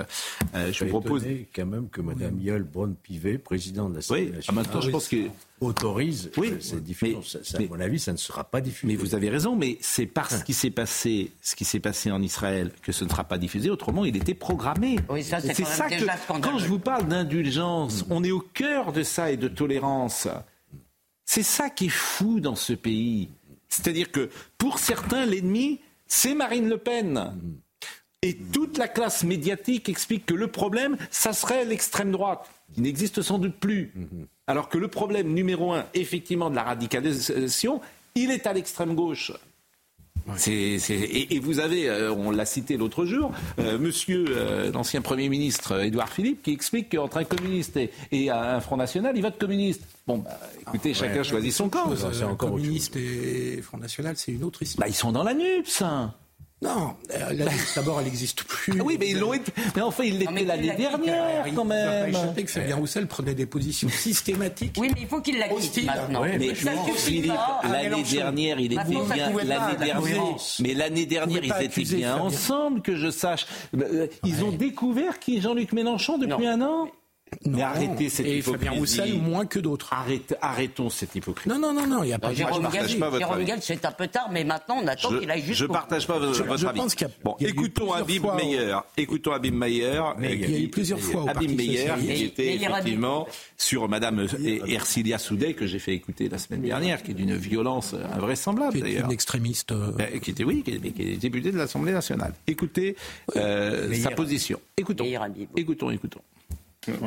Euh, 0.56 0.72
je 0.72 0.84
vous 0.86 0.90
propose 0.90 1.26
quand 1.54 1.66
même 1.66 1.90
que 1.90 2.02
Mme 2.02 2.40
Yol 2.42 2.64
Braun-Pivet, 2.64 3.38
présidente 3.38 3.92
de 3.92 3.96
l'Assemblée 3.98 4.26
oui, 4.26 4.32
nationale, 4.32 4.66
maintenant, 4.66 4.82
je 4.82 4.90
pense 4.90 5.08
que 5.08 5.18
autorise 5.62 6.32
oui, 6.38 6.54
cette 6.60 6.84
diffusion. 6.84 7.22
à 7.54 7.62
mon 7.70 7.80
avis, 7.80 8.00
ça 8.00 8.12
ne 8.12 8.18
sera 8.18 8.44
pas 8.44 8.62
diffusé. 8.62 8.88
Mais 8.92 8.98
vous 8.98 9.16
avez 9.16 9.30
raison, 9.30 9.56
mais 9.56 9.78
c'est 9.82 10.06
parce 10.06 10.40
ce 10.40 10.44
qui 10.44 10.54
s'est 10.54 10.70
passé, 10.70 11.32
ce 11.42 11.56
qui 11.56 11.66
s'est 11.66 11.80
passé 11.80 12.12
en 12.12 12.22
Israël, 12.22 12.72
que 12.82 12.92
ce 12.92 13.04
ne 13.04 13.10
sera 13.10 13.24
pas 13.24 13.38
diffusé. 13.38 13.70
Autrement, 13.70 14.06
il 14.06 14.16
était 14.16 14.34
programmé. 14.34 15.00
Oui, 15.10 15.24
ça, 15.24 15.40
c'est 15.42 15.66
ça 15.66 15.90
que 15.90 16.06
quand 16.42 16.58
je 16.58 16.68
vous 16.68 16.80
parle 16.80 17.08
d'indulgence, 17.08 18.06
on 18.10 18.24
est 18.24 18.32
au 18.32 18.40
cœur 18.40 18.94
de 18.94 19.04
ça 19.04 19.32
et 19.32 19.38
de 19.38 19.48
tolérance. 19.48 20.28
C'est 21.26 21.44
ça 21.44 21.70
qui 21.70 21.86
est 21.86 21.90
fou 21.90 22.40
dans 22.40 22.56
ce 22.56 22.74
pays. 22.74 23.30
C'est-à-dire 23.68 24.12
que 24.12 24.30
pour 24.58 24.80
certains, 24.80 25.26
l'ennemi, 25.26 25.80
c'est 26.08 26.34
Marine 26.34 26.68
Le 26.68 26.78
Pen. 26.78 27.34
Et 28.22 28.36
toute 28.36 28.78
la 28.78 28.90
classe 28.90 29.24
médiatique 29.24 29.88
explique 29.88 30.26
que 30.26 30.34
le 30.34 30.48
problème, 30.48 30.98
ça 31.10 31.32
serait 31.32 31.64
l'extrême 31.64 32.12
droite, 32.12 32.50
qui 32.74 32.82
n'existe 32.82 33.22
sans 33.22 33.40
doute 33.40 33.56
plus. 33.56 33.94
Alors 34.46 34.68
que 34.68 34.78
le 34.78 34.90
problème 34.90 35.34
numéro 35.34 35.72
un, 35.72 35.86
effectivement, 35.94 36.50
de 36.50 36.56
la 36.56 36.64
radicalisation, 36.64 37.80
il 38.16 38.32
est 38.32 38.46
à 38.46 38.54
l'extrême 38.54 38.94
gauche. 38.94 39.32
Et, 40.48 41.40
vous 41.42 41.60
avez, 41.60 41.90
euh, 41.90 42.14
on 42.14 42.30
l'a 42.30 42.46
cité 42.46 42.78
l'autre 42.78 43.06
jour, 43.06 43.32
euh, 43.58 43.80
monsieur 43.80 44.26
euh, 44.30 44.72
l'ancien 44.72 45.02
Premier 45.02 45.30
ministre 45.30 45.82
Édouard 45.82 46.10
Philippe 46.10 46.44
qui 46.44 46.52
explique 46.52 46.92
qu'entre 46.92 47.18
un 47.18 47.24
communiste 47.24 47.80
et, 48.12 48.30
un 48.30 48.60
Front 48.60 48.78
National, 48.78 49.16
il 49.16 49.22
vote 49.22 49.40
communiste. 49.40 49.82
Bon, 50.06 50.18
bah, 50.18 50.40
écoutez, 50.62 50.92
ah, 50.92 51.00
chacun 51.00 51.24
choisit 51.24 51.54
son 51.54 51.70
camp. 51.70 51.90
C'est 51.96 52.24
encore 52.24 52.52
communiste 52.52 52.96
et 52.96 53.62
Front 53.62 53.78
National, 53.78 54.16
c'est 54.18 54.34
une 54.34 54.44
autre 54.44 54.62
histoire. 54.62 54.86
Bah, 54.86 54.90
ils 54.90 54.96
sont 54.96 55.12
dans 55.12 55.24
la 55.24 55.34
NUPS. 55.34 55.84
Non, 56.62 56.94
euh, 57.16 57.48
d'abord, 57.76 58.00
elle 58.00 58.06
n'existe 58.06 58.44
plus. 58.44 58.74
Ah 58.78 58.84
oui, 58.84 58.98
mais 59.00 59.12
ils 59.12 59.20
l'ont 59.20 59.32
été. 59.32 59.50
Mais 59.78 59.82
enfin, 59.82 60.04
il 60.04 60.20
l'était 60.20 60.44
l'année 60.44 60.76
dernière, 60.76 61.46
quand 61.56 61.64
même. 61.64 62.14
Je 62.14 62.36
sais 62.36 62.44
que 62.44 62.52
Fabien 62.52 62.76
Roussel 62.76 63.08
prenait 63.08 63.34
des 63.34 63.46
positions 63.46 63.88
systématiques. 63.88 64.76
Oui, 64.78 64.90
mais 64.94 65.02
il 65.02 65.08
faut 65.08 65.22
qu'il 65.22 65.40
la 65.40 65.48
quitte 65.48 65.86
maintenant. 65.86 66.24
mais 66.24 66.54
Philippe, 66.98 67.32
l'année 67.64 68.04
dernière, 68.04 68.60
il 68.60 68.74
était 68.74 68.84
bien. 68.84 69.06
L'année 69.10 69.44
la 69.46 69.76
dernière, 69.76 70.36
mais 70.60 70.74
l'année 70.74 71.06
dernière, 71.06 71.44
ils 71.44 71.64
étaient 71.64 71.96
bien 71.96 72.18
ensemble, 72.18 72.82
que 72.82 72.96
je 72.96 73.10
sache. 73.10 73.46
Euh, 73.78 74.08
Ils 74.26 74.44
ont 74.44 74.52
découvert 74.52 75.20
qui 75.20 75.38
est 75.38 75.42
Jean-Luc 75.42 75.72
Mélenchon 75.72 76.18
depuis 76.18 76.46
un 76.46 76.62
an? 76.62 76.90
Mais 77.46 77.62
arrêtez 77.62 78.10
cette 78.10 78.26
Et 78.26 78.38
hypocrisie. 78.40 78.66
Fabien 78.66 78.80
Roussel, 78.80 79.14
moins 79.22 79.46
que 79.46 79.60
d'autres. 79.60 79.94
Arrête- 79.94 80.36
arrêtons 80.42 80.90
cette 80.90 81.16
hypocrisie. 81.16 81.50
Non, 81.50 81.60
non, 81.60 81.74
non, 81.74 81.88
non, 81.88 82.04
il 82.04 82.08
n'y 82.08 82.14
a 82.14 82.20
pas 82.20 82.28
Non, 82.28 82.34
de 82.34 82.38
Jérôme 82.38 82.62
partage 82.64 82.90
Gall, 82.92 83.00
pas 83.00 83.06
votre 83.10 83.20
Jérôme 83.20 83.36
avis. 83.38 83.46
Gall, 83.46 83.60
c'est 83.62 83.86
un 83.86 83.92
peu 83.92 84.08
tard, 84.08 84.30
mais 84.32 84.44
maintenant 84.44 84.78
on 84.84 84.88
attend 84.88 85.10
qu'il 85.18 85.30
aille 85.32 85.42
Je 85.42 85.46
jusqu'au 85.48 85.68
ne 85.68 85.74
partage 85.74 86.08
pas 86.08 86.20
votre, 86.20 86.34
Je- 86.34 86.44
votre 86.44 86.58
je 86.60 86.68
avis. 86.68 86.80
pense 86.80 86.96
qu'il 86.96 87.08
y 87.08 87.10
a- 87.10 87.14
bon, 87.24 87.36
a 87.40 87.44
écoutons 87.48 87.94
Abim 87.94 88.36
Meyer. 88.36 88.76
Écoutons 88.98 89.32
Abim 89.32 89.52
Meyer. 89.52 90.02
Mais 90.18 90.34
il 90.36 90.50
y 90.52 90.56
a 90.56 90.60
eu 90.60 90.68
plusieurs 90.70 91.00
fois 91.00 91.24
au 91.24 91.30
Abim 91.30 91.56
Meyer, 91.56 91.92
qui 92.00 92.24
était 92.26 92.56
effectivement 92.56 93.28
sur 93.58 93.88
Madame 93.88 94.26
Ercilia 94.68 95.18
Soudet, 95.18 95.54
que 95.54 95.68
j'ai 95.68 95.80
fait 95.80 95.94
écouter 95.94 96.30
la 96.30 96.38
semaine 96.38 96.62
dernière, 96.62 97.04
qui 97.04 97.12
est 97.12 97.16
d'une 97.16 97.36
violence 97.36 97.96
invraisemblable 98.14 98.74
Qui 98.74 98.78
est 98.80 98.82
d'ailleurs. 98.82 99.06
une 99.06 99.12
extrémiste. 99.12 99.72
euh, 99.72 99.92
Euh, 100.00 100.20
Qui 100.20 100.32
était, 100.32 100.44
oui, 100.44 100.62
qui 100.64 100.72
est, 100.72 100.80
qui 100.92 101.02
est 101.02 101.18
député 101.18 101.52
de 101.52 101.58
l'Assemblée 101.58 101.92
nationale. 101.92 102.34
Écoutez 102.48 102.96
euh, 103.36 103.94
sa 103.96 104.12
position. 104.12 104.60
Écoutons. 104.78 105.06
Écoutons, 105.56 105.90
écoutons. 105.92 106.22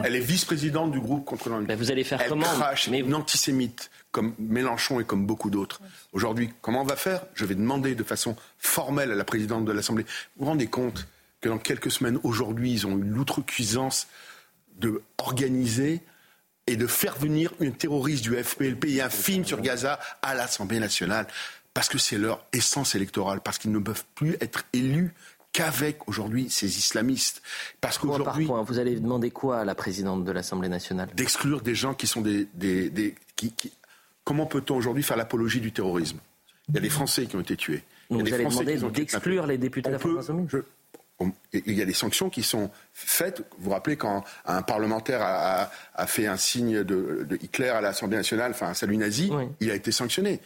Elle 0.05 0.16
est 0.16 0.20
vice-présidente 0.20 0.93
du 0.93 1.01
groupe 1.01 1.24
contre 1.24 1.49
l'antisémitisme. 1.49 1.82
vous 1.85 1.90
allez 1.90 2.05
faire 2.05 2.20
Elle 2.20 2.28
comment? 2.28 2.44
crache 2.44 2.86
une 2.89 3.15
antisémite 3.15 3.90
comme 4.11 4.35
Mélenchon 4.39 5.01
et 5.01 5.05
comme 5.05 5.27
beaucoup 5.27 5.49
d'autres. 5.51 5.81
Aujourd'hui, 6.12 6.51
comment 6.61 6.82
on 6.82 6.85
va 6.85 6.97
faire? 6.97 7.24
Je 7.35 7.44
vais 7.47 7.55
demander 7.55 7.94
de 7.94 8.05
façon 8.05 8.36
formelle 8.59 9.11
à 9.11 9.15
la 9.15 9.24
présidente 9.24 9.65
de 9.65 9.73
l'Assemblée. 9.73 10.05
Vous 10.36 10.44
vous 10.44 10.51
rendez 10.51 10.66
compte 10.66 11.09
que 11.40 11.49
dans 11.49 11.59
quelques 11.59 11.90
semaines, 11.90 12.19
aujourd'hui, 12.23 12.73
ils 12.73 12.86
ont 12.86 12.97
eu 12.99 13.03
l'outrecuisance 13.03 14.07
de 14.77 15.03
organiser 15.19 16.03
et 16.66 16.77
de 16.77 16.86
faire 16.86 17.16
venir 17.19 17.53
une 17.59 17.74
terroriste 17.74 18.23
du 18.23 18.36
FPLP 18.36 18.85
et 18.90 19.03
un 19.03 19.11
film 19.11 19.44
sur 19.44 19.61
Gaza 19.61 19.99
à 20.20 20.35
l'Assemblée 20.35 20.78
nationale? 20.78 21.27
Parce 21.74 21.89
que 21.89 21.97
c'est 21.97 22.19
leur 22.19 22.44
essence 22.53 22.94
électorale, 22.94 23.40
parce 23.40 23.57
qu'ils 23.57 23.73
ne 23.73 23.78
peuvent 23.78 24.05
plus 24.15 24.36
être 24.43 24.65
élus 24.74 25.15
qu'avec 25.53 26.09
aujourd'hui 26.09 26.49
ces 26.51 26.79
islamistes. 26.79 27.43
Parce 27.81 27.99
qu'aujourd'hui, 27.99 28.47
vous 28.47 28.79
allez 28.79 28.99
demander 28.99 29.31
quoi 29.31 29.61
à 29.61 29.65
la 29.65 29.74
présidente 29.74 30.24
de 30.24 30.33
l'Assemblée 30.33 30.69
nationale? 30.69 31.09
D'exclure 31.15 31.61
des 31.61 31.74
gens 31.74 31.95
qui 31.95 32.07
sont 32.07 32.20
des... 32.23 32.47
des- 32.55 32.91
des- 32.91 33.15
qui- 33.37 33.53
qui- 33.53 33.73
Comment 34.24 34.47
peut-on 34.47 34.77
aujourd'hui 34.77 35.03
faire 35.03 35.16
l'apologie 35.16 35.61
du 35.61 35.73
terrorisme? 35.73 36.19
Il 36.69 36.77
y 36.77 36.79
a 36.79 36.81
des 36.81 36.91
Français 36.91 37.27
qui 37.27 37.35
ont 37.37 37.41
été 37.41 37.57
tués. 37.57 37.83
Donc 38.09 38.23
vous 38.27 38.33
allez 38.35 38.45
demander 38.45 38.77
d'exclure 38.91 39.47
les 39.47 39.59
députés 39.59 39.89
de 39.89 39.95
la 39.95 39.99
France 39.99 40.31
Il 41.53 41.74
y 41.74 41.83
a 41.83 41.85
des 41.85 41.93
sanctions 41.93 42.31
qui 42.31 42.43
sont 42.45 42.70
faites. 42.93 43.41
Vous 43.59 43.65
vous 43.65 43.70
rappelez 43.70 43.97
quand 43.97 44.23
un 44.47 44.62
parlementaire 44.62 45.23
a, 45.23 45.62
a- 45.65 45.70
a 45.95 46.07
fait 46.07 46.27
un 46.29 46.37
signe 46.37 46.85
de, 46.85 47.27
de 47.29 47.37
Hitler 47.43 47.69
à 47.69 47.81
l'Assemblée 47.81 48.16
nationale, 48.16 48.53
enfin 48.53 48.69
un 48.69 48.74
salut 48.74 48.97
nazi, 48.97 49.31
il 49.61 49.70
a 49.70 49.74
été 49.74 49.91
sanctionné. 49.93 50.41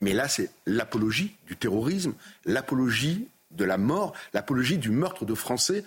Mais 0.00 0.12
là, 0.14 0.26
c'est 0.28 0.50
l'apologie 0.66 1.36
du 1.46 1.56
terrorisme, 1.56 2.14
l'apologie 2.46 3.28
de 3.50 3.64
la 3.64 3.78
mort, 3.78 4.12
l'apologie 4.32 4.78
du 4.78 4.90
meurtre 4.90 5.24
de 5.24 5.34
Français 5.34 5.84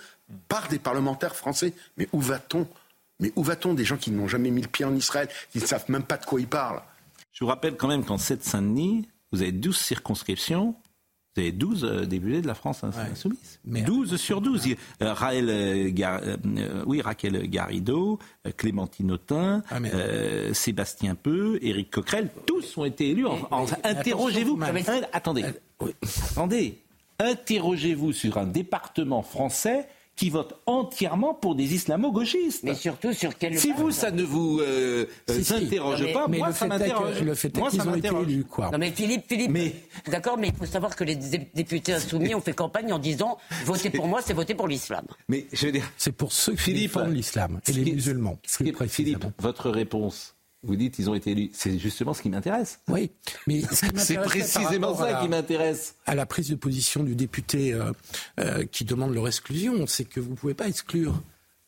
par 0.48 0.68
des 0.68 0.80
parlementaires 0.80 1.36
français. 1.36 1.74
Mais 1.98 2.08
où 2.14 2.20
va-t-on? 2.20 2.68
Mais 3.20 3.32
où 3.36 3.44
va-t-on 3.44 3.74
des 3.74 3.86
gens 3.86 3.98
qui 3.98 4.12
n'ont 4.12 4.28
jamais 4.28 4.50
mis 4.52 4.62
le 4.62 4.68
pied 4.68 4.86
en 4.86 4.96
Israël, 4.96 5.30
qui 5.52 5.60
ne 5.60 5.66
savent 5.66 5.86
même 5.90 6.04
pas 6.04 6.18
de 6.18 6.26
quoi 6.26 6.40
ils 6.42 6.48
parlent? 6.48 6.82
Je 7.32 7.44
vous 7.44 7.48
rappelle 7.50 7.76
quand 7.78 7.88
même 7.88 8.04
qu'en 8.04 8.18
Seine-Saint-Denis, 8.18 9.08
vous 9.32 9.42
avez 9.42 9.52
12 9.52 9.78
circonscriptions. 9.78 10.76
Vous 11.36 11.42
avez 11.42 11.52
12 11.52 11.84
euh, 11.84 12.06
députés 12.06 12.42
de 12.42 12.48
la 12.48 12.54
France 12.54 12.84
insoumise. 12.84 13.60
12 13.82 14.18
sur 14.18 14.40
12. 14.40 14.66
Il 14.68 14.72
y 14.72 14.76
a, 14.76 15.06
euh, 15.08 15.14
Raël, 15.14 15.50
euh, 15.50 15.90
Gar- 15.90 16.22
euh, 16.22 16.38
euh, 16.58 16.84
oui, 16.86 17.02
Raquel 17.02 17.50
Garrido, 17.50 18.20
euh, 18.46 18.52
Clémentine 18.56 19.12
Autain, 19.12 19.64
Ah, 19.72 19.78
euh, 19.84 20.54
Sébastien 20.54 21.16
Peu, 21.16 21.58
Éric 21.64 21.90
Coquerel, 21.90 22.30
tous 22.46 22.78
ont 22.78 22.86
été 22.86 23.10
élus. 23.10 23.26
En, 23.26 23.40
en- 23.50 23.66
interrogez-vous. 23.84 24.58
Un- 24.90 25.02
attendez. 25.12 25.44
Interrogez-vous 27.24 28.12
sur 28.14 28.38
un 28.38 28.46
département 28.46 29.22
français 29.24 29.88
qui 30.16 30.30
vote 30.30 30.62
entièrement 30.68 31.34
pour 31.34 31.56
des 31.56 31.74
islamo-gauchistes. 31.74 32.62
Mais 32.64 32.76
surtout 32.76 33.14
sur 33.14 33.36
quelle 33.36 33.58
Si 33.58 33.72
vous, 33.72 33.90
ça 33.90 34.12
ne 34.12 34.22
vous 34.22 34.60
euh, 34.60 35.08
Si, 35.28 35.34
euh, 35.40 35.42
si. 35.44 35.54
interroge 35.56 36.02
Non, 36.02 36.06
mais- 36.08 36.14
pas, 36.14 36.28
mais 36.28 36.38
moi, 36.38 36.48
le 36.50 36.54
ça 36.54 36.60
fait 36.60 36.66
est 36.66 36.70
que- 36.70 36.84
m'interroge. 36.84 37.22
le 37.24 37.34
fait 37.36 37.58
Moi, 37.58 37.70
qu'ils 37.72 37.82
ça 37.82 37.88
ont 37.88 37.96
été 37.96 38.02
m'interroge. 38.10 38.28
élus, 38.32 38.44
quoi. 38.44 38.70
Non 38.72 38.78
mais 38.78 38.92
Philippe, 38.92 39.24
Philippe, 39.28 39.58
d'accord, 40.06 40.38
mais 40.38 40.50
il 40.50 40.54
faut 40.54 40.68
savoir 40.68 40.96
que 40.96 41.04
les 41.04 41.16
dé- 41.16 41.50
députés 41.56 41.94
insoumis 41.94 42.36
ont 42.36 42.42
fait 42.42 42.54
campagne 42.54 42.94
en 42.94 43.00
disant 43.00 43.40
voter 43.66 43.90
pour 43.90 44.08
moi, 44.08 44.22
c'est 44.24 44.34
voter 44.34 44.54
pour 44.54 44.68
l'islam. 44.68 45.06
Mais 45.30 45.48
je 45.52 45.66
veux 45.66 45.72
dire, 45.72 45.90
C'est 45.98 46.12
pour 46.12 46.32
ceux 46.32 46.52
qui 46.52 46.60
Philippe, 46.60 46.94
défendent 46.94 47.16
l'islam 47.16 47.60
et 47.68 47.72
les 47.72 47.94
musulmans. 47.94 48.38
Philippe, 48.46 49.26
votre 49.40 49.72
réponse, 49.72 50.36
vous 50.64 50.76
dites 50.76 50.98
ils 51.00 51.10
ont 51.10 51.14
été 51.16 51.32
élus. 51.32 51.50
C'est 51.54 51.78
justement 51.78 52.14
ce 52.14 52.22
qui 52.22 52.30
m'intéresse. 52.30 52.80
Oui, 52.88 53.12
mais 53.48 53.62
C'est 53.98 54.18
précisément 54.22 54.96
ça 54.96 55.12
la- 55.12 55.22
qui 55.22 55.28
m'intéresse. 55.28 55.96
À 56.06 56.16
la 56.16 56.26
prise 56.26 56.50
de 56.50 56.56
position 56.56 57.04
du 57.04 57.16
député 57.16 57.74
euh, 57.74 57.92
euh, 58.40 58.66
qui 58.66 58.86
demande 58.86 59.14
leur 59.14 59.28
exclusion, 59.28 59.86
c'est 59.88 60.06
que 60.06 60.20
vous 60.20 60.32
ne 60.32 60.36
pouvez 60.36 60.54
pas 60.54 60.68
exclure 60.68 61.22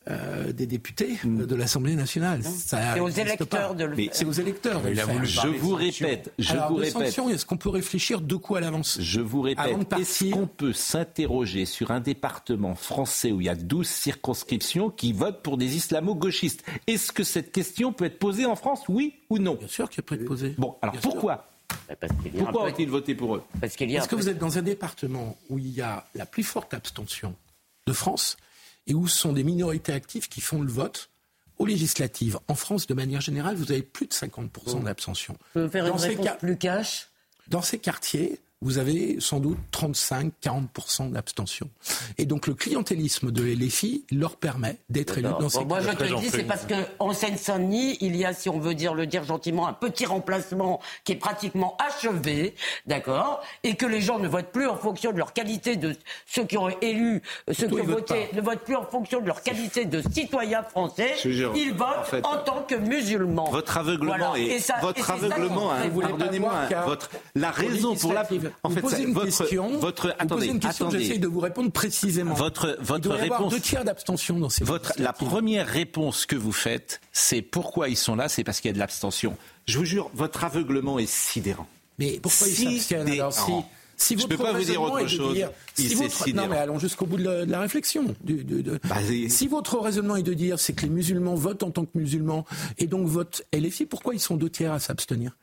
euh, 0.08 0.52
des 0.52 0.66
députés 0.66 1.18
euh, 1.24 1.46
de 1.46 1.54
l'Assemblée 1.56 1.94
nationale. 1.96 2.42
C'est 2.44 3.00
aux 3.00 3.08
électeurs 3.08 3.68
pas. 3.70 3.74
de 3.74 3.84
le. 3.84 3.96
C'est 4.12 4.24
aux 4.24 4.32
électeurs 4.32 4.80
de 4.80 4.88
le 4.90 4.94
faire. 4.94 5.24
Je 5.24 5.48
vous 5.48 5.74
répète, 5.74 6.32
je 6.38 6.52
Alors, 6.52 6.68
vous 6.70 6.76
répète. 6.76 7.18
est-ce 7.30 7.44
qu'on 7.46 7.56
peut 7.56 7.68
réfléchir 7.70 8.20
deux 8.20 8.38
coups 8.38 8.58
à 8.58 8.60
l'avance 8.60 8.98
Je 9.00 9.20
vous 9.20 9.44
Avant 9.46 9.64
de 9.78 9.84
répète, 9.84 9.98
est-ce 10.00 10.30
qu'on 10.30 10.46
peut 10.46 10.72
s'interroger 10.72 11.64
sur 11.66 11.90
un 11.90 12.00
département 12.00 12.74
français 12.74 13.32
où 13.32 13.40
il 13.40 13.46
y 13.46 13.48
a 13.48 13.54
12 13.56 13.86
circonscriptions 13.86 14.90
qui 14.90 15.12
votent 15.12 15.42
pour 15.42 15.56
des 15.56 15.76
islamo-gauchistes? 15.76 16.62
Est-ce 16.86 17.12
que 17.12 17.24
cette 17.24 17.52
question 17.52 17.92
peut 17.92 18.04
être 18.04 18.18
posée 18.18 18.46
en 18.46 18.56
France, 18.56 18.82
oui 18.88 19.14
ou 19.30 19.38
non? 19.38 19.54
Bien 19.54 19.68
sûr 19.68 19.90
qu'elle 19.90 20.04
peut 20.04 20.14
être 20.14 20.24
posée. 20.24 20.54
Bon, 20.58 20.76
alors 20.82 20.92
Bien 20.92 21.00
sûr. 21.02 21.10
pourquoi? 21.10 21.48
Parce 22.00 22.12
qu'il 22.22 22.34
y 22.34 22.38
a 22.38 22.42
un 22.42 22.44
Pourquoi 22.44 22.66
peu- 22.68 22.72
ont-ils 22.74 22.88
voté 22.88 23.14
pour 23.14 23.36
eux? 23.36 23.42
Parce 23.60 23.74
qu'il 23.74 23.90
y 23.90 23.96
a 23.96 23.98
Parce 23.98 24.08
que 24.08 24.14
peu- 24.16 24.22
vous 24.22 24.28
êtes 24.28 24.38
dans 24.38 24.56
un 24.56 24.62
département 24.62 25.36
où 25.50 25.58
il 25.58 25.68
y 25.68 25.80
a 25.80 26.06
la 26.14 26.24
plus 26.26 26.44
forte 26.44 26.72
abstention 26.74 27.34
de 27.88 27.92
France 27.92 28.36
et 28.86 28.94
où 28.94 29.08
ce 29.08 29.18
sont 29.18 29.32
des 29.32 29.44
minorités 29.44 29.92
actives 29.92 30.28
qui 30.28 30.40
font 30.40 30.62
le 30.62 30.70
vote 30.70 31.10
aux 31.58 31.66
législatives. 31.66 32.38
En 32.48 32.54
France, 32.54 32.86
de 32.86 32.94
manière 32.94 33.20
générale, 33.20 33.56
vous 33.56 33.72
avez 33.72 33.82
plus 33.82 34.06
de 34.06 34.12
50% 34.12 34.82
d'abstention. 34.84 35.36
Je 35.54 35.60
peux 35.60 35.68
faire 35.68 35.86
une 35.86 35.92
Dans 35.92 35.98
ces 35.98 36.08
réponse 36.08 36.26
cas- 36.26 36.34
plus 36.34 36.56
cash? 36.58 37.08
Dans 37.48 37.62
ces 37.62 37.78
quartiers, 37.78 38.40
vous 38.62 38.78
avez 38.78 39.16
sans 39.20 39.38
doute 39.38 39.58
35-40% 39.72 41.10
d'abstention. 41.12 41.68
Et 42.18 42.24
donc 42.26 42.46
le 42.46 42.54
clientélisme 42.54 43.30
de 43.30 43.42
LFI 43.44 44.04
leur 44.10 44.36
permet 44.36 44.76
d'être 44.88 45.18
élus 45.18 45.28
dans 45.38 45.48
ces 45.48 45.58
Bon, 45.60 45.66
moi, 45.66 45.80
je 45.80 45.90
te 45.90 46.04
le 46.04 46.16
dis, 46.20 46.30
c'est 46.30 46.44
parce 46.44 46.66
qu'en 46.66 47.12
Seine-Saint-Denis, 47.12 47.98
il 48.00 48.16
y 48.16 48.24
a, 48.24 48.32
si 48.32 48.48
on 48.48 48.58
veut 48.58 48.74
dire 48.74 48.94
le 48.94 49.06
dire 49.06 49.24
gentiment, 49.24 49.66
un 49.68 49.72
petit 49.72 50.06
remplacement 50.06 50.80
qui 51.04 51.12
est 51.12 51.16
pratiquement 51.16 51.76
achevé, 51.86 52.54
d'accord, 52.86 53.42
et 53.62 53.74
que 53.76 53.86
les 53.86 54.00
gens 54.00 54.18
ne 54.18 54.28
votent 54.28 54.52
plus 54.52 54.66
en 54.66 54.76
fonction 54.76 55.12
de 55.12 55.18
leur 55.18 55.32
qualité 55.32 55.76
de 55.76 55.94
ceux 56.26 56.44
qui 56.44 56.56
ont 56.56 56.68
élu, 56.80 57.22
ceux 57.48 57.66
Plutôt, 57.66 57.76
qui 57.76 57.80
ont 57.82 57.92
voté, 57.92 58.26
pas. 58.30 58.36
ne 58.36 58.40
votent 58.40 58.64
plus 58.64 58.76
en 58.76 58.84
fonction 58.86 59.20
de 59.20 59.26
leur 59.26 59.42
qualité 59.42 59.84
de 59.84 60.02
citoyen 60.12 60.62
français. 60.62 61.14
Ils 61.24 61.72
votent 61.74 61.88
en 62.00 62.04
fait, 62.04 62.22
tant 62.22 62.62
que 62.66 62.74
musulmans. 62.74 63.50
Votre 63.50 63.76
aveuglement 63.78 64.16
Voilà. 64.30 64.38
est 64.38 64.46
Et 64.56 64.58
ça- 64.60 64.78
et 64.78 64.82
votre 64.82 65.04
ça 65.06 65.12
aveuglement. 65.14 65.72
hein, 65.72 65.88
Pardonnez-moi. 66.00 66.52
hein, 66.74 66.84
votre 66.86 67.10
la 67.34 67.50
raison 67.50 67.94
pour 67.96 68.12
la. 68.12 68.26
En 68.62 68.68
vous 68.68 68.74
fait, 68.76 68.80
posez 68.80 68.96
c'est 68.96 69.02
une 69.04 69.12
votre 69.14 69.26
question, 69.26 69.78
votre 69.78 70.08
attendez 70.18 70.28
posez 70.28 70.46
une 70.48 70.60
question, 70.60 70.90
j'essaye 70.90 71.18
de 71.18 71.26
vous 71.28 71.40
répondre 71.40 71.70
précisément. 71.70 72.34
Votre 72.34 72.76
votre 72.80 72.98
Il 73.06 73.08
doit 73.08 73.18
y 73.18 73.22
avoir 73.22 73.48
deux 73.48 73.60
tiers 73.60 73.84
d'abstention 73.84 74.38
dans 74.38 74.48
ces 74.48 74.64
Votre, 74.64 74.92
la 74.98 75.12
première 75.12 75.66
réponse 75.66 76.26
que 76.26 76.36
vous 76.36 76.52
faites, 76.52 77.00
c'est 77.12 77.42
pourquoi 77.42 77.88
ils 77.88 77.96
sont 77.96 78.16
là, 78.16 78.28
c'est 78.28 78.44
parce 78.44 78.60
qu'il 78.60 78.68
y 78.68 78.70
a 78.70 78.74
de 78.74 78.78
l'abstention. 78.78 79.36
Je 79.66 79.78
vous 79.78 79.84
jure, 79.84 80.10
votre 80.14 80.44
aveuglement 80.44 80.98
est 80.98 81.08
sidérant. 81.10 81.66
Mais 81.98 82.18
pourquoi 82.20 82.46
ils 82.48 82.54
s'abstiennent 82.54 83.08
alors 83.10 83.32
si, 83.98 84.12
Je 84.14 84.18
votre 84.20 84.28
peux 84.28 84.36
pas 84.36 84.52
vous 84.52 84.62
dire 84.64 84.82
autre 84.82 85.06
chose. 85.06 85.32
dire- 85.34 85.50
si 85.74 85.94
votre- 85.94 86.28
non 86.34 86.48
mais 86.48 86.58
allons 86.58 86.78
jusqu'au 86.78 87.06
bout 87.06 87.16
de 87.16 87.24
la, 87.24 87.46
de 87.46 87.50
la 87.50 87.60
réflexion. 87.60 88.14
Du- 88.22 88.44
de- 88.44 88.60
de- 88.60 88.78
Bah, 88.86 88.96
si 89.30 89.48
votre 89.48 89.78
raisonnement 89.78 90.16
est 90.16 90.22
de 90.22 90.34
dire 90.34 90.58
c'est 90.60 90.74
que 90.74 90.82
les 90.82 90.90
musulmans 90.90 91.34
votent 91.34 91.62
en 91.62 91.70
tant 91.70 91.86
que 91.86 91.96
musulmans 91.96 92.44
et 92.76 92.86
donc 92.88 93.06
votent 93.06 93.42
LFI, 93.54 93.86
pourquoi 93.86 94.12
ils 94.14 94.20
sont 94.20 94.36
deux 94.36 94.50
tiers 94.50 94.72
à 94.74 94.80
s'abstenir? 94.80 95.34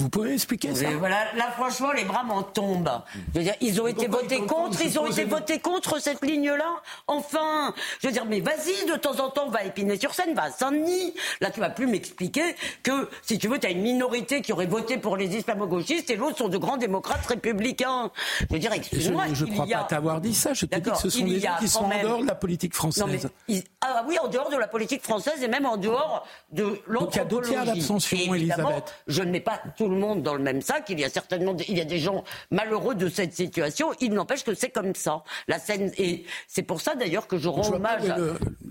Vous 0.00 0.08
pouvez 0.08 0.32
expliquer 0.34 0.74
ça 0.74 0.86
voilà, 0.98 1.16
là 1.36 1.50
franchement 1.56 1.92
les 1.92 2.04
bras 2.04 2.22
m'en 2.24 2.42
tombent. 2.42 2.90
Je 3.34 3.38
veux 3.38 3.44
dire, 3.44 3.54
ils 3.60 3.80
ont 3.80 3.86
été 3.86 4.06
votés 4.06 4.38
contre, 4.38 4.80
ont 4.80 4.84
ils 4.84 4.98
ont 4.98 5.06
été 5.06 5.24
votés 5.24 5.58
contre 5.58 6.00
cette 6.00 6.24
ligne-là. 6.24 6.76
Enfin, 7.06 7.74
je 8.00 8.06
veux 8.06 8.12
dire, 8.12 8.24
mais 8.24 8.40
vas-y, 8.40 8.86
de 8.90 8.96
temps 8.96 9.18
en 9.20 9.28
temps, 9.30 9.48
va 9.50 9.60
à 9.60 9.64
Épinay-sur-Seine, 9.64 10.34
va 10.34 10.44
à 10.44 10.50
Saint-Denis. 10.50 11.14
Là, 11.40 11.50
tu 11.50 11.60
vas 11.60 11.70
plus 11.70 11.86
m'expliquer 11.86 12.54
que, 12.82 13.08
si 13.22 13.38
tu 13.38 13.48
veux, 13.48 13.58
tu 13.58 13.66
as 13.66 13.70
une 13.70 13.82
minorité 13.82 14.40
qui 14.42 14.52
aurait 14.52 14.66
voté 14.66 14.96
pour 14.98 15.16
les 15.16 15.36
islamo-gauchistes 15.36 16.10
et 16.10 16.16
l'autre 16.16 16.38
sont 16.38 16.48
de 16.48 16.58
grands 16.58 16.76
démocrates 16.76 17.26
républicains. 17.26 18.10
Je 18.40 18.46
veux 18.54 18.58
dire, 18.58 18.70
Je 18.72 18.76
excuse-moi. 18.78 19.26
ne 19.28 19.34
il 19.34 19.52
crois 19.52 19.66
a- 19.74 19.78
pas 19.78 19.84
t'avoir 19.84 20.20
dit 20.20 20.34
ça. 20.34 20.54
Je 20.54 20.66
te 20.66 20.74
dis 20.74 20.80
D'accord, 20.80 21.00
que 21.02 21.10
ce 21.10 21.18
sont 21.18 21.24
des 21.26 21.40
gens 21.40 21.56
qui 21.58 21.68
sont 21.68 21.84
en 21.84 22.02
dehors 22.02 22.20
de 22.22 22.26
la 22.26 22.34
politique 22.34 22.74
française. 22.74 23.04
Non, 23.04 23.10
mais 23.10 23.20
ils- 23.48 23.64
ah 23.82 24.04
oui, 24.08 24.16
en 24.22 24.28
dehors 24.28 24.50
de 24.50 24.56
la 24.56 24.68
politique 24.68 25.02
française 25.02 25.42
et 25.42 25.48
même 25.48 25.66
en 25.66 25.76
dehors 25.76 26.26
de 26.52 26.80
Donc 26.88 27.10
il 27.14 27.16
y 27.16 27.20
a 27.20 27.24
deux 27.24 27.40
tiers 27.42 27.58
l'anthropologie. 27.58 27.66
d'abstention, 27.66 28.34
Elisabeth. 28.34 28.94
Je 29.06 29.22
ne 29.22 29.30
mets 29.30 29.40
pas 29.40 29.60
tout 29.76 29.88
le 29.90 29.96
monde 29.96 30.22
dans 30.22 30.34
le 30.34 30.42
même 30.42 30.62
sac. 30.62 30.84
Il 30.88 31.00
y 31.00 31.04
a 31.04 31.10
certainement 31.10 31.54
il 31.68 31.76
y 31.76 31.80
a 31.80 31.84
des 31.84 31.98
gens 31.98 32.24
malheureux 32.50 32.94
de 32.94 33.08
cette 33.08 33.34
situation. 33.34 33.92
Il 34.00 34.12
n'empêche 34.12 34.44
que 34.44 34.54
c'est 34.54 34.70
comme 34.70 34.94
ça. 34.94 35.22
La 35.48 35.58
scène 35.58 35.92
et 35.98 36.24
c'est 36.48 36.62
pour 36.62 36.80
ça 36.80 36.94
d'ailleurs 36.94 37.26
que 37.26 37.38
je 37.38 37.48
rends 37.48 37.72
hommage 37.72 38.08
à 38.08 38.16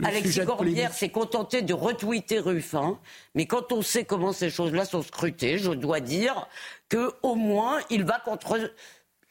Alexis 0.07 0.45
Corbière 0.45 0.93
s'est 0.93 1.09
contenté 1.09 1.61
de 1.61 1.73
retweeter 1.73 2.39
Ruffin. 2.39 2.99
Mais 3.35 3.45
quand 3.45 3.71
on 3.71 3.81
sait 3.81 4.05
comment 4.05 4.31
ces 4.31 4.49
choses-là 4.49 4.85
sont 4.85 5.03
scrutées, 5.03 5.57
je 5.57 5.71
dois 5.71 5.99
dire 5.99 6.47
que 6.89 7.13
au 7.21 7.35
moins 7.35 7.79
il 7.89 8.03
va 8.03 8.19
contre 8.19 8.59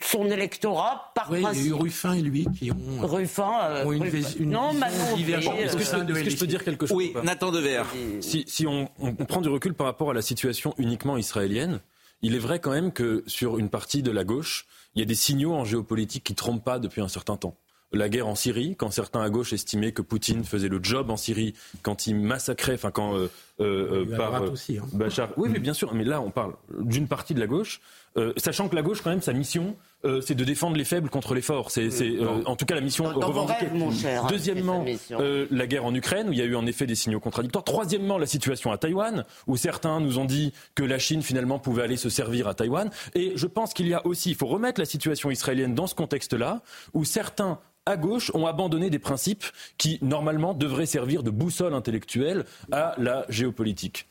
son 0.01 0.31
électorat 0.31 1.13
par 1.15 1.31
oui, 1.31 1.41
principe. 1.41 1.63
Il 1.63 1.69
y 1.69 1.73
a 1.73 1.77
eu 1.77 1.81
Ruffin 1.81 2.15
et 2.15 2.23
lui 2.23 2.47
qui 2.57 2.71
ont, 2.71 2.77
Ruffin, 3.07 3.53
euh, 3.63 3.85
ont 3.85 3.93
une, 3.93 4.03
Ruffin. 4.03 4.29
une, 4.39 4.51
non, 4.51 4.73
Manon, 4.73 5.17
divergence. 5.17 5.59
Est-ce 5.59 5.77
que, 5.77 5.85
je 5.85 5.91
peux, 5.91 6.13
est-ce 6.13 6.25
que 6.25 6.31
je 6.31 6.37
peux 6.39 6.47
dire 6.47 6.65
quelque 6.65 6.87
chose 6.87 6.97
Oui, 6.97 7.13
Nathan 7.25 7.51
Dever. 7.51 7.83
Si, 8.21 8.45
si 8.47 8.67
on, 8.67 8.89
on, 9.01 9.09
on 9.19 9.25
prend 9.25 9.41
du 9.41 9.49
recul 9.49 9.75
par 9.75 9.87
rapport 9.87 10.11
à 10.11 10.15
la 10.15 10.23
situation 10.23 10.75
uniquement 10.79 11.17
israélienne, 11.17 11.81
il 12.23 12.35
est 12.35 12.41
vrai 12.41 12.61
quand 12.61 12.71
même 12.71 12.93
que 12.93 13.25
sur 13.27 13.59
une 13.59 13.71
partie 13.71 14.03
de 14.03 14.11
la 14.11 14.25
gauche, 14.25 14.67
il 14.95 15.01
y 15.01 15.03
a 15.03 15.07
des 15.07 15.15
signaux 15.15 15.55
en 15.55 15.65
géopolitique 15.65 16.25
qui 16.25 16.35
trompent 16.35 16.65
pas 16.65 16.79
depuis 16.79 17.01
un 17.01 17.09
certain 17.09 17.37
temps 17.37 17.57
la 17.93 18.09
guerre 18.09 18.27
en 18.27 18.35
Syrie, 18.35 18.77
quand 18.77 18.91
certains 18.91 19.21
à 19.21 19.31
gauche 19.31 19.53
estimaient 19.53 19.93
que 19.93 20.03
Poutine 20.03 20.45
faisait 20.45 20.69
le 20.69 20.81
job 20.83 21.11
en 21.11 21.17
Syrie, 21.17 21.55
quand 21.83 22.07
il 22.07 22.17
massacrait, 22.17 22.75
enfin 22.75 22.91
quand 22.91 23.17
euh, 23.17 23.31
euh, 23.61 24.17
par 24.17 24.43
euh, 24.43 24.51
aussi, 24.51 24.79
hein. 24.79 24.87
Bachar. 24.93 25.31
Oui, 25.37 25.49
mais 25.51 25.59
bien 25.59 25.75
sûr. 25.75 25.95
Mais 25.95 26.05
là, 26.05 26.21
on 26.21 26.31
parle 26.31 26.55
d'une 26.79 27.09
partie 27.09 27.35
de 27.35 27.41
la 27.41 27.47
gauche, 27.47 27.81
euh, 28.17 28.33
sachant 28.37 28.69
que 28.69 28.77
la 28.77 28.83
gauche, 28.83 29.01
quand 29.03 29.11
même, 29.11 29.23
sa 29.23 29.33
mission, 29.33 29.75
euh, 30.05 30.21
c'est 30.21 30.35
de 30.35 30.45
défendre 30.45 30.77
les 30.77 30.85
faibles 30.85 31.11
contre 31.11 31.35
les 31.35 31.43
forts. 31.43 31.71
C'est, 31.71 31.91
c'est 31.91 32.09
euh, 32.09 32.43
en 32.47 32.55
tout 32.57 32.65
cas 32.65 32.75
la 32.75 32.81
mission 32.81 33.05
Dans- 33.05 33.19
dans 33.19 33.31
vos 33.31 33.43
revendiquée. 33.43 33.67
rêves, 33.67 33.75
mon 33.75 33.91
cher, 33.91 34.25
hein, 34.25 34.29
Deuxièmement, 34.31 34.83
mission. 34.83 35.19
euh, 35.21 35.47
la 35.51 35.67
guerre 35.67 35.85
en 35.85 35.95
Ukraine, 35.95 36.29
où 36.29 36.33
il 36.33 36.39
y 36.39 36.43
a 36.43 36.45
eu 36.45 36.55
en 36.57 36.67
effet 36.67 36.87
des 36.87 36.95
signaux 36.95 37.21
contradictoires. 37.21 37.65
Troisièmement, 37.65 38.19
la 38.19 38.27
situation 38.27 38.71
à 38.73 38.79
Taïwan, 38.79 39.25
où 39.47 39.57
certains 39.57 40.01
nous 40.01 40.19
ont 40.19 40.25
dit 40.25 40.53
que 40.75 40.83
la 40.85 40.99
Chine 40.99 41.23
finalement 41.23 41.59
pouvait 41.59 41.83
aller 41.83 41.97
se 41.97 42.09
servir 42.11 42.47
à 42.49 42.55
Taïwan. 42.55 42.91
Et 43.15 43.33
je 43.35 43.47
pense 43.47 43.75
qu'il 43.75 43.89
y 43.89 43.95
a 43.95 44.07
aussi, 44.07 44.31
il 44.31 44.37
faut 44.37 44.47
remettre 44.47 44.81
la 44.81 44.87
situation 44.87 45.31
israélienne 45.31 45.75
dans 45.75 45.87
ce 45.87 45.95
contexte-là, 45.95 46.63
où 46.95 47.05
certains 47.05 47.59
à 47.87 47.97
gauche 47.97 48.31
ont 48.35 48.47
abandonné 48.47 48.91
des 48.91 48.99
principes 48.99 49.45
qui 49.79 49.99
normalement 50.03 50.53
devraient 50.53 50.85
servir 50.85 51.23
de 51.23 51.31
boussole 51.31 51.73
intellectuelle 51.73 52.45
à 52.71 52.95
la 52.99 53.25
géopolitique. 53.31 54.07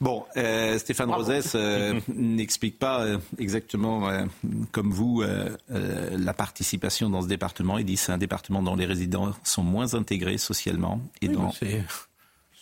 Bon, 0.00 0.24
euh, 0.36 0.78
Stéphane 0.78 1.10
Rosès 1.10 1.52
euh, 1.54 2.00
n'explique 2.08 2.78
pas 2.78 3.02
euh, 3.04 3.18
exactement 3.38 4.08
euh, 4.08 4.24
comme 4.72 4.90
vous 4.92 5.22
euh, 5.22 5.56
euh, 5.70 6.16
la 6.18 6.34
participation 6.34 7.08
dans 7.10 7.22
ce 7.22 7.28
département. 7.28 7.78
Il 7.78 7.84
dit 7.84 7.94
que 7.94 8.00
c'est 8.00 8.12
un 8.12 8.18
département 8.18 8.62
dont 8.62 8.76
les 8.76 8.86
résidents 8.86 9.32
sont 9.44 9.62
moins 9.62 9.94
intégrés 9.94 10.38
socialement. 10.38 11.00
Et 11.22 11.28
Oui, 11.28 11.34
dans... 11.34 11.52
c'est- 11.52 11.84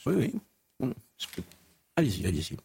Oui, 0.07 0.33
oui. 0.81 0.91
Allez-y, 1.97 2.27
allez-y. 2.27 2.57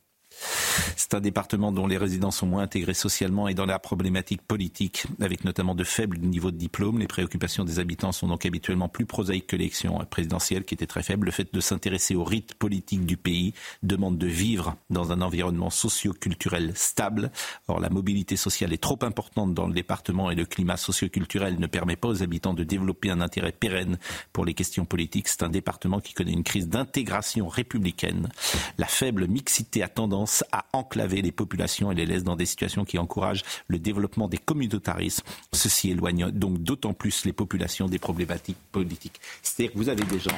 C'est 0.96 1.14
un 1.14 1.22
département 1.22 1.72
dont 1.72 1.88
les 1.88 1.98
résidents 1.98 2.32
sont 2.32 2.48
moins 2.48 2.64
intégrés 2.64 2.94
socialement 2.94 3.48
et 3.48 3.54
dans 3.54 3.66
la 3.66 3.80
problématique 3.80 4.42
politique, 4.42 5.06
avec 5.22 5.44
notamment 5.44 5.76
de 5.76 5.84
faibles 5.84 6.18
niveaux 6.18 6.52
de 6.52 6.58
diplôme. 6.58 7.00
Les 7.00 7.08
préoccupations 7.08 7.64
des 7.64 7.80
habitants 7.80 8.12
sont 8.12 8.28
donc 8.28 8.46
habituellement 8.46 8.90
plus 8.90 9.06
prosaïques 9.06 9.48
que 9.48 9.56
l'élection 9.56 10.00
présidentielle, 10.10 10.64
qui 10.64 10.74
était 10.74 10.88
très 10.88 11.04
faible. 11.04 11.26
Le 11.26 11.32
fait 11.32 11.54
de 11.54 11.60
s'intéresser 11.60 12.16
au 12.16 12.24
rite 12.24 12.56
politique 12.56 13.06
du 13.06 13.18
pays 13.18 13.54
demande 13.84 14.18
de 14.18 14.28
vivre 14.28 14.76
dans 14.90 15.12
un 15.12 15.22
environnement 15.22 15.70
socio-culturel 15.70 16.74
stable. 16.76 17.32
Or, 17.68 17.80
la 17.80 17.90
mobilité 17.90 18.36
sociale 18.36 18.74
est 18.74 18.82
trop 18.82 19.00
importante 19.02 19.54
dans 19.54 19.68
le 19.68 19.74
département 19.74 20.30
et 20.32 20.36
le 20.36 20.46
climat 20.46 20.78
socio-culturel 20.78 21.60
ne 21.60 21.68
permet 21.68 21.96
pas 21.96 22.10
aux 22.10 22.24
habitants 22.24 22.54
de 22.54 22.64
développer 22.64 23.10
un 23.10 23.22
intérêt 23.22 23.52
pérenne 23.52 23.98
pour 24.34 24.46
les 24.46 24.54
questions 24.54 24.86
politiques. 24.86 25.28
C'est 25.28 25.44
un 25.44 25.50
département 25.50 26.00
qui 26.00 26.14
connaît 26.14 26.34
une 26.34 26.44
crise 26.44 26.68
d'intégration 26.68 27.48
républicaine. 27.48 28.30
La 28.78 28.88
faible 28.88 29.28
mixité 29.28 29.84
a 29.84 29.88
tendance 29.88 30.27
à 30.52 30.66
enclaver 30.74 31.22
les 31.22 31.32
populations 31.32 31.91
et 31.91 31.95
les 31.95 32.06
laisse 32.06 32.24
dans 32.24 32.36
des 32.36 32.45
situations 32.45 32.86
qui 32.86 32.98
encouragent 32.98 33.44
le 33.68 33.80
développement 33.80 34.28
des 34.28 34.38
communautarismes. 34.38 35.24
Ceci 35.54 35.91
éloigne 35.91 36.32
donc 36.32 36.58
d'autant 36.60 36.94
plus 36.94 37.26
les 37.26 37.34
populations 37.34 37.88
des 37.88 37.99
problématiques 37.99 38.58
politiques. 38.72 39.20
C'est-à-dire 39.41 39.74
que 39.74 39.78
vous 39.78 39.90
avez 39.90 40.04
des 40.06 40.20
gens 40.20 40.36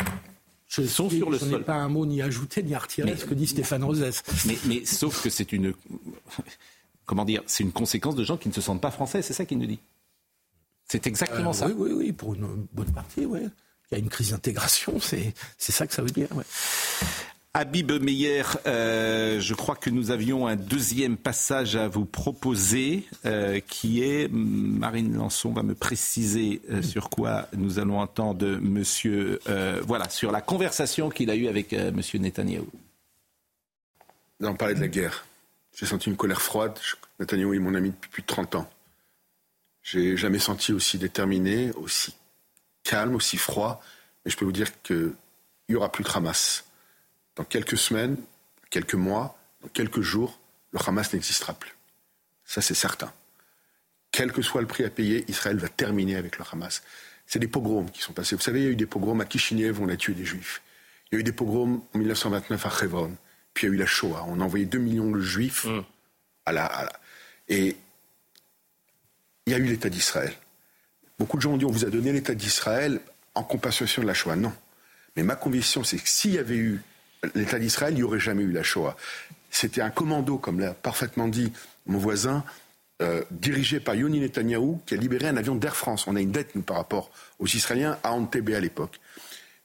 Je 0.67 0.83
sont 0.85 1.09
sur 1.09 1.29
le 1.29 1.37
je 1.37 1.45
sol. 1.45 1.63
pas 1.63 1.75
un 1.75 1.89
mot 1.89 2.05
ni 2.05 2.21
ajouté 2.21 2.61
ni 2.63 2.73
à 2.75 2.79
retirer 2.79 3.15
ce 3.17 3.25
que 3.25 3.33
dit 3.33 3.47
Stéphane 3.47 3.83
Rosès. 3.83 4.23
Mais, 4.45 4.57
mais 4.65 4.85
sauf 4.85 5.21
que 5.23 5.29
c'est 5.29 5.51
une. 5.51 5.73
Comment 7.05 7.25
dire 7.25 7.41
C'est 7.47 7.63
une 7.63 7.71
conséquence 7.71 8.15
de 8.15 8.23
gens 8.23 8.37
qui 8.37 8.49
ne 8.49 8.53
se 8.53 8.61
sentent 8.61 8.81
pas 8.81 8.91
français, 8.91 9.21
c'est 9.23 9.33
ça 9.33 9.45
qu'il 9.45 9.57
nous 9.57 9.65
dit. 9.65 9.79
C'est 10.87 11.07
exactement 11.07 11.49
Euh, 11.51 11.53
ça. 11.53 11.67
Oui, 11.67 11.73
oui, 11.77 11.91
oui, 11.93 12.11
pour 12.11 12.35
une 12.35 12.67
bonne 12.73 12.91
partie, 12.91 13.25
oui. 13.25 13.39
Il 13.91 13.95
y 13.95 13.95
a 13.95 13.99
une 14.03 14.09
crise 14.09 14.29
d'intégration, 14.29 14.99
c'est 14.99 15.33
c'est 15.57 15.71
ça 15.71 15.87
que 15.87 15.93
ça 15.95 16.03
veut 16.03 16.11
dire. 16.11 16.27
ouais. 16.35 16.43
Habib 17.55 17.91
Meyer, 17.91 18.43
euh, 18.67 19.39
je 19.39 19.55
crois 19.55 19.75
que 19.75 19.89
nous 19.89 20.11
avions 20.11 20.45
un 20.45 20.55
deuxième 20.55 21.17
passage 21.17 21.75
à 21.75 21.87
vous 21.87 22.05
proposer, 22.05 23.07
euh, 23.25 23.59
qui 23.59 24.03
est, 24.03 24.29
Marine 24.31 25.15
Lançon 25.15 25.51
va 25.51 25.63
me 25.63 25.73
préciser 25.73 26.61
euh, 26.69 26.83
sur 26.83 27.09
quoi 27.09 27.47
nous 27.53 27.79
allons 27.79 27.99
entendre 27.99 28.45
Monsieur, 28.61 29.39
voilà, 29.83 30.09
sur 30.09 30.31
la 30.31 30.41
conversation 30.41 31.09
qu'il 31.09 31.31
a 31.31 31.35
eue 31.35 31.47
avec 31.47 31.73
Monsieur 31.73 32.19
Netanyahou. 32.19 32.69
Avons 34.43 34.55
parlé 34.55 34.75
de 34.75 34.81
la 34.81 34.87
guerre. 34.87 35.25
J'ai 35.75 35.87
senti 35.87 36.09
une 36.09 36.17
colère 36.17 36.41
froide. 36.41 36.77
Netanyahu 37.19 37.55
est 37.55 37.59
mon 37.59 37.73
ami 37.73 37.89
depuis 37.89 38.09
plus 38.09 38.21
de 38.21 38.27
30 38.27 38.55
ans. 38.55 38.69
J'ai 39.81 40.17
jamais 40.17 40.39
senti 40.39 40.71
aussi 40.71 40.99
déterminé, 40.99 41.71
aussi 41.71 42.13
calme, 42.83 43.15
aussi 43.15 43.37
froid. 43.37 43.81
Mais 44.23 44.31
je 44.31 44.37
peux 44.37 44.45
vous 44.45 44.51
dire 44.51 44.81
qu'il 44.83 45.13
n'y 45.67 45.75
aura 45.75 45.91
plus 45.91 46.03
de 46.03 46.09
Hamas. 46.13 46.68
Dans 47.39 47.45
quelques 47.45 47.77
semaines, 47.77 48.17
quelques 48.69 48.95
mois, 48.95 49.39
dans 49.61 49.69
quelques 49.69 50.01
jours, 50.01 50.37
le 50.73 50.79
Hamas 50.85 51.13
n'existera 51.13 51.53
plus. 51.53 51.73
Ça, 52.43 52.59
c'est 52.61 52.73
certain. 52.75 53.13
Quel 54.11 54.33
que 54.33 54.41
soit 54.41 54.59
le 54.59 54.67
prix 54.67 54.83
à 54.83 54.89
payer, 54.89 55.23
Israël 55.29 55.55
va 55.57 55.69
terminer 55.69 56.17
avec 56.17 56.37
le 56.37 56.43
Hamas. 56.51 56.83
C'est 57.25 57.39
des 57.39 57.47
pogroms 57.47 57.89
qui 57.91 58.01
sont 58.01 58.11
passés. 58.11 58.35
Vous 58.35 58.41
savez, 58.41 58.59
il 58.59 58.63
y 58.65 58.67
a 58.67 58.71
eu 58.71 58.75
des 58.75 58.85
pogroms 58.85 59.21
à 59.21 59.25
Kishinev, 59.25 59.81
on 59.81 59.87
a 59.87 59.95
tué 59.95 60.13
des 60.15 60.25
juifs. 60.25 60.61
Il 61.09 61.15
y 61.15 61.17
a 61.17 61.21
eu 61.21 61.23
des 61.23 61.31
pogroms 61.31 61.81
en 61.93 61.97
1929 61.97 62.65
à 62.65 62.83
Hebron. 62.83 63.15
Puis 63.53 63.67
il 63.67 63.69
y 63.69 63.71
a 63.71 63.75
eu 63.75 63.77
la 63.77 63.85
Shoah. 63.85 64.25
On 64.27 64.41
a 64.41 64.43
envoyé 64.43 64.65
2 64.65 64.77
millions 64.77 65.09
de 65.09 65.21
juifs 65.21 65.65
à 66.45 66.51
la, 66.51 66.65
à 66.65 66.83
la- 66.83 66.99
Et 67.47 67.77
il 69.45 69.53
y 69.53 69.55
a 69.55 69.59
eu 69.59 69.63
l'État 69.63 69.87
d'Israël. 69.89 70.33
Beaucoup 71.17 71.37
de 71.37 71.41
gens 71.41 71.53
ont 71.53 71.57
dit 71.57 71.63
on 71.65 71.71
vous 71.71 71.85
a 71.85 71.89
donné 71.89 72.11
l'État 72.11 72.35
d'Israël 72.35 72.99
en 73.33 73.43
compensation 73.43 74.01
de 74.01 74.07
la 74.07 74.13
Shoah. 74.13 74.35
Non. 74.35 74.53
Mais 75.15 75.23
ma 75.23 75.37
conviction, 75.37 75.85
c'est 75.85 75.97
que 75.99 76.09
s'il 76.09 76.31
y 76.31 76.37
avait 76.37 76.57
eu 76.57 76.81
l'État 77.35 77.59
d'Israël, 77.59 77.93
il 77.93 77.97
n'y 77.97 78.03
aurait 78.03 78.19
jamais 78.19 78.43
eu 78.43 78.51
la 78.51 78.63
Shoah. 78.63 78.95
C'était 79.49 79.81
un 79.81 79.89
commando, 79.89 80.37
comme 80.37 80.59
l'a 80.59 80.73
parfaitement 80.73 81.27
dit 81.27 81.51
mon 81.85 81.97
voisin, 81.97 82.43
euh, 83.01 83.23
dirigé 83.31 83.79
par 83.79 83.95
Yoni 83.95 84.19
Netanyahou, 84.19 84.81
qui 84.85 84.93
a 84.93 84.97
libéré 84.97 85.27
un 85.27 85.37
avion 85.37 85.55
d'Air 85.55 85.75
France. 85.75 86.07
On 86.07 86.15
a 86.15 86.21
une 86.21 86.31
dette, 86.31 86.55
nous, 86.55 86.61
par 86.61 86.77
rapport 86.77 87.11
aux 87.39 87.47
Israéliens, 87.47 87.97
à 88.03 88.11
Entebbe 88.11 88.49
à 88.49 88.59
l'époque. 88.59 88.99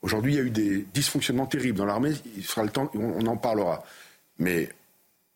Aujourd'hui, 0.03 0.35
il 0.35 0.37
y 0.37 0.41
a 0.41 0.45
eu 0.45 0.51
des 0.51 0.87
dysfonctionnements 0.95 1.47
terribles 1.47 1.79
dans 1.79 1.87
l'armée. 1.87 2.13
Il 2.37 2.45
sera 2.45 2.63
le 2.63 2.71
temps, 2.71 2.91
on, 2.95 3.27
en 3.27 3.37
parlera. 3.37 3.85
Mais 4.39 4.69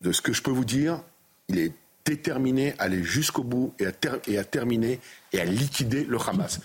de 0.01 0.11
ce 0.11 0.21
que 0.21 0.31
je 0.31 0.41
peux 0.41 0.51
vous 0.51 0.65
dire, 0.65 1.01
il 1.47 1.59
est 1.59 1.73
déterminé 2.05 2.73
à 2.79 2.83
aller 2.83 3.03
jusqu'au 3.03 3.43
bout 3.43 3.73
et 3.79 4.37
à 4.37 4.43
terminer 4.43 4.99
et 5.33 5.39
à 5.39 5.45
liquider 5.45 6.05
le 6.05 6.17
Hamas. 6.19 6.59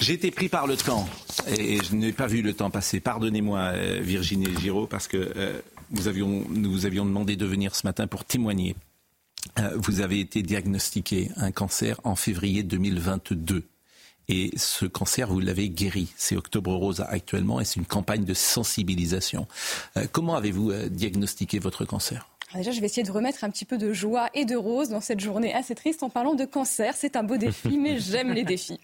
J'ai 0.00 0.14
été 0.14 0.30
pris 0.30 0.48
par 0.48 0.66
le 0.66 0.76
temps 0.76 1.08
et 1.46 1.78
je 1.82 1.94
n'ai 1.94 2.12
pas 2.12 2.26
vu 2.26 2.42
le 2.42 2.54
temps 2.54 2.70
passer. 2.70 3.00
Pardonnez-moi, 3.00 3.58
euh, 3.58 4.00
Virginie 4.02 4.48
Giraud, 4.60 4.86
parce 4.86 5.08
que 5.08 5.32
euh, 5.36 5.60
nous, 5.90 6.08
avions, 6.08 6.44
nous 6.50 6.70
vous 6.70 6.86
avions 6.86 7.04
demandé 7.04 7.36
de 7.36 7.46
venir 7.46 7.74
ce 7.74 7.86
matin 7.86 8.06
pour 8.06 8.24
témoigner. 8.24 8.76
Euh, 9.58 9.70
vous 9.76 10.00
avez 10.00 10.20
été 10.20 10.42
diagnostiqué 10.42 11.30
un 11.36 11.52
cancer 11.52 12.00
en 12.04 12.16
février 12.16 12.62
2022. 12.62 13.64
Et 14.28 14.52
ce 14.56 14.86
cancer, 14.86 15.28
vous 15.28 15.40
l'avez 15.40 15.68
guéri. 15.68 16.12
C'est 16.16 16.36
Octobre 16.36 16.72
Rose 16.72 17.04
actuellement 17.06 17.60
et 17.60 17.64
c'est 17.64 17.76
une 17.76 17.84
campagne 17.84 18.24
de 18.24 18.32
sensibilisation. 18.32 19.46
Euh, 19.96 20.06
comment 20.10 20.34
avez-vous 20.34 20.70
euh, 20.70 20.88
diagnostiqué 20.88 21.58
votre 21.58 21.84
cancer? 21.84 22.28
Alors 22.50 22.64
déjà, 22.64 22.70
je 22.70 22.80
vais 22.80 22.86
essayer 22.86 23.02
de 23.02 23.12
remettre 23.12 23.44
un 23.44 23.50
petit 23.50 23.66
peu 23.66 23.76
de 23.76 23.92
joie 23.92 24.30
et 24.32 24.44
de 24.44 24.56
rose 24.56 24.88
dans 24.88 25.02
cette 25.02 25.20
journée 25.20 25.52
assez 25.52 25.74
triste 25.74 26.02
en 26.02 26.08
parlant 26.08 26.34
de 26.34 26.44
cancer. 26.46 26.94
C'est 26.96 27.16
un 27.16 27.22
beau 27.22 27.36
défi, 27.36 27.76
mais 27.78 27.98
j'aime 28.00 28.32
les 28.32 28.44
défis. 28.44 28.80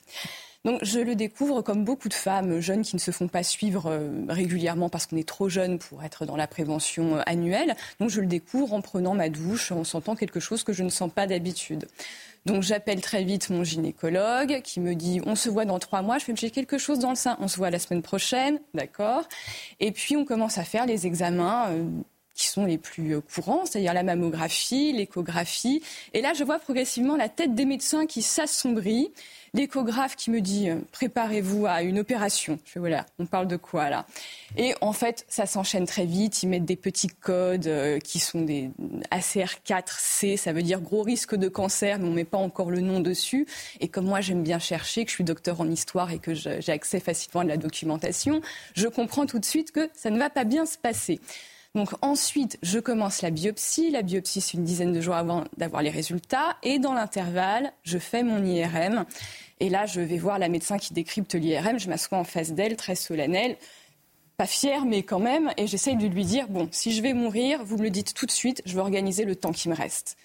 Donc, 0.64 0.80
je 0.82 1.00
le 1.00 1.14
découvre 1.14 1.62
comme 1.62 1.84
beaucoup 1.84 2.10
de 2.10 2.14
femmes 2.14 2.60
jeunes 2.60 2.82
qui 2.82 2.94
ne 2.94 3.00
se 3.00 3.10
font 3.10 3.28
pas 3.28 3.42
suivre 3.42 3.86
euh, 3.86 4.10
régulièrement 4.28 4.90
parce 4.90 5.06
qu'on 5.06 5.16
est 5.16 5.26
trop 5.26 5.48
jeune 5.48 5.78
pour 5.78 6.02
être 6.04 6.26
dans 6.26 6.36
la 6.36 6.46
prévention 6.46 7.16
euh, 7.16 7.22
annuelle. 7.24 7.74
Donc, 7.98 8.10
je 8.10 8.20
le 8.20 8.26
découvre 8.26 8.74
en 8.74 8.82
prenant 8.82 9.14
ma 9.14 9.30
douche, 9.30 9.72
en 9.72 9.84
sentant 9.84 10.14
quelque 10.16 10.38
chose 10.38 10.62
que 10.62 10.74
je 10.74 10.82
ne 10.82 10.90
sens 10.90 11.10
pas 11.10 11.26
d'habitude. 11.26 11.86
Donc, 12.44 12.62
j'appelle 12.62 13.00
très 13.00 13.24
vite 13.24 13.48
mon 13.48 13.64
gynécologue 13.64 14.60
qui 14.62 14.80
me 14.80 14.94
dit 14.94 15.22
on 15.24 15.34
se 15.34 15.48
voit 15.48 15.64
dans 15.64 15.78
trois 15.78 16.02
mois. 16.02 16.18
Je 16.18 16.26
fais 16.26 16.36
j'ai 16.36 16.50
quelque 16.50 16.76
chose 16.76 16.98
dans 16.98 17.10
le 17.10 17.16
sein. 17.16 17.38
On 17.40 17.48
se 17.48 17.56
voit 17.56 17.70
la 17.70 17.78
semaine 17.78 18.02
prochaine, 18.02 18.60
d'accord. 18.74 19.26
Et 19.78 19.92
puis, 19.92 20.14
on 20.16 20.26
commence 20.26 20.58
à 20.58 20.64
faire 20.64 20.84
les 20.84 21.06
examens. 21.06 21.68
Qui 22.40 22.46
sont 22.46 22.64
les 22.64 22.78
plus 22.78 23.14
euh, 23.14 23.20
courants, 23.20 23.66
c'est-à-dire 23.66 23.92
la 23.92 24.02
mammographie, 24.02 24.92
l'échographie. 24.92 25.82
Et 26.14 26.22
là, 26.22 26.32
je 26.32 26.42
vois 26.42 26.58
progressivement 26.58 27.16
la 27.16 27.28
tête 27.28 27.54
des 27.54 27.66
médecins 27.66 28.06
qui 28.06 28.22
s'assombrit 28.22 29.12
l'échographe 29.52 30.16
qui 30.16 30.30
me 30.30 30.40
dit 30.40 30.70
euh, 30.70 30.76
préparez-vous 30.92 31.66
à 31.66 31.82
une 31.82 31.98
opération. 31.98 32.58
Je 32.64 32.72
fais 32.72 32.80
voilà, 32.80 33.06
on 33.18 33.26
parle 33.26 33.46
de 33.46 33.56
quoi 33.56 33.90
là? 33.90 34.06
Et 34.56 34.74
en 34.80 34.92
fait, 34.92 35.24
ça 35.28 35.46
s'enchaîne 35.46 35.86
très 35.86 36.06
vite. 36.06 36.42
Ils 36.42 36.48
mettent 36.48 36.64
des 36.64 36.76
petits 36.76 37.08
codes 37.08 37.66
euh, 37.66 37.98
qui 37.98 38.18
sont 38.18 38.42
des 38.42 38.70
ACR4C, 39.10 40.36
ça 40.36 40.52
veut 40.52 40.62
dire 40.62 40.80
gros 40.80 41.02
risque 41.02 41.34
de 41.34 41.48
cancer, 41.48 41.98
mais 41.98 42.08
on 42.08 42.12
met 42.12 42.24
pas 42.24 42.38
encore 42.38 42.70
le 42.70 42.80
nom 42.80 43.00
dessus. 43.00 43.46
Et 43.80 43.88
comme 43.88 44.06
moi 44.06 44.20
j'aime 44.20 44.42
bien 44.42 44.58
chercher, 44.58 45.04
que 45.04 45.10
je 45.10 45.16
suis 45.16 45.24
docteur 45.24 45.60
en 45.60 45.68
histoire 45.68 46.10
et 46.10 46.18
que 46.18 46.34
j'ai 46.34 46.72
accès 46.72 47.00
facilement 47.00 47.40
à 47.40 47.44
la 47.44 47.56
documentation, 47.56 48.40
je 48.74 48.88
comprends 48.88 49.26
tout 49.26 49.38
de 49.38 49.44
suite 49.44 49.72
que 49.72 49.90
ça 49.94 50.10
ne 50.10 50.18
va 50.18 50.30
pas 50.30 50.44
bien 50.44 50.66
se 50.66 50.78
passer. 50.78 51.20
Donc 51.74 51.90
ensuite, 52.02 52.58
je 52.62 52.78
commence 52.80 53.22
la 53.22 53.30
biopsie. 53.30 53.90
La 53.90 54.02
biopsie, 54.02 54.40
c'est 54.40 54.56
une 54.56 54.64
dizaine 54.64 54.92
de 54.92 55.00
jours 55.00 55.14
avant 55.14 55.44
d'avoir 55.56 55.82
les 55.82 55.90
résultats. 55.90 56.56
Et 56.62 56.78
dans 56.78 56.94
l'intervalle, 56.94 57.72
je 57.84 57.98
fais 57.98 58.22
mon 58.22 58.44
IRM. 58.44 59.04
Et 59.60 59.68
là, 59.68 59.86
je 59.86 60.00
vais 60.00 60.18
voir 60.18 60.38
la 60.38 60.48
médecin 60.48 60.78
qui 60.78 60.92
décrypte 60.94 61.34
l'IRM. 61.34 61.78
Je 61.78 61.88
m'assois 61.88 62.18
en 62.18 62.24
face 62.24 62.52
d'elle, 62.52 62.76
très 62.76 62.96
solennelle. 62.96 63.56
Pas 64.36 64.46
fière, 64.46 64.84
mais 64.84 65.02
quand 65.02 65.20
même. 65.20 65.52
Et 65.58 65.66
j'essaye 65.66 65.96
de 65.96 66.06
lui 66.06 66.24
dire, 66.24 66.48
bon, 66.48 66.68
si 66.72 66.92
je 66.92 67.02
vais 67.02 67.12
mourir, 67.12 67.62
vous 67.64 67.76
me 67.76 67.84
le 67.84 67.90
dites 67.90 68.14
tout 68.14 68.26
de 68.26 68.30
suite, 68.30 68.62
je 68.64 68.74
vais 68.74 68.80
organiser 68.80 69.24
le 69.24 69.36
temps 69.36 69.52
qui 69.52 69.68
me 69.68 69.74
reste. 69.74 70.16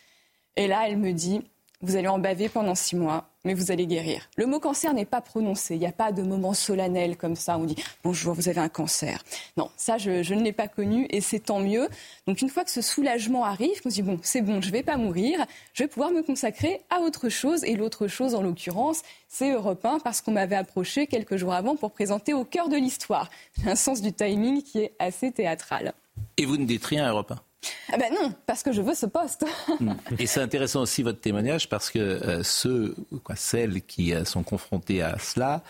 Et 0.55 0.67
là, 0.67 0.87
elle 0.87 0.97
me 0.97 1.11
dit, 1.11 1.41
vous 1.85 1.95
allez 1.95 2.07
en 2.07 2.17
baver 2.17 2.49
pendant 2.49 2.73
six 2.73 2.95
mois, 2.95 3.29
mais 3.43 3.53
vous 3.53 3.71
allez 3.71 3.85
guérir. 3.85 4.27
Le 4.37 4.47
mot 4.47 4.59
cancer 4.59 4.93
n'est 4.93 5.05
pas 5.05 5.21
prononcé. 5.21 5.75
Il 5.75 5.79
n'y 5.79 5.85
a 5.85 5.91
pas 5.91 6.11
de 6.11 6.23
moment 6.23 6.53
solennel 6.53 7.15
comme 7.15 7.35
ça. 7.35 7.57
On 7.59 7.65
dit 7.65 7.75
bonjour, 8.03 8.33
vous 8.33 8.49
avez 8.49 8.59
un 8.59 8.69
cancer. 8.69 9.23
Non, 9.55 9.69
ça, 9.77 9.97
je, 9.99 10.33
ne 10.33 10.43
l'ai 10.43 10.51
pas 10.51 10.67
connu 10.67 11.05
et 11.11 11.21
c'est 11.21 11.39
tant 11.39 11.59
mieux. 11.59 11.87
Donc, 12.27 12.41
une 12.41 12.49
fois 12.49 12.63
que 12.63 12.71
ce 12.71 12.81
soulagement 12.81 13.45
arrive, 13.45 13.79
on 13.85 13.89
se 13.89 13.95
dit 13.95 14.01
bon, 14.01 14.19
c'est 14.23 14.41
bon, 14.41 14.61
je 14.61 14.67
ne 14.67 14.71
vais 14.71 14.83
pas 14.83 14.97
mourir. 14.97 15.45
Je 15.73 15.83
vais 15.83 15.87
pouvoir 15.87 16.09
me 16.11 16.23
consacrer 16.23 16.81
à 16.89 17.01
autre 17.01 17.29
chose. 17.29 17.63
Et 17.63 17.75
l'autre 17.75 18.07
chose, 18.07 18.33
en 18.33 18.41
l'occurrence, 18.41 19.03
c'est 19.27 19.51
Europe 19.51 19.85
1 19.85 19.99
parce 19.99 20.21
qu'on 20.21 20.31
m'avait 20.31 20.55
approché 20.55 21.05
quelques 21.05 21.37
jours 21.37 21.53
avant 21.53 21.75
pour 21.75 21.91
présenter 21.91 22.33
au 22.33 22.45
cœur 22.45 22.67
de 22.67 22.77
l'histoire. 22.77 23.29
un 23.65 23.75
sens 23.75 24.01
du 24.01 24.11
timing 24.11 24.63
qui 24.63 24.79
est 24.79 24.93
assez 24.97 25.31
théâtral. 25.31 25.93
Et 26.37 26.45
vous 26.45 26.57
ne 26.57 26.65
dites 26.65 26.85
rien 26.85 27.05
à 27.05 27.11
Europe 27.11 27.31
1 27.31 27.44
ah 27.91 27.97
ben 27.97 28.13
non, 28.13 28.33
parce 28.45 28.63
que 28.63 28.71
je 28.71 28.81
veux 28.81 28.93
ce 28.93 29.05
poste. 29.05 29.45
Hmm. 29.79 29.93
Et 30.19 30.27
c'est 30.27 30.41
intéressant 30.41 30.81
aussi 30.81 31.03
votre 31.03 31.19
témoignage 31.19 31.69
parce 31.69 31.89
que 31.89 31.99
euh, 31.99 32.43
ceux, 32.43 32.95
celles 33.35 33.81
qui 33.81 34.13
euh, 34.13 34.25
sont 34.25 34.43
confrontées 34.43 35.01
à 35.01 35.17
cela, 35.19 35.63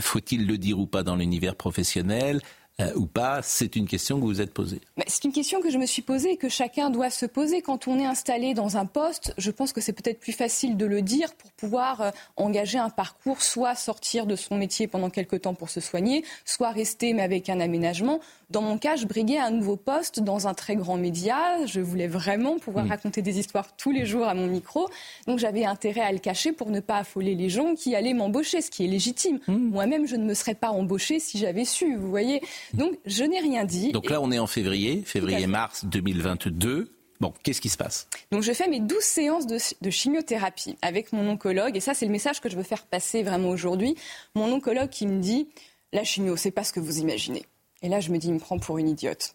faut-il 0.00 0.46
le 0.46 0.58
dire 0.58 0.78
ou 0.78 0.86
pas 0.86 1.02
dans 1.02 1.16
l'univers 1.16 1.56
professionnel 1.56 2.40
euh, 2.80 2.92
ou 2.96 3.06
pas 3.06 3.40
C'est 3.42 3.76
une 3.76 3.86
question 3.86 4.16
que 4.16 4.22
vous 4.22 4.28
vous 4.28 4.40
êtes 4.40 4.52
posée. 4.52 4.80
C'est 5.06 5.24
une 5.24 5.32
question 5.32 5.60
que 5.60 5.70
je 5.70 5.78
me 5.78 5.86
suis 5.86 6.02
posée 6.02 6.32
et 6.32 6.36
que 6.36 6.48
chacun 6.48 6.90
doit 6.90 7.10
se 7.10 7.26
poser. 7.26 7.62
Quand 7.62 7.88
on 7.88 7.98
est 7.98 8.06
installé 8.06 8.54
dans 8.54 8.76
un 8.76 8.86
poste, 8.86 9.34
je 9.38 9.50
pense 9.50 9.72
que 9.72 9.80
c'est 9.80 9.92
peut-être 9.92 10.20
plus 10.20 10.32
facile 10.32 10.76
de 10.76 10.86
le 10.86 11.02
dire 11.02 11.34
pour 11.34 11.50
pouvoir 11.52 12.00
euh, 12.00 12.10
engager 12.36 12.78
un 12.78 12.90
parcours, 12.90 13.42
soit 13.42 13.74
sortir 13.74 14.26
de 14.26 14.36
son 14.36 14.56
métier 14.56 14.86
pendant 14.86 15.10
quelques 15.10 15.42
temps 15.42 15.54
pour 15.54 15.70
se 15.70 15.80
soigner, 15.80 16.24
soit 16.44 16.70
rester 16.70 17.12
mais 17.12 17.22
avec 17.22 17.48
un 17.48 17.60
aménagement. 17.60 18.20
Dans 18.50 18.62
mon 18.62 18.78
cas, 18.78 18.96
je 18.96 19.06
briguais 19.06 19.38
un 19.38 19.52
nouveau 19.52 19.76
poste 19.76 20.18
dans 20.18 20.48
un 20.48 20.54
très 20.54 20.74
grand 20.74 20.96
média. 20.96 21.64
Je 21.66 21.80
voulais 21.80 22.08
vraiment 22.08 22.58
pouvoir 22.58 22.84
mm. 22.84 22.88
raconter 22.88 23.22
des 23.22 23.38
histoires 23.38 23.76
tous 23.76 23.92
les 23.92 24.06
jours 24.06 24.26
à 24.26 24.34
mon 24.34 24.48
micro. 24.48 24.88
Donc 25.28 25.38
j'avais 25.38 25.64
intérêt 25.64 26.00
à 26.00 26.10
le 26.10 26.18
cacher 26.18 26.50
pour 26.50 26.70
ne 26.70 26.80
pas 26.80 26.98
affoler 26.98 27.36
les 27.36 27.48
gens 27.48 27.76
qui 27.76 27.94
allaient 27.94 28.12
m'embaucher, 28.12 28.60
ce 28.60 28.70
qui 28.70 28.84
est 28.84 28.88
légitime. 28.88 29.38
Mm. 29.46 29.54
Moi-même, 29.54 30.06
je 30.08 30.16
ne 30.16 30.24
me 30.24 30.34
serais 30.34 30.56
pas 30.56 30.70
embauchée 30.70 31.20
si 31.20 31.38
j'avais 31.38 31.64
su, 31.64 31.94
vous 31.94 32.10
voyez. 32.10 32.42
Donc 32.74 32.98
je 33.06 33.24
n'ai 33.24 33.40
rien 33.40 33.64
dit. 33.64 33.92
Donc 33.92 34.10
là, 34.10 34.20
on 34.20 34.30
est 34.30 34.38
en 34.38 34.46
février, 34.46 35.02
février-mars 35.04 35.84
2022. 35.84 36.92
Bon, 37.20 37.34
qu'est-ce 37.42 37.60
qui 37.60 37.68
se 37.68 37.76
passe? 37.76 38.08
Donc 38.30 38.42
je 38.42 38.52
fais 38.52 38.66
mes 38.68 38.80
12 38.80 38.98
séances 39.02 39.46
de, 39.46 39.58
de, 39.82 39.90
chimiothérapie 39.90 40.76
avec 40.80 41.12
mon 41.12 41.28
oncologue, 41.28 41.76
et 41.76 41.80
ça 41.80 41.92
c'est 41.92 42.06
le 42.06 42.12
message 42.12 42.40
que 42.40 42.48
je 42.48 42.56
veux 42.56 42.62
faire 42.62 42.86
passer 42.86 43.22
vraiment 43.22 43.50
aujourd'hui. 43.50 43.94
Mon 44.34 44.50
oncologue 44.50 44.88
qui 44.88 45.06
me 45.06 45.20
dit, 45.20 45.48
la 45.92 46.02
chimio, 46.02 46.36
c'est 46.36 46.50
pas 46.50 46.64
ce 46.64 46.72
que 46.72 46.80
vous 46.80 46.98
imaginez. 46.98 47.44
Et 47.82 47.88
là, 47.88 48.00
je 48.00 48.10
me 48.10 48.18
dis, 48.18 48.28
il 48.28 48.34
me 48.34 48.38
prend 48.38 48.58
pour 48.58 48.78
une 48.78 48.88
idiote. 48.88 49.34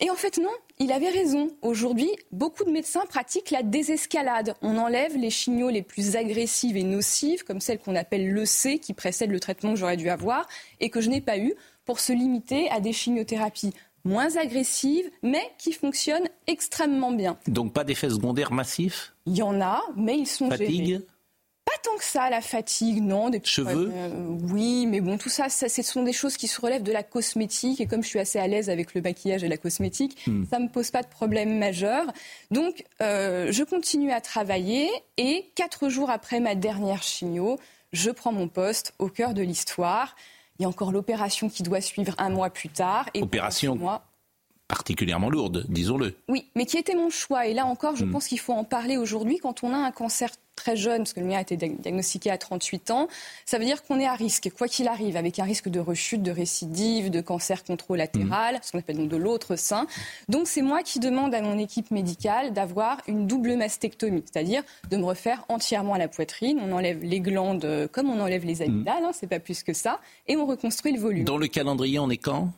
Et 0.00 0.10
en 0.10 0.16
fait, 0.16 0.38
non, 0.38 0.50
il 0.80 0.90
avait 0.90 1.10
raison. 1.10 1.50
Aujourd'hui, 1.62 2.10
beaucoup 2.32 2.64
de 2.64 2.70
médecins 2.70 3.06
pratiquent 3.06 3.52
la 3.52 3.62
désescalade. 3.62 4.56
On 4.62 4.76
enlève 4.78 5.16
les 5.16 5.30
chimios 5.30 5.70
les 5.70 5.82
plus 5.82 6.16
agressives 6.16 6.76
et 6.76 6.82
nocives, 6.82 7.44
comme 7.44 7.60
celles 7.60 7.78
qu'on 7.78 7.94
appelle 7.94 8.34
l'EC, 8.34 8.80
qui 8.80 8.94
précèdent 8.94 9.30
le 9.30 9.38
traitement 9.38 9.74
que 9.74 9.78
j'aurais 9.78 9.96
dû 9.96 10.08
avoir 10.08 10.48
et 10.80 10.90
que 10.90 11.00
je 11.00 11.08
n'ai 11.08 11.20
pas 11.20 11.38
eu, 11.38 11.54
pour 11.84 12.00
se 12.00 12.12
limiter 12.12 12.70
à 12.70 12.80
des 12.80 12.92
chimiothérapies 12.92 13.72
moins 14.04 14.36
agressives, 14.36 15.10
mais 15.22 15.42
qui 15.58 15.72
fonctionnent 15.72 16.28
extrêmement 16.46 17.12
bien. 17.12 17.38
Donc 17.46 17.72
pas 17.72 17.84
d'effets 17.84 18.10
secondaires 18.10 18.52
massifs 18.52 19.14
Il 19.26 19.36
y 19.36 19.42
en 19.42 19.60
a, 19.60 19.82
mais 19.96 20.18
ils 20.18 20.26
sont 20.26 20.50
Fatigue 20.50 21.02
pas 21.64 21.72
tant 21.82 21.96
que 21.96 22.04
ça, 22.04 22.28
la 22.28 22.42
fatigue, 22.42 23.02
non. 23.02 23.30
Des 23.30 23.40
Cheveux 23.42 23.90
euh, 23.94 24.26
Oui, 24.50 24.86
mais 24.86 25.00
bon, 25.00 25.16
tout 25.16 25.30
ça, 25.30 25.48
ça, 25.48 25.68
ce 25.68 25.82
sont 25.82 26.02
des 26.02 26.12
choses 26.12 26.36
qui 26.36 26.46
se 26.46 26.60
relèvent 26.60 26.82
de 26.82 26.92
la 26.92 27.02
cosmétique. 27.02 27.80
Et 27.80 27.86
comme 27.86 28.02
je 28.02 28.08
suis 28.08 28.18
assez 28.18 28.38
à 28.38 28.46
l'aise 28.46 28.68
avec 28.68 28.94
le 28.94 29.00
maquillage 29.00 29.44
et 29.44 29.48
la 29.48 29.56
cosmétique, 29.56 30.26
hmm. 30.26 30.44
ça 30.50 30.58
ne 30.58 30.64
me 30.64 30.68
pose 30.68 30.90
pas 30.90 31.02
de 31.02 31.08
problème 31.08 31.58
majeur. 31.58 32.04
Donc, 32.50 32.84
euh, 33.00 33.50
je 33.50 33.64
continue 33.64 34.12
à 34.12 34.20
travailler. 34.20 34.90
Et 35.16 35.50
quatre 35.54 35.88
jours 35.88 36.10
après 36.10 36.38
ma 36.38 36.54
dernière 36.54 37.02
chimio, 37.02 37.58
je 37.94 38.10
prends 38.10 38.32
mon 38.32 38.48
poste 38.48 38.92
au 38.98 39.08
cœur 39.08 39.32
de 39.32 39.40
l'histoire. 39.40 40.16
Il 40.58 40.62
y 40.62 40.64
a 40.64 40.68
encore 40.68 40.92
l'opération 40.92 41.48
qui 41.48 41.62
doit 41.62 41.80
suivre 41.80 42.14
un 42.18 42.30
mois 42.30 42.50
plus 42.50 42.68
tard. 42.68 43.08
Et 43.14 43.22
opération 43.22 43.78
particulièrement 44.68 45.30
lourde, 45.30 45.66
disons-le. 45.68 46.16
Oui, 46.28 46.48
mais 46.54 46.64
qui 46.66 46.78
était 46.78 46.94
mon 46.94 47.10
choix. 47.10 47.46
Et 47.46 47.54
là 47.54 47.66
encore, 47.66 47.96
je 47.96 48.04
hmm. 48.04 48.12
pense 48.12 48.28
qu'il 48.28 48.40
faut 48.40 48.54
en 48.54 48.64
parler 48.64 48.96
aujourd'hui 48.96 49.38
quand 49.38 49.62
on 49.62 49.72
a 49.72 49.76
un 49.76 49.90
cancer 49.90 50.30
très 50.54 50.76
jeune, 50.76 50.98
parce 50.98 51.12
que 51.12 51.20
le 51.20 51.26
mien 51.26 51.38
a 51.38 51.40
été 51.40 51.56
diagnostiqué 51.56 52.30
à 52.30 52.38
38 52.38 52.90
ans, 52.90 53.08
ça 53.44 53.58
veut 53.58 53.64
dire 53.64 53.82
qu'on 53.82 53.98
est 53.98 54.06
à 54.06 54.14
risque, 54.14 54.50
quoi 54.56 54.68
qu'il 54.68 54.88
arrive, 54.88 55.16
avec 55.16 55.38
un 55.38 55.44
risque 55.44 55.68
de 55.68 55.80
rechute, 55.80 56.22
de 56.22 56.30
récidive, 56.30 57.10
de 57.10 57.20
cancer 57.20 57.64
controlatéral, 57.64 58.56
mmh. 58.56 58.58
ce 58.62 58.72
qu'on 58.72 58.78
appelle 58.78 58.96
donc 58.96 59.08
de 59.08 59.16
l'autre 59.16 59.56
sein. 59.56 59.86
Donc 60.28 60.46
c'est 60.46 60.62
moi 60.62 60.82
qui 60.82 61.00
demande 61.00 61.34
à 61.34 61.42
mon 61.42 61.58
équipe 61.58 61.90
médicale 61.90 62.52
d'avoir 62.52 62.98
une 63.06 63.26
double 63.26 63.56
mastectomie, 63.56 64.22
c'est-à-dire 64.30 64.62
de 64.90 64.96
me 64.96 65.04
refaire 65.04 65.44
entièrement 65.48 65.94
à 65.94 65.98
la 65.98 66.08
poitrine. 66.08 66.60
On 66.62 66.72
enlève 66.72 67.02
les 67.02 67.20
glandes 67.20 67.64
euh, 67.64 67.88
comme 67.90 68.10
on 68.10 68.20
enlève 68.20 68.44
les 68.44 68.62
amygdales, 68.62 69.02
mmh. 69.02 69.06
hein, 69.06 69.10
c'est 69.12 69.26
pas 69.26 69.40
plus 69.40 69.62
que 69.62 69.72
ça, 69.72 70.00
et 70.26 70.36
on 70.36 70.46
reconstruit 70.46 70.92
le 70.92 71.00
volume. 71.00 71.24
Dans 71.24 71.38
le 71.38 71.48
calendrier, 71.48 71.98
on 71.98 72.10
est 72.10 72.16
quand? 72.16 72.50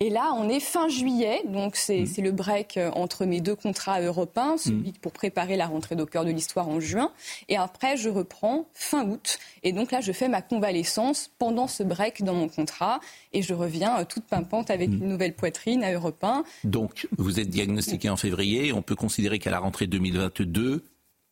Et 0.00 0.10
là, 0.10 0.32
on 0.36 0.48
est 0.48 0.60
fin 0.60 0.88
juillet, 0.88 1.42
donc 1.46 1.76
c'est 1.76 2.02
mmh. 2.02 2.22
le 2.22 2.32
break 2.32 2.76
euh, 2.76 2.90
entre 2.92 3.24
mes 3.24 3.40
deux 3.40 3.54
contrats 3.54 4.00
européens, 4.00 4.56
celui 4.56 4.92
pour 4.92 5.12
préparer 5.12 5.56
la 5.56 5.66
rentrée 5.66 5.94
au 6.00 6.06
cœur 6.06 6.24
de 6.24 6.30
l'histoire 6.30 6.68
en 6.68 6.80
juin 6.80 7.10
et 7.48 7.56
après, 7.56 7.96
je 7.96 8.08
reprends 8.08 8.68
fin 8.74 9.06
août. 9.06 9.38
Et 9.62 9.72
donc 9.72 9.90
là, 9.90 10.00
je 10.00 10.12
fais 10.12 10.28
ma 10.28 10.42
convalescence 10.42 11.30
pendant 11.38 11.66
ce 11.66 11.82
break 11.82 12.22
dans 12.22 12.34
mon 12.34 12.48
contrat. 12.48 13.00
Et 13.32 13.42
je 13.42 13.54
reviens 13.54 14.00
euh, 14.00 14.04
toute 14.04 14.24
pimpante 14.24 14.70
avec 14.70 14.90
hmm. 14.90 15.02
une 15.02 15.08
nouvelle 15.08 15.34
poitrine 15.34 15.84
à 15.84 15.92
Europe 15.92 16.22
1. 16.22 16.44
Donc, 16.64 17.08
vous 17.18 17.40
êtes 17.40 17.48
diagnostiqué 17.48 18.08
en 18.08 18.16
février. 18.16 18.72
On 18.72 18.82
peut 18.82 18.96
considérer 18.96 19.38
qu'à 19.38 19.50
la 19.50 19.58
rentrée 19.58 19.86
2022, 19.86 20.84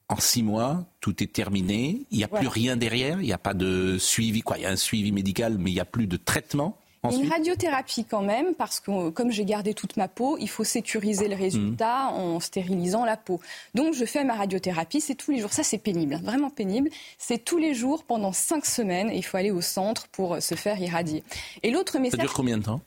en 0.08 0.16
six 0.18 0.42
mois, 0.42 0.84
tout 1.00 1.22
est 1.22 1.32
terminé. 1.32 2.06
Il 2.10 2.18
n'y 2.18 2.24
a 2.24 2.28
plus 2.28 2.48
rien 2.48 2.76
derrière. 2.76 3.20
Il 3.20 3.26
n'y 3.26 3.32
a 3.32 3.38
pas 3.38 3.54
de 3.54 3.96
suivi. 3.98 4.42
Quoi. 4.42 4.58
Il 4.58 4.62
y 4.62 4.66
a 4.66 4.70
un 4.70 4.76
suivi 4.76 5.12
médical, 5.12 5.56
mais 5.58 5.70
il 5.70 5.74
n'y 5.74 5.80
a 5.80 5.84
plus 5.84 6.06
de 6.06 6.16
traitement. 6.16 6.79
Une 7.08 7.28
radiothérapie 7.28 8.04
quand 8.04 8.20
même, 8.20 8.54
parce 8.54 8.78
que 8.78 9.08
comme 9.08 9.30
j'ai 9.30 9.46
gardé 9.46 9.72
toute 9.72 9.96
ma 9.96 10.06
peau, 10.06 10.36
il 10.38 10.48
faut 10.48 10.64
sécuriser 10.64 11.28
le 11.28 11.34
résultat 11.36 12.10
mmh. 12.10 12.14
en 12.14 12.40
stérilisant 12.40 13.06
la 13.06 13.16
peau. 13.16 13.40
Donc 13.74 13.94
je 13.94 14.04
fais 14.04 14.22
ma 14.22 14.34
radiothérapie, 14.34 15.00
c'est 15.00 15.14
tous 15.14 15.30
les 15.30 15.38
jours. 15.38 15.52
Ça 15.52 15.62
c'est 15.62 15.78
pénible, 15.78 16.14
hein, 16.14 16.20
vraiment 16.22 16.50
pénible. 16.50 16.90
C'est 17.16 17.42
tous 17.42 17.56
les 17.56 17.72
jours 17.72 18.04
pendant 18.04 18.32
cinq 18.32 18.66
semaines 18.66 19.10
et 19.10 19.16
il 19.16 19.22
faut 19.22 19.38
aller 19.38 19.50
au 19.50 19.62
centre 19.62 20.08
pour 20.08 20.42
se 20.42 20.54
faire 20.54 20.78
irradier. 20.78 21.24
Et 21.62 21.70
l'autre 21.70 21.98
message. 21.98 22.18
Ça 22.18 22.22
dure 22.22 22.34
combien 22.34 22.58
de 22.58 22.64
temps? 22.64 22.82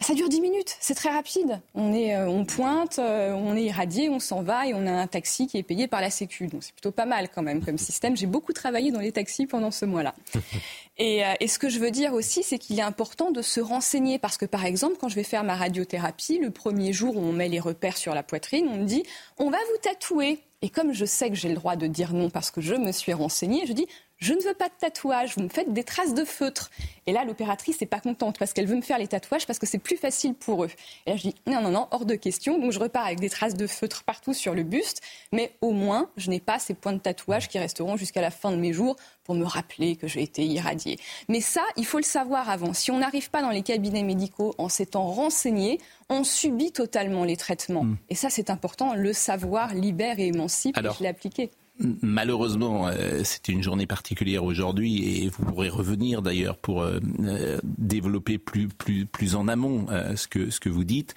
Ça 0.00 0.12
dure 0.12 0.28
10 0.28 0.42
minutes, 0.42 0.76
c'est 0.78 0.94
très 0.94 1.08
rapide. 1.08 1.60
On, 1.74 1.92
est, 1.94 2.14
euh, 2.14 2.28
on 2.28 2.44
pointe, 2.44 2.98
euh, 2.98 3.32
on 3.32 3.56
est 3.56 3.64
irradié, 3.64 4.10
on 4.10 4.20
s'en 4.20 4.42
va 4.42 4.66
et 4.66 4.74
on 4.74 4.86
a 4.86 4.92
un 4.92 5.06
taxi 5.06 5.46
qui 5.46 5.56
est 5.56 5.62
payé 5.62 5.88
par 5.88 6.02
la 6.02 6.10
Sécu. 6.10 6.48
Donc 6.48 6.62
c'est 6.62 6.74
plutôt 6.74 6.90
pas 6.92 7.06
mal 7.06 7.30
quand 7.34 7.42
même 7.42 7.64
comme 7.64 7.78
système. 7.78 8.14
J'ai 8.14 8.26
beaucoup 8.26 8.52
travaillé 8.52 8.90
dans 8.90 9.00
les 9.00 9.10
taxis 9.10 9.46
pendant 9.46 9.70
ce 9.70 9.86
mois-là. 9.86 10.14
et, 10.98 11.24
euh, 11.24 11.32
et, 11.40 11.48
ce 11.48 11.58
que 11.58 11.70
je 11.70 11.78
veux 11.78 11.90
dire 11.90 12.12
aussi, 12.12 12.42
c'est 12.42 12.58
qu'il 12.58 12.78
est 12.78 12.82
important 12.82 13.30
de 13.30 13.40
se 13.40 13.58
renseigner 13.58 14.18
parce 14.18 14.36
que 14.36 14.44
par 14.44 14.66
exemple, 14.66 14.96
quand 15.00 15.08
je 15.08 15.14
vais 15.16 15.24
faire 15.24 15.44
ma 15.44 15.54
radiothérapie, 15.54 16.38
le 16.38 16.50
premier 16.50 16.92
jour 16.92 17.16
où 17.16 17.20
on 17.20 17.32
met 17.32 17.48
les 17.48 17.60
repères 17.60 17.96
sur 17.96 18.14
la 18.14 18.22
poitrine, 18.22 18.68
on 18.70 18.76
me 18.76 18.84
dit 18.84 19.02
on 19.38 19.50
va 19.50 19.58
vous 19.58 19.78
tatouer. 19.82 20.40
Et 20.62 20.68
comme 20.68 20.92
je 20.92 21.04
sais 21.04 21.30
que 21.30 21.36
j'ai 21.36 21.48
le 21.48 21.54
droit 21.54 21.76
de 21.76 21.86
dire 21.86 22.12
non 22.12 22.28
parce 22.28 22.50
que 22.50 22.60
je 22.60 22.74
me 22.74 22.92
suis 22.92 23.12
renseignée, 23.12 23.66
je 23.66 23.72
dis 23.72 23.86
je 24.18 24.32
ne 24.32 24.40
veux 24.40 24.54
pas 24.54 24.68
de 24.68 24.74
tatouage, 24.78 25.34
vous 25.36 25.42
me 25.42 25.48
faites 25.48 25.72
des 25.72 25.84
traces 25.84 26.14
de 26.14 26.24
feutre. 26.24 26.70
Et 27.06 27.12
là, 27.12 27.24
l'opératrice 27.24 27.80
n'est 27.80 27.86
pas 27.86 28.00
contente 28.00 28.38
parce 28.38 28.52
qu'elle 28.52 28.66
veut 28.66 28.76
me 28.76 28.82
faire 28.82 28.98
les 28.98 29.08
tatouages 29.08 29.46
parce 29.46 29.58
que 29.58 29.66
c'est 29.66 29.78
plus 29.78 29.96
facile 29.96 30.34
pour 30.34 30.64
eux. 30.64 30.70
Et 31.06 31.10
là, 31.10 31.16
je 31.16 31.22
dis 31.22 31.34
non, 31.46 31.60
non, 31.60 31.70
non, 31.70 31.88
hors 31.90 32.06
de 32.06 32.14
question. 32.14 32.58
Donc 32.58 32.72
je 32.72 32.78
repars 32.78 33.04
avec 33.04 33.20
des 33.20 33.30
traces 33.30 33.54
de 33.54 33.66
feutre 33.66 34.04
partout 34.04 34.32
sur 34.32 34.54
le 34.54 34.62
buste, 34.62 35.02
mais 35.32 35.52
au 35.60 35.72
moins, 35.72 36.10
je 36.16 36.30
n'ai 36.30 36.40
pas 36.40 36.58
ces 36.58 36.74
points 36.74 36.94
de 36.94 36.98
tatouage 36.98 37.48
qui 37.48 37.58
resteront 37.58 37.96
jusqu'à 37.96 38.20
la 38.20 38.30
fin 38.30 38.50
de 38.50 38.56
mes 38.56 38.72
jours 38.72 38.96
pour 39.24 39.34
me 39.34 39.44
rappeler 39.44 39.96
que 39.96 40.06
j'ai 40.06 40.22
été 40.22 40.44
irradiée. 40.44 40.98
Mais 41.28 41.40
ça, 41.40 41.62
il 41.76 41.84
faut 41.84 41.98
le 41.98 42.04
savoir 42.04 42.48
avant. 42.48 42.72
Si 42.72 42.90
on 42.90 42.98
n'arrive 42.98 43.30
pas 43.30 43.42
dans 43.42 43.50
les 43.50 43.62
cabinets 43.62 44.02
médicaux 44.02 44.54
en 44.56 44.68
s'étant 44.68 45.06
renseigné, 45.06 45.80
on 46.08 46.24
subit 46.24 46.72
totalement 46.72 47.24
les 47.24 47.36
traitements. 47.36 47.84
Hmm. 47.84 47.96
Et 48.08 48.14
ça, 48.14 48.30
c'est 48.30 48.50
important. 48.50 48.94
Le 48.94 49.12
savoir 49.12 49.74
libère 49.74 50.18
et 50.18 50.28
émancipe. 50.28 50.78
Alors, 50.78 50.94
et 50.94 50.98
je 50.98 51.02
l'ai 51.02 51.08
appliqué. 51.08 51.50
Malheureusement, 51.78 52.88
euh, 52.88 53.20
c'est 53.24 53.48
une 53.48 53.62
journée 53.62 53.86
particulière 53.86 54.44
aujourd'hui 54.44 55.24
et 55.24 55.28
vous 55.28 55.44
pourrez 55.44 55.68
revenir 55.68 56.22
d'ailleurs 56.22 56.56
pour 56.56 56.82
euh, 56.82 57.00
euh, 57.20 57.58
développer 57.64 58.38
plus, 58.38 58.68
plus, 58.68 59.04
plus 59.04 59.34
en 59.34 59.46
amont 59.46 59.86
ce, 60.16 60.26
que, 60.26 60.50
ce 60.50 60.58
que 60.58 60.68
vous 60.68 60.84
dites. 60.84 61.14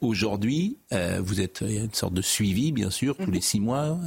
aujourd'hui, 0.00 0.76
vous 1.20 1.40
êtes 1.40 1.64
il 1.66 1.74
y 1.74 1.78
a 1.78 1.82
une 1.82 1.94
sorte 1.94 2.14
de 2.14 2.22
suivi, 2.22 2.72
bien 2.72 2.90
sûr, 2.90 3.16
tous 3.16 3.26
mhm. 3.26 3.32
les 3.32 3.40
six 3.40 3.60
mois. 3.60 3.98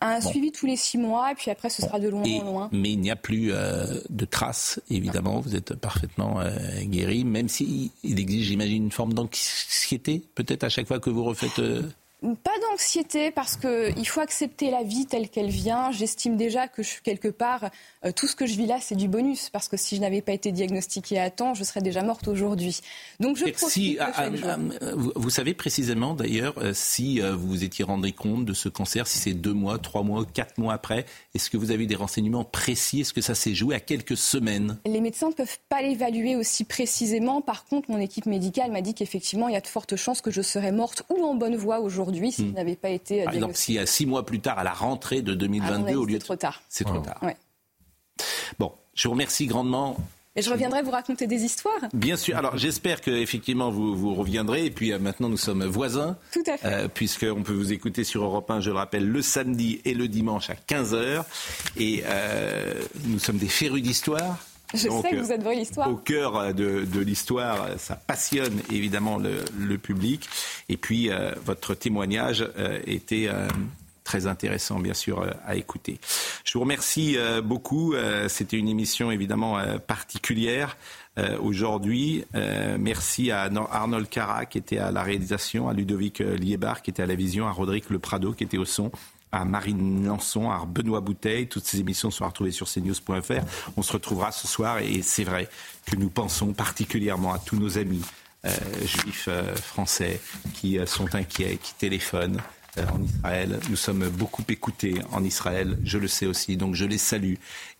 Un 0.00 0.20
suivi 0.20 0.50
tous 0.50 0.66
les 0.66 0.76
six 0.76 0.98
mois 0.98 1.30
et 1.30 1.34
puis 1.34 1.50
après 1.50 1.70
ce 1.70 1.82
sera 1.82 2.00
de 2.00 2.08
loin 2.08 2.22
en 2.22 2.44
loin. 2.44 2.68
Mais 2.72 2.92
il 2.92 3.00
n'y 3.00 3.10
a 3.10 3.16
plus 3.16 3.52
de 3.52 4.24
traces, 4.24 4.80
évidemment. 4.90 5.40
Vous 5.40 5.54
êtes 5.54 5.74
parfaitement 5.74 6.40
guéri, 6.82 7.24
même 7.24 7.48
s'il 7.48 7.90
il 8.02 8.18
exige, 8.18 8.46
j'imagine, 8.46 8.84
une 8.84 8.92
forme 8.92 9.12
d'anxiété, 9.12 10.22
peut-être 10.34 10.64
à 10.64 10.68
chaque 10.68 10.88
fois 10.88 10.98
que 10.98 11.10
vous 11.10 11.24
refaites 11.24 11.60
pas 12.22 12.52
d'anxiété 12.70 13.30
parce 13.32 13.56
qu'il 13.56 14.06
faut 14.06 14.20
accepter 14.20 14.70
la 14.70 14.84
vie 14.84 15.06
telle 15.06 15.28
qu'elle 15.28 15.50
vient. 15.50 15.90
J'estime 15.90 16.36
déjà 16.36 16.68
que 16.68 16.82
je, 16.82 17.00
quelque 17.02 17.28
part, 17.28 17.70
euh, 18.04 18.12
tout 18.12 18.28
ce 18.28 18.36
que 18.36 18.46
je 18.46 18.54
vis 18.54 18.66
là, 18.66 18.78
c'est 18.80 18.94
du 18.94 19.08
bonus 19.08 19.50
parce 19.50 19.68
que 19.68 19.76
si 19.76 19.96
je 19.96 20.00
n'avais 20.00 20.22
pas 20.22 20.32
été 20.32 20.52
diagnostiquée 20.52 21.18
à 21.18 21.30
temps, 21.30 21.54
je 21.54 21.64
serais 21.64 21.82
déjà 21.82 22.02
morte 22.02 22.28
aujourd'hui. 22.28 22.80
Donc 23.18 23.36
je 23.36 23.46
profite 23.46 23.98
ah, 24.00 24.12
ah, 24.14 24.28
ah, 24.44 24.56
vous, 24.94 25.30
savez 25.30 25.54
précisément 25.54 26.14
d'ailleurs 26.14 26.54
euh, 26.58 26.72
si 26.74 27.20
euh, 27.20 27.34
vous 27.34 27.48
vous 27.48 27.64
étiez 27.64 27.84
rendu 27.84 28.12
compte 28.12 28.44
de 28.44 28.54
ce 28.54 28.68
cancer, 28.68 29.06
si 29.08 29.18
c'est 29.18 29.34
deux 29.34 29.52
mois, 29.52 29.78
trois 29.78 30.02
mois, 30.02 30.24
quatre 30.24 30.58
mois 30.58 30.74
après, 30.74 31.06
est-ce 31.34 31.50
que 31.50 31.56
vous 31.56 31.72
avez 31.72 31.86
des 31.86 31.96
renseignements 31.96 32.44
précis? 32.44 33.00
Est-ce 33.00 33.12
que 33.12 33.20
ça 33.20 33.34
s'est 33.34 33.54
joué 33.54 33.74
à 33.74 33.80
quelques 33.80 34.16
semaines? 34.16 34.78
Les 34.86 35.00
médecins 35.00 35.28
ne 35.28 35.34
peuvent 35.34 35.58
pas 35.68 35.82
l'évaluer 35.82 36.36
aussi 36.36 36.64
précisément. 36.64 37.40
Par 37.40 37.64
contre, 37.64 37.90
mon 37.90 37.98
équipe 37.98 38.26
médicale 38.26 38.70
m'a 38.70 38.80
dit 38.80 38.94
qu'effectivement, 38.94 39.48
il 39.48 39.54
y 39.54 39.56
a 39.56 39.60
de 39.60 39.66
fortes 39.66 39.96
chances 39.96 40.20
que 40.20 40.30
je 40.30 40.42
serais 40.42 40.72
morte 40.72 41.02
ou 41.08 41.24
en 41.24 41.34
bonne 41.34 41.56
voie 41.56 41.80
aujourd'hui 41.80 42.11
si 42.30 42.44
hmm. 42.44 42.52
n'avait 42.52 42.76
pas 42.76 42.90
été. 42.90 43.22
Euh, 43.22 43.24
Par 43.24 43.34
exemple, 43.34 43.54
si 43.54 43.78
six 43.86 44.06
mois 44.06 44.24
plus 44.24 44.40
tard, 44.40 44.58
à 44.58 44.64
la 44.64 44.72
rentrée 44.72 45.22
de 45.22 45.34
2022, 45.34 45.94
au 45.94 46.04
lieu 46.04 46.14
de. 46.14 46.18
C'est 46.18 46.24
trop 46.24 46.36
tard. 46.36 46.62
C'est 46.68 46.84
trop 46.84 47.00
tard. 47.00 47.20
Bon, 48.58 48.72
je 48.94 49.08
vous 49.08 49.12
remercie 49.12 49.46
grandement. 49.46 49.96
Et 50.34 50.40
je 50.40 50.50
reviendrai 50.50 50.82
vous 50.82 50.90
raconter 50.90 51.26
des 51.26 51.44
histoires. 51.44 51.74
Bien 51.92 52.16
sûr. 52.16 52.38
Alors 52.38 52.56
j'espère 52.56 53.02
que 53.02 53.10
effectivement 53.10 53.70
vous, 53.70 53.94
vous 53.94 54.14
reviendrez. 54.14 54.64
Et 54.64 54.70
puis 54.70 54.92
euh, 54.92 54.98
maintenant 54.98 55.28
nous 55.28 55.36
sommes 55.36 55.64
voisins. 55.64 56.16
Tout 56.32 56.42
à 56.46 56.56
fait. 56.56 56.66
Euh, 56.66 56.88
Puisqu'on 56.88 57.42
peut 57.42 57.52
vous 57.52 57.72
écouter 57.72 58.02
sur 58.02 58.24
Europe 58.24 58.50
1, 58.50 58.60
je 58.60 58.70
le 58.70 58.76
rappelle, 58.76 59.06
le 59.06 59.20
samedi 59.20 59.82
et 59.84 59.92
le 59.92 60.08
dimanche 60.08 60.48
à 60.48 60.54
15h. 60.54 61.24
Et 61.76 62.02
euh, 62.06 62.80
nous 63.04 63.18
sommes 63.18 63.36
des 63.36 63.48
férus 63.48 63.82
d'histoire. 63.82 64.38
Je 64.74 64.88
sais 64.88 65.10
que 65.10 65.16
vous 65.16 65.32
adorez 65.32 65.56
l'histoire. 65.56 65.90
Au 65.90 65.96
cœur 65.96 66.54
de, 66.54 66.84
de 66.84 67.00
l'histoire, 67.00 67.68
ça 67.78 67.96
passionne 67.96 68.60
évidemment 68.70 69.18
le, 69.18 69.44
le 69.58 69.78
public. 69.78 70.28
Et 70.68 70.76
puis, 70.76 71.10
euh, 71.10 71.32
votre 71.44 71.74
témoignage 71.74 72.46
euh, 72.58 72.80
était 72.86 73.28
euh, 73.28 73.48
très 74.04 74.26
intéressant, 74.26 74.78
bien 74.78 74.94
sûr, 74.94 75.26
à 75.46 75.56
écouter. 75.56 75.98
Je 76.44 76.54
vous 76.54 76.60
remercie 76.60 77.16
beaucoup. 77.44 77.94
C'était 78.26 78.56
une 78.56 78.68
émission 78.68 79.12
évidemment 79.12 79.58
particulière. 79.86 80.76
aujourd'hui. 81.40 82.24
merci 82.80 83.30
à 83.30 83.48
Arnold 83.70 84.08
Cara 84.08 84.44
qui 84.46 84.58
était 84.58 84.78
à 84.78 84.90
la 84.90 85.04
réalisation, 85.04 85.68
à 85.68 85.72
Ludovic 85.72 86.18
Liebar 86.18 86.82
qui 86.82 86.90
était 86.90 87.04
à 87.04 87.06
la 87.06 87.14
vision, 87.14 87.46
à 87.46 87.52
Rodrigue 87.52 87.84
Le 87.90 88.00
Prado 88.00 88.32
qui 88.32 88.42
était 88.42 88.58
au 88.58 88.64
son, 88.64 88.90
à 89.32 89.44
Marine 89.44 90.06
Lançon, 90.06 90.50
à 90.50 90.64
Benoît 90.66 91.00
Bouteille. 91.00 91.48
Toutes 91.48 91.64
ces 91.64 91.80
émissions 91.80 92.10
sont 92.10 92.26
retrouvées 92.26 92.52
sur 92.52 92.68
cnews.fr. 92.68 93.44
On 93.76 93.82
se 93.82 93.92
retrouvera 93.92 94.30
ce 94.30 94.46
soir 94.46 94.78
et 94.78 95.02
c'est 95.02 95.24
vrai 95.24 95.48
que 95.86 95.96
nous 95.96 96.10
pensons 96.10 96.52
particulièrement 96.52 97.32
à 97.32 97.38
tous 97.38 97.56
nos 97.56 97.78
amis 97.78 98.02
euh, 98.44 98.50
juifs 98.84 99.28
euh, 99.28 99.54
français 99.54 100.20
qui 100.54 100.76
euh, 100.76 100.84
sont 100.84 101.14
inquiets, 101.14 101.58
qui 101.62 101.74
téléphonent 101.74 102.40
en 102.76 103.02
Israël. 103.02 103.60
Nous 103.70 103.76
sommes 103.76 104.08
beaucoup 104.08 104.42
écoutés 104.48 104.94
en 105.12 105.22
Israël, 105.22 105.78
je 105.84 105.98
le 105.98 106.08
sais 106.08 106.26
aussi, 106.26 106.56
donc 106.56 106.74
je 106.74 106.86
les 106.86 106.96
salue 106.96 107.34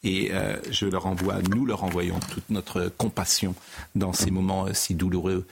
et 0.05 0.31
je 0.71 0.85
leur 0.85 1.07
envoie, 1.07 1.41
nous 1.41 1.65
leur 1.65 1.83
envoyons 1.83 2.21
toute 2.31 2.51
notre 2.51 2.93
compassion 2.99 3.55
dans 3.95 4.13
ces 4.13 4.31
moments 4.31 4.67
si 4.75 4.95
douloureux 4.95 5.47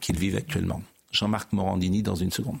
qu'ils 0.00 0.16
vivent 0.16 0.36
actuellement. 0.36 0.82
Jean-Marc 1.10 1.52
Morandini 1.52 2.04
dans 2.04 2.14
une 2.14 2.30
seconde. 2.30 2.60